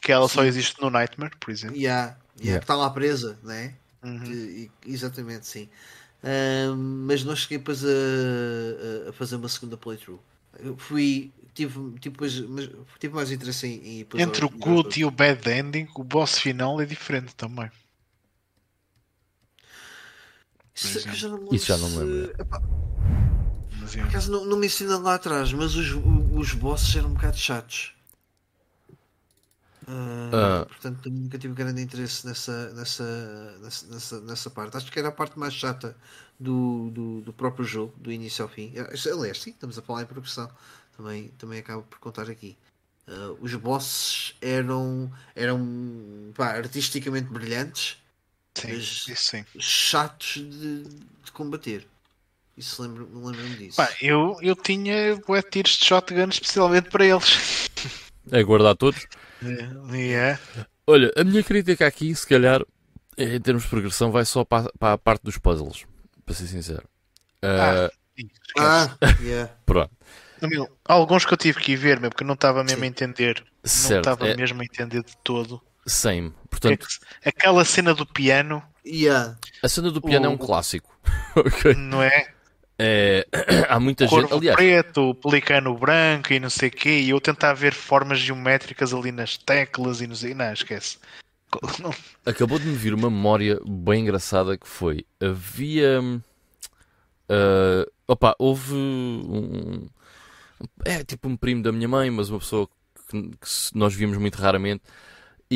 Que 0.00 0.12
ela 0.12 0.28
só 0.28 0.42
Sim. 0.42 0.48
existe 0.48 0.80
no 0.82 0.90
Nightmare, 0.90 1.36
por 1.40 1.50
exemplo. 1.50 1.76
E 1.76 1.82
e 1.82 1.88
há 1.88 2.16
Yeah. 2.36 2.58
que 2.58 2.64
está 2.64 2.74
lá 2.76 2.90
presa, 2.90 3.38
não 3.42 3.52
é? 3.52 3.74
Uhum. 4.02 4.68
Exatamente, 4.86 5.46
sim. 5.46 5.68
Ahm, 6.22 7.06
mas 7.06 7.24
não 7.24 7.34
cheguei 7.36 7.58
depois 7.58 7.84
a, 7.84 9.08
a- 9.08 9.12
fazer 9.12 9.36
uma 9.36 9.48
segunda 9.48 9.76
playthrough. 9.76 10.20
Eu 10.58 10.76
fui, 10.76 11.32
tive, 11.54 11.78
tive, 12.00 12.16
mas 12.48 12.68
tive 12.98 13.14
mais 13.14 13.30
interesse 13.30 13.66
em, 13.66 14.00
em 14.00 14.06
Entre 14.16 14.44
o 14.44 14.50
good 14.50 15.00
e 15.00 15.04
o 15.04 15.10
bad 15.10 15.48
ending, 15.50 15.88
o 15.94 16.04
boss 16.04 16.38
final 16.38 16.80
é 16.80 16.86
diferente 16.86 17.34
também. 17.34 17.70
Isso, 20.74 21.08
por 21.08 21.14
eu 21.14 21.14
já 21.14 21.28
não 21.28 21.38
me 21.38 21.48
Isso 21.50 21.66
já 21.66 21.78
não 21.78 21.90
me 21.90 21.98
lembro. 21.98 22.34
epá, 22.38 22.62
Mas, 23.70 23.96
por 23.96 24.04
é. 24.06 24.08
acaso 24.08 24.30
não, 24.32 24.44
não 24.44 24.56
me 24.58 24.66
ensina 24.66 24.98
lá 24.98 25.14
atrás, 25.14 25.52
mas 25.52 25.74
os, 25.76 25.88
os 26.32 26.54
bosses 26.54 26.94
eram 26.96 27.10
um 27.10 27.14
bocado 27.14 27.36
chatos. 27.38 27.94
Uh, 29.86 30.30
Ah. 30.32 30.66
Portanto, 30.66 31.10
nunca 31.10 31.38
tive 31.38 31.54
grande 31.54 31.82
interesse 31.82 32.26
nessa, 32.26 32.72
nessa, 32.72 33.58
nessa, 33.60 33.86
nessa, 33.86 34.20
nessa 34.22 34.50
parte. 34.50 34.76
Acho 34.76 34.90
que 34.90 34.98
era 34.98 35.08
a 35.08 35.12
parte 35.12 35.38
mais 35.38 35.54
chata 35.54 35.96
do, 36.38 36.90
do, 36.90 37.20
do 37.22 37.32
próprio 37.32 37.64
jogo, 37.64 37.94
do 37.98 38.10
início 38.10 38.42
ao 38.42 38.48
fim. 38.48 38.72
Aliás, 39.12 39.40
sim, 39.40 39.50
estamos 39.50 39.78
a 39.78 39.82
falar 39.82 40.02
em 40.02 40.06
progressão. 40.06 40.50
Também, 40.96 41.28
também 41.38 41.58
acabo 41.60 41.82
por 41.82 41.98
contar 41.98 42.30
aqui. 42.30 42.56
Uh, 43.06 43.36
os 43.40 43.54
bosses 43.54 44.34
eram, 44.40 45.12
eram 45.34 45.60
pá, 46.34 46.52
artisticamente 46.56 47.28
brilhantes, 47.28 48.02
Sim, 48.54 49.14
sim. 49.14 49.44
chatos 49.58 50.34
de, 50.36 50.84
de 50.84 51.32
combater. 51.32 51.86
Isso 52.56 52.82
lembro- 52.82 53.08
lembro-me 53.12 53.56
disso. 53.56 53.76
Pá, 53.76 53.88
eu, 54.00 54.38
eu 54.40 54.54
tinha 54.54 55.16
bué 55.26 55.42
de 55.42 55.50
tiros 55.50 55.72
de 55.72 55.84
shotgun 55.86 56.28
especialmente 56.28 56.88
para 56.88 57.04
eles. 57.04 57.68
É 58.30 58.42
guardar 58.44 58.76
todos. 58.76 59.06
É. 59.92 60.38
Olha, 60.86 61.10
a 61.16 61.24
minha 61.24 61.42
crítica 61.42 61.86
aqui, 61.86 62.14
se 62.14 62.26
calhar, 62.26 62.62
em 63.18 63.40
termos 63.40 63.64
de 63.64 63.68
progressão, 63.70 64.12
vai 64.12 64.24
só 64.24 64.44
para, 64.44 64.70
para 64.78 64.92
a 64.94 64.98
parte 64.98 65.22
dos 65.24 65.36
puzzles. 65.36 65.84
Para 66.24 66.34
ser 66.34 66.46
sincero. 66.46 66.84
Ah, 67.42 67.90
Esquece. 68.16 68.36
ah, 68.58 68.96
yeah. 69.20 69.52
Pronto. 69.66 69.90
Há 70.84 70.92
alguns 70.92 71.24
que 71.24 71.32
eu 71.32 71.38
tive 71.38 71.58
que 71.60 71.72
ir 71.72 71.76
ver, 71.76 71.98
meu, 72.00 72.10
porque 72.10 72.24
não 72.24 72.34
estava 72.34 72.62
mesmo 72.62 72.78
Sim. 72.78 72.84
a 72.84 72.88
entender. 72.88 73.44
Não 73.62 73.70
Certo. 73.70 74.10
estava 74.10 74.28
É, 74.28 74.36
mesmo 74.36 74.60
a 74.60 74.64
entender 74.64 75.02
de 75.02 75.16
todo. 75.24 75.60
Same. 75.86 76.32
Portanto, 76.50 76.86
que 77.22 77.28
Aquela 77.28 77.64
cena 77.64 77.94
do 77.94 78.06
piano, 78.06 78.62
Yeah. 78.86 79.36
a 79.62 79.68
cena 79.68 79.90
do 79.90 80.00
piano 80.02 80.26
é 80.26 80.28
um 80.28 80.34
o- 80.34 80.38
clássico. 80.38 80.94
ok? 81.36 81.74
não 81.74 82.02
é? 82.02 82.28
É, 82.78 83.26
há 83.68 83.78
muita 83.78 84.04
gente. 84.06 84.14
Corvo 84.20 84.34
Aliás, 84.36 84.56
preto, 84.56 85.10
o 85.10 85.14
pelicano 85.14 85.76
branco 85.78 86.32
e 86.32 86.40
não 86.40 86.50
sei 86.50 86.68
o 86.68 86.72
quê, 86.72 87.00
e 87.00 87.10
eu 87.10 87.20
tentar 87.20 87.54
ver 87.54 87.72
formas 87.72 88.18
geométricas 88.18 88.92
ali 88.92 89.12
nas 89.12 89.36
teclas 89.36 90.00
e 90.00 90.06
não 90.06 90.14
sei. 90.16 90.34
Não, 90.34 90.52
esquece. 90.52 90.98
Não- 91.80 91.94
acabou 92.26 92.58
de 92.58 92.66
me 92.66 92.74
vir 92.74 92.92
uma 92.94 93.08
memória 93.08 93.60
bem 93.64 94.02
engraçada 94.02 94.58
que 94.58 94.66
foi. 94.66 95.06
Havia. 95.20 96.00
ah, 97.28 97.86
opa, 98.08 98.34
houve 98.38 98.74
um. 98.74 99.86
É 100.84 101.04
tipo 101.04 101.28
um 101.28 101.36
primo 101.36 101.62
da 101.62 101.72
minha 101.72 101.88
mãe, 101.88 102.10
mas 102.10 102.28
uma 102.30 102.38
pessoa 102.38 102.68
que, 103.10 103.22
que 103.22 103.48
nós 103.74 103.94
víamos 103.94 104.16
muito 104.18 104.36
raramente. 104.36 104.82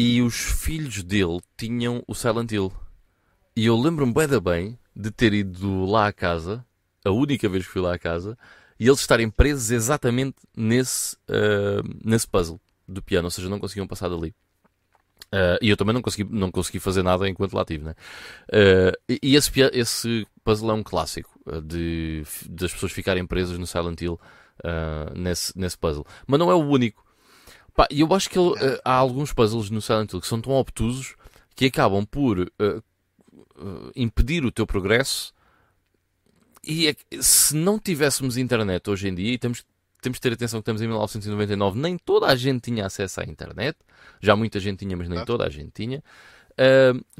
E 0.00 0.22
os 0.22 0.36
filhos 0.36 1.02
dele 1.02 1.40
tinham 1.56 2.04
o 2.06 2.14
Silent 2.14 2.52
Hill. 2.52 2.72
E 3.56 3.66
eu 3.66 3.76
lembro-me 3.76 4.14
bem 4.14 4.28
da 4.28 4.40
bem 4.40 4.78
de 4.94 5.10
ter 5.10 5.34
ido 5.34 5.84
lá 5.86 6.06
à 6.06 6.12
casa, 6.12 6.64
a 7.04 7.10
única 7.10 7.48
vez 7.48 7.66
que 7.66 7.72
fui 7.72 7.82
lá 7.82 7.94
à 7.94 7.98
casa, 7.98 8.38
e 8.78 8.86
eles 8.86 9.00
estarem 9.00 9.28
presos 9.28 9.72
exatamente 9.72 10.36
nesse, 10.56 11.16
ah, 11.28 11.82
nesse 12.04 12.28
puzzle 12.28 12.60
do 12.86 13.02
piano, 13.02 13.26
ou 13.26 13.30
seja, 13.32 13.48
não 13.48 13.58
conseguiam 13.58 13.88
passar 13.88 14.08
dali. 14.08 14.32
Ah, 15.32 15.58
e 15.60 15.68
eu 15.68 15.76
também 15.76 15.92
não 15.92 16.00
consegui, 16.00 16.32
não 16.32 16.52
consegui 16.52 16.78
fazer 16.78 17.02
nada 17.02 17.28
enquanto 17.28 17.54
lá 17.54 17.62
estive, 17.62 17.84
né? 17.84 17.96
Ah, 18.52 18.96
e 19.20 19.34
esse, 19.34 19.50
esse 19.72 20.24
puzzle 20.44 20.70
é 20.70 20.74
um 20.74 20.84
clássico 20.84 21.36
de, 21.64 22.22
das 22.48 22.72
pessoas 22.72 22.92
ficarem 22.92 23.26
presas 23.26 23.58
no 23.58 23.66
Silent 23.66 24.00
Hill 24.00 24.20
nesse, 25.16 25.58
nesse 25.58 25.76
puzzle. 25.76 26.06
Mas 26.24 26.38
não 26.38 26.52
é 26.52 26.54
o 26.54 26.64
único. 26.64 27.07
Pá, 27.78 27.86
eu 27.92 28.12
acho 28.12 28.28
que 28.28 28.36
ele, 28.36 28.54
ah, 28.58 28.80
há 28.84 28.94
alguns 28.94 29.32
puzzles 29.32 29.70
no 29.70 29.80
Silent 29.80 30.12
Hill 30.12 30.20
que 30.20 30.26
são 30.26 30.40
tão 30.40 30.52
obtusos 30.54 31.14
que 31.54 31.66
acabam 31.66 32.04
por 32.04 32.50
ah, 32.58 32.82
ah, 33.56 33.90
impedir 33.94 34.44
o 34.44 34.50
teu 34.50 34.66
progresso. 34.66 35.32
E 36.64 36.88
é 36.88 36.94
que 36.94 37.22
se 37.22 37.54
não 37.54 37.78
tivéssemos 37.78 38.36
internet 38.36 38.90
hoje 38.90 39.06
em 39.06 39.14
dia, 39.14 39.32
e 39.32 39.38
temos, 39.38 39.64
temos 40.02 40.16
de 40.16 40.22
ter 40.22 40.32
atenção 40.32 40.58
que 40.58 40.62
estamos 40.62 40.82
em 40.82 40.88
1999, 40.88 41.78
nem 41.78 41.96
toda 41.96 42.26
a 42.26 42.34
gente 42.34 42.62
tinha 42.62 42.84
acesso 42.84 43.20
à 43.20 43.24
internet, 43.24 43.78
já 44.20 44.34
muita 44.34 44.58
gente 44.58 44.80
tinha, 44.80 44.96
mas 44.96 45.08
nem 45.08 45.24
toda 45.24 45.46
a 45.46 45.48
gente 45.48 45.70
tinha, 45.70 46.02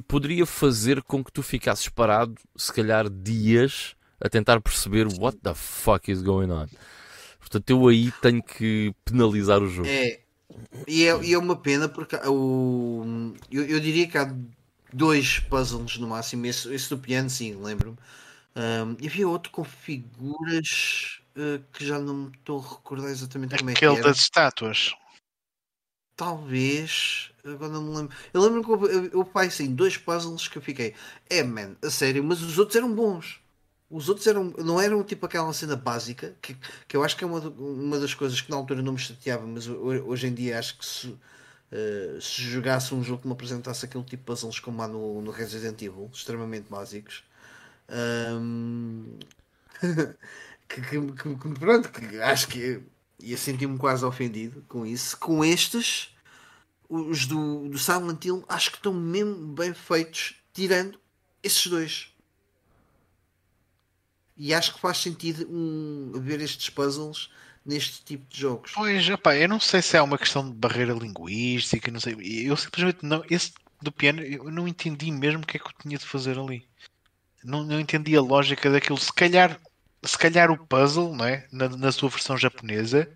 poderia 0.09 0.44
fazer 0.44 1.02
com 1.02 1.22
que 1.22 1.30
tu 1.30 1.40
ficasses 1.40 1.89
parado, 1.89 2.35
se 2.56 2.72
calhar 2.72 3.09
dias, 3.09 3.94
a 4.20 4.28
tentar 4.28 4.60
perceber 4.60 5.06
what 5.20 5.39
the 5.39 5.55
fuck 5.55 6.10
is 6.10 6.20
going 6.20 6.51
on. 6.51 6.66
Portanto, 7.39 7.70
eu 7.70 7.86
aí 7.86 8.10
tenho 8.20 8.43
que 8.43 8.93
penalizar 9.05 9.62
o 9.62 9.68
jogo. 9.68 9.89
É, 9.89 10.18
e 10.86 11.06
é, 11.06 11.24
e 11.24 11.32
é 11.32 11.39
uma 11.39 11.56
pena 11.56 11.89
porque 11.89 12.16
o, 12.26 13.32
eu, 13.51 13.64
eu 13.64 13.80
diria 13.80 14.09
que 14.09 14.18
há 14.18 14.35
dois 14.93 15.39
puzzles 15.39 15.98
no 15.98 16.09
máximo. 16.09 16.47
Esse, 16.47 16.72
esse 16.74 16.89
do 16.90 16.98
piano, 16.98 17.28
sim, 17.28 17.55
lembro-me. 17.55 17.98
Um, 18.56 18.97
e 19.01 19.06
havia 19.06 19.28
outro 19.28 19.52
com 19.52 19.62
figuras 19.62 21.20
uh, 21.36 21.62
que 21.72 21.86
já 21.86 21.98
não 21.98 22.14
me 22.14 22.32
estou 22.36 22.59
a 22.60 22.68
recordar 22.68 23.10
exatamente 23.10 23.56
como 23.56 23.70
é 23.70 23.74
que 23.74 23.85
Aquele 23.85 24.01
era. 24.01 24.09
das 24.09 24.18
estátuas. 24.18 24.94
Talvez, 26.16 27.30
agora 27.44 27.72
não 27.72 27.82
me 27.85 27.97
lembro. 27.97 28.16
Eu 28.35 28.43
lembro 28.43 28.64
que 28.64 28.70
eu, 28.70 28.90
eu, 28.90 29.10
eu 29.12 29.24
pai, 29.24 29.47
assim, 29.47 29.72
dois 29.72 29.97
puzzles 29.97 30.48
que 30.48 30.59
eu 30.59 30.62
fiquei, 30.62 30.94
é 31.30 31.44
man, 31.44 31.76
a 31.80 31.90
sério, 31.90 32.24
mas 32.24 32.43
os 32.43 32.59
outros 32.59 32.74
eram 32.74 32.93
bons. 32.93 33.40
Os 33.90 34.09
outros 34.09 34.27
eram, 34.27 34.44
não 34.59 34.81
eram 34.81 35.02
tipo 35.02 35.24
aquela 35.27 35.52
cena 35.52 35.74
básica, 35.77 36.36
que, 36.43 36.56
que 36.86 36.97
eu 36.97 37.02
acho 37.05 37.16
que 37.16 37.24
é 37.24 37.27
uma, 37.27 37.40
uma 37.40 37.98
das 37.98 38.12
coisas 38.15 38.40
que 38.40 38.51
na 38.51 38.56
altura 38.56 38.82
não 38.82 38.93
me 38.93 38.98
chateava, 38.98 39.47
mas 39.47 39.66
ho- 39.66 39.78
hoje 40.06 40.27
em 40.27 40.35
dia 40.35 40.59
acho 40.59 40.77
que 40.78 40.85
se, 40.85 41.16
eh, 41.73 42.19
se 42.20 42.43
jogasse 42.43 42.94
um 42.94 43.02
jogo 43.02 43.23
que 43.23 43.27
me 43.28 43.32
apresentasse 43.35 43.85
aquele 43.86 44.05
tipo 44.05 44.19
de 44.23 44.27
puzzles 44.27 44.60
como 44.60 44.82
há 44.82 44.89
no, 44.89 45.23
no 45.23 45.31
Resident 45.31 45.81
Evil, 45.82 46.10
extremamente 46.12 46.69
básicos, 46.70 47.24
ahm, 47.89 49.19
que, 50.69 50.81
que- 50.82 51.12
que- 51.12 51.36
que- 51.36 51.59
pronto, 51.60 51.90
que 51.90 52.20
acho 52.20 52.48
que 52.48 52.82
ia 53.20 53.36
sentir-me 53.36 53.78
quase 53.78 54.05
ofendido 54.05 54.65
com 54.69 54.86
isso. 54.86 55.16
Com 55.19 55.44
estes, 55.44 56.10
os 56.89 57.27
do, 57.27 57.69
do 57.69 57.78
Silent 57.78 58.24
Hill, 58.24 58.44
acho 58.48 58.70
que 58.73 58.78
estão 58.78 58.94
mesmo 58.94 59.48
bem 59.55 59.74
feitos, 59.74 60.36
tirando 60.55 60.98
esses 61.43 61.66
dois. 61.69 62.12
E 64.39 64.55
acho 64.55 64.74
que 64.74 64.81
faz 64.81 64.98
sentido 64.98 65.47
um, 65.51 66.12
ver 66.20 66.40
estes 66.40 66.70
puzzles 66.70 67.28
neste 67.66 68.05
tipo 68.05 68.24
de 68.31 68.40
jogos. 68.40 68.70
Pois, 68.73 69.09
opá, 69.10 69.36
eu 69.36 69.48
não 69.48 69.59
sei 69.59 69.82
se 69.82 69.97
é 69.97 70.02
uma 70.02 70.16
questão 70.16 70.48
de 70.48 70.56
barreira 70.56 70.93
linguística, 70.93 71.90
não 71.90 71.98
sei. 72.01 72.15
Eu 72.48 72.56
simplesmente 72.56 73.05
não. 73.05 73.24
Esse 73.28 73.52
do 73.82 73.90
piano, 73.93 74.23
eu 74.23 74.44
não 74.51 74.69
entendi 74.69 75.10
mesmo 75.10 75.43
o 75.43 75.47
que 75.47 75.56
é 75.56 75.60
que 75.60 75.66
eu 75.66 75.73
tinha 75.82 75.98
de 75.98 76.06
fazer 76.06 76.39
ali. 76.39 76.65
Não, 77.44 77.65
não 77.65 77.78
entendi 77.81 78.16
a 78.16 78.20
lógica 78.20 78.70
daquilo. 78.70 78.98
Se 78.98 79.12
calhar, 79.12 79.60
se 80.05 80.16
calhar 80.16 80.51
o 80.51 80.66
puzzle, 80.66 81.15
não 81.15 81.24
é? 81.24 81.47
Na, 81.52 81.69
na 81.69 81.93
sua 81.93 82.09
versão 82.09 82.36
japonesa 82.36 83.09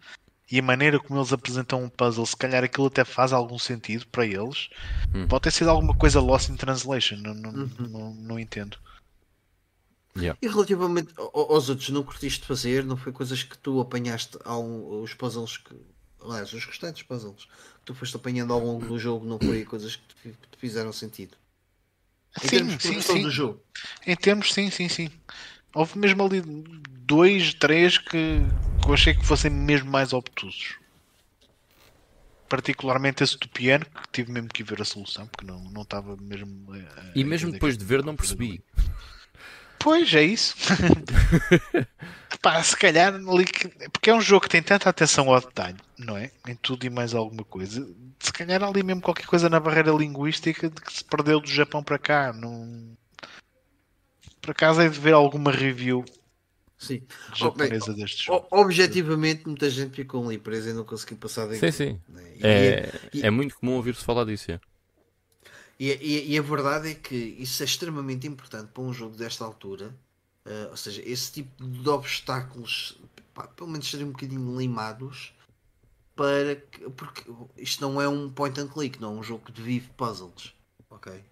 e 0.51 0.59
a 0.59 0.63
maneira 0.63 0.99
como 1.01 1.19
eles 1.19 1.33
apresentam 1.33 1.83
um 1.83 1.89
puzzle, 1.89 2.27
se 2.27 2.37
calhar 2.37 2.63
aquilo 2.63 2.87
até 2.89 3.05
faz 3.05 3.33
algum 3.33 3.59
sentido 3.59 4.07
para 4.09 4.27
eles. 4.27 4.69
Hum. 5.15 5.27
Pode 5.27 5.43
ter 5.45 5.51
sido 5.53 5.71
alguma 5.71 5.95
coisa 5.95 6.21
lost 6.21 6.51
in 6.51 6.57
translation, 6.57 7.17
não, 7.17 7.35
não, 7.35 7.51
Uhum. 7.51 7.71
não, 7.79 8.15
não 8.15 8.39
entendo. 8.39 8.77
E 10.15 10.47
relativamente 10.49 11.13
ao- 11.17 11.53
aos 11.53 11.69
outros, 11.69 11.89
não 11.91 12.03
curtiste 12.03 12.45
fazer? 12.47 12.85
Não 12.85 12.97
foi 12.97 13.13
coisas 13.13 13.43
que 13.43 13.57
tu 13.57 13.81
apanhaste 13.81 14.39
ao, 14.45 14.65
os 15.03 15.15
puzzles 15.15 15.57
que. 15.57 15.75
Aliás, 16.21 16.53
os 16.53 16.65
restantes 16.65 17.03
puzzles 17.03 17.45
que 17.45 17.85
tu 17.85 17.95
foste 17.95 18.15
apanhando 18.17 18.53
ao 18.53 18.61
longo 18.61 18.87
do 18.87 18.99
jogo, 18.99 19.27
não 19.27 19.39
foi 19.41 19.65
coisas 19.65 19.97
que 19.97 20.03
te, 20.07 20.15
que 20.23 20.49
te 20.51 20.57
fizeram 20.59 20.93
sentido? 20.93 21.37
Em 22.45 22.49
termos 22.49 22.73
Sim, 22.75 22.79
de 22.79 23.03
sim, 23.03 23.03
sim. 23.03 23.23
do 23.23 23.31
jogo. 23.31 23.61
Em 24.07 24.17
termos, 24.17 24.53
sim, 24.53 24.71
sim, 24.71 24.89
sim. 24.89 25.11
Houve 25.75 25.99
mesmo 25.99 26.25
ali 26.25 26.41
dois, 26.41 27.55
três 27.55 27.99
que, 27.99 28.09
que 28.11 28.89
eu 28.89 28.95
achei 28.95 29.15
que 29.15 29.25
fossem 29.27 29.51
mesmo 29.51 29.91
mais 29.91 30.13
obtusos. 30.13 30.77
Particularmente 32.49 33.25
esse 33.25 33.39
do 33.39 33.49
piano, 33.49 33.85
que 33.87 34.13
tive 34.13 34.31
mesmo 34.31 34.49
que 34.49 34.63
ver 34.63 34.81
a 34.83 34.85
solução, 34.85 35.27
porque 35.27 35.47
não 35.47 35.59
não 35.71 35.83
estava 35.83 36.17
mesmo. 36.19 36.73
a- 36.73 36.77
a 37.01 37.19
E 37.19 37.25
mesmo 37.25 37.51
depois 37.51 37.77
de 37.79 37.85
ver, 37.85 38.05
não 38.05 38.15
percebi. 38.15 38.63
Pois, 39.83 40.13
é 40.15 40.23
isso. 40.23 40.55
Pá, 42.41 42.63
se 42.63 42.77
calhar. 42.77 43.15
Porque 43.93 44.11
é 44.11 44.15
um 44.15 44.21
jogo 44.21 44.43
que 44.45 44.49
tem 44.51 44.63
tanta 44.63 44.89
atenção 44.89 45.33
ao 45.33 45.41
detalhe, 45.41 45.77
não 45.99 46.17
é? 46.17 46.31
Em 46.47 46.55
tudo 46.57 46.85
e 46.87 46.91
mais 46.91 47.15
alguma 47.15 47.45
coisa. 47.45 47.87
Se 48.19 48.33
calhar 48.33 48.63
ali 48.63 48.83
mesmo 48.83 49.01
qualquer 49.03 49.27
coisa 49.27 49.49
na 49.49 49.61
barreira 49.61 49.93
linguística 49.93 50.69
de 50.69 50.81
que 50.81 50.93
se 50.93 51.05
perdeu 51.05 51.41
do 51.41 51.49
Japão 51.49 51.83
para 51.83 51.99
cá. 51.99 52.33
Não... 52.33 52.97
Por 54.41 54.51
acaso 54.51 54.81
é 54.81 54.89
de 54.89 54.99
ver 54.99 55.15
alguma 55.15 55.53
review 55.53 56.05
Sim. 56.79 57.03
japonesa 57.35 57.93
deste 57.95 58.27
jogo. 58.27 58.47
O- 58.51 58.61
objetivamente, 58.61 59.47
muita 59.47 59.71
gente 59.71 59.95
ficou 59.95 60.25
ali 60.27 60.39
presa 60.39 60.71
e 60.71 60.73
não 60.73 60.85
conseguiu 60.85 61.17
passar 61.17 61.47
daí. 61.47 61.59
Sim, 61.61 61.71
sim. 61.71 62.01
Né? 62.09 62.23
E, 62.37 62.47
É, 62.47 62.93
e- 63.15 63.23
é 63.27 63.31
muito 63.31 63.57
comum 63.57 63.75
ouvir-se 63.75 64.05
falar 64.05 64.25
disso. 64.25 64.51
é. 64.51 64.61
E, 65.79 65.91
e- 65.91 66.33
e 66.35 66.39
a 66.39 66.43
verdade 66.43 66.91
é 66.91 66.95
que 66.95 67.15
isso 67.17 67.63
é 67.63 67.67
extremamente 67.67 68.27
importante 68.27 68.71
para 68.73 68.83
um 68.83 68.93
jogo 68.93 69.17
desta 69.17 69.45
altura. 69.45 69.95
eh, 70.45 70.67
ou 70.71 70.77
seja, 70.77 71.01
esse 71.07 71.31
tipo 71.33 71.65
de 71.65 71.89
obstáculos, 71.89 72.99
pá, 73.33 73.47
pelo 73.47 73.71
menos 73.71 73.89
serem 73.89 74.07
um 74.07 74.11
bocadinho 74.13 74.59
limados, 74.59 75.33
para 76.17 76.57
que, 76.57 76.91
porque 76.91 77.25
isto 77.59 77.81
não 77.83 78.01
é 78.01 78.09
um 78.09 78.31
point 78.31 78.61
and 78.61 78.69
click, 78.69 79.01
não 79.01 79.17
é 79.17 79.21
um 79.21 79.23
jogo 79.23 79.45
que 79.53 79.63
vive 79.63 79.89
puzzles. 79.97 80.55
Ok? 80.91 81.23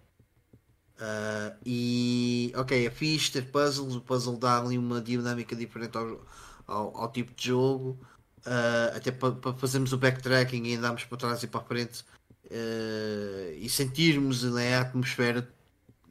Ah, 0.99 1.55
e 1.65 2.51
ok, 2.55 2.85
é 2.85 2.91
fixe 2.91 3.31
ter 3.31 3.51
puzzles, 3.51 3.95
o 3.95 4.01
puzzle 4.01 4.37
dá 4.37 4.59
ali 4.59 4.77
uma 4.77 5.01
dinâmica 5.01 5.55
diferente 5.55 5.97
ao, 5.97 6.21
ao, 6.67 6.97
ao 6.97 7.11
tipo 7.11 7.33
de 7.33 7.47
jogo. 7.47 7.99
Ah, 8.45 8.93
até 8.95 9.11
para, 9.11 9.33
para 9.35 9.53
fazermos 9.53 9.93
o 9.93 9.97
backtracking 9.97 10.63
e 10.65 10.75
andarmos 10.75 11.03
para 11.05 11.17
trás 11.17 11.43
e 11.43 11.47
para 11.47 11.61
a 11.61 11.63
frente 11.63 12.03
uh, 12.51 13.53
e 13.55 13.69
sentirmos 13.69 14.43
né, 14.43 14.75
a 14.75 14.81
atmosfera 14.81 15.47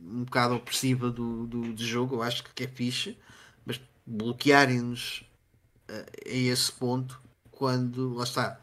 um 0.03 0.25
bocado 0.25 0.55
opressiva 0.55 1.11
do, 1.11 1.47
do, 1.47 1.73
do 1.73 1.85
jogo, 1.85 2.17
eu 2.17 2.23
acho 2.23 2.43
que 2.55 2.65
é 2.65 2.67
fixe, 2.67 3.17
mas 3.65 3.81
bloquearem-nos 4.07 5.25
uh, 5.91 6.07
a 6.27 6.35
esse 6.35 6.73
ponto 6.73 7.21
quando 7.51 8.15
lá 8.15 8.25
está. 8.25 8.59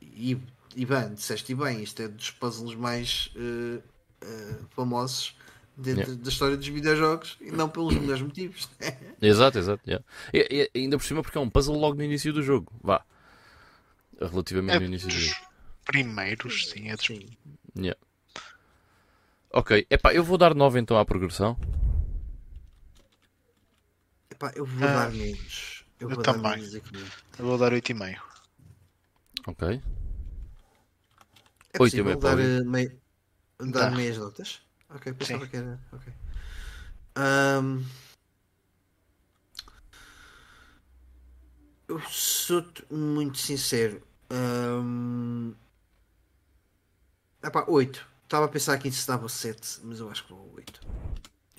E, 0.00 0.38
Ivan, 0.74 1.14
disseste 1.14 1.54
bem, 1.54 1.82
isto 1.82 2.02
é 2.02 2.08
dos 2.08 2.30
puzzles 2.30 2.74
mais 2.74 3.30
uh, 3.36 3.82
uh, 4.24 4.66
famosos 4.70 5.36
dentro 5.76 6.02
yeah. 6.02 6.22
da 6.22 6.28
história 6.28 6.56
dos 6.56 6.66
videojogos 6.66 7.36
e 7.40 7.50
não 7.50 7.68
pelos 7.68 7.94
melhores 7.94 8.22
motivos. 8.22 8.68
exato, 9.20 9.58
exato. 9.58 9.82
Yeah. 9.86 10.04
E, 10.32 10.70
e, 10.74 10.80
ainda 10.80 10.96
por 10.96 11.04
cima 11.04 11.22
porque 11.22 11.36
é 11.36 11.40
um 11.40 11.50
puzzle 11.50 11.76
logo 11.76 11.96
no 11.96 12.02
início 12.02 12.32
do 12.32 12.42
jogo. 12.42 12.72
Vá. 12.82 13.04
Relativamente 14.20 14.76
é 14.76 14.80
no 14.80 14.86
início 14.86 15.08
do 15.08 15.14
jogo. 15.14 15.53
Primeiros, 15.84 16.70
sim, 16.70 16.90
é 16.90 16.96
dos... 16.96 17.06
sim. 17.06 17.28
Yeah. 17.76 17.98
Ok, 19.50 19.86
epá, 19.88 20.12
eu 20.12 20.24
vou 20.24 20.36
dar 20.36 20.54
9 20.54 20.80
então 20.80 20.98
à 20.98 21.04
progressão. 21.04 21.56
Epá, 24.30 24.52
eu 24.56 24.66
vou 24.66 24.88
ah, 24.88 24.92
dar 24.92 25.12
menos. 25.12 25.84
Eu, 26.00 26.10
eu 26.10 26.16
também. 26.22 26.64
Eu 27.38 27.44
vou 27.44 27.56
dar 27.56 27.72
8,5. 27.72 28.20
Ok. 29.46 29.82
É 31.72 31.78
8,5 31.78 32.18
dar, 32.18 32.38
uh, 32.38 32.64
mei... 32.68 32.98
dar 33.58 33.90
meias 33.92 34.18
notas? 34.18 34.60
Ok, 34.90 35.12
pensava 35.12 35.44
Sim. 35.44 35.50
que 35.50 35.56
era. 35.56 35.80
Ok. 35.92 36.12
Um... 37.16 37.84
Eu 41.86 42.00
sou 42.08 42.64
muito 42.90 43.38
sincero. 43.38 44.02
Um... 44.30 45.54
Epá, 47.44 47.64
8. 47.68 48.06
Estava 48.24 48.46
a 48.46 48.48
pensar 48.48 48.74
aqui 48.74 48.90
se 48.90 49.06
dava 49.06 49.28
7, 49.28 49.80
mas 49.84 50.00
eu 50.00 50.10
acho 50.10 50.24
que 50.24 50.32
vou 50.32 50.52
8. 50.56 50.80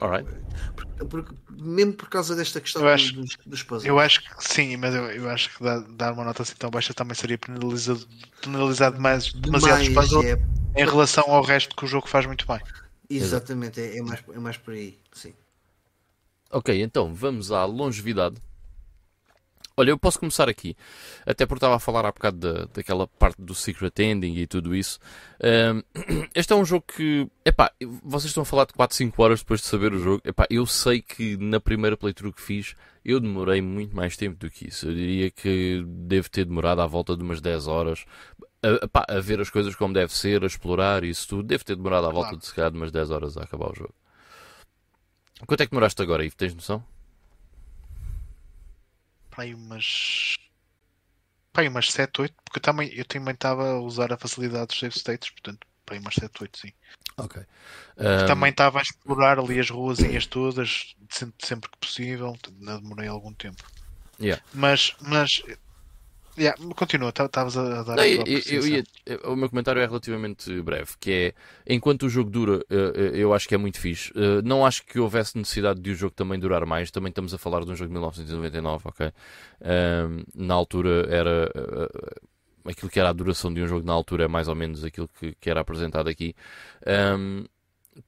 Alright. 0.01 0.29
Porque, 0.75 1.05
porque, 1.05 1.35
mesmo 1.49 1.93
por 1.93 2.09
causa 2.09 2.35
desta 2.35 2.59
questão 2.59 2.81
eu 2.81 2.89
acho, 2.89 3.13
dos, 3.13 3.37
dos 3.45 3.63
puzzles. 3.63 3.85
Eu 3.85 3.97
acho 3.97 4.21
que 4.21 4.43
sim, 4.43 4.75
mas 4.75 4.93
eu, 4.93 5.03
eu 5.11 5.29
acho 5.29 5.55
que 5.55 5.63
dar, 5.63 5.79
dar 5.81 6.13
uma 6.13 6.25
nota 6.25 6.41
assim 6.41 6.55
tão 6.55 6.69
baixa 6.69 6.93
também 6.93 7.15
seria 7.15 7.37
penalizado, 7.37 8.05
penalizado 8.41 8.99
mais, 8.99 9.31
demasiados 9.31 9.87
puzzles 9.89 10.25
é... 10.25 10.37
em 10.75 10.85
relação 10.85 11.23
ao 11.27 11.41
resto 11.41 11.75
que 11.75 11.85
o 11.85 11.87
jogo 11.87 12.09
faz 12.09 12.25
muito 12.25 12.45
bem. 12.45 12.59
Exatamente, 13.09 13.79
é, 13.79 13.97
é, 13.97 14.01
mais, 14.01 14.23
é 14.33 14.39
mais 14.39 14.57
por 14.57 14.73
aí, 14.73 14.97
sim. 15.13 15.33
Ok, 16.51 16.81
então 16.81 17.13
vamos 17.13 17.51
à 17.51 17.63
longevidade. 17.63 18.35
Olha, 19.77 19.89
eu 19.89 19.97
posso 19.97 20.17
começar 20.17 20.47
aqui, 20.47 20.73
até 21.25 21.45
porque 21.45 21.57
estava 21.57 21.75
a 21.75 21.79
falar 21.79 22.05
há 22.05 22.11
bocado 22.11 22.37
da, 22.37 22.65
daquela 22.73 23.07
parte 23.07 23.41
do 23.41 23.53
Secret 23.53 23.91
Ending 23.99 24.35
e 24.35 24.47
tudo 24.47 24.73
isso. 24.73 24.99
Um, 25.43 25.83
este 26.33 26.53
é 26.53 26.55
um 26.55 26.63
jogo 26.63 26.85
que, 26.95 27.29
epá, 27.43 27.69
vocês 28.01 28.29
estão 28.29 28.43
a 28.43 28.45
falar 28.45 28.65
de 28.65 28.73
4, 28.73 28.95
5 28.95 29.21
horas 29.21 29.39
depois 29.39 29.59
de 29.59 29.67
saber 29.67 29.91
o 29.93 29.99
jogo. 29.99 30.21
Epá, 30.23 30.47
eu 30.49 30.65
sei 30.65 31.01
que 31.01 31.35
na 31.35 31.59
primeira 31.59 31.97
playthrough 31.97 32.31
que 32.31 32.41
fiz, 32.41 32.73
eu 33.03 33.19
demorei 33.19 33.61
muito 33.61 33.93
mais 33.93 34.15
tempo 34.15 34.37
do 34.39 34.49
que 34.49 34.69
isso. 34.69 34.87
Eu 34.87 34.95
diria 34.95 35.29
que 35.29 35.83
devo 35.85 36.29
ter 36.29 36.45
demorado 36.45 36.79
à 36.79 36.87
volta 36.87 37.13
de 37.17 37.21
umas 37.21 37.41
10 37.41 37.67
horas 37.67 38.05
a, 38.63 39.17
a, 39.17 39.19
ver 39.19 39.41
as 39.41 39.49
coisas 39.49 39.75
como 39.75 39.93
deve 39.93 40.13
ser, 40.15 40.41
a 40.43 40.47
explorar 40.47 41.03
isso 41.03 41.27
tudo. 41.27 41.43
Deve 41.43 41.65
ter 41.65 41.75
demorado 41.75 42.07
à 42.07 42.11
volta 42.11 42.29
claro. 42.29 42.37
de 42.37 42.45
se 42.45 42.53
calhar 42.53 42.71
de 42.71 42.77
umas 42.77 42.93
10 42.93 43.11
horas 43.11 43.37
a 43.37 43.43
acabar 43.43 43.71
o 43.71 43.75
jogo. 43.75 43.93
Quanto 45.45 45.59
é 45.59 45.65
que 45.65 45.71
demoraste 45.71 46.01
agora, 46.01 46.23
Ivo? 46.23 46.37
Tens 46.37 46.55
noção? 46.55 46.94
Pai, 49.35 49.53
umas. 49.53 50.37
Pai, 51.51 51.67
umas 51.67 51.91
7, 51.91 52.21
8, 52.21 52.35
porque 52.43 52.59
eu 52.59 52.61
também, 52.61 52.93
eu 52.93 53.05
também 53.05 53.33
estava 53.33 53.71
a 53.71 53.79
usar 53.79 54.11
a 54.11 54.17
facilidade 54.17 54.67
dos 54.67 54.79
save 54.79 54.97
states, 54.97 55.29
portanto, 55.29 55.65
pai, 55.85 55.99
umas 55.99 56.15
7, 56.15 56.41
8, 56.41 56.59
sim. 56.59 56.73
Ok. 57.17 57.41
Um... 57.97 58.25
Também 58.27 58.49
estava 58.49 58.79
a 58.79 58.81
explorar 58.81 59.39
ali 59.39 59.59
as 59.59 59.69
ruazinhas 59.69 60.25
todas, 60.25 60.95
sempre, 61.09 61.45
sempre 61.45 61.69
que 61.69 61.77
possível, 61.77 62.37
não 62.59 62.81
demorei 62.81 63.07
algum 63.07 63.33
tempo. 63.33 63.63
Yeah. 64.19 64.41
Mas, 64.53 64.95
mas 65.01 65.41
Yeah, 66.37 66.59
continua, 66.75 67.09
estavas 67.09 67.57
a 67.57 67.83
dar 67.83 67.95
não, 67.95 68.03
a 68.03 68.07
eu, 68.07 68.41
eu 68.47 68.67
ia, 68.67 68.83
O 69.25 69.35
meu 69.35 69.49
comentário 69.49 69.81
é 69.81 69.85
relativamente 69.85 70.61
breve, 70.61 70.91
que 70.99 71.11
é 71.11 71.73
enquanto 71.73 72.03
o 72.03 72.09
jogo 72.09 72.29
dura, 72.29 72.65
eh, 72.69 72.93
eh, 72.95 73.11
eu 73.13 73.33
acho 73.33 73.47
que 73.47 73.55
é 73.55 73.57
muito 73.57 73.79
fixe. 73.79 74.11
Eh, 74.15 74.41
não 74.43 74.65
acho 74.65 74.85
que 74.85 74.99
houvesse 74.99 75.37
necessidade 75.37 75.79
de 75.79 75.91
o 75.91 75.95
jogo 75.95 76.13
também 76.13 76.37
durar 76.37 76.65
mais. 76.65 76.91
Também 76.91 77.09
estamos 77.09 77.33
a 77.33 77.37
falar 77.37 77.63
de 77.63 77.71
um 77.71 77.75
jogo 77.75 77.87
de 77.87 77.93
1999, 77.93 78.89
ok? 78.89 79.11
na 80.35 80.53
altura 80.53 81.07
era 81.09 81.49
aquilo 82.65 82.89
que 82.89 82.99
era 82.99 83.09
a 83.09 83.13
duração 83.13 83.53
de 83.53 83.61
um 83.61 83.67
jogo 83.67 83.85
na 83.85 83.93
altura 83.93 84.25
é 84.25 84.27
mais 84.27 84.47
ou 84.47 84.55
menos 84.55 84.83
aquilo 84.83 85.07
que, 85.07 85.35
que 85.39 85.49
era 85.49 85.61
apresentado 85.61 86.09
aqui. 86.09 86.35
Um, 86.85 87.45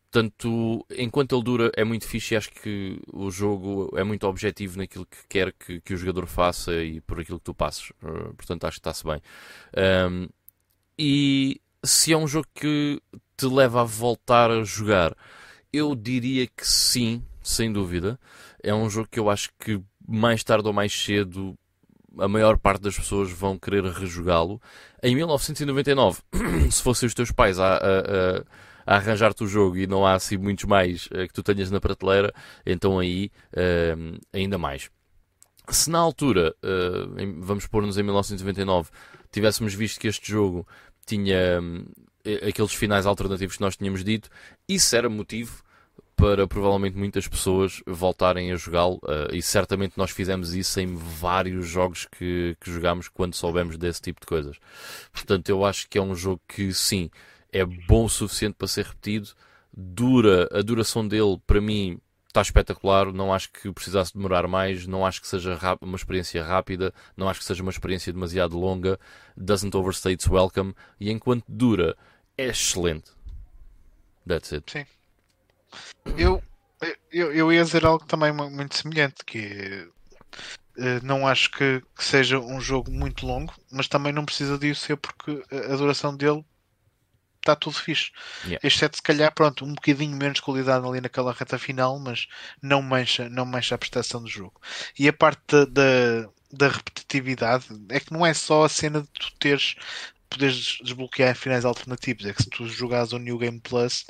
Portanto, 0.10 0.86
enquanto 0.98 1.36
ele 1.36 1.44
dura, 1.44 1.72
é 1.76 1.84
muito 1.84 2.08
fixe 2.08 2.34
e 2.34 2.38
acho 2.38 2.50
que 2.52 3.00
o 3.12 3.30
jogo 3.30 3.94
é 3.98 4.04
muito 4.04 4.26
objetivo 4.26 4.78
naquilo 4.78 5.06
que 5.06 5.18
quer 5.28 5.52
que, 5.52 5.82
que 5.82 5.94
o 5.94 5.98
jogador 5.98 6.26
faça 6.28 6.74
e 6.76 7.02
por 7.02 7.20
aquilo 7.20 7.40
que 7.40 7.46
tu 7.46 7.54
passes. 7.54 7.90
Uh, 8.02 8.34
portanto, 8.36 8.66
acho 8.66 8.78
que 8.78 8.80
está-se 8.80 9.04
bem. 9.04 9.22
Um, 10.10 10.30
e 10.98 11.62
se 11.84 12.14
é 12.14 12.18
um 12.18 12.28
jogo 12.28 12.48
que 12.56 13.02
te 13.36 13.46
leva 13.46 13.82
a 13.82 13.84
voltar 13.84 14.50
a 14.50 14.64
jogar, 14.64 15.16
eu 15.74 15.94
diria 15.94 16.48
que 16.48 16.66
sim, 16.66 17.22
sem 17.44 17.72
dúvida. 17.72 18.18
É 18.64 18.74
um 18.74 18.90
jogo 18.90 19.10
que 19.12 19.20
eu 19.20 19.30
acho 19.30 19.50
que 19.60 19.82
mais 20.08 20.42
tarde 20.42 20.68
ou 20.68 20.74
mais 20.74 20.94
cedo 20.94 21.58
a 22.18 22.28
maior 22.28 22.58
parte 22.58 22.82
das 22.82 22.98
pessoas 22.98 23.30
vão 23.30 23.60
querer 23.60 23.84
rejogá-lo. 23.84 24.62
Em 25.04 25.16
1999, 25.16 26.22
se 26.72 26.82
fossem 26.82 27.08
os 27.08 27.14
teus 27.14 27.32
pais 27.32 27.60
a, 27.60 27.76
a, 27.76 27.78
a 27.78 28.44
a 28.88 28.96
arranjar-te 28.96 29.44
o 29.44 29.48
jogo 29.48 29.78
e 29.78 29.86
não 29.86 30.06
há 30.06 30.14
assim 30.14 30.38
muitos 30.38 30.64
mais 30.64 31.08
uh, 31.08 31.28
que 31.28 31.34
tu 31.34 31.44
tenhas 31.44 31.70
na 31.70 31.82
prateleira, 31.82 32.34
então 32.66 32.98
aí 32.98 33.30
uh, 33.52 34.18
ainda 34.32 34.58
mais. 34.58 34.90
Se 35.70 35.90
na 35.90 36.00
altura, 36.00 36.56
em, 37.18 37.42
vamos 37.42 37.68
pôr-nos 37.68 37.98
em 37.98 38.04
1999, 38.04 38.90
tivéssemos 39.30 39.74
visto 39.74 40.00
que 40.00 40.08
este 40.08 40.32
jogo 40.32 40.66
tinha 41.06 41.62
aqueles 42.48 42.74
finais 42.74 43.06
alternativos 43.06 43.58
que 43.58 43.62
nós 43.62 43.76
tínhamos 43.76 44.02
dito, 44.02 44.30
isso 44.66 44.96
era 44.96 45.10
motivo 45.10 45.62
para 46.16 46.48
provavelmente 46.48 46.96
muitas 46.98 47.28
pessoas 47.28 47.84
voltarem 47.86 48.54
a 48.54 48.56
jogá-lo 48.56 49.02
e 49.34 49.42
certamente 49.42 49.98
nós 49.98 50.12
fizemos 50.12 50.56
isso 50.56 50.80
em 50.80 50.96
vários 50.96 51.68
jogos 51.68 52.08
que, 52.18 52.56
que 52.62 52.72
jogámos 52.72 53.10
quando 53.10 53.36
soubemos 53.36 53.78
desse 53.78 54.02
tipo 54.02 54.22
de 54.22 54.26
coisas. 54.26 54.56
Portanto, 55.12 55.50
eu 55.50 55.66
acho 55.66 55.90
que 55.90 55.98
é 55.98 56.02
um 56.02 56.16
jogo 56.16 56.40
que 56.48 56.74
sim, 56.74 57.10
é 57.58 57.66
bom 57.66 58.06
o 58.06 58.10
suficiente 58.10 58.56
para 58.56 58.68
ser 58.68 58.86
repetido. 58.86 59.30
Dura, 59.74 60.48
a 60.52 60.62
duração 60.62 61.08
dele, 61.08 61.40
para 61.46 61.62
mim, 61.62 62.00
está 62.28 62.42
espetacular. 62.42 63.12
Não 63.12 63.34
acho 63.34 63.52
que 63.52 63.72
precisasse 63.72 64.14
demorar 64.14 64.48
mais. 64.48 64.86
Não 64.88 65.06
acho 65.06 65.22
que 65.22 65.28
seja 65.28 65.58
uma 65.82 65.96
experiência 65.96 66.44
rápida. 66.44 66.94
Não 67.16 67.30
acho 67.30 67.40
que 67.40 67.46
seja 67.46 67.62
uma 67.62 67.72
experiência 67.72 68.14
demasiado 68.14 68.58
longa. 68.58 69.00
Doesn't 69.36 69.76
overstay 69.76 70.14
its 70.14 70.28
welcome. 70.28 70.74
E 71.00 71.12
enquanto 71.12 71.46
dura, 71.48 71.98
é 72.38 72.48
excelente. 72.48 73.12
That's 74.28 74.54
it. 74.54 74.72
Sim. 74.72 74.86
Eu, 76.18 76.42
eu, 77.12 77.34
eu 77.34 77.52
ia 77.52 77.64
dizer 77.64 77.86
algo 77.86 78.06
também 78.06 78.32
muito 78.32 78.76
semelhante, 78.76 79.24
que 79.26 79.90
eh, 80.78 81.00
não 81.02 81.28
acho 81.28 81.52
que, 81.52 81.82
que, 81.96 82.04
seja 82.04 82.40
um 82.40 82.62
jogo 82.62 82.92
muito 82.92 83.26
longo, 83.26 83.54
mas 83.72 83.88
também 83.88 84.14
não 84.14 84.26
precisa 84.26 84.58
disso 84.58 84.82
ser 84.82 84.98
porque 84.98 85.44
a 85.52 85.76
duração 85.76 86.16
dele 86.16 86.46
está 87.48 87.56
tudo 87.56 87.78
fixe. 87.78 88.12
Yeah. 88.46 88.70
Set, 88.70 88.96
se 88.96 89.02
calhar, 89.02 89.34
pronto, 89.34 89.66
um 89.66 89.74
bocadinho 89.74 90.16
menos 90.16 90.40
qualidade 90.40 90.86
ali 90.86 91.02
naquela 91.02 91.34
reta 91.34 91.58
final, 91.58 91.98
mas 92.00 92.28
não 92.62 92.82
mancha, 92.82 93.30
não 93.30 93.46
mancha 93.46 93.76
a 93.76 93.78
prestação 93.78 94.22
do 94.22 94.30
jogo. 94.30 94.60
E 95.00 95.08
a 95.08 95.14
parte 95.14 95.42
da, 95.48 95.66
da, 95.66 96.30
da 96.52 96.68
repetitividade 96.68 97.66
é 97.90 98.00
que 98.00 98.12
não 98.12 98.26
é 98.26 98.34
só 98.34 98.66
a 98.66 98.70
cena 98.70 99.02
de 99.02 99.08
tu 99.08 99.32
teres 99.40 99.76
poderes 100.30 100.80
desbloquear 100.84 101.36
finais 101.36 101.64
alternativos. 101.64 102.26
É 102.26 102.34
que 102.34 102.44
se 102.44 102.50
tu 102.50 102.68
jogares 102.68 103.14
o 103.14 103.18
New 103.18 103.38
Game 103.38 103.62
Plus, 103.62 104.06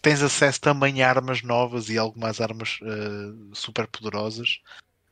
tens 0.00 0.22
acesso 0.22 0.60
também 0.60 1.02
a 1.02 1.08
armas 1.08 1.42
novas 1.42 1.88
e 1.88 1.98
algumas 1.98 2.40
armas 2.40 2.78
uh, 2.82 3.54
super 3.54 3.86
poderosas 3.88 4.60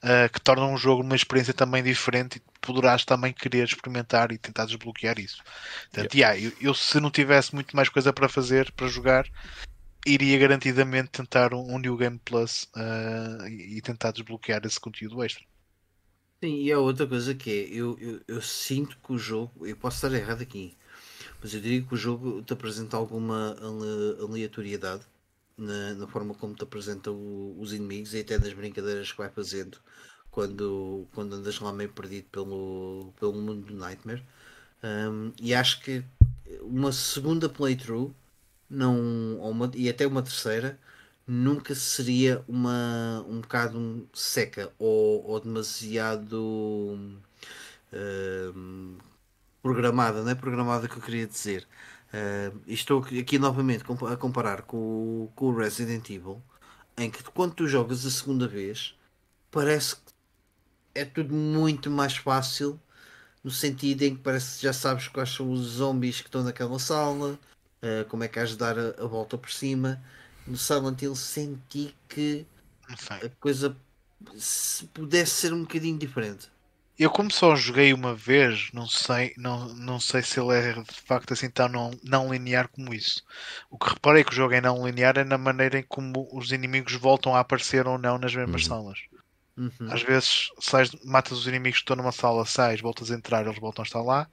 uh, 0.05 0.31
que 0.33 0.41
tornam 0.41 0.75
o 0.75 0.77
jogo 0.77 1.03
uma 1.03 1.17
experiência 1.17 1.55
também 1.55 1.83
diferente 1.83 2.37
e 2.37 2.43
poderás 2.61 3.05
também 3.05 3.33
querer 3.33 3.65
experimentar 3.65 4.31
e 4.31 4.39
tentar 4.39 4.67
desbloquear 4.67 5.19
isso. 5.19 5.43
Portanto, 5.91 6.15
yeah. 6.15 6.37
yeah 6.37 6.55
eu, 6.61 6.69
eu, 6.69 6.75
se 6.75 7.01
não 7.01 7.11
tivesse 7.11 7.55
muito 7.55 7.75
mais 7.75 7.89
coisa 7.89 8.13
para 8.13 8.29
fazer, 8.29 8.71
para 8.73 8.87
jogar, 8.87 9.27
iria 10.07 10.39
garantidamente 10.39 11.11
tentar 11.11 11.55
um, 11.55 11.75
um 11.75 11.79
New 11.79 11.97
Game 11.97 12.21
Plus 12.25 12.69
uh, 12.77 13.47
e, 13.49 13.79
e 13.79 13.81
tentar 13.81 14.13
desbloquear 14.13 14.65
esse 14.65 14.79
conteúdo 14.79 15.23
extra. 15.25 15.45
Sim, 16.43 16.63
e 16.63 16.71
há 16.71 16.79
outra 16.79 17.07
coisa 17.07 17.35
que 17.35 17.51
é, 17.51 17.75
eu, 17.75 17.99
eu, 17.99 18.21
eu, 18.29 18.43
sinto 18.43 18.99
que 19.03 19.13
o 19.13 19.19
jogo, 19.19 19.67
eu 19.67 19.77
posso 19.77 19.97
estar 19.97 20.15
errado 20.15 20.43
aqui, 20.43 20.77
mas 21.41 21.55
eu 21.55 21.61
diria 21.61 21.81
que 21.81 21.95
o 21.95 21.97
jogo 21.97 22.43
te 22.43 22.53
apresenta 22.53 22.99
alguma 22.99 23.57
aleatoriedade 24.21 25.07
na, 25.57 25.95
na 25.95 26.07
forma 26.07 26.35
como 26.35 26.55
te 26.55 26.65
apresenta 26.65 27.11
o, 27.11 27.57
os 27.61 27.73
inimigos 27.73 28.15
e 28.15 28.21
até 28.21 28.39
nas 28.39 28.53
brincadeiras 28.53 29.11
que 29.13 29.19
vai 29.19 29.31
fazendo 29.31 29.79
quando, 30.31 31.07
quando 31.15 31.35
andas 31.35 31.61
lá 31.61 31.73
meio 31.73 31.91
perdido 31.91 32.27
pelo, 32.31 33.13
pelo 33.19 33.35
mundo 33.35 33.67
do 33.67 33.75
Nightmare. 33.75 34.23
Um, 34.83 35.33
e 35.41 35.55
acho 35.55 35.81
que 35.81 36.05
uma 36.63 36.93
segunda 36.93 37.49
playthrough 37.49 38.15
não, 38.69 39.39
uma, 39.39 39.71
e 39.75 39.89
até 39.89 40.07
uma 40.07 40.23
terceira 40.23 40.79
nunca 41.27 41.75
seria 41.75 42.45
uma 42.49 43.25
um 43.29 43.41
bocado 43.41 44.09
seca 44.13 44.73
ou, 44.79 45.25
ou 45.27 45.41
demasiado 45.41 46.99
uh, 47.93 48.99
programada, 49.63 50.23
não 50.23 50.31
é 50.31 50.35
programada 50.35 50.89
que 50.89 50.97
eu 50.97 51.03
queria 51.03 51.27
dizer. 51.27 51.67
Uh, 52.15 52.61
estou 52.69 53.01
aqui 53.01 53.41
novamente 53.41 53.83
a 53.83 54.17
comparar 54.17 54.63
com, 54.63 55.29
com 55.35 55.47
o 55.47 55.57
Resident 55.57 56.09
Evil, 56.11 56.41
em 56.97 57.11
que 57.11 57.21
quando 57.25 57.55
tu 57.55 57.67
jogas 57.67 58.07
a 58.07 58.11
segunda 58.11 58.47
vez, 58.47 58.95
parece 59.51 59.97
que 59.97 60.03
é 60.95 61.05
tudo 61.05 61.35
muito 61.35 61.91
mais 61.91 62.17
fácil, 62.17 62.81
no 63.43 63.51
sentido 63.51 64.03
em 64.03 64.15
que 64.15 64.23
parece 64.23 64.59
que 64.59 64.63
já 64.63 64.73
sabes 64.73 65.09
quais 65.09 65.31
são 65.31 65.51
os 65.51 65.61
zombies 65.63 66.21
que 66.21 66.29
estão 66.29 66.45
naquela 66.45 66.79
sala, 66.79 67.37
uh, 67.83 68.09
como 68.09 68.23
é 68.23 68.29
que 68.29 68.39
has 68.39 68.51
de 68.51 68.59
dar 68.59 68.79
a, 68.79 68.91
a, 68.91 69.07
volta 69.09 69.37
por 69.37 69.51
cima. 69.51 70.01
No 70.47 70.57
Silent 70.57 71.03
Hill 71.03 71.17
senti 71.17 71.97
que 72.09 72.47
a 72.89 73.29
coisa 73.41 73.77
se 74.37 74.87
pudesse 74.87 75.33
ser 75.33 75.53
um 75.53 75.63
bocadinho 75.63 75.99
diferente. 75.99 76.49
Eu 76.97 77.11
como 77.11 77.31
só 77.31 77.57
joguei 77.57 77.93
uma 77.93 78.15
vez, 78.15 78.71
não 78.73 78.87
sei, 78.87 79.35
não, 79.37 79.75
não 79.75 79.99
sei 79.99 80.23
se 80.23 80.39
ele 80.39 80.57
é 80.57 80.73
de 80.75 81.01
facto 81.05 81.33
assim 81.33 81.51
tão 81.51 81.69
não, 81.69 81.91
não 82.05 82.33
linear 82.33 82.69
como 82.69 82.95
isso. 82.95 83.21
O 83.69 83.77
que 83.77 83.91
reparei 83.91 84.23
que 84.23 84.31
o 84.31 84.35
jogo 84.35 84.55
é 84.55 84.61
não 84.61 84.87
linear 84.87 85.19
é 85.19 85.25
na 85.25 85.37
maneira 85.37 85.79
em 85.79 85.83
como 85.83 86.29
os 86.33 86.53
inimigos 86.53 86.95
voltam 86.95 87.35
a 87.35 87.41
aparecer 87.41 87.89
ou 87.89 87.99
não 87.99 88.17
nas 88.17 88.35
mesmas 88.35 88.63
uhum. 88.63 88.69
salas. 88.69 88.99
Uhum. 89.57 89.93
Às 89.93 90.03
vezes 90.03 90.51
sais, 90.61 90.91
matas 91.05 91.39
os 91.39 91.47
inimigos 91.49 91.79
que 91.79 91.83
estão 91.83 91.97
numa 91.97 92.13
sala, 92.13 92.47
sais, 92.47 92.81
voltas 92.81 93.11
a 93.11 93.15
entrar, 93.15 93.45
eles 93.45 93.59
voltam 93.59 93.83
a 93.83 93.87
estar 93.87 94.03
lá. 94.03 94.29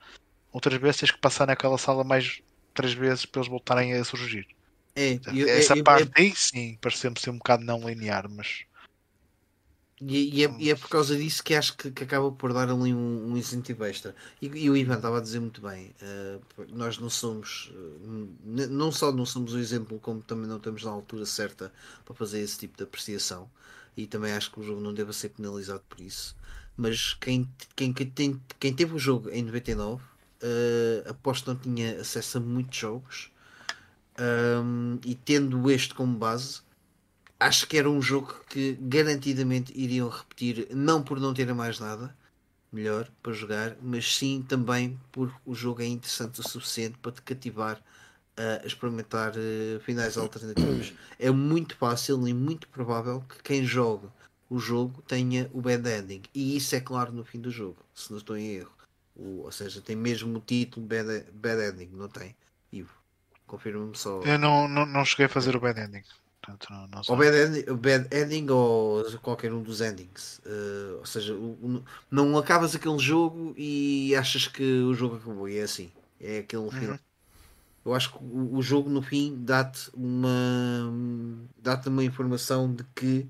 Outras 0.52 0.80
vezes 0.80 1.00
tens 1.00 1.12
que 1.12 1.20
passar 1.20 1.48
naquela 1.48 1.80
sala 1.80 2.04
mais 2.04 2.42
três 2.76 2.94
vezes 2.94 3.26
para 3.26 3.42
eles 3.42 3.50
voltarem 3.50 3.94
a 3.94 4.04
surgir. 4.04 4.46
É, 4.96 5.20
eu, 5.34 5.48
Essa 5.48 5.76
eu, 5.76 5.84
parte 5.84 6.04
eu, 6.04 6.12
aí 6.16 6.34
sim 6.36 6.78
pareceu-me 6.80 7.20
ser 7.20 7.32
um 7.32 7.38
bocado 7.38 7.64
não 7.64 7.90
linear, 7.90 8.30
mas 8.30 8.66
e, 10.02 10.40
e, 10.40 10.45
é, 10.45 10.56
e, 10.57 10.72
é, 10.72 10.76
por 10.76 10.90
causa 10.90 11.15
disso 11.15 11.44
que 11.44 11.53
acho 11.53 11.78
que, 11.78 11.91
que 11.91 12.03
acaba 12.03 12.32
por 12.32 12.52
dar 12.53 12.69
ali 12.69 12.91
um, 12.91 13.32
um 13.32 13.38
incentivo 13.38 13.86
extra. 13.86 14.15
E, 14.41 14.48
e, 14.48 14.69
o 14.69 14.76
Ivan 14.76 14.95
estava 14.95 15.19
a 15.19 15.22
dizer 15.22 15.40
muito 15.40 15.61
bem: 15.61 15.94
uh, 16.02 16.65
nós 16.69 16.98
não 16.98 17.10
somos, 17.10 17.72
uh, 17.76 18.28
não 18.44 18.91
só 18.91 19.11
não 19.11 19.26
somos 19.28 19.53
o 19.53 19.60
exemplo, 19.60 19.99
como 19.99 20.22
também 20.22 20.48
não 20.48 20.57
estamos 20.57 20.84
na 20.84 20.90
altura 20.90 21.26
certa 21.26 21.72
para 22.03 22.15
fazer 22.15 22.40
esse 22.40 22.57
tipo 22.57 22.78
de 22.78 22.84
apreciação. 22.84 23.48
E 23.95 24.07
também 24.07 24.32
acho 24.32 24.52
que 24.52 24.60
o 24.60 24.64
jogo 24.64 24.82
não 24.82 24.94
deve 24.94 25.14
ser 25.14 25.30
penalizado 25.30 25.84
por 25.88 26.02
isso. 26.02 26.36
Mas 26.76 27.14
quem, 27.14 27.48
quem, 27.76 27.94
quem, 27.94 28.10
tem, 28.10 28.41
quem 28.60 28.73
teve 28.73 28.95
o 28.95 28.99
jogo 28.99 29.30
em 29.30 29.44
99, 29.44 30.02
uh, 30.02 30.07
eh, 30.41 31.03
aposto 31.10 31.44
que 31.44 31.49
não 31.52 31.57
tinha 31.76 32.02
acesso 32.02 32.38
a 32.38 32.41
muitos 32.41 32.78
jogos. 32.80 33.32
Um, 34.19 34.99
e 35.06 35.14
tendo 35.15 35.69
este 35.69 35.94
como 35.94 36.18
base, 36.18 36.61
acho 37.41 37.68
que 37.68 37.77
era 37.77 37.89
um 37.89 38.01
jogo 38.01 38.34
que 38.47 38.77
garantidamente 38.80 39.73
iriam 39.76 40.07
repetir, 40.07 40.68
não 40.72 41.01
por 41.01 41.19
não 41.19 41.34
terem 41.34 41.55
mais 41.55 41.80
nada 41.80 42.15
melhor 42.72 43.09
para 43.22 43.34
jogar, 43.34 43.76
mas 43.81 44.15
sim 44.15 44.45
também 44.47 44.97
porque 45.11 45.35
o 45.45 45.55
jogo 45.55 45.81
é 45.81 45.85
interessante 45.88 46.39
o 46.39 46.47
suficiente 46.47 46.97
para 46.99 47.11
te 47.11 47.22
cativar 47.22 47.81
a 48.38 48.65
experimentar 48.65 49.34
uh, 49.34 49.80
finais 49.81 50.18
alternativos. 50.18 50.93
É 51.19 51.30
muito 51.30 51.76
fácil 51.76 52.27
e 52.27 52.34
muito 52.34 52.68
provável 52.69 53.23
que 53.27 53.43
quem 53.43 53.65
joga 53.65 54.07
o 54.49 54.59
jogo 54.59 55.01
tenha 55.03 55.49
o 55.53 55.61
bad 55.61 55.88
ending, 55.88 56.23
e 56.34 56.57
isso 56.57 56.76
é 56.76 56.81
claro 56.81 57.11
no 57.11 57.23
fim 57.23 57.39
do 57.39 57.49
jogo, 57.49 57.77
se 57.93 58.11
não 58.11 58.18
estou 58.18 58.38
em 58.38 58.55
erro. 58.55 58.72
O, 59.15 59.43
ou 59.43 59.51
seja, 59.51 59.81
tem 59.81 59.95
mesmo 59.95 60.38
o 60.38 60.41
título 60.41 60.85
bad, 60.85 61.26
bad 61.34 61.61
ending, 61.61 61.89
não 61.93 62.09
tem? 62.09 62.35
Ivo, 62.72 62.93
confirma-me 63.47 63.97
só. 63.97 64.22
Eu 64.23 64.38
não, 64.38 64.68
não, 64.68 64.85
não 64.85 65.05
cheguei 65.05 65.26
a 65.26 65.30
fazer 65.30 65.55
o 65.55 65.59
bad 65.59 65.80
ending. 65.80 66.03
Portanto, 66.41 66.68
não, 66.72 66.88
não 66.88 67.01
ou 67.07 67.18
bad 67.18 67.38
ending, 67.38 67.73
bad 67.76 68.15
ending 68.15 68.49
ou 68.49 69.03
qualquer 69.19 69.53
um 69.53 69.61
dos 69.61 69.80
endings. 69.80 70.41
Uh, 70.43 70.97
ou 70.97 71.05
seja, 71.05 71.35
o, 71.35 71.51
o, 71.51 71.84
não 72.09 72.35
acabas 72.38 72.76
aquele 72.76 72.97
jogo 72.97 73.53
e 73.55 74.15
achas 74.15 74.47
que 74.47 74.63
o 74.63 74.93
jogo 74.93 75.18
acabou. 75.18 75.47
E 75.47 75.59
é 75.59 75.61
assim. 75.61 75.91
É 76.19 76.39
aquele 76.39 76.63
uhum. 76.63 76.72
final. 76.72 76.99
Eu 77.85 77.93
acho 77.93 78.11
que 78.11 78.18
o, 78.23 78.57
o 78.57 78.61
jogo 78.61 78.89
no 78.89 79.03
fim 79.03 79.35
dá-te 79.43 79.89
uma 79.93 80.91
dá-te 81.57 81.89
uma 81.89 82.03
informação 82.03 82.73
de 82.73 82.84
que 82.95 83.27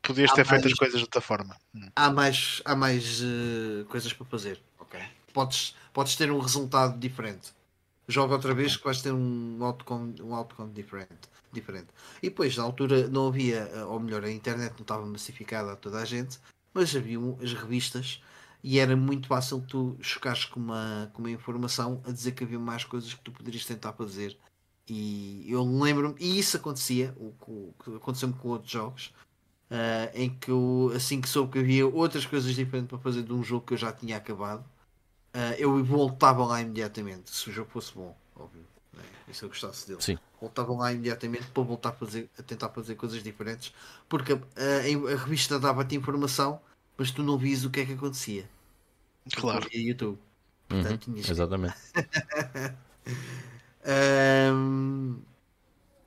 podias 0.00 0.32
ter 0.32 0.46
feito 0.46 0.68
as 0.68 0.74
coisas 0.74 0.98
de 0.98 1.04
outra 1.04 1.20
forma. 1.20 1.56
Hum. 1.74 1.88
Há 1.96 2.10
mais, 2.10 2.62
há 2.64 2.76
mais 2.76 3.22
uh, 3.22 3.84
coisas 3.88 4.12
para 4.12 4.26
fazer. 4.26 4.60
Okay. 4.78 5.02
Podes, 5.32 5.74
podes 5.92 6.14
ter 6.14 6.30
um 6.30 6.38
resultado 6.38 6.96
diferente. 6.98 7.52
Joga 8.06 8.34
outra 8.34 8.54
vez 8.54 8.76
que 8.76 8.84
vais 8.84 9.02
ter 9.02 9.12
um 9.12 9.58
outcome, 9.62 10.14
um 10.20 10.34
outcome 10.34 10.72
diferente 10.72 11.30
diferente. 11.52 11.88
E 12.22 12.28
depois, 12.28 12.56
na 12.56 12.62
altura, 12.62 13.08
não 13.08 13.28
havia, 13.28 13.70
eh, 13.72 13.84
ou 13.84 14.00
melhor, 14.00 14.24
a 14.24 14.30
internet 14.30 14.72
não 14.72 14.82
estava 14.82 15.04
massificada 15.06 15.72
a 15.72 15.76
toda 15.76 15.98
a 15.98 16.04
gente, 16.04 16.38
mas 16.72 16.94
haviam 16.94 17.38
as 17.42 17.52
revistas 17.52 18.22
e 18.62 18.78
era 18.78 18.96
muito 18.96 19.26
fácil 19.26 19.60
tu 19.66 19.96
chocares 20.00 20.44
com 20.44 20.60
uma, 20.60 21.10
com 21.14 21.22
uma 21.22 21.30
informação 21.30 22.02
a 22.06 22.12
dizer 22.12 22.32
que 22.32 22.44
havia 22.44 22.58
mais 22.58 22.84
coisas 22.84 23.14
que 23.14 23.20
tu 23.20 23.32
poderias 23.32 23.64
tentar 23.64 23.92
fazer. 23.94 24.36
E 24.86 25.46
eu 25.48 25.62
lembro-me, 25.62 26.16
e 26.18 26.38
isso 26.38 26.56
acontecia, 26.56 27.14
o 27.16 27.32
que 27.82 27.94
aconteceu-me 27.96 28.34
com 28.34 28.48
outros 28.48 28.70
jogos, 28.70 29.14
uh, 29.70 30.10
em 30.14 30.30
que 30.30 30.50
eu, 30.50 30.92
assim 30.94 31.20
que 31.20 31.28
soube 31.28 31.52
que 31.52 31.58
havia 31.60 31.86
outras 31.86 32.26
coisas 32.26 32.54
diferentes 32.54 32.88
para 32.88 32.98
fazer 32.98 33.22
de 33.22 33.32
um 33.32 33.42
jogo 33.42 33.66
que 33.66 33.74
eu 33.74 33.78
já 33.78 33.92
tinha 33.92 34.16
acabado, 34.16 34.60
uh, 35.34 35.54
eu 35.58 35.82
voltava 35.84 36.44
lá 36.44 36.60
imediatamente, 36.60 37.30
se 37.30 37.48
o 37.48 37.52
jogo 37.52 37.70
fosse 37.70 37.94
bom, 37.94 38.16
óbvio. 38.34 38.64
Né? 39.00 39.08
E 39.28 39.34
se 39.34 39.42
eu 39.42 39.48
gostasse 39.48 39.86
dele. 39.86 40.02
Sim 40.02 40.18
voltavam 40.40 40.78
lá 40.78 40.92
imediatamente 40.92 41.46
para 41.52 41.62
voltar 41.62 41.90
a, 41.90 41.92
fazer, 41.92 42.28
a 42.38 42.42
tentar 42.42 42.70
fazer 42.70 42.94
coisas 42.94 43.22
diferentes, 43.22 43.72
porque 44.08 44.32
a, 44.32 44.36
a, 44.36 45.12
a 45.12 45.16
revista 45.16 45.58
dava-te 45.58 45.94
informação, 45.94 46.60
mas 46.96 47.10
tu 47.10 47.22
não 47.22 47.36
vias 47.36 47.64
o 47.64 47.70
que 47.70 47.80
é 47.80 47.86
que 47.86 47.92
acontecia. 47.92 48.48
Claro. 49.34 49.68
E 49.72 49.88
YouTube. 49.88 50.18
Uhum, 50.70 50.82
Portanto, 50.82 51.12
exatamente. 51.16 51.74
um, 54.54 55.18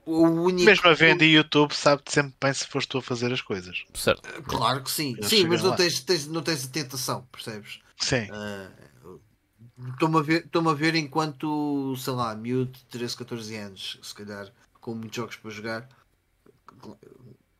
único... 0.05 0.63
Mesmo 0.63 0.89
a 0.89 0.93
venda 0.93 1.23
YouTube 1.23 1.75
sabe-te 1.75 2.11
sempre 2.11 2.33
bem 2.41 2.53
se 2.53 2.65
foste 2.65 2.89
tu 2.89 2.97
a 2.97 3.01
fazer 3.01 3.31
as 3.31 3.41
coisas. 3.41 3.83
Certo. 3.93 4.27
Claro 4.43 4.81
que 4.81 4.89
sim. 4.89 5.15
sim, 5.21 5.45
mas 5.45 5.61
não 5.61 5.75
tens, 5.75 5.99
tens, 5.99 6.27
não 6.27 6.41
tens 6.41 6.65
a 6.65 6.69
tentação, 6.69 7.27
percebes? 7.31 7.81
Sim. 7.97 8.29
Uh, 8.31 8.71
Estou-me 9.91 10.17
a, 10.17 10.21
ver, 10.21 10.47
a 10.53 10.73
ver 10.73 10.95
enquanto, 10.95 11.95
sei 11.97 12.13
lá, 12.13 12.35
miúdo 12.35 12.71
de 12.71 12.85
13, 12.85 13.17
14 13.17 13.55
anos, 13.55 13.99
se 14.01 14.13
calhar, 14.13 14.51
com 14.79 14.93
muitos 14.93 15.15
jogos 15.15 15.35
para 15.37 15.51
jogar. 15.51 15.89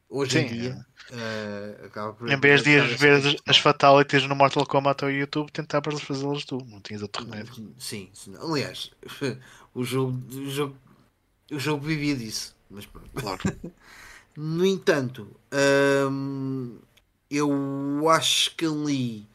Hoje 0.07 0.34
Sim. 0.34 0.45
em 0.45 0.48
dia, 0.48 0.85
uh, 1.10 1.85
acaba 1.85 2.14
por. 2.14 2.30
Em 2.30 2.40
vez 2.40 2.61
de 2.61 2.69
ir 2.69 2.98
ver 2.98 3.14
as, 3.14 3.35
as 3.48 3.57
fatalities 3.57 4.27
no 4.27 4.35
Mortal 4.35 4.64
Kombat 4.65 5.03
ou 5.03 5.11
YouTube, 5.11 5.52
tentavas 5.52 5.99
fazê-las 6.03 6.45
tu, 6.45 6.60
não 6.68 6.80
tinhas 6.81 7.02
outro 7.02 7.26
remédio. 7.26 7.73
Sim, 7.80 8.10
sim, 8.14 8.35
aliás, 8.40 8.91
o 9.73 9.84
jogo, 9.84 10.22
o 10.31 10.49
jogo, 10.52 10.77
o 11.52 11.60
jogo 11.60 11.84
vivia 11.84 12.15
disso. 12.15 12.56
Mas 12.69 12.85
pronto. 12.85 13.10
Claro. 13.15 13.41
no 14.38 14.64
entanto, 14.64 15.27
hum, 16.11 16.77
eu 17.30 18.07
acho 18.07 18.56
que 18.56 18.65
ali 18.65 19.27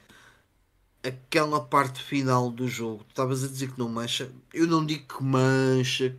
aquela 1.08 1.60
parte 1.60 2.02
final 2.02 2.50
do 2.50 2.68
jogo, 2.68 3.04
tu 3.04 3.10
estavas 3.10 3.44
a 3.44 3.48
dizer 3.48 3.72
que 3.72 3.78
não 3.78 3.88
mancha, 3.88 4.30
eu 4.52 4.66
não 4.66 4.84
digo 4.84 5.16
que 5.16 5.22
mancha, 5.22 6.16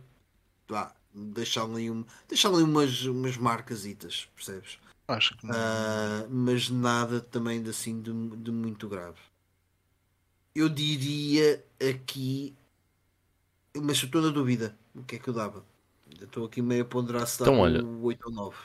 vá, 0.68 0.92
deixar 1.14 1.64
ali, 1.64 1.90
um, 1.90 2.04
deixar 2.28 2.48
ali 2.48 2.62
umas, 2.62 3.02
umas 3.02 3.36
marcasitas, 3.36 4.28
percebes? 4.34 4.78
Acho 5.08 5.36
que 5.36 5.46
não. 5.46 5.54
Uh, 5.54 6.28
mas 6.30 6.70
nada 6.70 7.20
também 7.20 7.62
de, 7.62 7.70
assim 7.70 8.00
de, 8.00 8.12
de 8.36 8.50
muito 8.50 8.88
grave. 8.88 9.18
Eu 10.54 10.68
diria 10.68 11.64
aqui, 11.90 12.54
mas 13.74 13.96
estou 14.02 14.22
na 14.22 14.30
dúvida, 14.30 14.76
o 14.94 15.02
que 15.02 15.16
é 15.16 15.18
que 15.18 15.28
eu 15.28 15.34
dava? 15.34 15.64
Estou 16.20 16.46
aqui 16.46 16.60
meio 16.60 16.82
a 16.82 16.84
ponderar 16.84 17.26
se 17.26 17.38
dá 17.38 17.46
então, 17.46 17.58
olha, 17.60 17.84
8 17.84 18.20
ou 18.26 18.32
9. 18.32 18.56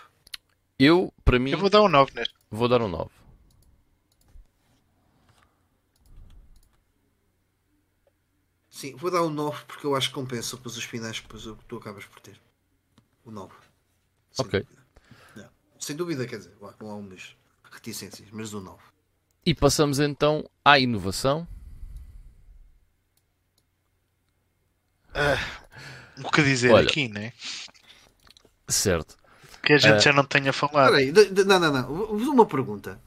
Eu, 0.77 1.13
para 1.23 1.39
mim, 1.39 1.51
eu 1.51 1.57
vou 1.57 1.69
dar 1.69 1.81
um 1.81 1.87
9 1.87 2.11
neste. 2.15 2.35
Vou 2.51 2.67
dar 2.67 2.81
um 2.81 2.87
9. 2.87 3.09
Sim, 8.75 8.93
vou 8.97 9.09
dar 9.09 9.21
o 9.21 9.29
9 9.29 9.63
porque 9.67 9.87
eu 9.87 9.95
acho 9.95 10.09
que 10.09 10.15
compensa 10.15 10.57
depois 10.57 10.75
os 10.75 10.83
finais 10.83 11.21
que 11.21 11.29
tu 11.65 11.77
acabas 11.77 12.03
por 12.03 12.19
ter. 12.19 12.37
O 13.23 13.31
9. 13.31 13.53
Sem 14.33 14.45
ok. 14.45 14.59
Dúvida. 14.59 15.51
Sem 15.79 15.95
dúvida, 15.95 16.27
quer 16.27 16.39
dizer, 16.39 16.51
lá, 16.59 16.73
com 16.73 16.91
algumas 16.91 17.37
reticências, 17.71 18.27
mas 18.33 18.53
o 18.53 18.59
9. 18.59 18.77
E 19.45 19.55
passamos 19.55 19.99
então 19.99 20.43
à 20.63 20.77
inovação. 20.77 21.47
Uh, 25.11 26.21
o 26.25 26.29
que 26.29 26.43
dizer 26.43 26.73
Olha, 26.73 26.85
aqui, 26.85 27.07
né? 27.07 27.31
Certo. 28.67 29.15
Que 29.63 29.71
a 29.71 29.77
gente 29.77 29.99
uh, 29.99 30.01
já 30.01 30.11
não 30.11 30.25
tenha 30.25 30.51
falado. 30.51 30.91
Peraí, 30.91 31.13
não, 31.13 31.59
não, 31.61 31.71
não. 31.71 31.87
Vou 32.17 32.33
uma 32.33 32.45
pergunta. 32.45 33.01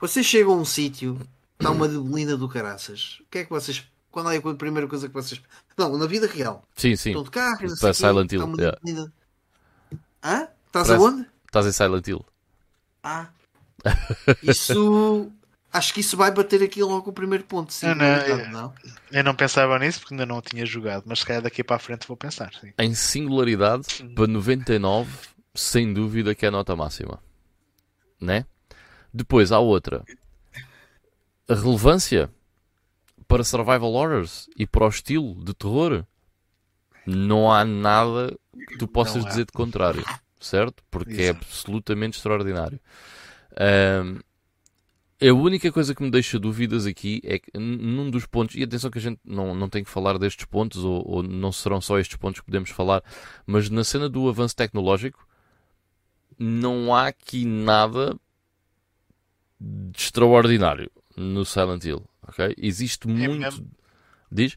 Vocês 0.00 0.24
chegam 0.24 0.54
a 0.54 0.56
um 0.56 0.64
sítio, 0.64 1.20
está 1.58 1.70
uma 1.70 1.86
debelina 1.86 2.38
do 2.38 2.48
caraças. 2.48 3.18
O 3.20 3.24
que 3.30 3.38
é 3.40 3.44
que 3.44 3.50
vocês 3.50 3.86
qual 4.10 4.30
é 4.30 4.36
a 4.36 4.54
primeira 4.54 4.86
coisa 4.88 5.08
que 5.08 5.14
vocês. 5.14 5.40
Não, 5.76 5.96
na 5.96 6.06
vida 6.06 6.26
real. 6.26 6.64
Sim, 6.76 6.96
sim. 6.96 7.10
Estão 7.10 7.22
de 7.24 7.30
carro, 7.30 7.66
não 7.68 7.76
Para 7.76 7.94
Silent 7.94 8.32
Hill, 8.32 8.54
yeah. 8.58 8.78
Hã? 10.22 10.48
Estás 10.66 10.88
Parece- 10.88 10.92
aonde? 10.94 11.26
Estás 11.46 11.66
em 11.66 11.72
Silent 11.72 12.06
Hill. 12.08 12.24
Ah. 13.02 13.28
Isso. 14.42 15.30
Acho 15.70 15.92
que 15.92 16.00
isso 16.00 16.16
vai 16.16 16.30
bater 16.30 16.62
aqui 16.62 16.82
logo 16.82 17.10
o 17.10 17.12
primeiro 17.12 17.44
ponto. 17.44 17.72
Sim, 17.74 17.88
Não, 17.88 17.94
não, 17.94 18.04
não, 18.06 18.10
é- 18.16 18.50
não. 18.50 18.74
Eu 19.12 19.22
não 19.22 19.34
pensava 19.34 19.78
nisso 19.78 20.00
porque 20.00 20.14
ainda 20.14 20.24
não 20.24 20.38
o 20.38 20.42
tinha 20.42 20.64
jogado, 20.64 21.04
mas 21.06 21.18
se 21.20 21.26
calhar 21.26 21.42
daqui 21.42 21.62
para 21.62 21.76
a 21.76 21.78
frente 21.78 22.08
vou 22.08 22.16
pensar. 22.16 22.50
Sim. 22.58 22.72
Em 22.78 22.94
singularidade, 22.94 23.86
para 24.14 24.26
99, 24.26 25.10
sem 25.54 25.92
dúvida 25.92 26.34
que 26.34 26.46
é 26.46 26.48
a 26.48 26.52
nota 26.52 26.74
máxima. 26.74 27.22
Né? 28.18 28.46
Depois 29.12 29.52
há 29.52 29.58
outra. 29.58 30.02
A 31.48 31.54
relevância 31.54 32.30
para 33.28 33.44
survival 33.44 33.92
horrors 33.92 34.48
e 34.56 34.66
para 34.66 34.86
o 34.86 34.88
estilo 34.88 35.34
de 35.44 35.54
terror. 35.54 36.04
Não 37.06 37.52
há 37.52 37.64
nada 37.64 38.36
que 38.68 38.78
tu 38.78 38.88
possas 38.88 39.24
dizer 39.24 39.44
de 39.46 39.52
contrário, 39.52 40.04
certo? 40.40 40.82
Porque 40.90 41.14
é 41.14 41.24
Exato. 41.24 41.44
absolutamente 41.44 42.16
extraordinário. 42.16 42.80
Ahm, 43.56 44.18
a 45.20 45.32
única 45.32 45.72
coisa 45.72 45.94
que 45.94 46.02
me 46.02 46.10
deixa 46.10 46.38
dúvidas 46.38 46.86
aqui 46.86 47.20
é 47.24 47.38
que 47.38 47.50
num 47.58 48.08
dos 48.08 48.24
pontos, 48.24 48.54
e 48.54 48.62
atenção 48.62 48.90
que 48.90 48.98
a 48.98 49.02
gente 49.02 49.18
não, 49.24 49.54
não 49.54 49.68
tem 49.68 49.82
que 49.82 49.90
falar 49.90 50.16
destes 50.16 50.44
pontos, 50.44 50.84
ou, 50.84 51.02
ou 51.06 51.22
não 51.22 51.50
serão 51.50 51.80
só 51.80 51.98
estes 51.98 52.16
pontos 52.16 52.40
que 52.40 52.46
podemos 52.46 52.70
falar, 52.70 53.02
mas 53.44 53.68
na 53.68 53.82
cena 53.82 54.08
do 54.08 54.28
avanço 54.28 54.54
tecnológico 54.54 55.26
não 56.38 56.94
há 56.94 57.08
aqui 57.08 57.44
nada 57.44 58.16
de 59.60 59.98
extraordinário 59.98 60.88
no 61.16 61.44
Silent 61.44 61.84
Hill, 61.84 62.04
ok? 62.28 62.54
Existe 62.58 63.08
muito... 63.08 63.36
mesmo? 63.38 63.70
Diz? 64.30 64.56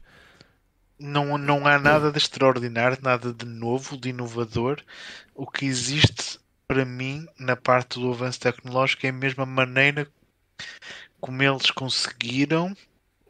Não, 0.98 1.36
não 1.36 1.66
há 1.66 1.78
nada 1.78 2.12
de 2.12 2.18
extraordinário, 2.18 2.98
nada 3.02 3.32
de 3.32 3.44
novo, 3.44 3.96
de 3.96 4.10
inovador. 4.10 4.80
O 5.34 5.46
que 5.46 5.64
existe 5.64 6.38
para 6.68 6.84
mim 6.84 7.26
na 7.38 7.56
parte 7.56 7.98
do 7.98 8.10
avanço 8.12 8.38
tecnológico 8.40 9.06
é 9.06 9.10
a 9.10 9.12
mesma 9.12 9.44
maneira 9.44 10.06
como 11.20 11.42
eles 11.42 11.70
conseguiram 11.70 12.76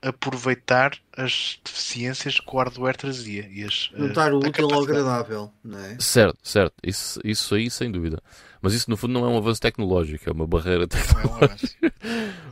aproveitar 0.01 0.99
as 1.17 1.61
deficiências 1.65 2.41
que 2.41 2.51
o 2.51 2.59
hardware 2.59 2.97
trazia. 2.97 3.49
E 3.49 3.63
as, 3.65 3.91
Juntar 3.97 4.33
o 4.33 4.39
útil 4.39 4.69
ao 4.73 4.83
agradável, 4.83 5.53
não 5.63 5.79
é? 5.79 5.97
Certo, 6.01 6.39
certo. 6.43 6.75
Isso, 6.83 7.21
isso 7.25 7.55
aí 7.55 7.71
sem 7.71 7.91
dúvida. 7.91 8.21
Mas 8.61 8.75
isso 8.75 8.91
no 8.91 8.97
fundo 8.97 9.13
não 9.13 9.25
é 9.25 9.29
um 9.29 9.39
avanço 9.39 9.61
tecnológico, 9.61 10.29
é 10.29 10.33
uma 10.33 10.47
barreira 10.47 10.87
Não 11.15 11.21
é 11.21 11.27
um 11.27 11.35
avanço. 11.37 11.77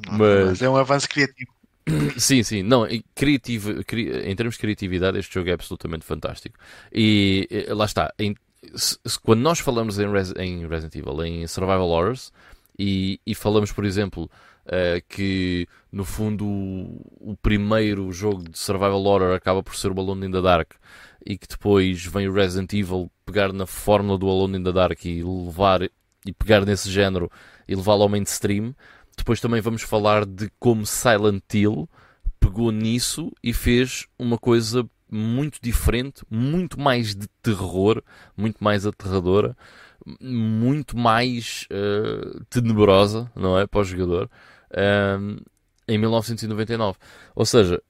Não 0.06 0.14
é 0.14 0.14
um 0.14 0.16
Mas- 0.18 0.38
avanço, 0.44 0.64
É 0.64 0.70
um 0.70 0.76
avanço 0.76 1.08
criativo. 1.08 1.50
Sim, 2.18 2.42
sim, 2.42 2.62
não, 2.62 2.86
criativo, 3.14 3.82
cri- 3.84 4.10
em 4.28 4.36
termos 4.36 4.54
de 4.54 4.60
criatividade, 4.60 5.18
este 5.18 5.34
jogo 5.34 5.48
é 5.50 5.52
absolutamente 5.52 6.04
fantástico. 6.04 6.58
E 6.92 7.48
lá 7.68 7.84
está, 7.84 8.12
em- 8.18 8.36
se- 8.74 8.98
quando 9.22 9.40
nós 9.40 9.58
falamos 9.58 9.98
em, 9.98 10.10
Res- 10.10 10.34
em 10.36 10.66
Resident 10.68 10.94
Evil, 10.96 11.24
em 11.24 11.46
Survival 11.46 11.88
Horrors, 11.88 12.32
e, 12.78 13.20
e 13.26 13.34
falamos, 13.34 13.72
por 13.72 13.84
exemplo, 13.84 14.30
eh, 14.66 15.02
que 15.08 15.66
no 15.90 16.04
fundo 16.04 16.46
o, 16.46 17.32
o 17.32 17.36
primeiro 17.42 18.12
jogo 18.12 18.48
de 18.48 18.58
Survival 18.58 19.02
Horror 19.04 19.34
acaba 19.34 19.62
por 19.62 19.74
ser 19.76 19.90
o 19.90 20.00
Alone 20.00 20.26
in 20.26 20.30
the 20.30 20.40
Dark, 20.40 20.72
e 21.26 21.36
que 21.36 21.46
depois 21.48 22.04
vem 22.06 22.28
o 22.28 22.32
Resident 22.32 22.72
Evil 22.72 23.10
pegar 23.26 23.52
na 23.52 23.66
fórmula 23.66 24.16
do 24.18 24.28
Alone 24.28 24.58
in 24.58 24.62
the 24.62 24.72
Dark 24.72 25.04
e 25.04 25.22
levar 25.22 25.82
e 26.26 26.32
pegar 26.34 26.64
nesse 26.66 26.90
género 26.90 27.30
e 27.66 27.74
levá-lo 27.74 28.02
ao 28.02 28.08
mainstream. 28.08 28.74
Depois 29.16 29.40
também 29.40 29.60
vamos 29.60 29.82
falar 29.82 30.24
de 30.24 30.50
como 30.58 30.86
Silent 30.86 31.42
Hill 31.52 31.88
pegou 32.40 32.72
nisso 32.72 33.30
e 33.44 33.52
fez 33.52 34.06
uma 34.18 34.38
coisa 34.38 34.88
muito 35.10 35.58
diferente, 35.62 36.22
muito 36.30 36.80
mais 36.80 37.14
de 37.14 37.28
terror, 37.42 38.02
muito 38.36 38.62
mais 38.64 38.86
aterradora, 38.86 39.56
muito 40.20 40.96
mais 40.96 41.66
eh, 41.70 42.40
tenebrosa, 42.48 43.30
não 43.36 43.58
é? 43.58 43.66
Para 43.66 43.80
o 43.80 43.84
jogador, 43.84 44.30
ehm, 44.72 45.38
em 45.86 45.98
1999. 45.98 46.98
Ou 47.34 47.44
seja, 47.44 47.82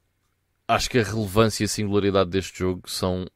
acho 0.67 0.91
que 0.91 0.99
a 0.99 1.05
relevância 1.05 1.63
e 1.63 1.67
a 1.67 1.69
singularidade 1.69 2.31
deste 2.31 2.59
jogo 2.59 2.89
são 2.91 3.27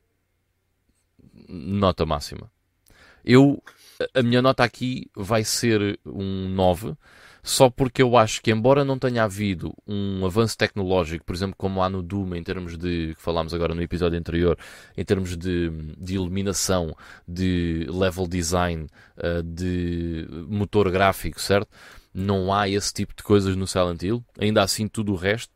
nota 1.49 2.05
máxima. 2.05 2.51
Eu, 3.25 3.63
a 4.15 4.23
minha 4.23 4.43
nota 4.43 4.65
aqui 4.65 5.11
vai 5.15 5.45
ser 5.45 5.99
um 6.05 6.49
9, 6.49 6.95
só 7.45 7.69
porque 7.69 8.01
eu 8.01 8.17
acho 8.17 8.41
que, 8.41 8.51
embora 8.51 8.87
não 8.87 8.99
tenha 8.99 9.23
havido 9.23 9.75
um 9.87 10.25
avanço 10.25 10.57
tecnológico, 10.57 11.27
por 11.27 11.35
exemplo, 11.35 11.55
como 11.59 11.83
há 11.83 11.91
no 11.91 12.03
Doom, 12.03 12.35
em 12.35 12.43
termos 12.43 12.79
de, 12.79 13.15
que 13.15 13.21
falámos 13.21 13.53
agora 13.53 13.75
no 13.75 13.83
episódio 13.83 14.19
anterior, 14.19 14.59
em 14.97 15.05
termos 15.05 15.37
de, 15.37 15.69
de 15.99 16.15
iluminação, 16.15 16.97
de 17.29 17.87
level 17.91 18.27
design, 18.27 18.87
eh, 19.19 19.43
de 19.45 20.27
motor 20.49 20.91
gráfico, 20.91 21.39
certo? 21.39 21.69
Não 22.15 22.51
há 22.51 22.67
esse 22.67 22.95
tipo 22.95 23.15
de 23.15 23.23
coisas 23.23 23.55
no 23.55 23.67
Silent 23.67 24.03
Hill. 24.03 24.25
Ainda 24.39 24.63
assim, 24.63 24.89
tudo 24.89 25.13
o 25.13 25.17
resto 25.17 25.53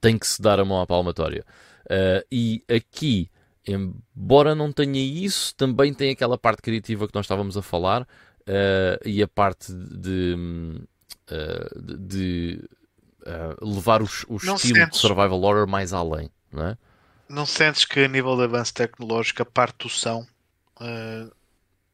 tem 0.00 0.16
que 0.16 0.26
se 0.26 0.40
dar 0.40 0.58
a 0.58 0.64
mão 0.64 0.80
à 0.80 0.86
palmatória. 0.86 1.44
Eh, 1.90 2.24
e 2.32 2.64
aqui, 2.66 3.30
embora 3.68 4.54
não 4.54 4.72
tenha 4.72 5.02
isso, 5.02 5.54
também 5.54 5.92
tem 5.92 6.10
aquela 6.12 6.38
parte 6.38 6.62
criativa 6.62 7.06
que 7.06 7.14
nós 7.14 7.26
estávamos 7.26 7.58
a 7.58 7.62
falar 7.62 8.08
eh, 8.46 9.00
e 9.04 9.22
a 9.22 9.28
parte 9.28 9.72
de, 9.72 10.36
eh, 11.28 11.68
de, 11.80 11.96
de, 11.98 12.68
eh, 13.26 13.56
levar 13.62 14.02
o, 14.02 14.04
o 14.28 14.36
estilo 14.36 14.56
de 14.56 14.60
sentes- 14.60 15.00
survival 15.00 15.40
horror 15.42 15.66
mais 15.66 15.92
além, 15.92 16.30
não 16.52 16.66
é? 16.68 16.78
Não 17.28 17.46
sentes 17.46 17.84
que 17.84 18.00
a 18.00 18.08
nível 18.08 18.36
de 18.36 18.44
avanço 18.44 18.74
tecnológico 18.74 19.42
a 19.42 19.46
parte 19.46 19.84
do 19.84 19.88
som 19.88 20.26
eh, 20.80 21.26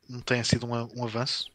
não 0.08 0.20
tenha 0.20 0.42
sido 0.44 0.66
um, 0.66 0.88
um 1.00 1.04
avanço? 1.04 1.46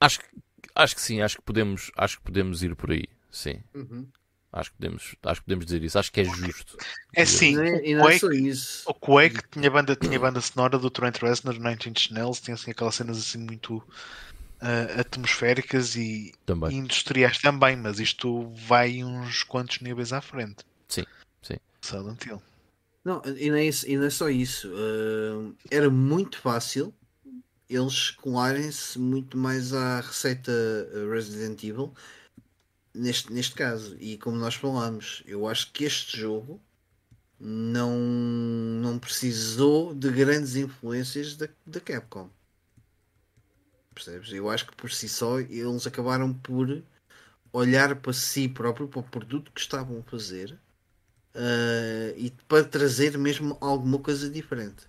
Acho, 0.00 0.20
que- 0.20 0.26
acho 0.74 0.94
que 0.94 1.00
sim, 1.00 1.20
acho 1.22 1.36
que 1.36 1.42
podemos, 1.42 1.90
acho 1.96 2.18
que 2.18 2.24
podemos 2.24 2.62
ir 2.62 2.74
por 2.76 2.90
aí, 2.90 3.04
sim. 3.30 3.60
Uhum. 3.74 4.06
Acho 4.52 4.70
que 4.70 4.76
podemos, 4.78 5.14
acho 5.22 5.40
que 5.40 5.44
podemos 5.46 5.66
dizer 5.66 5.82
isso. 5.84 5.98
Acho 5.98 6.10
que 6.12 6.20
é 6.20 6.24
justo. 6.24 6.78
É 7.14 7.24
sim, 7.26 7.56
é- 7.58 8.02
o 8.02 8.08
é 8.08 8.18
Quake, 8.18 8.52
o 8.86 8.94
Quake 8.94 9.40
tinha 9.50 9.70
banda, 9.70 9.94
tinha 9.96 10.18
banda 10.18 10.40
sonora 10.40 10.78
do 10.78 10.88
Trent 10.88 11.18
Reznor, 11.18 11.54
19 11.54 11.90
Inch 11.90 12.10
Nails, 12.10 12.40
tinha 12.40 12.54
assim 12.54 12.70
aquelas 12.70 12.94
cenas 12.94 13.18
assim 13.18 13.38
muito 13.38 13.82
eh, 14.60 15.00
atmosféricas 15.00 15.96
e, 15.96 16.32
Também. 16.44 16.76
industriais 16.76 17.38
também, 17.38 17.76
mas 17.76 17.98
isto 18.00 18.48
vai 18.50 19.02
uns 19.04 19.42
quantos 19.42 19.80
níveis 19.80 20.12
à 20.12 20.20
frente. 20.20 20.64
Sim, 20.88 21.04
sim. 21.42 21.56
Silent 21.82 22.24
Hill. 22.24 22.42
Não, 23.04 23.22
e 23.24 23.50
não 23.50 23.56
é, 23.56 23.64
isso- 23.66 23.88
e 23.88 23.96
não 23.96 24.04
é 24.06 24.10
só 24.10 24.28
isso. 24.28 24.68
uh, 24.68 25.54
era 25.70 25.88
muito 25.90 26.38
fácil 26.38 26.92
eles 27.68 28.10
colarem-se 28.10 28.98
muito 28.98 29.36
mais 29.36 29.72
à 29.72 30.00
receita 30.00 30.50
uh, 30.52 31.10
Resident 31.10 31.62
Evil 31.64 31.92
neste, 32.94 33.32
neste 33.32 33.54
caso. 33.54 33.96
E 34.00 34.16
como 34.18 34.36
nós 34.36 34.54
falamos, 34.54 35.22
eu 35.26 35.46
acho 35.46 35.70
que 35.72 35.84
este 35.84 36.18
jogo 36.20 36.60
não, 37.38 37.96
não 37.98 38.98
precisou 38.98 39.94
de 39.94 40.10
grandes 40.10 40.56
influências 40.56 41.36
da, 41.36 41.48
da 41.66 41.80
Capcom. 41.80 42.30
Percebes? 43.96 44.30
Eu 44.30 44.50
acho 44.50 44.66
que 44.66 44.76
por 44.76 44.92
si 44.92 45.08
só 45.08 45.40
eles 45.40 45.86
acabaram 45.86 46.34
por 46.34 46.82
olhar 47.50 47.96
para 47.96 48.12
si 48.12 48.46
próprio, 48.46 48.86
para 48.86 49.00
o 49.00 49.02
produto 49.02 49.50
que 49.50 49.60
estavam 49.60 49.98
a 50.00 50.02
fazer 50.10 50.58
Uh, 51.34 52.16
e 52.16 52.32
para 52.48 52.64
trazer 52.64 53.18
mesmo 53.18 53.58
alguma 53.60 53.98
coisa 53.98 54.30
diferente. 54.30 54.86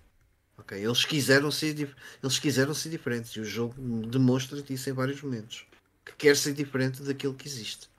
Ok, 0.56 0.82
Eles 0.82 1.04
quiseram 1.04 1.50
ser 1.50 1.74
dif- 1.74 1.94
eles 2.22 2.38
quiseram 2.38 2.72
ser 2.72 2.88
diferentes 2.88 3.32
e 3.32 3.40
o 3.40 3.44
jogo 3.44 3.74
demonstra-te 4.06 4.72
isso 4.72 4.88
em 4.88 4.94
vários 4.94 5.20
momentos. 5.20 5.66
Que 6.06 6.12
quer 6.12 6.34
ser 6.38 6.54
diferente 6.54 7.02
daquilo 7.02 7.34
que 7.34 7.46
existe. 7.46 7.90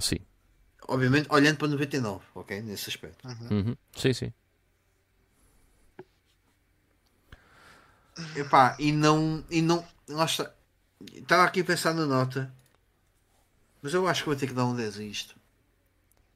Sim. 0.00 0.16
Obviamente, 0.88 1.28
olhando 1.30 1.56
para 1.56 1.68
99, 1.68 2.24
ok? 2.34 2.60
Nesse 2.62 2.90
aspecto. 2.90 3.28
Uhum. 3.28 3.76
Sim, 3.96 4.12
sim. 4.12 4.32
Epá, 8.36 8.76
e 8.78 8.92
não. 8.92 9.44
E 9.50 9.60
não 9.60 9.84
está. 10.24 10.52
Estava 11.12 11.44
aqui 11.44 11.60
a 11.60 11.64
pensar 11.64 11.94
na 11.94 12.06
nota. 12.06 12.52
Mas 13.82 13.92
eu 13.92 14.06
acho 14.08 14.22
que 14.22 14.28
vou 14.28 14.36
ter 14.36 14.46
que 14.46 14.54
dar 14.54 14.64
um 14.64 14.74
10 14.74 14.98
a 14.98 15.02
isto. 15.02 15.36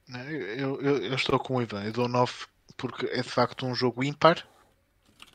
Eu, 0.08 0.80
eu, 0.80 0.98
eu 0.98 1.14
estou 1.14 1.38
com 1.38 1.56
o 1.56 1.62
Ivan, 1.62 1.84
eu 1.84 1.92
dou 1.92 2.08
9 2.08 2.46
porque 2.76 3.06
é 3.06 3.22
de 3.22 3.28
facto 3.28 3.66
um 3.66 3.74
jogo 3.74 4.04
ímpar, 4.04 4.46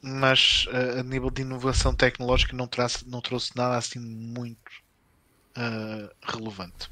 mas 0.01 0.65
eh, 0.69 0.99
a 0.99 1.03
nível 1.03 1.29
de 1.29 1.41
inovação 1.41 1.93
tecnológica 1.93 2.55
não, 2.55 2.67
traz, 2.67 3.03
não 3.03 3.21
trouxe 3.21 3.55
nada 3.55 3.77
assim 3.77 3.99
muito 3.99 4.71
eh, 5.55 6.09
relevante. 6.23 6.89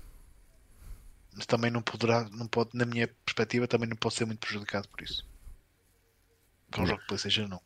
Mas 1.34 1.46
também 1.46 1.72
não 1.72 1.82
poderá, 1.82 2.28
não 2.30 2.48
pode, 2.48 2.72
na 2.74 2.86
minha 2.86 3.08
perspectiva, 3.26 3.68
também 3.68 3.88
não 3.88 3.96
pode 3.96 4.16
ser 4.16 4.26
muito 4.26 4.40
prejudicado 4.40 4.88
por 4.90 5.02
isso. 5.02 5.26
É 6.72 6.82
um 6.82 6.86
jogo 6.86 7.02
de 7.02 7.08
PlayStation 7.08 7.48
não. 7.48 7.62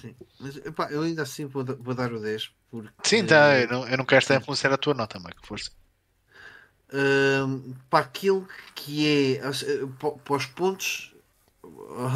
Sim. 0.00 0.14
Mas 0.38 0.56
epá, 0.56 0.90
eu 0.90 1.02
ainda 1.02 1.22
assim 1.22 1.46
vou, 1.46 1.64
vou 1.64 1.94
dar 1.94 2.12
o 2.12 2.20
10 2.20 2.50
porque. 2.70 2.90
Sim, 3.04 3.24
tá, 3.24 3.58
eu 3.58 3.68
não, 3.68 3.88
eu 3.88 3.96
não 3.96 4.04
quero 4.04 4.22
estar 4.22 4.34
a 4.34 4.38
influenciar 4.38 4.72
a 4.72 4.78
tua 4.78 4.94
nota, 4.94 5.18
Mike, 5.18 5.46
força. 5.46 5.70
hum, 6.92 7.74
para 7.88 8.04
aquilo 8.04 8.46
que 8.74 9.06
é 9.06 9.32
eh, 9.36 9.86
para 9.98 10.36
os 10.36 10.46
pontos 10.46 11.16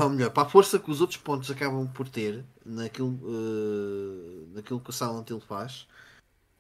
ou 0.01 0.11
melhor, 0.11 0.31
para 0.31 0.45
a 0.45 0.51
força 0.51 0.79
que 0.79 0.91
os 0.91 1.01
outros 1.01 1.19
pontos 1.19 1.51
acabam 1.51 1.87
por 1.89 2.09
ter 2.09 2.45
naquilo, 2.65 3.19
uh, 3.23 4.49
naquilo 4.55 4.81
que 4.81 4.91
o 4.91 4.93
Silent 4.93 5.29
faz, 5.47 5.87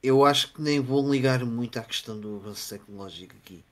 eu 0.02 0.24
acho 0.24 0.52
que 0.54 0.62
nem 0.62 0.80
vou 0.80 1.08
ligar 1.10 1.44
muito 1.44 1.78
à 1.78 1.82
questão 1.82 2.18
do 2.18 2.36
avanço 2.36 2.68
tecnológico 2.70 3.36
aqui. 3.36 3.64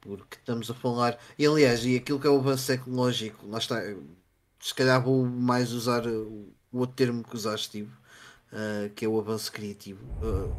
Porque 0.00 0.36
estamos 0.36 0.70
a 0.70 0.74
falar. 0.74 1.18
E 1.38 1.46
aliás, 1.46 1.84
e 1.84 1.96
aquilo 1.96 2.20
que 2.20 2.26
é 2.26 2.30
o 2.30 2.38
avanço 2.38 2.66
tecnológico, 2.68 3.46
lá 3.48 3.58
está. 3.58 3.80
Se 4.60 4.74
calhar 4.74 5.02
vou 5.02 5.24
mais 5.24 5.72
usar 5.72 6.06
o 6.06 6.52
outro 6.72 6.96
termo 6.96 7.24
que 7.24 7.34
usaste, 7.34 7.66
Steve, 7.66 7.90
uh, 8.52 8.90
que 8.94 9.04
é 9.04 9.08
o 9.08 9.18
avanço 9.18 9.50
criativo. 9.52 10.04
Uh, 10.22 10.54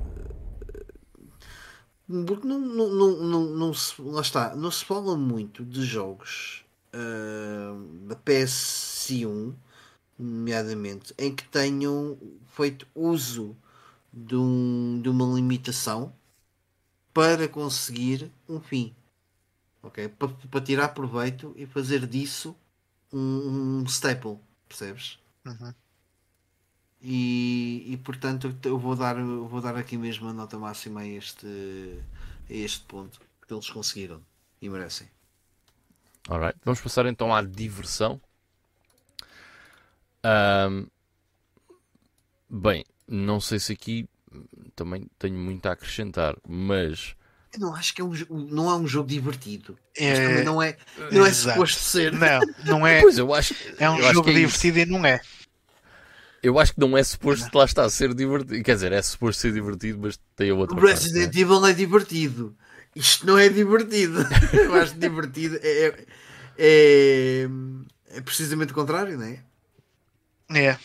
porque 2.25 2.47
não, 2.47 2.59
não, 2.59 2.89
não, 2.89 3.17
não, 3.17 3.45
não 3.45 3.73
se, 3.73 4.01
lá 4.01 4.21
está, 4.21 4.55
não 4.55 4.71
se 4.71 4.83
fala 4.83 5.15
muito 5.15 5.63
de 5.63 5.83
jogos 5.83 6.65
uh, 6.93 8.07
da 8.07 8.15
PS1, 8.15 9.53
nomeadamente, 10.17 11.13
em 11.17 11.35
que 11.35 11.47
tenham 11.47 12.17
feito 12.55 12.87
uso 12.95 13.55
de, 14.11 14.35
um, 14.35 14.99
de 15.01 15.09
uma 15.09 15.25
limitação 15.35 16.11
para 17.13 17.47
conseguir 17.47 18.31
um 18.47 18.59
fim. 18.59 18.95
Ok? 19.83 20.09
Para, 20.09 20.29
para 20.29 20.61
tirar 20.61 20.89
proveito 20.89 21.53
e 21.55 21.65
fazer 21.65 22.05
disso 22.05 22.55
um, 23.13 23.79
um 23.79 23.83
staple, 23.85 24.37
percebes? 24.67 25.19
Uhum. 25.45 25.73
E, 27.01 27.85
e 27.87 27.97
portanto 27.97 28.53
eu 28.63 28.77
vou 28.77 28.95
dar, 28.95 29.17
eu 29.17 29.47
vou 29.47 29.61
dar 29.61 29.75
aqui 29.77 29.97
mesmo 29.97 30.27
a 30.27 30.33
nota 30.33 30.57
máxima 30.57 31.01
a 31.01 31.07
este, 31.07 31.47
a 32.49 32.53
este 32.53 32.81
ponto 32.81 33.21
que 33.47 33.53
eles 33.53 33.69
conseguiram 33.69 34.21
e 34.61 34.69
merecem. 34.69 35.07
Alright. 36.27 36.59
Vamos 36.63 36.81
passar 36.81 37.05
então 37.05 37.33
à 37.33 37.41
diversão. 37.41 38.21
Um, 40.23 40.87
bem, 42.49 42.85
não 43.07 43.39
sei 43.39 43.59
se 43.59 43.71
aqui 43.71 44.07
também 44.75 45.07
tenho 45.17 45.37
muito 45.37 45.65
a 45.65 45.71
acrescentar, 45.71 46.35
mas. 46.47 47.15
Eu 47.53 47.61
não 47.61 47.73
acho 47.73 47.95
que 47.95 48.01
é 48.01 48.03
um, 48.03 48.13
não 48.29 48.69
é 48.69 48.75
um 48.75 48.87
jogo 48.87 49.09
divertido. 49.09 49.77
É... 49.95 50.43
não 50.43 50.61
é, 50.61 50.77
não 51.11 51.25
é 51.25 51.33
suposto 51.33 51.81
ser. 51.81 52.11
Não, 52.11 52.39
não 52.65 52.85
é. 52.85 53.01
Pois 53.01 53.17
eu 53.17 53.33
acho, 53.33 53.55
é 53.79 53.89
um 53.89 54.01
jogo 54.13 54.29
é 54.29 54.33
divertido 54.33 54.77
isso. 54.77 54.87
e 54.87 54.91
não 54.91 55.05
é. 55.05 55.19
Eu 56.41 56.57
acho 56.57 56.73
que 56.73 56.79
não 56.79 56.97
é 56.97 57.03
suposto 57.03 57.49
lá 57.57 57.65
está 57.65 57.83
a 57.83 57.89
ser 57.89 58.13
divertido. 58.13 58.63
Quer 58.63 58.75
dizer, 58.75 58.91
é 58.91 59.01
suposto 59.01 59.41
ser 59.41 59.51
divertido, 59.51 59.99
mas 60.01 60.19
tem 60.35 60.49
a 60.49 60.55
outra. 60.55 60.77
O 60.77 60.79
Resident 60.79 61.25
parte, 61.25 61.41
Evil 61.41 61.65
é 61.65 61.73
divertido. 61.73 62.57
Isto 62.95 63.27
não 63.27 63.37
é 63.37 63.49
divertido. 63.49 64.25
eu 64.53 64.73
acho 64.75 64.95
divertido. 64.95 65.59
É, 65.61 65.87
é, 65.87 66.05
é, 66.57 67.47
é 68.11 68.21
precisamente 68.21 68.71
o 68.71 68.75
contrário, 68.75 69.17
não 69.17 69.25
é? 69.25 69.43
É. 70.55 70.77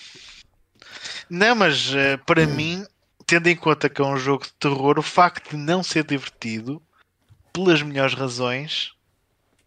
Não, 1.30 1.54
mas 1.54 1.90
uh, 1.90 2.18
para 2.26 2.42
hum. 2.42 2.54
mim, 2.54 2.86
tendo 3.26 3.46
em 3.46 3.56
conta 3.56 3.88
que 3.88 4.00
é 4.00 4.04
um 4.04 4.16
jogo 4.16 4.44
de 4.44 4.52
terror, 4.54 4.98
o 4.98 5.02
facto 5.02 5.50
de 5.50 5.56
não 5.56 5.82
ser 5.82 6.04
divertido, 6.04 6.82
pelas 7.52 7.80
melhores 7.80 8.14
razões, 8.14 8.92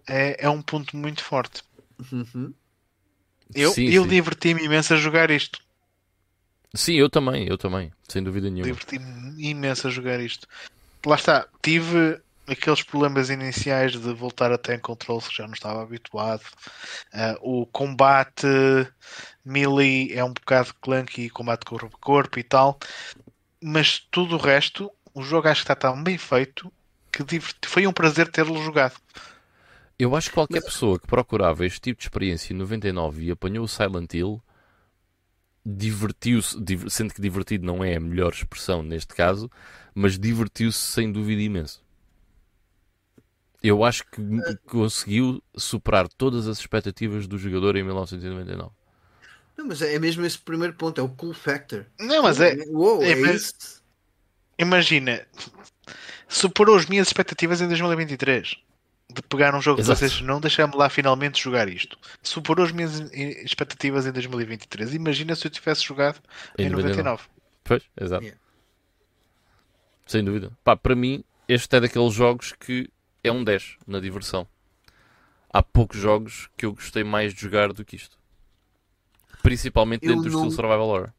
é, 0.08 0.46
é 0.46 0.50
um 0.50 0.62
ponto 0.62 0.96
muito 0.96 1.24
forte. 1.24 1.64
Uhum. 2.12 2.54
Eu, 3.56 3.74
eu 3.78 4.06
diverti-me 4.06 4.64
imenso 4.64 4.94
a 4.94 4.98
jogar 4.98 5.32
isto. 5.32 5.60
Sim, 6.78 6.94
eu 6.94 7.10
também, 7.10 7.48
eu 7.48 7.58
também, 7.58 7.92
sem 8.08 8.24
dúvida 8.24 8.50
nenhuma. 8.50 8.72
Diverti-me 8.72 9.50
imenso 9.50 9.88
a 9.88 9.90
jogar 9.90 10.20
isto. 10.20 10.48
Lá 11.06 11.16
está, 11.16 11.48
tive 11.62 12.22
aqueles 12.48 12.84
problemas 12.84 13.30
iniciais 13.30 13.94
de 13.94 14.14
voltar 14.14 14.52
até 14.52 14.76
em 14.76 14.80
controle 14.80 15.22
que 15.22 15.36
já 15.36 15.46
não 15.46 15.54
estava 15.54 15.82
habituado. 15.82 16.44
Uh, 17.14 17.62
o 17.62 17.66
combate 17.66 18.48
melee 19.44 20.14
é 20.14 20.24
um 20.24 20.32
bocado 20.32 20.74
clunky, 20.80 21.30
combate 21.30 21.66
corpo 21.66 21.96
a 21.96 22.00
corpo 22.00 22.40
e 22.40 22.44
tal. 22.44 22.80
Mas 23.62 24.00
tudo 24.12 24.36
o 24.36 24.40
resto, 24.40 24.92
o 25.14 25.24
jogo 25.24 25.48
acho 25.48 25.62
que 25.62 25.72
está 25.72 25.76
tão 25.76 26.02
bem 26.02 26.18
feito 26.18 26.72
que 27.12 27.68
foi 27.68 27.88
um 27.88 27.94
prazer 27.94 28.28
tê-lo 28.30 28.62
jogado. 28.64 28.96
Eu 29.98 30.16
acho 30.16 30.30
que 30.30 30.36
qualquer 30.36 30.62
pessoa 30.62 31.00
que 31.00 31.08
procurava 31.08 31.66
este 31.66 31.82
tipo 31.82 32.00
de 32.00 32.06
experiência 32.06 32.54
em 32.54 32.58
99 32.58 33.26
e 33.26 33.32
apanhou 33.32 33.66
o 33.66 33.68
Silent 33.68 34.14
Hill 34.14 34.40
divertiu-se, 35.70 36.58
sendo 36.90 37.14
que 37.14 37.22
divertido 37.22 37.66
não 37.66 37.84
é 37.84 37.98
a 37.98 38.00
melhor 38.00 38.32
expressão 38.32 38.82
neste 38.82 39.14
caso, 39.14 39.52
mas 39.94 40.18
divertiu-se 40.18 40.80
sem 40.80 41.12
dúvida 41.12 41.42
imenso. 41.42 41.84
Eu 43.62 43.84
acho 43.84 44.06
que 44.06 44.22
conseguiu 44.66 45.44
superar 45.58 46.08
todas 46.08 46.48
as 46.48 46.60
expectativas 46.60 47.28
do 47.28 47.38
jogador 47.38 47.76
em 47.76 47.84
1999. 47.84 48.72
Não, 49.58 49.68
mas 49.68 49.82
é 49.82 50.00
mesmo 50.00 50.26
esse 50.26 50.38
primeiro 50.38 50.74
ponto, 50.76 51.02
é 51.02 51.04
o 51.04 51.10
cool 51.10 51.34
factor. 51.34 51.86
Não, 52.00 52.24
mas 52.24 52.40
é. 52.40 52.56
Uou, 52.70 53.04
é, 53.04 53.12
é 53.12 53.38
Imagina, 54.60 55.28
superou 56.30 56.78
as 56.78 56.86
minhas 56.86 57.08
expectativas 57.08 57.60
em 57.60 57.68
2023 57.68 58.56
de 59.10 59.22
pegar 59.22 59.56
um 59.56 59.62
jogo 59.62 59.80
Exato. 59.80 60.00
de 60.00 60.10
vocês 60.10 60.22
não 60.22 60.42
deixar-me 60.42 60.76
lá 60.76 60.90
finalmente 60.90 61.42
jogar 61.42 61.70
isto. 61.70 61.98
Superou 62.22 62.66
as 62.66 62.72
minhas 62.72 63.00
expectativas 63.12 64.06
em 64.06 64.12
2023. 64.12 64.94
Imagina 64.94 65.36
se 65.36 65.48
eu 65.48 65.52
tivesse 65.52 65.84
jogado 65.84 66.20
em, 66.58 66.68
em 66.68 66.70
99. 66.70 67.24
Pois, 67.64 67.84
exato. 68.00 68.24
Yeah. 68.24 68.42
Sem 70.06 70.24
dúvida. 70.24 70.52
Pá, 70.64 70.76
para 70.76 70.96
mim, 70.96 71.24
este 71.48 71.76
é 71.76 71.80
daqueles 71.80 72.14
jogos 72.14 72.54
que 72.60 72.90
é 73.24 73.32
um 73.32 73.44
10 73.44 73.78
na 73.88 74.00
diversão. 74.00 74.48
Há 75.50 75.64
poucos 75.64 76.00
jogos 76.00 76.50
que 76.58 76.66
eu 76.66 76.74
gostei 76.74 77.04
mais 77.04 77.34
de 77.34 77.42
jogar 77.42 77.72
do 77.72 77.86
que 77.86 77.96
isto. 77.96 78.18
Principalmente 79.42 80.06
eu 80.06 80.16
dentro 80.16 80.24
não... 80.24 80.42
do 80.42 80.48
estilo 80.48 80.52
Survival 80.52 80.88
Horror. 80.88 81.10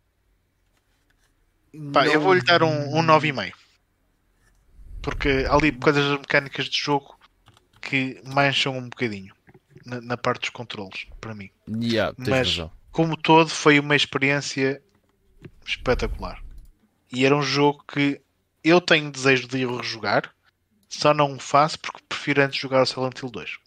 Pá, 1.93 2.05
não... 2.05 2.13
eu 2.13 2.21
vou-lhe 2.21 2.43
dar 2.43 2.63
um, 2.63 2.99
um 2.99 3.03
9,5. 3.03 3.55
Porque 5.01 5.47
há 5.49 5.55
ali 5.55 5.73
coisas 5.73 6.05
mecânicas 6.19 6.67
de 6.67 6.79
jogo 6.79 7.18
que 7.79 8.21
mancham 8.25 8.77
um 8.77 8.89
bocadinho 8.89 9.35
na, 9.85 10.01
na 10.01 10.17
parte 10.17 10.43
dos 10.43 10.51
controles, 10.51 11.07
para 11.21 11.35
mim. 11.35 11.51
Yeah, 11.69 12.15
Mas, 12.17 12.49
razão. 12.49 12.73
como 12.93 13.17
todo, 13.17 13.49
foi 13.49 13.79
uma 13.79 13.97
experiência 13.97 14.83
espetacular. 15.67 16.43
E 17.13 17.25
era 17.25 17.37
um 17.37 17.43
jogo 17.43 17.85
que 17.87 18.21
eu 18.63 18.81
tenho 18.81 19.11
desejo 19.11 19.49
de 19.49 19.59
ir 19.59 19.69
rejogar 19.69 20.33
só 20.89 21.13
não 21.13 21.35
o 21.35 21.39
faço 21.39 21.79
porque 21.79 22.03
prefiro 22.09 22.43
antes 22.43 22.59
jogar 22.59 22.83
o 22.83 22.87
Silent 22.87 23.19
Hill 23.19 23.31
2. 23.31 23.59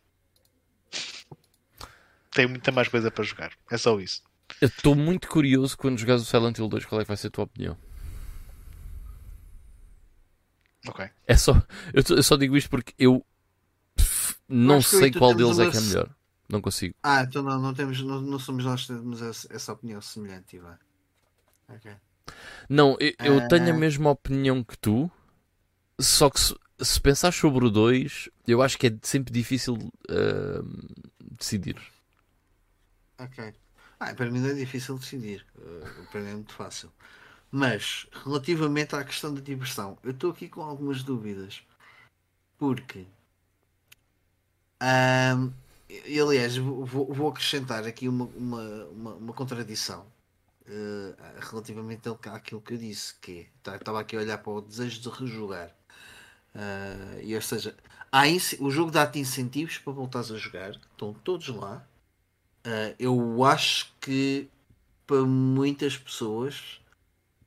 Tenho 2.31 2.49
muita 2.49 2.71
mais 2.71 2.87
coisa 2.87 3.11
para 3.11 3.23
jogar. 3.23 3.51
É 3.69 3.77
só 3.77 3.99
isso. 3.99 4.23
Eu 4.59 4.67
estou 4.67 4.95
muito 4.95 5.27
curioso 5.27 5.77
quando 5.77 5.99
jogares 5.99 6.23
o 6.23 6.25
Silent 6.25 6.57
Hill 6.57 6.67
2, 6.67 6.85
qual 6.85 7.01
é 7.01 7.03
que 7.03 7.07
vai 7.07 7.17
ser 7.17 7.27
a 7.27 7.31
tua 7.31 7.43
opinião? 7.43 7.77
Ok. 10.87 11.07
É 11.27 11.37
só, 11.37 11.53
eu, 11.93 12.15
eu 12.15 12.23
só 12.23 12.35
digo 12.35 12.57
isto 12.57 12.69
porque 12.69 12.93
eu 12.97 13.23
não 14.47 14.81
sei 14.81 15.11
qual 15.11 15.33
deles 15.33 15.59
é 15.59 15.69
que 15.69 15.77
é 15.77 15.81
melhor. 15.81 16.09
Não 16.49 16.61
consigo. 16.61 16.95
Ah, 17.01 17.23
então 17.23 17.41
não, 17.41 17.59
não, 17.61 17.73
temos, 17.73 18.01
não, 18.01 18.19
não 18.19 18.37
somos 18.37 18.65
nós 18.65 18.81
que 18.81 18.87
temos 18.93 19.21
essa, 19.21 19.71
opinião 19.71 20.01
semelhante, 20.01 20.57
Ivan. 20.57 20.77
Não, 22.67 22.97
eu, 22.99 23.13
eu 23.19 23.47
tenho 23.47 23.67
a 23.67 23.75
ah. 23.75 23.77
mesma 23.77 24.09
opinião 24.09 24.61
que 24.61 24.77
tu, 24.77 25.09
só 25.99 26.29
que 26.29 26.39
se 26.39 26.99
pensar 26.99 27.31
sobre 27.31 27.65
o 27.65 27.69
2, 27.69 28.29
eu 28.47 28.61
acho 28.61 28.77
que 28.77 28.87
é 28.87 28.97
sempre 29.01 29.31
difícil 29.31 29.75
uh, 29.75 30.97
decidir. 31.37 31.77
Ok. 33.17 33.53
Ah, 33.99 34.13
para 34.15 34.31
mim 34.31 34.39
não 34.39 34.49
é 34.49 34.53
difícil 34.53 34.97
decidir. 34.97 35.45
Uh, 35.55 36.05
para 36.11 36.21
mim 36.21 36.29
é 36.29 36.33
muito 36.33 36.53
fácil. 36.53 36.91
Mas, 37.51 38.07
relativamente 38.25 38.95
à 38.95 39.03
questão 39.03 39.33
da 39.33 39.41
diversão, 39.41 39.97
eu 40.03 40.11
estou 40.11 40.31
aqui 40.31 40.49
com 40.49 40.61
algumas 40.61 41.03
dúvidas. 41.03 41.61
Porque. 42.57 43.05
Um, 44.81 45.51
e, 45.89 46.19
aliás, 46.19 46.57
vou, 46.57 46.85
vou, 46.85 47.29
acrescentar 47.29 47.85
aqui 47.85 48.07
uma, 48.07 48.25
uma, 48.25 48.85
uma, 48.85 49.13
uma 49.13 49.33
contradição 49.33 50.05
uh, 50.67 51.15
relativamente 51.39 52.09
àquilo 52.31 52.61
que 52.61 52.73
eu 52.73 52.77
disse. 52.77 53.13
Que 53.21 53.41
é, 53.41 53.45
tá, 53.61 53.75
estava 53.75 53.99
aqui 53.99 54.15
a 54.15 54.19
olhar 54.19 54.37
para 54.37 54.51
o 54.51 54.61
desejo 54.61 55.01
de 55.01 55.09
rejogar. 55.09 55.69
Uh, 56.55 57.21
e, 57.21 57.35
ou 57.35 57.41
seja, 57.41 57.75
há 58.11 58.23
o 58.59 58.71
jogo 58.71 58.91
dá-te 58.91 59.19
incentivos 59.19 59.77
para 59.77 59.93
voltares 59.93 60.31
a 60.31 60.37
jogar, 60.37 60.71
estão 60.71 61.13
todos 61.13 61.47
lá. 61.49 61.85
Uh, 62.65 62.95
eu 62.97 63.43
acho 63.43 63.93
que 63.99 64.49
para 65.05 65.23
muitas 65.23 65.97
pessoas 65.97 66.79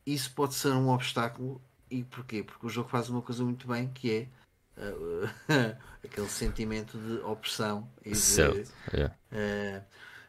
isso 0.06 0.30
pode 0.32 0.54
ser 0.54 0.72
um 0.72 0.88
obstáculo. 0.90 1.60
E 1.90 2.02
porquê? 2.04 2.42
Porque 2.42 2.66
o 2.66 2.68
jogo 2.68 2.88
faz 2.88 3.08
uma 3.08 3.22
coisa 3.22 3.44
muito 3.44 3.66
bem 3.68 3.88
que 3.88 4.10
é 4.10 4.28
uh, 4.76 5.28
aquele 6.04 6.28
sentimento 6.28 6.98
de 6.98 7.14
opressão 7.22 7.88
e 8.04 8.10
de, 8.10 8.16
certo. 8.16 8.72
Yeah. 8.92 9.14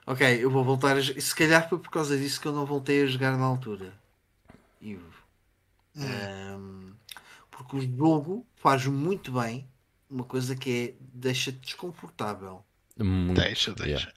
ok, 0.08 0.44
eu 0.44 0.50
vou 0.50 0.64
voltar 0.64 0.98
a 0.98 1.02
Se 1.04 1.36
calhar 1.36 1.68
foi 1.70 1.80
por 1.80 1.90
causa 1.90 2.18
disso 2.18 2.40
que 2.42 2.48
eu 2.48 2.54
não 2.54 2.66
voltei 2.66 3.04
a 3.04 3.06
jogar 3.08 3.38
na 3.38 3.46
altura. 3.46 3.94
Ivo. 4.82 5.04
Hum. 5.96 6.04
Um, 6.58 6.94
porque 7.50 7.78
o 7.78 7.98
jogo 7.98 8.46
faz 8.56 8.86
muito 8.86 9.32
bem 9.32 9.68
uma 10.10 10.24
coisa 10.24 10.56
que 10.56 10.96
é 11.00 11.04
deixa-te 11.14 11.60
desconfortável. 11.60 12.64
Muito- 12.98 13.40
Deixa, 13.42 13.74
deixa. 13.74 13.90
yeah. 13.90 14.14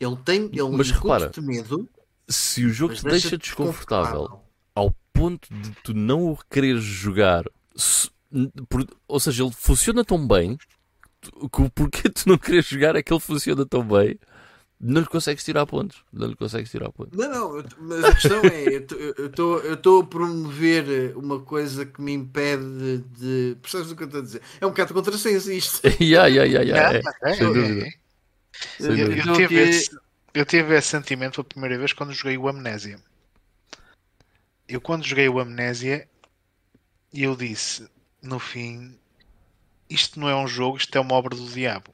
Ele 0.00 0.16
tem, 0.24 0.44
ele 0.46 0.76
Mas 0.76 0.90
repara, 0.90 1.30
medo, 1.38 1.88
Se 2.28 2.64
o 2.64 2.70
jogo 2.70 2.94
te 2.94 3.04
deixa 3.04 3.36
desconfortável 3.38 4.42
ao 4.74 4.94
ponto 5.12 5.52
de 5.52 5.70
tu 5.82 5.94
não 5.94 6.30
o 6.30 6.38
quereres 6.50 6.82
jogar, 6.82 7.44
se- 7.76 8.10
ou 9.06 9.20
seja, 9.20 9.42
ele 9.44 9.52
funciona 9.52 10.04
tão 10.04 10.26
bem 10.26 10.56
que 11.52 11.62
o 11.62 11.70
porquê 11.70 12.08
tu 12.10 12.28
não 12.28 12.38
queres 12.38 12.66
jogar 12.66 12.94
é 12.96 13.02
que 13.02 13.12
ele 13.12 13.20
funciona 13.20 13.64
tão 13.66 13.82
bem, 13.82 14.18
não 14.80 15.00
lhe 15.00 15.06
consegues 15.08 15.42
tirar 15.44 15.66
pontos. 15.66 16.04
Não 16.12 16.28
lhe 16.28 16.36
consegues 16.36 16.70
tirar 16.70 16.92
pontos. 16.92 17.18
Não, 17.18 17.28
não, 17.28 17.56
eu- 17.56 17.64
mas 17.80 18.04
a 18.04 18.14
questão 18.14 18.42
é, 18.44 18.76
eu 19.18 19.26
estou 19.26 19.58
eu 19.60 19.74
estou 19.74 20.02
a 20.02 20.06
promover 20.06 21.16
uma 21.16 21.40
coisa 21.40 21.84
que 21.84 22.00
me 22.00 22.12
impede 22.12 22.98
de, 23.16 23.56
Percebes 23.60 23.90
o 23.90 23.96
que 23.96 24.02
eu 24.04 24.06
estou 24.06 24.20
a 24.20 24.24
dizer? 24.24 24.42
É 24.60 24.66
um 24.66 24.70
bocado 24.70 24.94
contrassenso 24.94 25.50
isto. 25.50 25.80
yeah, 26.00 26.28
yeah, 26.28 26.44
yeah, 26.44 26.62
yeah, 26.62 26.98
é. 26.98 27.30
É, 27.30 27.34
sem 27.34 27.46
é, 27.48 27.52
dúvida. 27.52 27.86
é. 27.86 27.92
Sem 28.78 28.86
Eu, 28.90 28.96
dúvida. 28.96 29.12
eu 29.14 29.18
Então, 29.22 29.34
tive 29.34 29.48
que- 29.48 29.54
esse, 29.60 29.98
eu 30.34 30.46
tive 30.46 30.76
esse 30.76 30.88
sentimento 30.88 31.32
pela 31.36 31.44
primeira 31.44 31.76
vez 31.78 31.92
quando 31.92 32.12
joguei 32.12 32.38
o 32.38 32.46
Amnésia. 32.48 33.00
Eu 34.68 34.80
quando 34.80 35.04
joguei 35.04 35.28
o 35.28 35.40
Amnésia, 35.40 36.06
eu 37.12 37.34
disse, 37.34 37.88
no 38.28 38.38
fim, 38.38 38.94
isto 39.88 40.20
não 40.20 40.28
é 40.28 40.36
um 40.36 40.46
jogo, 40.46 40.76
isto 40.76 40.94
é 40.96 41.00
uma 41.00 41.14
obra 41.14 41.34
do 41.34 41.46
diabo. 41.46 41.92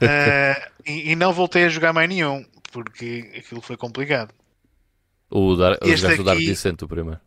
Ah, 0.00 0.70
e, 0.86 1.10
e 1.10 1.16
não 1.16 1.32
voltei 1.32 1.64
a 1.64 1.68
jogar 1.68 1.92
mais 1.92 2.08
nenhum, 2.08 2.44
porque 2.72 3.32
aquilo 3.36 3.60
foi 3.60 3.76
complicado. 3.76 4.32
O 5.30 5.56
Dar 5.56 5.72
Este 5.82 5.96
jogaste 5.96 6.20
o 6.20 6.24
Dark 6.24 6.38
aqui- 6.38 6.46
Descent, 6.46 6.82
o 6.82 6.88
primeiro. 6.88 7.20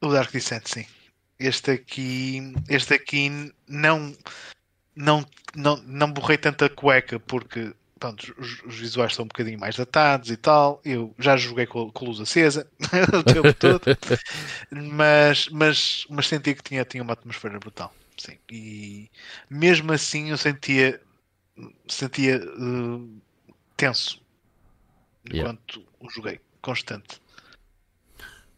O 0.00 0.08
Dark 0.08 0.32
Descent, 0.32 0.66
sim. 0.66 0.86
Este 1.38 1.72
aqui, 1.72 2.54
este 2.68 2.94
aqui 2.94 3.52
não, 3.68 4.16
não, 4.94 5.26
não, 5.54 5.76
não 5.84 6.12
borrei 6.12 6.38
tanta 6.38 6.68
cueca 6.68 7.18
porque 7.18 7.74
pronto, 8.02 8.34
os, 8.36 8.62
os 8.64 8.74
visuais 8.74 9.14
são 9.14 9.24
um 9.24 9.28
bocadinho 9.28 9.60
mais 9.60 9.76
datados 9.76 10.28
e 10.30 10.36
tal. 10.36 10.80
Eu 10.84 11.14
já 11.18 11.36
joguei 11.36 11.66
com, 11.66 11.88
com 11.92 12.04
a 12.04 12.08
luz 12.08 12.20
acesa 12.20 12.68
o 13.16 13.22
tempo 13.22 13.54
todo, 13.54 13.82
mas, 14.70 15.48
mas, 15.48 16.04
mas 16.10 16.26
senti 16.26 16.52
que 16.54 16.62
tinha, 16.64 16.84
tinha 16.84 17.02
uma 17.02 17.12
atmosfera 17.12 17.60
brutal. 17.60 17.94
Sim. 18.18 18.36
E 18.50 19.08
mesmo 19.48 19.92
assim 19.92 20.30
eu 20.30 20.36
sentia, 20.36 21.00
sentia 21.88 22.36
eh, 22.36 23.20
tenso 23.76 24.20
Yeah. 25.24 25.52
enquanto 25.52 25.86
o 26.00 26.10
joguei, 26.10 26.40
constante. 26.60 27.22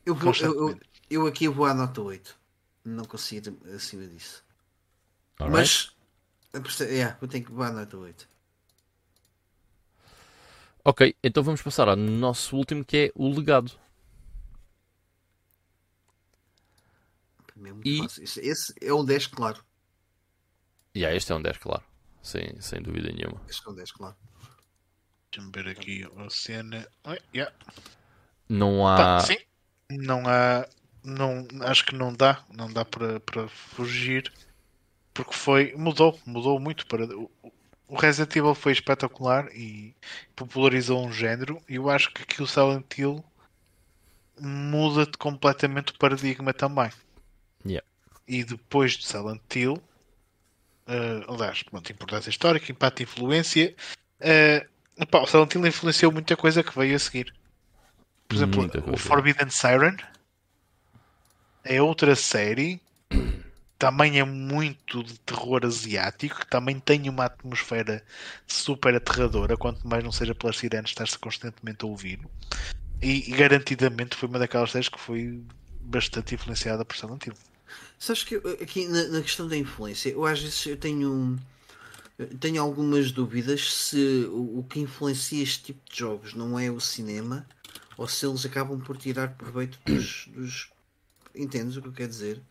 Eu, 0.06 0.14
vou, 0.14 0.32
eu, 0.40 0.70
eu, 0.70 0.80
eu 1.10 1.26
aqui 1.26 1.46
vou 1.46 1.66
à 1.66 1.74
nota 1.74 2.00
8. 2.00 2.34
Não 2.86 3.04
consigo 3.04 3.54
acima 3.76 4.06
disso. 4.06 4.42
Alright. 5.38 5.52
Mas. 5.52 5.92
eu 6.54 6.62
perce- 6.62 6.84
yeah, 6.86 7.18
eu 7.20 7.28
tenho 7.28 7.44
que 7.44 7.52
vou 7.52 7.62
à 7.62 7.70
nota 7.70 7.98
8. 7.98 8.26
Ok, 10.85 11.16
então 11.24 11.43
vamos 11.43 11.62
passar 11.62 11.89
ao 11.89 11.97
nosso 11.97 12.56
último 12.56 12.85
que 12.85 12.97
é 12.97 13.12
o 13.15 13.28
legado. 13.28 13.73
É 17.56 17.89
E-. 17.89 18.05
Esse, 18.05 18.40
esse 18.40 18.74
é 18.82 18.93
um 18.93 19.05
10, 19.05 19.28
claro. 19.28 19.65
E 20.94 21.01
yeah, 21.01 21.16
este 21.16 21.32
é 21.32 21.35
um 21.35 21.43
10, 21.43 21.56
claro. 21.59 21.82
Sem, 22.23 22.61
sem 22.61 22.82
dúvida 22.82 23.11
nenhuma. 23.11 23.40
Este 23.48 23.66
é 23.66 23.70
um 23.70 23.74
10, 23.74 23.93
claro. 23.93 24.16
Deixa-me 25.32 25.52
ver 25.52 25.69
aqui 25.69 26.05
a 26.16 26.31
cena. 26.31 26.86
Oi, 27.05 27.19
yeah. 27.35 27.55
Não 28.48 28.82
Pá, 28.82 29.16
há. 29.16 29.20
sim, 29.20 29.39
não 29.90 30.23
há. 30.27 30.69
Não, 31.02 31.47
acho 31.62 31.85
que 31.86 31.94
não 31.94 32.12
dá, 32.15 32.44
não 32.52 32.73
dá 32.73 32.85
para, 32.85 33.20
para 33.20 33.48
fugir 33.48 34.32
porque 35.15 35.32
foi. 35.32 35.74
Mudou, 35.77 36.19
mudou 36.27 36.59
muito 36.61 36.86
para. 36.86 37.06
O, 37.89 37.97
Resident 37.97 38.35
Evil 38.36 38.55
foi 38.55 38.73
espetacular 38.73 39.48
e 39.55 39.94
popularizou 40.35 41.05
um 41.05 41.12
género 41.12 41.61
e 41.69 41.77
eu 41.77 41.90
acho 41.90 42.12
que 42.12 42.23
aqui 42.23 42.43
o 42.43 42.47
Silent 42.47 42.86
Hill 42.97 43.24
muda 44.40 45.06
completamente 45.19 45.93
o 45.93 45.98
paradigma 45.98 46.52
também. 46.52 46.90
Yeah. 47.65 47.86
E 48.27 48.43
depois 48.43 48.93
de 48.93 49.06
Silent 49.06 49.40
Hill, 49.55 49.81
eh, 50.86 51.24
aliás, 51.28 51.62
pronto, 51.62 51.90
importância 51.93 52.31
histórica, 52.31 52.70
impacto 52.70 53.01
e 53.01 53.02
influência, 53.05 53.74
eh, 54.20 54.66
epá, 54.98 55.20
o 55.20 55.27
Silent 55.27 55.55
Hill 55.55 55.66
influenciou 55.66 56.12
muita 56.12 56.36
coisa 56.36 56.62
que 56.62 56.77
veio 56.77 56.97
a 56.97 56.98
seguir. 56.98 57.32
Por 58.28 58.36
exemplo, 58.36 58.70
o. 58.93 58.97
Forbidden 58.97 59.51
Siren 59.51 59.97
é 61.62 61.81
outra 61.81 62.15
série, 62.15 62.81
também 63.85 64.19
é 64.19 64.24
muito 64.24 65.05
de 65.05 65.19
terror 65.20 65.62
asiático, 65.62 66.40
que 66.40 66.47
também 66.47 66.81
tem 66.81 67.06
uma 67.06 67.27
atmosfera 67.27 68.02
super 68.47 68.94
aterradora, 68.94 69.59
quanto 69.59 69.86
mais 69.86 70.02
não 70.02 70.11
seja 70.11 70.35
pelas 70.35 70.56
sirenes 70.56 70.89
estar-se 70.89 71.19
constantemente 71.19 71.85
a 71.85 71.89
ouvir. 71.89 72.19
E, 73.02 73.31
e 73.31 73.36
garantidamente 73.36 74.16
foi 74.16 74.27
uma 74.27 74.39
daquelas 74.39 74.70
séries 74.70 74.89
que 74.89 74.98
foi 74.98 75.44
bastante 75.82 76.35
influenciada 76.35 76.82
por 76.82 76.97
Silent 76.97 77.27
Hill. 77.27 77.35
Sabes 77.98 78.24
que 78.24 78.36
aqui 78.62 78.89
na, 78.89 79.06
na 79.09 79.20
questão 79.20 79.47
da 79.47 79.56
influência, 79.56 80.09
eu 80.09 80.24
às 80.24 80.40
vezes 80.40 80.65
eu 80.65 80.78
tenho, 80.78 81.39
tenho 82.40 82.62
algumas 82.62 83.12
dúvidas 83.12 83.70
se 83.70 84.27
o, 84.31 84.61
o 84.61 84.65
que 84.65 84.81
influencia 84.81 85.43
este 85.43 85.62
tipo 85.62 85.81
de 85.90 85.98
jogos 85.98 86.32
não 86.32 86.59
é 86.59 86.70
o 86.70 86.81
cinema 86.81 87.47
ou 87.98 88.09
se 88.09 88.24
eles 88.24 88.47
acabam 88.47 88.81
por 88.81 88.97
tirar 88.97 89.36
proveito 89.36 89.78
dos. 89.85 90.27
dos 90.28 90.70
entendes 91.35 91.77
o 91.77 91.82
que 91.82 91.89
eu 91.89 91.93
quero 91.93 92.09
dizer? 92.09 92.43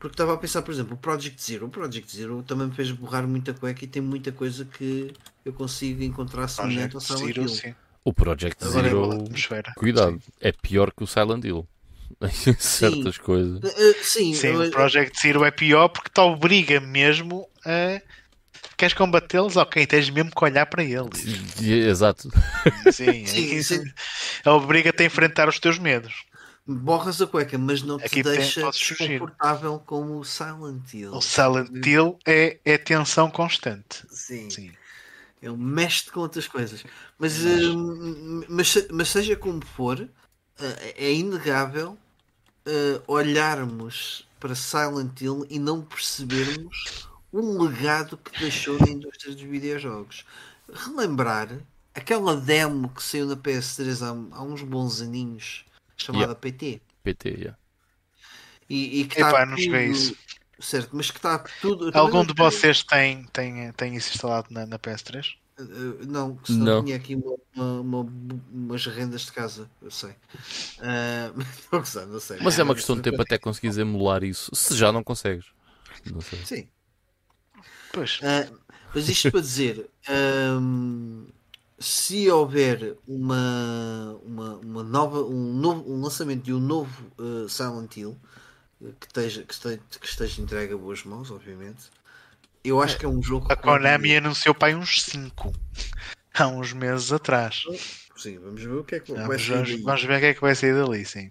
Porque 0.00 0.14
estava 0.14 0.32
a 0.34 0.36
pensar, 0.38 0.62
por 0.62 0.72
exemplo, 0.72 0.94
o 0.94 0.96
Project 0.96 1.40
Zero. 1.44 1.66
O 1.66 1.68
Project 1.68 2.16
Zero 2.16 2.42
também 2.42 2.66
me 2.68 2.74
fez 2.74 2.90
borrar 2.90 3.28
muita 3.28 3.52
cueca 3.54 3.84
e 3.84 3.86
tem 3.86 4.00
muita 4.02 4.32
coisa 4.32 4.64
que 4.64 5.12
eu 5.44 5.52
consigo 5.52 6.02
encontrar 6.02 6.48
semelhante 6.48 6.96
ao 6.96 7.02
Project 7.02 7.34
Silent 7.34 7.34
Zero, 7.36 7.42
Hill. 7.42 7.48
sim. 7.54 7.74
O 8.02 8.12
Project 8.14 8.64
Agora 8.64 8.86
é 8.86 8.90
Zero. 8.90 9.12
atmosfera. 9.12 9.72
Cuidado, 9.76 10.20
é 10.40 10.52
pior 10.52 10.90
que 10.90 11.04
o 11.04 11.06
Silent 11.06 11.44
Hill. 11.44 11.68
Em 12.22 12.54
certas 12.58 13.18
coisas. 13.18 13.60
Eh, 13.62 13.94
sim, 14.02 14.32
Sim, 14.34 14.46
eu- 14.48 14.62
o 14.62 14.70
Project 14.70 15.20
Zero 15.20 15.44
é 15.44 15.50
pior 15.50 15.88
porque 15.90 16.08
te 16.10 16.20
obriga 16.20 16.80
mesmo 16.80 17.46
a. 17.64 18.00
Queres 18.76 18.94
combatê-los? 18.94 19.56
Ok, 19.56 19.86
tens 19.86 20.08
mesmo 20.10 20.30
que 20.34 20.44
olhar 20.44 20.64
para 20.66 20.82
eles. 20.82 21.24
Exato. 21.60 22.28
Sim, 22.90 23.26
Sim, 23.26 23.58
é 23.58 23.62
sim. 23.62 23.84
obriga-te 24.46 25.02
a 25.02 25.06
enfrentar 25.06 25.48
os 25.48 25.58
teus 25.60 25.78
medos. 25.78 26.24
Borras 26.74 27.20
a 27.20 27.26
cueca, 27.26 27.56
mas 27.58 27.82
não 27.82 27.98
te 27.98 28.04
Aqui 28.06 28.22
tem- 28.22 28.32
deixa 28.32 28.70
desconfortável 28.70 29.78
como 29.86 30.18
o 30.18 30.24
Silent 30.24 30.92
Hill. 30.92 31.12
O 31.14 31.20
Silent 31.20 31.84
Hill 31.86 32.18
é, 32.26 32.58
é 32.64 32.78
tensão 32.78 33.30
constante. 33.30 34.04
Sim, 34.10 34.48
Sim. 34.50 34.72
ele 35.42 35.56
mexe 35.56 36.10
com 36.10 36.20
outras 36.20 36.46
coisas. 36.46 36.84
Mas, 37.18 37.38
hum, 37.44 38.42
mas, 38.48 38.74
mas 38.90 39.08
seja 39.08 39.36
como 39.36 39.64
for, 39.64 40.00
eh, 40.58 40.94
é 40.96 41.12
inegável 41.12 41.96
eh, 42.66 43.00
olharmos 43.06 44.26
para 44.38 44.54
Silent 44.54 45.20
Hill 45.20 45.46
e 45.50 45.58
não 45.58 45.82
percebermos 45.82 47.08
o 47.32 47.62
legado 47.62 48.16
que 48.16 48.38
deixou 48.40 48.78
na 48.78 48.88
indústria 48.88 49.32
dos 49.34 49.42
videojogos. 49.42 50.24
Relembrar 50.72 51.48
aquela 51.94 52.36
demo 52.36 52.88
que 52.90 53.02
saiu 53.02 53.26
na 53.26 53.36
PS3 53.36 54.02
há, 54.02 54.08
há 54.08 54.42
uns 54.42 54.62
bons 54.62 55.00
aninhos, 55.00 55.64
chamada 56.02 56.24
Yeah. 56.24 56.40
PT. 56.40 56.80
PT, 57.02 57.28
yeah. 57.30 57.58
E, 58.68 59.00
e 59.00 59.04
que 59.06 59.18
Epá, 59.20 59.28
está 59.30 59.46
não 59.46 59.56
joguei 59.58 59.86
tudo- 59.88 59.96
isso. 59.98 60.16
Certo, 60.60 60.90
mas 60.92 61.10
que 61.10 61.16
está 61.16 61.38
tudo. 61.60 61.90
Algum 61.94 62.24
de 62.24 62.34
vocês 62.34 62.82
tem, 62.84 63.24
tem, 63.32 63.72
tem 63.72 63.96
isso 63.96 64.12
instalado 64.14 64.48
na, 64.50 64.66
na 64.66 64.78
PS3? 64.78 65.34
Uh, 65.58 66.06
não, 66.06 66.38
senão 66.44 66.64
Não. 66.76 66.84
tinha 66.84 66.96
aqui 66.96 67.14
uma, 67.14 67.34
uma- 67.54 68.00
uma- 68.00 68.40
umas 68.52 68.86
rendas 68.86 69.22
de 69.22 69.32
casa, 69.32 69.70
eu 69.80 69.90
sei. 69.90 70.10
Uh, 70.10 71.44
não 71.72 71.84
sei, 71.84 72.04
não 72.06 72.20
sei. 72.20 72.38
Mas 72.42 72.58
é 72.58 72.62
uma 72.62 72.74
questão 72.74 72.94
de 72.96 73.02
tempo 73.02 73.20
até 73.22 73.38
conseguires 73.38 73.78
emular 73.78 74.22
isso. 74.22 74.50
Se 74.54 74.76
já 74.76 74.92
não 74.92 75.02
consegues. 75.02 75.46
Não 76.10 76.20
sei. 76.20 76.38
Sim. 76.44 76.68
Pois. 77.92 78.18
Uh, 78.20 78.58
mas 78.94 79.08
isto 79.08 79.30
para 79.30 79.40
dizer, 79.40 79.88
um, 80.60 81.26
se 81.80 82.30
houver 82.30 82.96
uma, 83.08 84.20
uma, 84.22 84.56
uma 84.58 84.82
nova, 84.84 85.22
um, 85.22 85.54
novo, 85.54 85.90
um 85.90 86.02
lançamento 86.02 86.44
de 86.44 86.52
um 86.52 86.60
novo 86.60 87.10
uh, 87.18 87.48
Silent 87.48 87.96
Hill 87.96 88.18
uh, 88.80 88.92
que 89.00 89.06
esteja, 89.06 89.42
que, 89.44 89.54
esteja, 89.54 89.80
que 90.00 90.06
esteja 90.06 90.42
entregue 90.42 90.74
a 90.74 90.76
boas 90.76 91.02
mãos, 91.04 91.30
obviamente, 91.30 91.90
eu 92.62 92.82
acho 92.82 92.98
que 92.98 93.06
é 93.06 93.08
um 93.08 93.22
jogo 93.22 93.50
A 93.50 93.56
Konami 93.56 94.16
anunciou 94.16 94.54
para 94.54 94.68
aí 94.68 94.74
uns 94.74 95.02
5 95.02 95.52
há 96.34 96.46
uns 96.48 96.72
meses 96.74 97.10
atrás. 97.12 97.62
Sim, 98.16 98.38
vamos 98.38 98.62
ver 98.62 98.74
o 98.74 98.84
que 98.84 98.96
é 98.96 99.00
que 99.00 99.12
vai 99.14 99.38
Vamos, 99.38 99.46
sair 99.46 99.64
daí. 99.64 99.82
vamos 99.82 100.02
ver 100.04 100.16
o 100.16 100.20
que 100.20 100.26
é 100.26 100.34
que 100.34 100.40
vai 100.42 100.54
sair 100.54 100.74
dali, 100.74 101.04
sim. 101.06 101.30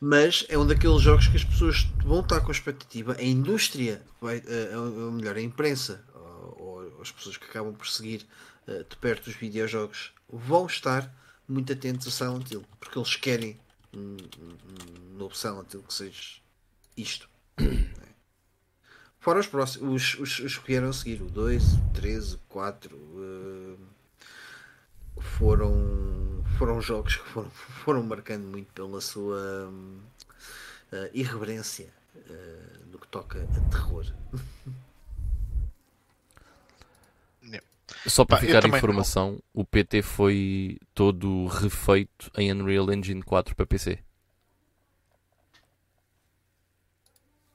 mas 0.00 0.46
é 0.48 0.56
um 0.56 0.66
daqueles 0.66 1.02
jogos 1.02 1.26
que 1.26 1.36
as 1.36 1.44
pessoas 1.44 1.86
vão 2.04 2.20
estar 2.20 2.40
com 2.40 2.52
expectativa. 2.52 3.16
A 3.18 3.22
indústria, 3.24 4.02
vai, 4.20 4.42
eh, 4.46 4.76
ou 4.76 5.10
melhor, 5.10 5.36
a 5.36 5.40
imprensa, 5.42 6.04
ou, 6.14 6.56
ou 6.58 7.02
as 7.02 7.10
pessoas 7.10 7.36
que 7.36 7.46
acabam 7.46 7.74
por 7.74 7.88
seguir 7.88 8.24
eh, 8.24 8.53
de 8.66 8.96
perto 8.96 9.26
os 9.28 9.36
videojogos, 9.36 10.12
vão 10.28 10.66
estar 10.66 11.12
muito 11.46 11.72
atentos 11.72 12.06
a 12.08 12.10
Silent 12.10 12.50
Hill, 12.50 12.64
porque 12.80 12.98
eles 12.98 13.16
querem 13.16 13.58
um, 13.92 14.16
um- 14.16 14.56
um 15.14 15.18
novo 15.18 15.36
Silent 15.36 15.72
Hill 15.72 15.82
que 15.82 15.92
seja 15.94 16.40
isto. 16.96 17.28
Fora 19.20 19.40
os 19.40 19.46
próximos, 19.46 20.14
os, 20.14 20.20
os, 20.20 20.38
os 20.40 20.58
que 20.58 20.66
vieram 20.66 20.88
a 20.90 20.92
seguir, 20.92 21.22
o 21.22 21.30
2, 21.30 21.62
o 21.74 21.90
3, 21.94 22.34
o 22.34 22.38
4, 22.48 22.94
uh, 22.96 23.78
foram, 25.18 26.44
foram 26.58 26.80
jogos 26.80 27.16
que 27.16 27.28
foram, 27.30 27.50
foram 27.50 28.02
marcando 28.02 28.46
muito 28.46 28.70
pela 28.72 29.00
sua 29.00 29.70
uh, 29.70 31.10
irreverência 31.14 31.88
uh, 32.14 32.86
no 32.90 32.98
que 32.98 33.08
toca 33.08 33.42
a 33.42 33.70
terror. 33.70 34.04
Só 38.06 38.24
para 38.24 38.36
Pá, 38.36 38.46
ficar 38.46 38.64
a 38.64 38.68
informação, 38.68 39.32
não. 39.32 39.62
o 39.62 39.64
PT 39.64 40.02
foi 40.02 40.78
todo 40.94 41.46
refeito 41.46 42.30
em 42.36 42.52
Unreal 42.52 42.92
Engine 42.92 43.22
4 43.22 43.56
para 43.56 43.66
PC. 43.66 43.98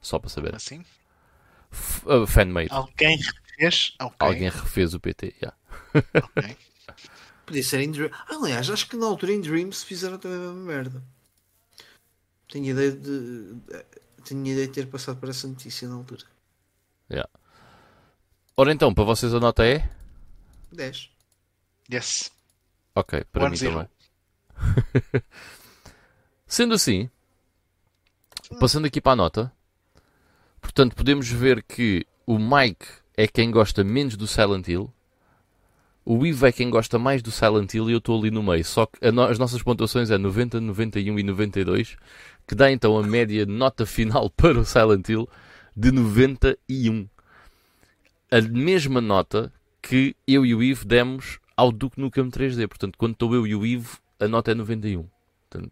Só 0.01 0.17
para 0.17 0.29
saber. 0.29 0.55
Assim? 0.55 0.83
Uh, 2.05 2.25
fanmade. 2.25 2.69
Alguém 2.71 3.17
refez? 3.17 3.93
Okay. 4.01 4.15
Alguém 4.19 4.49
refez 4.49 4.93
o 4.93 4.99
PT, 4.99 5.35
yeah. 5.41 5.57
okay. 5.93 6.57
Podia 7.45 7.63
ser 7.63 7.79
em 7.81 7.91
Dreams. 7.91 8.15
Aliás, 8.27 8.69
acho 8.69 8.87
que 8.87 8.95
na 8.95 9.07
altura 9.07 9.33
em 9.33 9.41
Dreams 9.41 9.83
fizeram 9.83 10.19
também 10.19 10.37
a 10.37 10.41
mesma 10.41 10.53
merda. 10.53 11.03
Tenho 12.47 12.65
ideia 12.67 12.91
de. 12.91 13.55
Tenho 14.23 14.45
ideia 14.45 14.67
de 14.67 14.73
ter 14.73 14.87
passado 14.87 15.19
por 15.19 15.29
essa 15.29 15.47
notícia 15.47 15.87
na 15.87 15.95
altura. 15.95 16.25
Yeah. 17.09 17.29
Ora 18.55 18.71
então, 18.71 18.93
para 18.93 19.03
vocês 19.03 19.33
a 19.33 19.39
nota 19.39 19.65
é? 19.65 19.89
10. 20.71 21.09
Yes. 21.91 22.31
Ok, 22.95 23.23
para 23.31 23.43
One 23.43 23.51
mim 23.51 23.57
zero. 23.57 23.73
também. 23.73 23.89
Sendo 26.45 26.73
assim, 26.73 27.09
passando 28.59 28.85
aqui 28.85 28.99
para 28.99 29.13
a 29.13 29.15
nota, 29.15 29.53
portanto, 30.61 30.95
podemos 30.95 31.29
ver 31.29 31.63
que 31.63 32.05
o 32.25 32.37
Mike 32.37 32.85
é 33.15 33.27
quem 33.27 33.51
gosta 33.51 33.83
menos 33.83 34.15
do 34.15 34.27
Silent 34.27 34.67
Hill, 34.67 34.91
o 36.05 36.25
Ivo 36.25 36.47
é 36.47 36.51
quem 36.51 36.69
gosta 36.69 36.97
mais 36.97 37.21
do 37.21 37.29
Silent 37.29 37.71
Hill 37.73 37.89
e 37.89 37.93
eu 37.93 37.99
estou 37.99 38.19
ali 38.19 38.31
no 38.31 38.41
meio. 38.41 38.65
Só 38.65 38.87
que 38.87 39.11
no 39.11 39.21
as 39.21 39.37
nossas 39.37 39.61
pontuações 39.61 40.09
é 40.09 40.17
90, 40.17 40.59
91 40.59 41.19
e 41.19 41.23
92, 41.23 41.97
que 42.47 42.55
dá 42.55 42.71
então 42.71 42.97
a 42.97 43.03
média 43.03 43.45
nota 43.45 43.85
final 43.85 44.27
para 44.35 44.59
o 44.59 44.65
Silent 44.65 45.07
Hill 45.07 45.29
de 45.75 45.91
91. 45.91 47.07
A 48.31 48.41
mesma 48.41 48.99
nota 49.01 49.53
que 49.81 50.15
eu 50.27 50.45
e 50.45 50.53
o 50.53 50.63
Ivo 50.63 50.85
demos 50.85 51.39
ao 51.55 51.71
Duke 51.71 51.99
Nukem 51.99 52.29
3D. 52.29 52.67
Portanto, 52.67 52.97
quando 52.97 53.13
estou 53.13 53.33
eu 53.33 53.45
e 53.45 53.55
o 53.55 53.65
Ivo, 53.65 53.99
a 54.19 54.27
nota 54.27 54.51
é 54.51 54.55
91. 54.55 55.07
Portanto... 55.49 55.71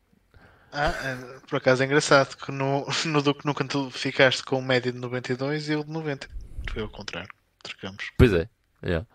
Ah, 0.71 0.89
é, 0.89 1.39
por 1.47 1.57
acaso 1.57 1.81
é 1.81 1.85
engraçado 1.85 2.35
que 2.35 2.51
no, 2.51 2.85
no 3.05 3.21
Duke 3.21 3.45
Nukem 3.45 3.67
tu 3.67 3.89
ficaste 3.89 4.43
com 4.43 4.61
média 4.61 4.91
de 4.91 4.99
92 4.99 5.69
e 5.69 5.73
eu 5.73 5.83
de 5.83 5.91
90. 5.91 6.27
Foi 6.71 6.81
ao 6.81 6.89
contrário. 6.89 7.29
Trocamos. 7.63 8.11
Pois 8.17 8.33
é. 8.33 8.49
Yeah. 8.83 9.07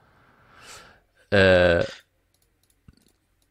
Uh... 1.33 2.03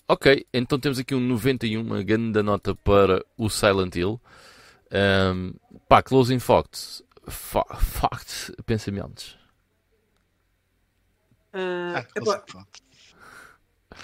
Ok, 0.08 0.46
então 0.54 0.78
temos 0.78 1.00
aqui 1.00 1.16
um 1.16 1.22
91, 1.22 1.80
uma 1.80 2.04
grande 2.04 2.44
nota 2.44 2.76
para 2.76 3.24
o 3.38 3.50
Silent 3.50 3.96
Hill. 3.96 4.20
Um, 4.92 5.54
pá, 5.88 6.02
closing 6.02 6.40
facts. 6.40 7.02
Fa 7.30 7.64
facts, 7.76 8.52
pensamentos. 8.66 9.38
Uh, 11.54 11.98
ah, 11.98 12.08
epá, 12.16 12.44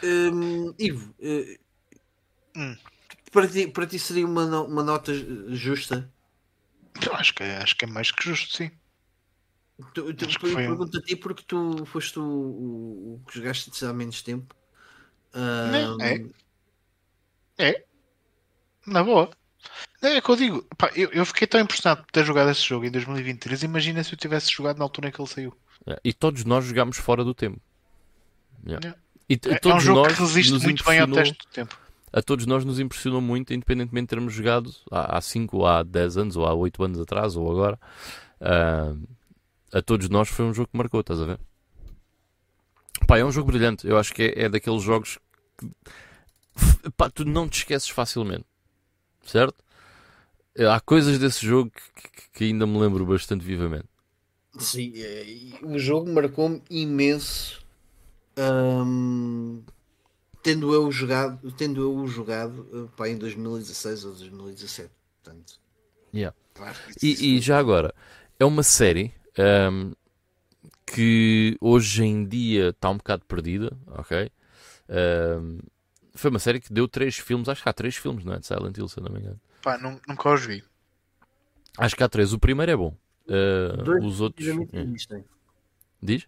um, 0.03 0.73
Ivo, 0.77 1.13
uh, 1.19 1.59
hum. 2.57 2.77
para, 3.31 3.47
ti, 3.47 3.67
para 3.67 3.87
ti 3.87 3.97
seria 3.97 4.25
uma, 4.25 4.61
uma 4.61 4.83
nota 4.83 5.13
justa? 5.55 6.11
Eu 7.05 7.13
acho 7.15 7.33
que, 7.33 7.43
é, 7.43 7.57
acho 7.57 7.75
que 7.77 7.85
é 7.85 7.87
mais 7.87 8.11
que 8.11 8.23
justo, 8.23 8.57
sim. 8.57 8.71
Tu, 9.93 10.13
tu, 10.13 10.47
eu 10.47 10.55
pergunto 10.55 10.97
a 10.97 11.01
ti 11.01 11.15
porque 11.15 11.43
tu 11.45 11.85
foste 11.85 12.17
o, 12.17 12.23
o, 12.23 13.13
o 13.13 13.21
que 13.27 13.37
jogaste 13.37 13.85
há 13.85 13.93
menos 13.93 14.23
tempo. 14.23 14.55
Um... 15.33 16.01
É. 16.01 16.25
É. 17.59 17.85
Na 18.85 19.03
boa. 19.03 19.29
É 20.01 20.21
que 20.21 20.29
eu 20.29 20.35
digo, 20.35 20.63
pá, 20.77 20.91
eu, 20.95 21.09
eu 21.11 21.25
fiquei 21.25 21.47
tão 21.47 21.59
impressionado 21.59 22.03
por 22.03 22.11
ter 22.11 22.23
jogado 22.25 22.49
esse 22.49 22.61
jogo 22.61 22.85
em 22.85 22.91
2023. 22.91 23.63
Imagina 23.63 24.03
se 24.03 24.13
eu 24.13 24.17
tivesse 24.17 24.51
jogado 24.51 24.77
na 24.77 24.85
altura 24.85 25.09
em 25.09 25.11
que 25.11 25.21
ele 25.21 25.29
saiu. 25.29 25.57
É, 25.87 25.99
e 26.03 26.13
todos 26.13 26.43
nós 26.43 26.65
jogámos 26.65 26.97
fora 26.97 27.23
do 27.23 27.33
tempo. 27.33 27.59
Yeah. 28.65 28.95
E, 29.29 29.35
é, 29.35 29.69
é 29.69 29.73
um 29.73 29.79
jogo 29.79 30.07
que 30.07 30.21
resiste 30.21 30.53
muito 30.53 30.83
bem 30.83 30.99
ao 30.99 31.07
teste 31.07 31.37
do 31.37 31.51
tempo. 31.51 31.77
A 32.11 32.21
todos 32.21 32.45
nós 32.45 32.63
nos 32.65 32.79
impressionou 32.79 33.21
muito, 33.21 33.53
independentemente 33.53 34.05
de 34.05 34.09
termos 34.09 34.33
jogado 34.33 34.73
há 34.91 35.19
5, 35.19 35.65
há 35.65 35.83
10 35.83 36.17
anos, 36.17 36.35
ou 36.35 36.45
há 36.45 36.53
8 36.53 36.83
anos 36.83 36.99
atrás, 36.99 37.35
ou 37.35 37.49
agora. 37.51 37.79
Uh, 38.41 39.07
a 39.73 39.81
todos 39.81 40.09
nós 40.09 40.29
foi 40.29 40.45
um 40.45 40.53
jogo 40.53 40.69
que 40.71 40.77
marcou, 40.77 41.01
estás 41.01 41.21
a 41.21 41.25
ver? 41.25 41.39
Pá, 43.05 43.17
é 43.17 43.25
um 43.25 43.31
jogo 43.31 43.51
brilhante. 43.51 43.87
Eu 43.87 43.97
acho 43.97 44.13
que 44.13 44.23
é, 44.23 44.45
é 44.45 44.49
daqueles 44.49 44.81
jogos 44.81 45.19
que 45.57 45.69
pá, 46.95 47.09
tu 47.09 47.25
não 47.25 47.47
te 47.47 47.59
esqueces 47.59 47.89
facilmente, 47.89 48.45
certo? 49.23 49.63
Há 50.57 50.79
coisas 50.79 51.19
desse 51.19 51.45
jogo 51.45 51.71
que, 51.71 52.29
que 52.33 52.43
ainda 52.45 52.65
me 52.65 52.79
lembro 52.79 53.05
bastante 53.05 53.45
vivamente. 53.45 53.87
Sim, 54.63 54.93
o 55.63 55.77
jogo 55.77 56.11
marcou-me 56.11 56.61
imenso. 56.69 57.65
tendo 60.41 60.73
eu 60.73 60.91
jogado, 60.91 61.51
tendo 61.53 61.81
eu 61.81 62.07
jogado 62.07 62.67
eh, 62.73 62.89
pá, 62.95 63.09
em 63.09 63.17
2016 63.17 64.05
ou 64.05 64.11
2017. 64.11 64.89
Portanto, 65.23 65.59
yeah. 66.13 66.35
e, 67.01 67.35
e 67.35 67.41
já 67.41 67.57
agora, 67.59 67.93
é 68.39 68.45
uma 68.45 68.63
série 68.63 69.13
um, 69.37 69.91
que 70.85 71.57
hoje 71.59 72.03
em 72.03 72.25
dia 72.25 72.69
está 72.69 72.89
um 72.89 72.97
bocado 72.97 73.25
perdida, 73.25 73.77
ok? 73.87 74.31
Um, 74.89 75.59
foi 76.15 76.31
uma 76.31 76.39
série 76.39 76.59
que 76.59 76.71
deu 76.71 76.87
três 76.87 77.17
filmes, 77.17 77.49
acho 77.49 77.61
que 77.61 77.69
há 77.69 77.73
três 77.73 77.95
filmes, 77.95 78.23
não 78.23 78.33
é? 78.33 78.39
De 78.39 78.47
Silent 78.47 78.77
Hill, 78.77 78.87
se 78.87 79.01
não 79.01 79.11
me 79.11 79.19
engano. 79.19 79.39
Pá, 79.61 79.77
nunca 79.77 80.33
os 80.33 80.45
vi. 80.45 80.63
Acho 81.77 81.95
que 81.95 82.03
há 82.03 82.09
três. 82.09 82.33
O 82.33 82.39
primeiro 82.39 82.71
é 82.71 82.75
bom. 82.75 82.95
Uh, 83.27 84.05
os 84.05 84.21
outros. 84.21 84.47
É. 84.47 84.81
Existem. 84.81 85.25
Diz? 86.01 86.27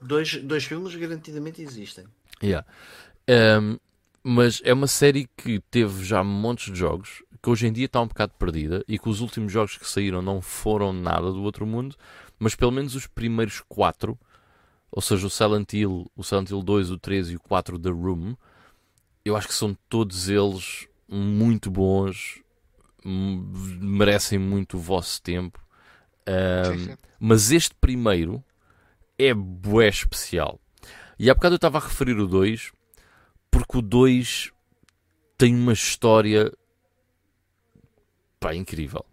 Dois, 0.00 0.36
dois 0.42 0.64
filmes 0.64 0.94
garantidamente 0.94 1.62
existem. 1.62 2.04
Yeah. 2.42 2.66
Um, 3.28 3.78
mas 4.24 4.60
é 4.64 4.72
uma 4.72 4.86
série 4.86 5.28
que 5.36 5.60
teve 5.70 6.04
já 6.04 6.22
montes 6.24 6.72
de 6.72 6.78
jogos, 6.78 7.22
que 7.40 7.50
hoje 7.50 7.66
em 7.66 7.72
dia 7.72 7.86
está 7.86 8.00
um 8.00 8.06
bocado 8.06 8.32
perdida 8.38 8.84
e 8.88 8.98
que 8.98 9.08
os 9.08 9.20
últimos 9.20 9.52
jogos 9.52 9.76
que 9.76 9.88
saíram 9.88 10.22
não 10.22 10.40
foram 10.40 10.92
nada 10.92 11.32
do 11.32 11.42
outro 11.42 11.66
mundo, 11.66 11.96
mas 12.38 12.54
pelo 12.54 12.72
menos 12.72 12.94
os 12.94 13.06
primeiros 13.06 13.60
quatro, 13.68 14.18
ou 14.90 15.02
seja, 15.02 15.26
o 15.26 15.30
Silent 15.30 15.72
Hill, 15.72 16.10
o 16.16 16.22
Silent 16.22 16.50
Hill 16.50 16.62
2, 16.62 16.90
o 16.90 16.98
3 16.98 17.30
e 17.30 17.36
o 17.36 17.40
4 17.40 17.78
The 17.78 17.90
Room, 17.90 18.36
eu 19.24 19.36
acho 19.36 19.48
que 19.48 19.54
são 19.54 19.76
todos 19.88 20.28
eles 20.28 20.88
muito 21.08 21.70
bons, 21.70 22.40
merecem 23.04 24.38
muito 24.38 24.76
o 24.76 24.80
vosso 24.80 25.20
tempo 25.22 25.62
um, 26.28 26.96
mas 27.18 27.50
este 27.50 27.74
primeiro 27.74 28.42
é 29.18 29.32
bué 29.34 29.88
especial. 29.88 30.60
E 31.18 31.30
há 31.30 31.34
bocado 31.34 31.54
eu 31.54 31.56
estava 31.56 31.78
a 31.78 31.80
referir 31.80 32.18
o 32.18 32.26
2 32.26 32.72
porque 33.50 33.78
o 33.78 33.82
2 33.82 34.50
tem 35.36 35.54
uma 35.54 35.72
história 35.72 36.52
pá, 38.40 38.54
incrível. 38.54 39.04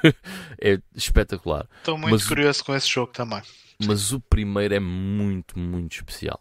é 0.60 0.80
espetacular. 0.94 1.68
Estou 1.78 1.96
muito 1.96 2.12
mas, 2.12 2.26
curioso 2.26 2.64
com 2.64 2.74
esse 2.74 2.88
jogo 2.88 3.12
também. 3.12 3.42
Mas 3.86 4.12
o 4.12 4.20
primeiro 4.20 4.74
é 4.74 4.80
muito, 4.80 5.58
muito 5.58 5.92
especial. 5.96 6.40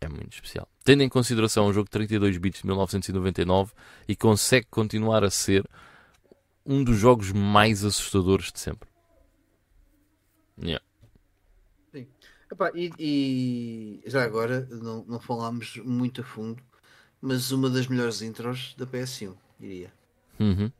É 0.00 0.08
muito 0.08 0.34
especial. 0.34 0.68
Tendo 0.84 1.02
em 1.02 1.08
consideração 1.08 1.66
um 1.66 1.72
jogo 1.72 1.86
de 1.86 1.92
32 1.92 2.36
bits 2.36 2.60
de 2.60 2.66
1999 2.66 3.72
e 4.06 4.14
consegue 4.14 4.66
continuar 4.70 5.24
a 5.24 5.30
ser 5.30 5.64
um 6.64 6.82
dos 6.82 6.98
jogos 6.98 7.32
mais 7.32 7.84
assustadores 7.84 8.52
de 8.52 8.60
sempre. 8.60 8.88
Yeah. 10.62 10.84
Sim. 11.92 12.06
Epá, 12.50 12.70
e, 12.74 12.92
e, 12.98 14.02
já 14.06 14.22
agora, 14.22 14.66
não, 14.70 15.04
não 15.04 15.20
falámos 15.20 15.76
muito 15.78 16.20
a 16.20 16.24
fundo, 16.24 16.62
mas 17.20 17.50
uma 17.50 17.68
das 17.68 17.86
melhores 17.86 18.22
intros 18.22 18.74
da 18.76 18.86
PS1, 18.86 19.34
diria. 19.58 19.92
Uhum. 20.38 20.70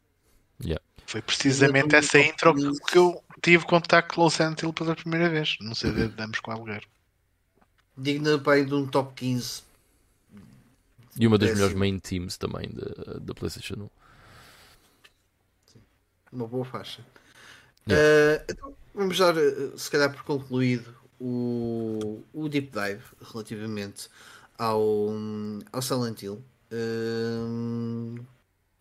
Yeah. 0.62 0.82
Foi 1.06 1.22
precisamente 1.22 1.94
essa 1.94 2.18
intro 2.18 2.54
que 2.88 2.98
eu 2.98 3.22
tive 3.40 3.64
contacto 3.64 4.14
com 4.14 4.22
o 4.22 4.30
Silent 4.30 4.62
Hill 4.62 4.72
pela 4.72 4.94
primeira 4.94 5.28
vez. 5.28 5.56
Não 5.60 5.74
sei 5.74 5.92
de 5.92 6.08
damos 6.08 6.40
com 6.40 6.50
alguém. 6.50 6.80
Digna 7.96 8.38
pai 8.38 8.64
de 8.64 8.74
um 8.74 8.86
top 8.86 9.14
15. 9.14 9.62
E 11.18 11.26
uma 11.26 11.38
das 11.38 11.54
melhores 11.54 11.74
main 11.74 11.98
teams 11.98 12.36
também 12.36 12.68
da, 12.70 13.18
da 13.20 13.34
PlayStation 13.34 13.74
1. 13.74 13.90
Sim. 15.66 15.80
Uma 16.32 16.46
boa 16.46 16.64
faixa. 16.64 17.04
Uh, 17.88 18.42
então, 18.48 18.74
vamos 18.92 19.18
dar, 19.18 19.36
eh, 19.36 19.70
se 19.76 19.90
calhar, 19.90 20.12
por 20.12 20.24
concluído 20.24 20.92
o, 21.20 22.22
o 22.34 22.48
deep 22.48 22.72
dive 22.72 23.02
relativamente 23.32 24.08
ao, 24.58 25.10
ao 25.72 25.82
Silent 25.82 26.22
Hill. 26.22 26.42
Uh, 26.72 28.18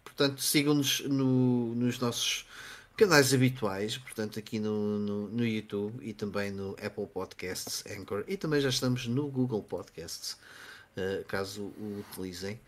portanto, 0.03 0.41
sigam-nos 0.41 1.01
no, 1.01 1.75
nos 1.75 1.99
nossos 1.99 2.47
canais 2.97 3.33
habituais, 3.33 3.97
portanto, 3.97 4.39
aqui 4.39 4.59
no, 4.59 4.97
no, 4.97 5.27
no, 5.29 5.45
YouTube 5.45 5.99
e 6.01 6.13
também 6.13 6.49
no 6.49 6.71
Apple 6.83 7.05
Podcasts, 7.07 7.83
Anchor, 7.87 8.23
e 8.27 8.37
também 8.37 8.61
já 8.61 8.69
estamos 8.69 9.05
no 9.05 9.27
Google 9.27 9.61
Podcasts, 9.61 10.33
uh, 10.97 11.23
caso 11.27 11.63
o 11.63 12.03
utilizem. 12.09 12.59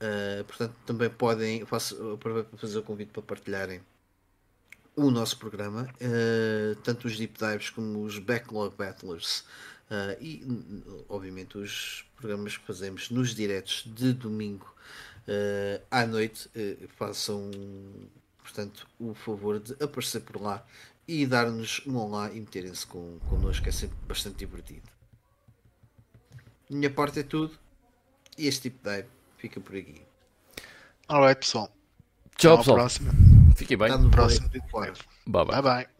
Uh, 0.00 0.44
portanto, 0.44 0.74
também 0.84 1.08
podem, 1.08 1.64
faço, 1.64 2.12
aproveito 2.12 2.48
para 2.48 2.58
fazer 2.58 2.78
o 2.78 2.82
convite 2.82 3.10
para 3.10 3.22
partilharem 3.22 3.80
o 4.98 5.10
nosso 5.10 5.38
programa, 5.38 5.88
uh, 6.00 6.74
tanto 6.82 7.06
os 7.06 7.16
deep 7.16 7.38
dives 7.38 7.70
como 7.70 8.02
os 8.02 8.18
backlog 8.18 8.74
battlers 8.76 9.44
e, 10.20 10.44
obviamente, 11.08 11.56
os 11.56 12.04
programas 12.16 12.58
que 12.58 12.66
fazemos 12.66 13.08
nos 13.08 13.34
diretos 13.34 13.84
de 13.86 14.12
domingo 14.12 14.74
à 15.90 16.06
noite. 16.06 16.50
façam 16.98 17.50
portanto, 18.42 18.86
o 18.98 19.14
favor 19.14 19.58
de 19.58 19.72
aparecer 19.82 20.20
por 20.20 20.40
lá 20.40 20.64
e 21.06 21.26
dar-nos 21.26 21.80
um 21.86 21.96
olá 21.96 22.30
e 22.30 22.40
meterem-se 22.40 22.86
com, 22.86 23.18
connosco, 23.28 23.66
é 23.68 23.72
sempre 23.72 23.96
bastante 24.06 24.36
divertido. 24.36 24.88
Minha 26.68 26.90
parte 26.90 27.20
é 27.20 27.22
tudo 27.22 27.58
e 28.36 28.46
este 28.46 28.62
tipo 28.70 28.82
de 28.82 28.88
live 28.88 29.08
fica 29.38 29.60
por 29.60 29.74
aqui. 29.74 30.02
Alright, 31.08 31.40
pessoal. 31.40 31.72
Tchau, 32.36 32.58
pessoal. 32.58 32.88
Fiquem 33.58 33.76
bem. 33.76 33.88
Tá 33.88 33.98
no 33.98 34.08
próximo. 34.08 34.48
Bye 35.26 35.44
bye. 35.44 35.44
bye, 35.44 35.62
bye. 35.62 35.97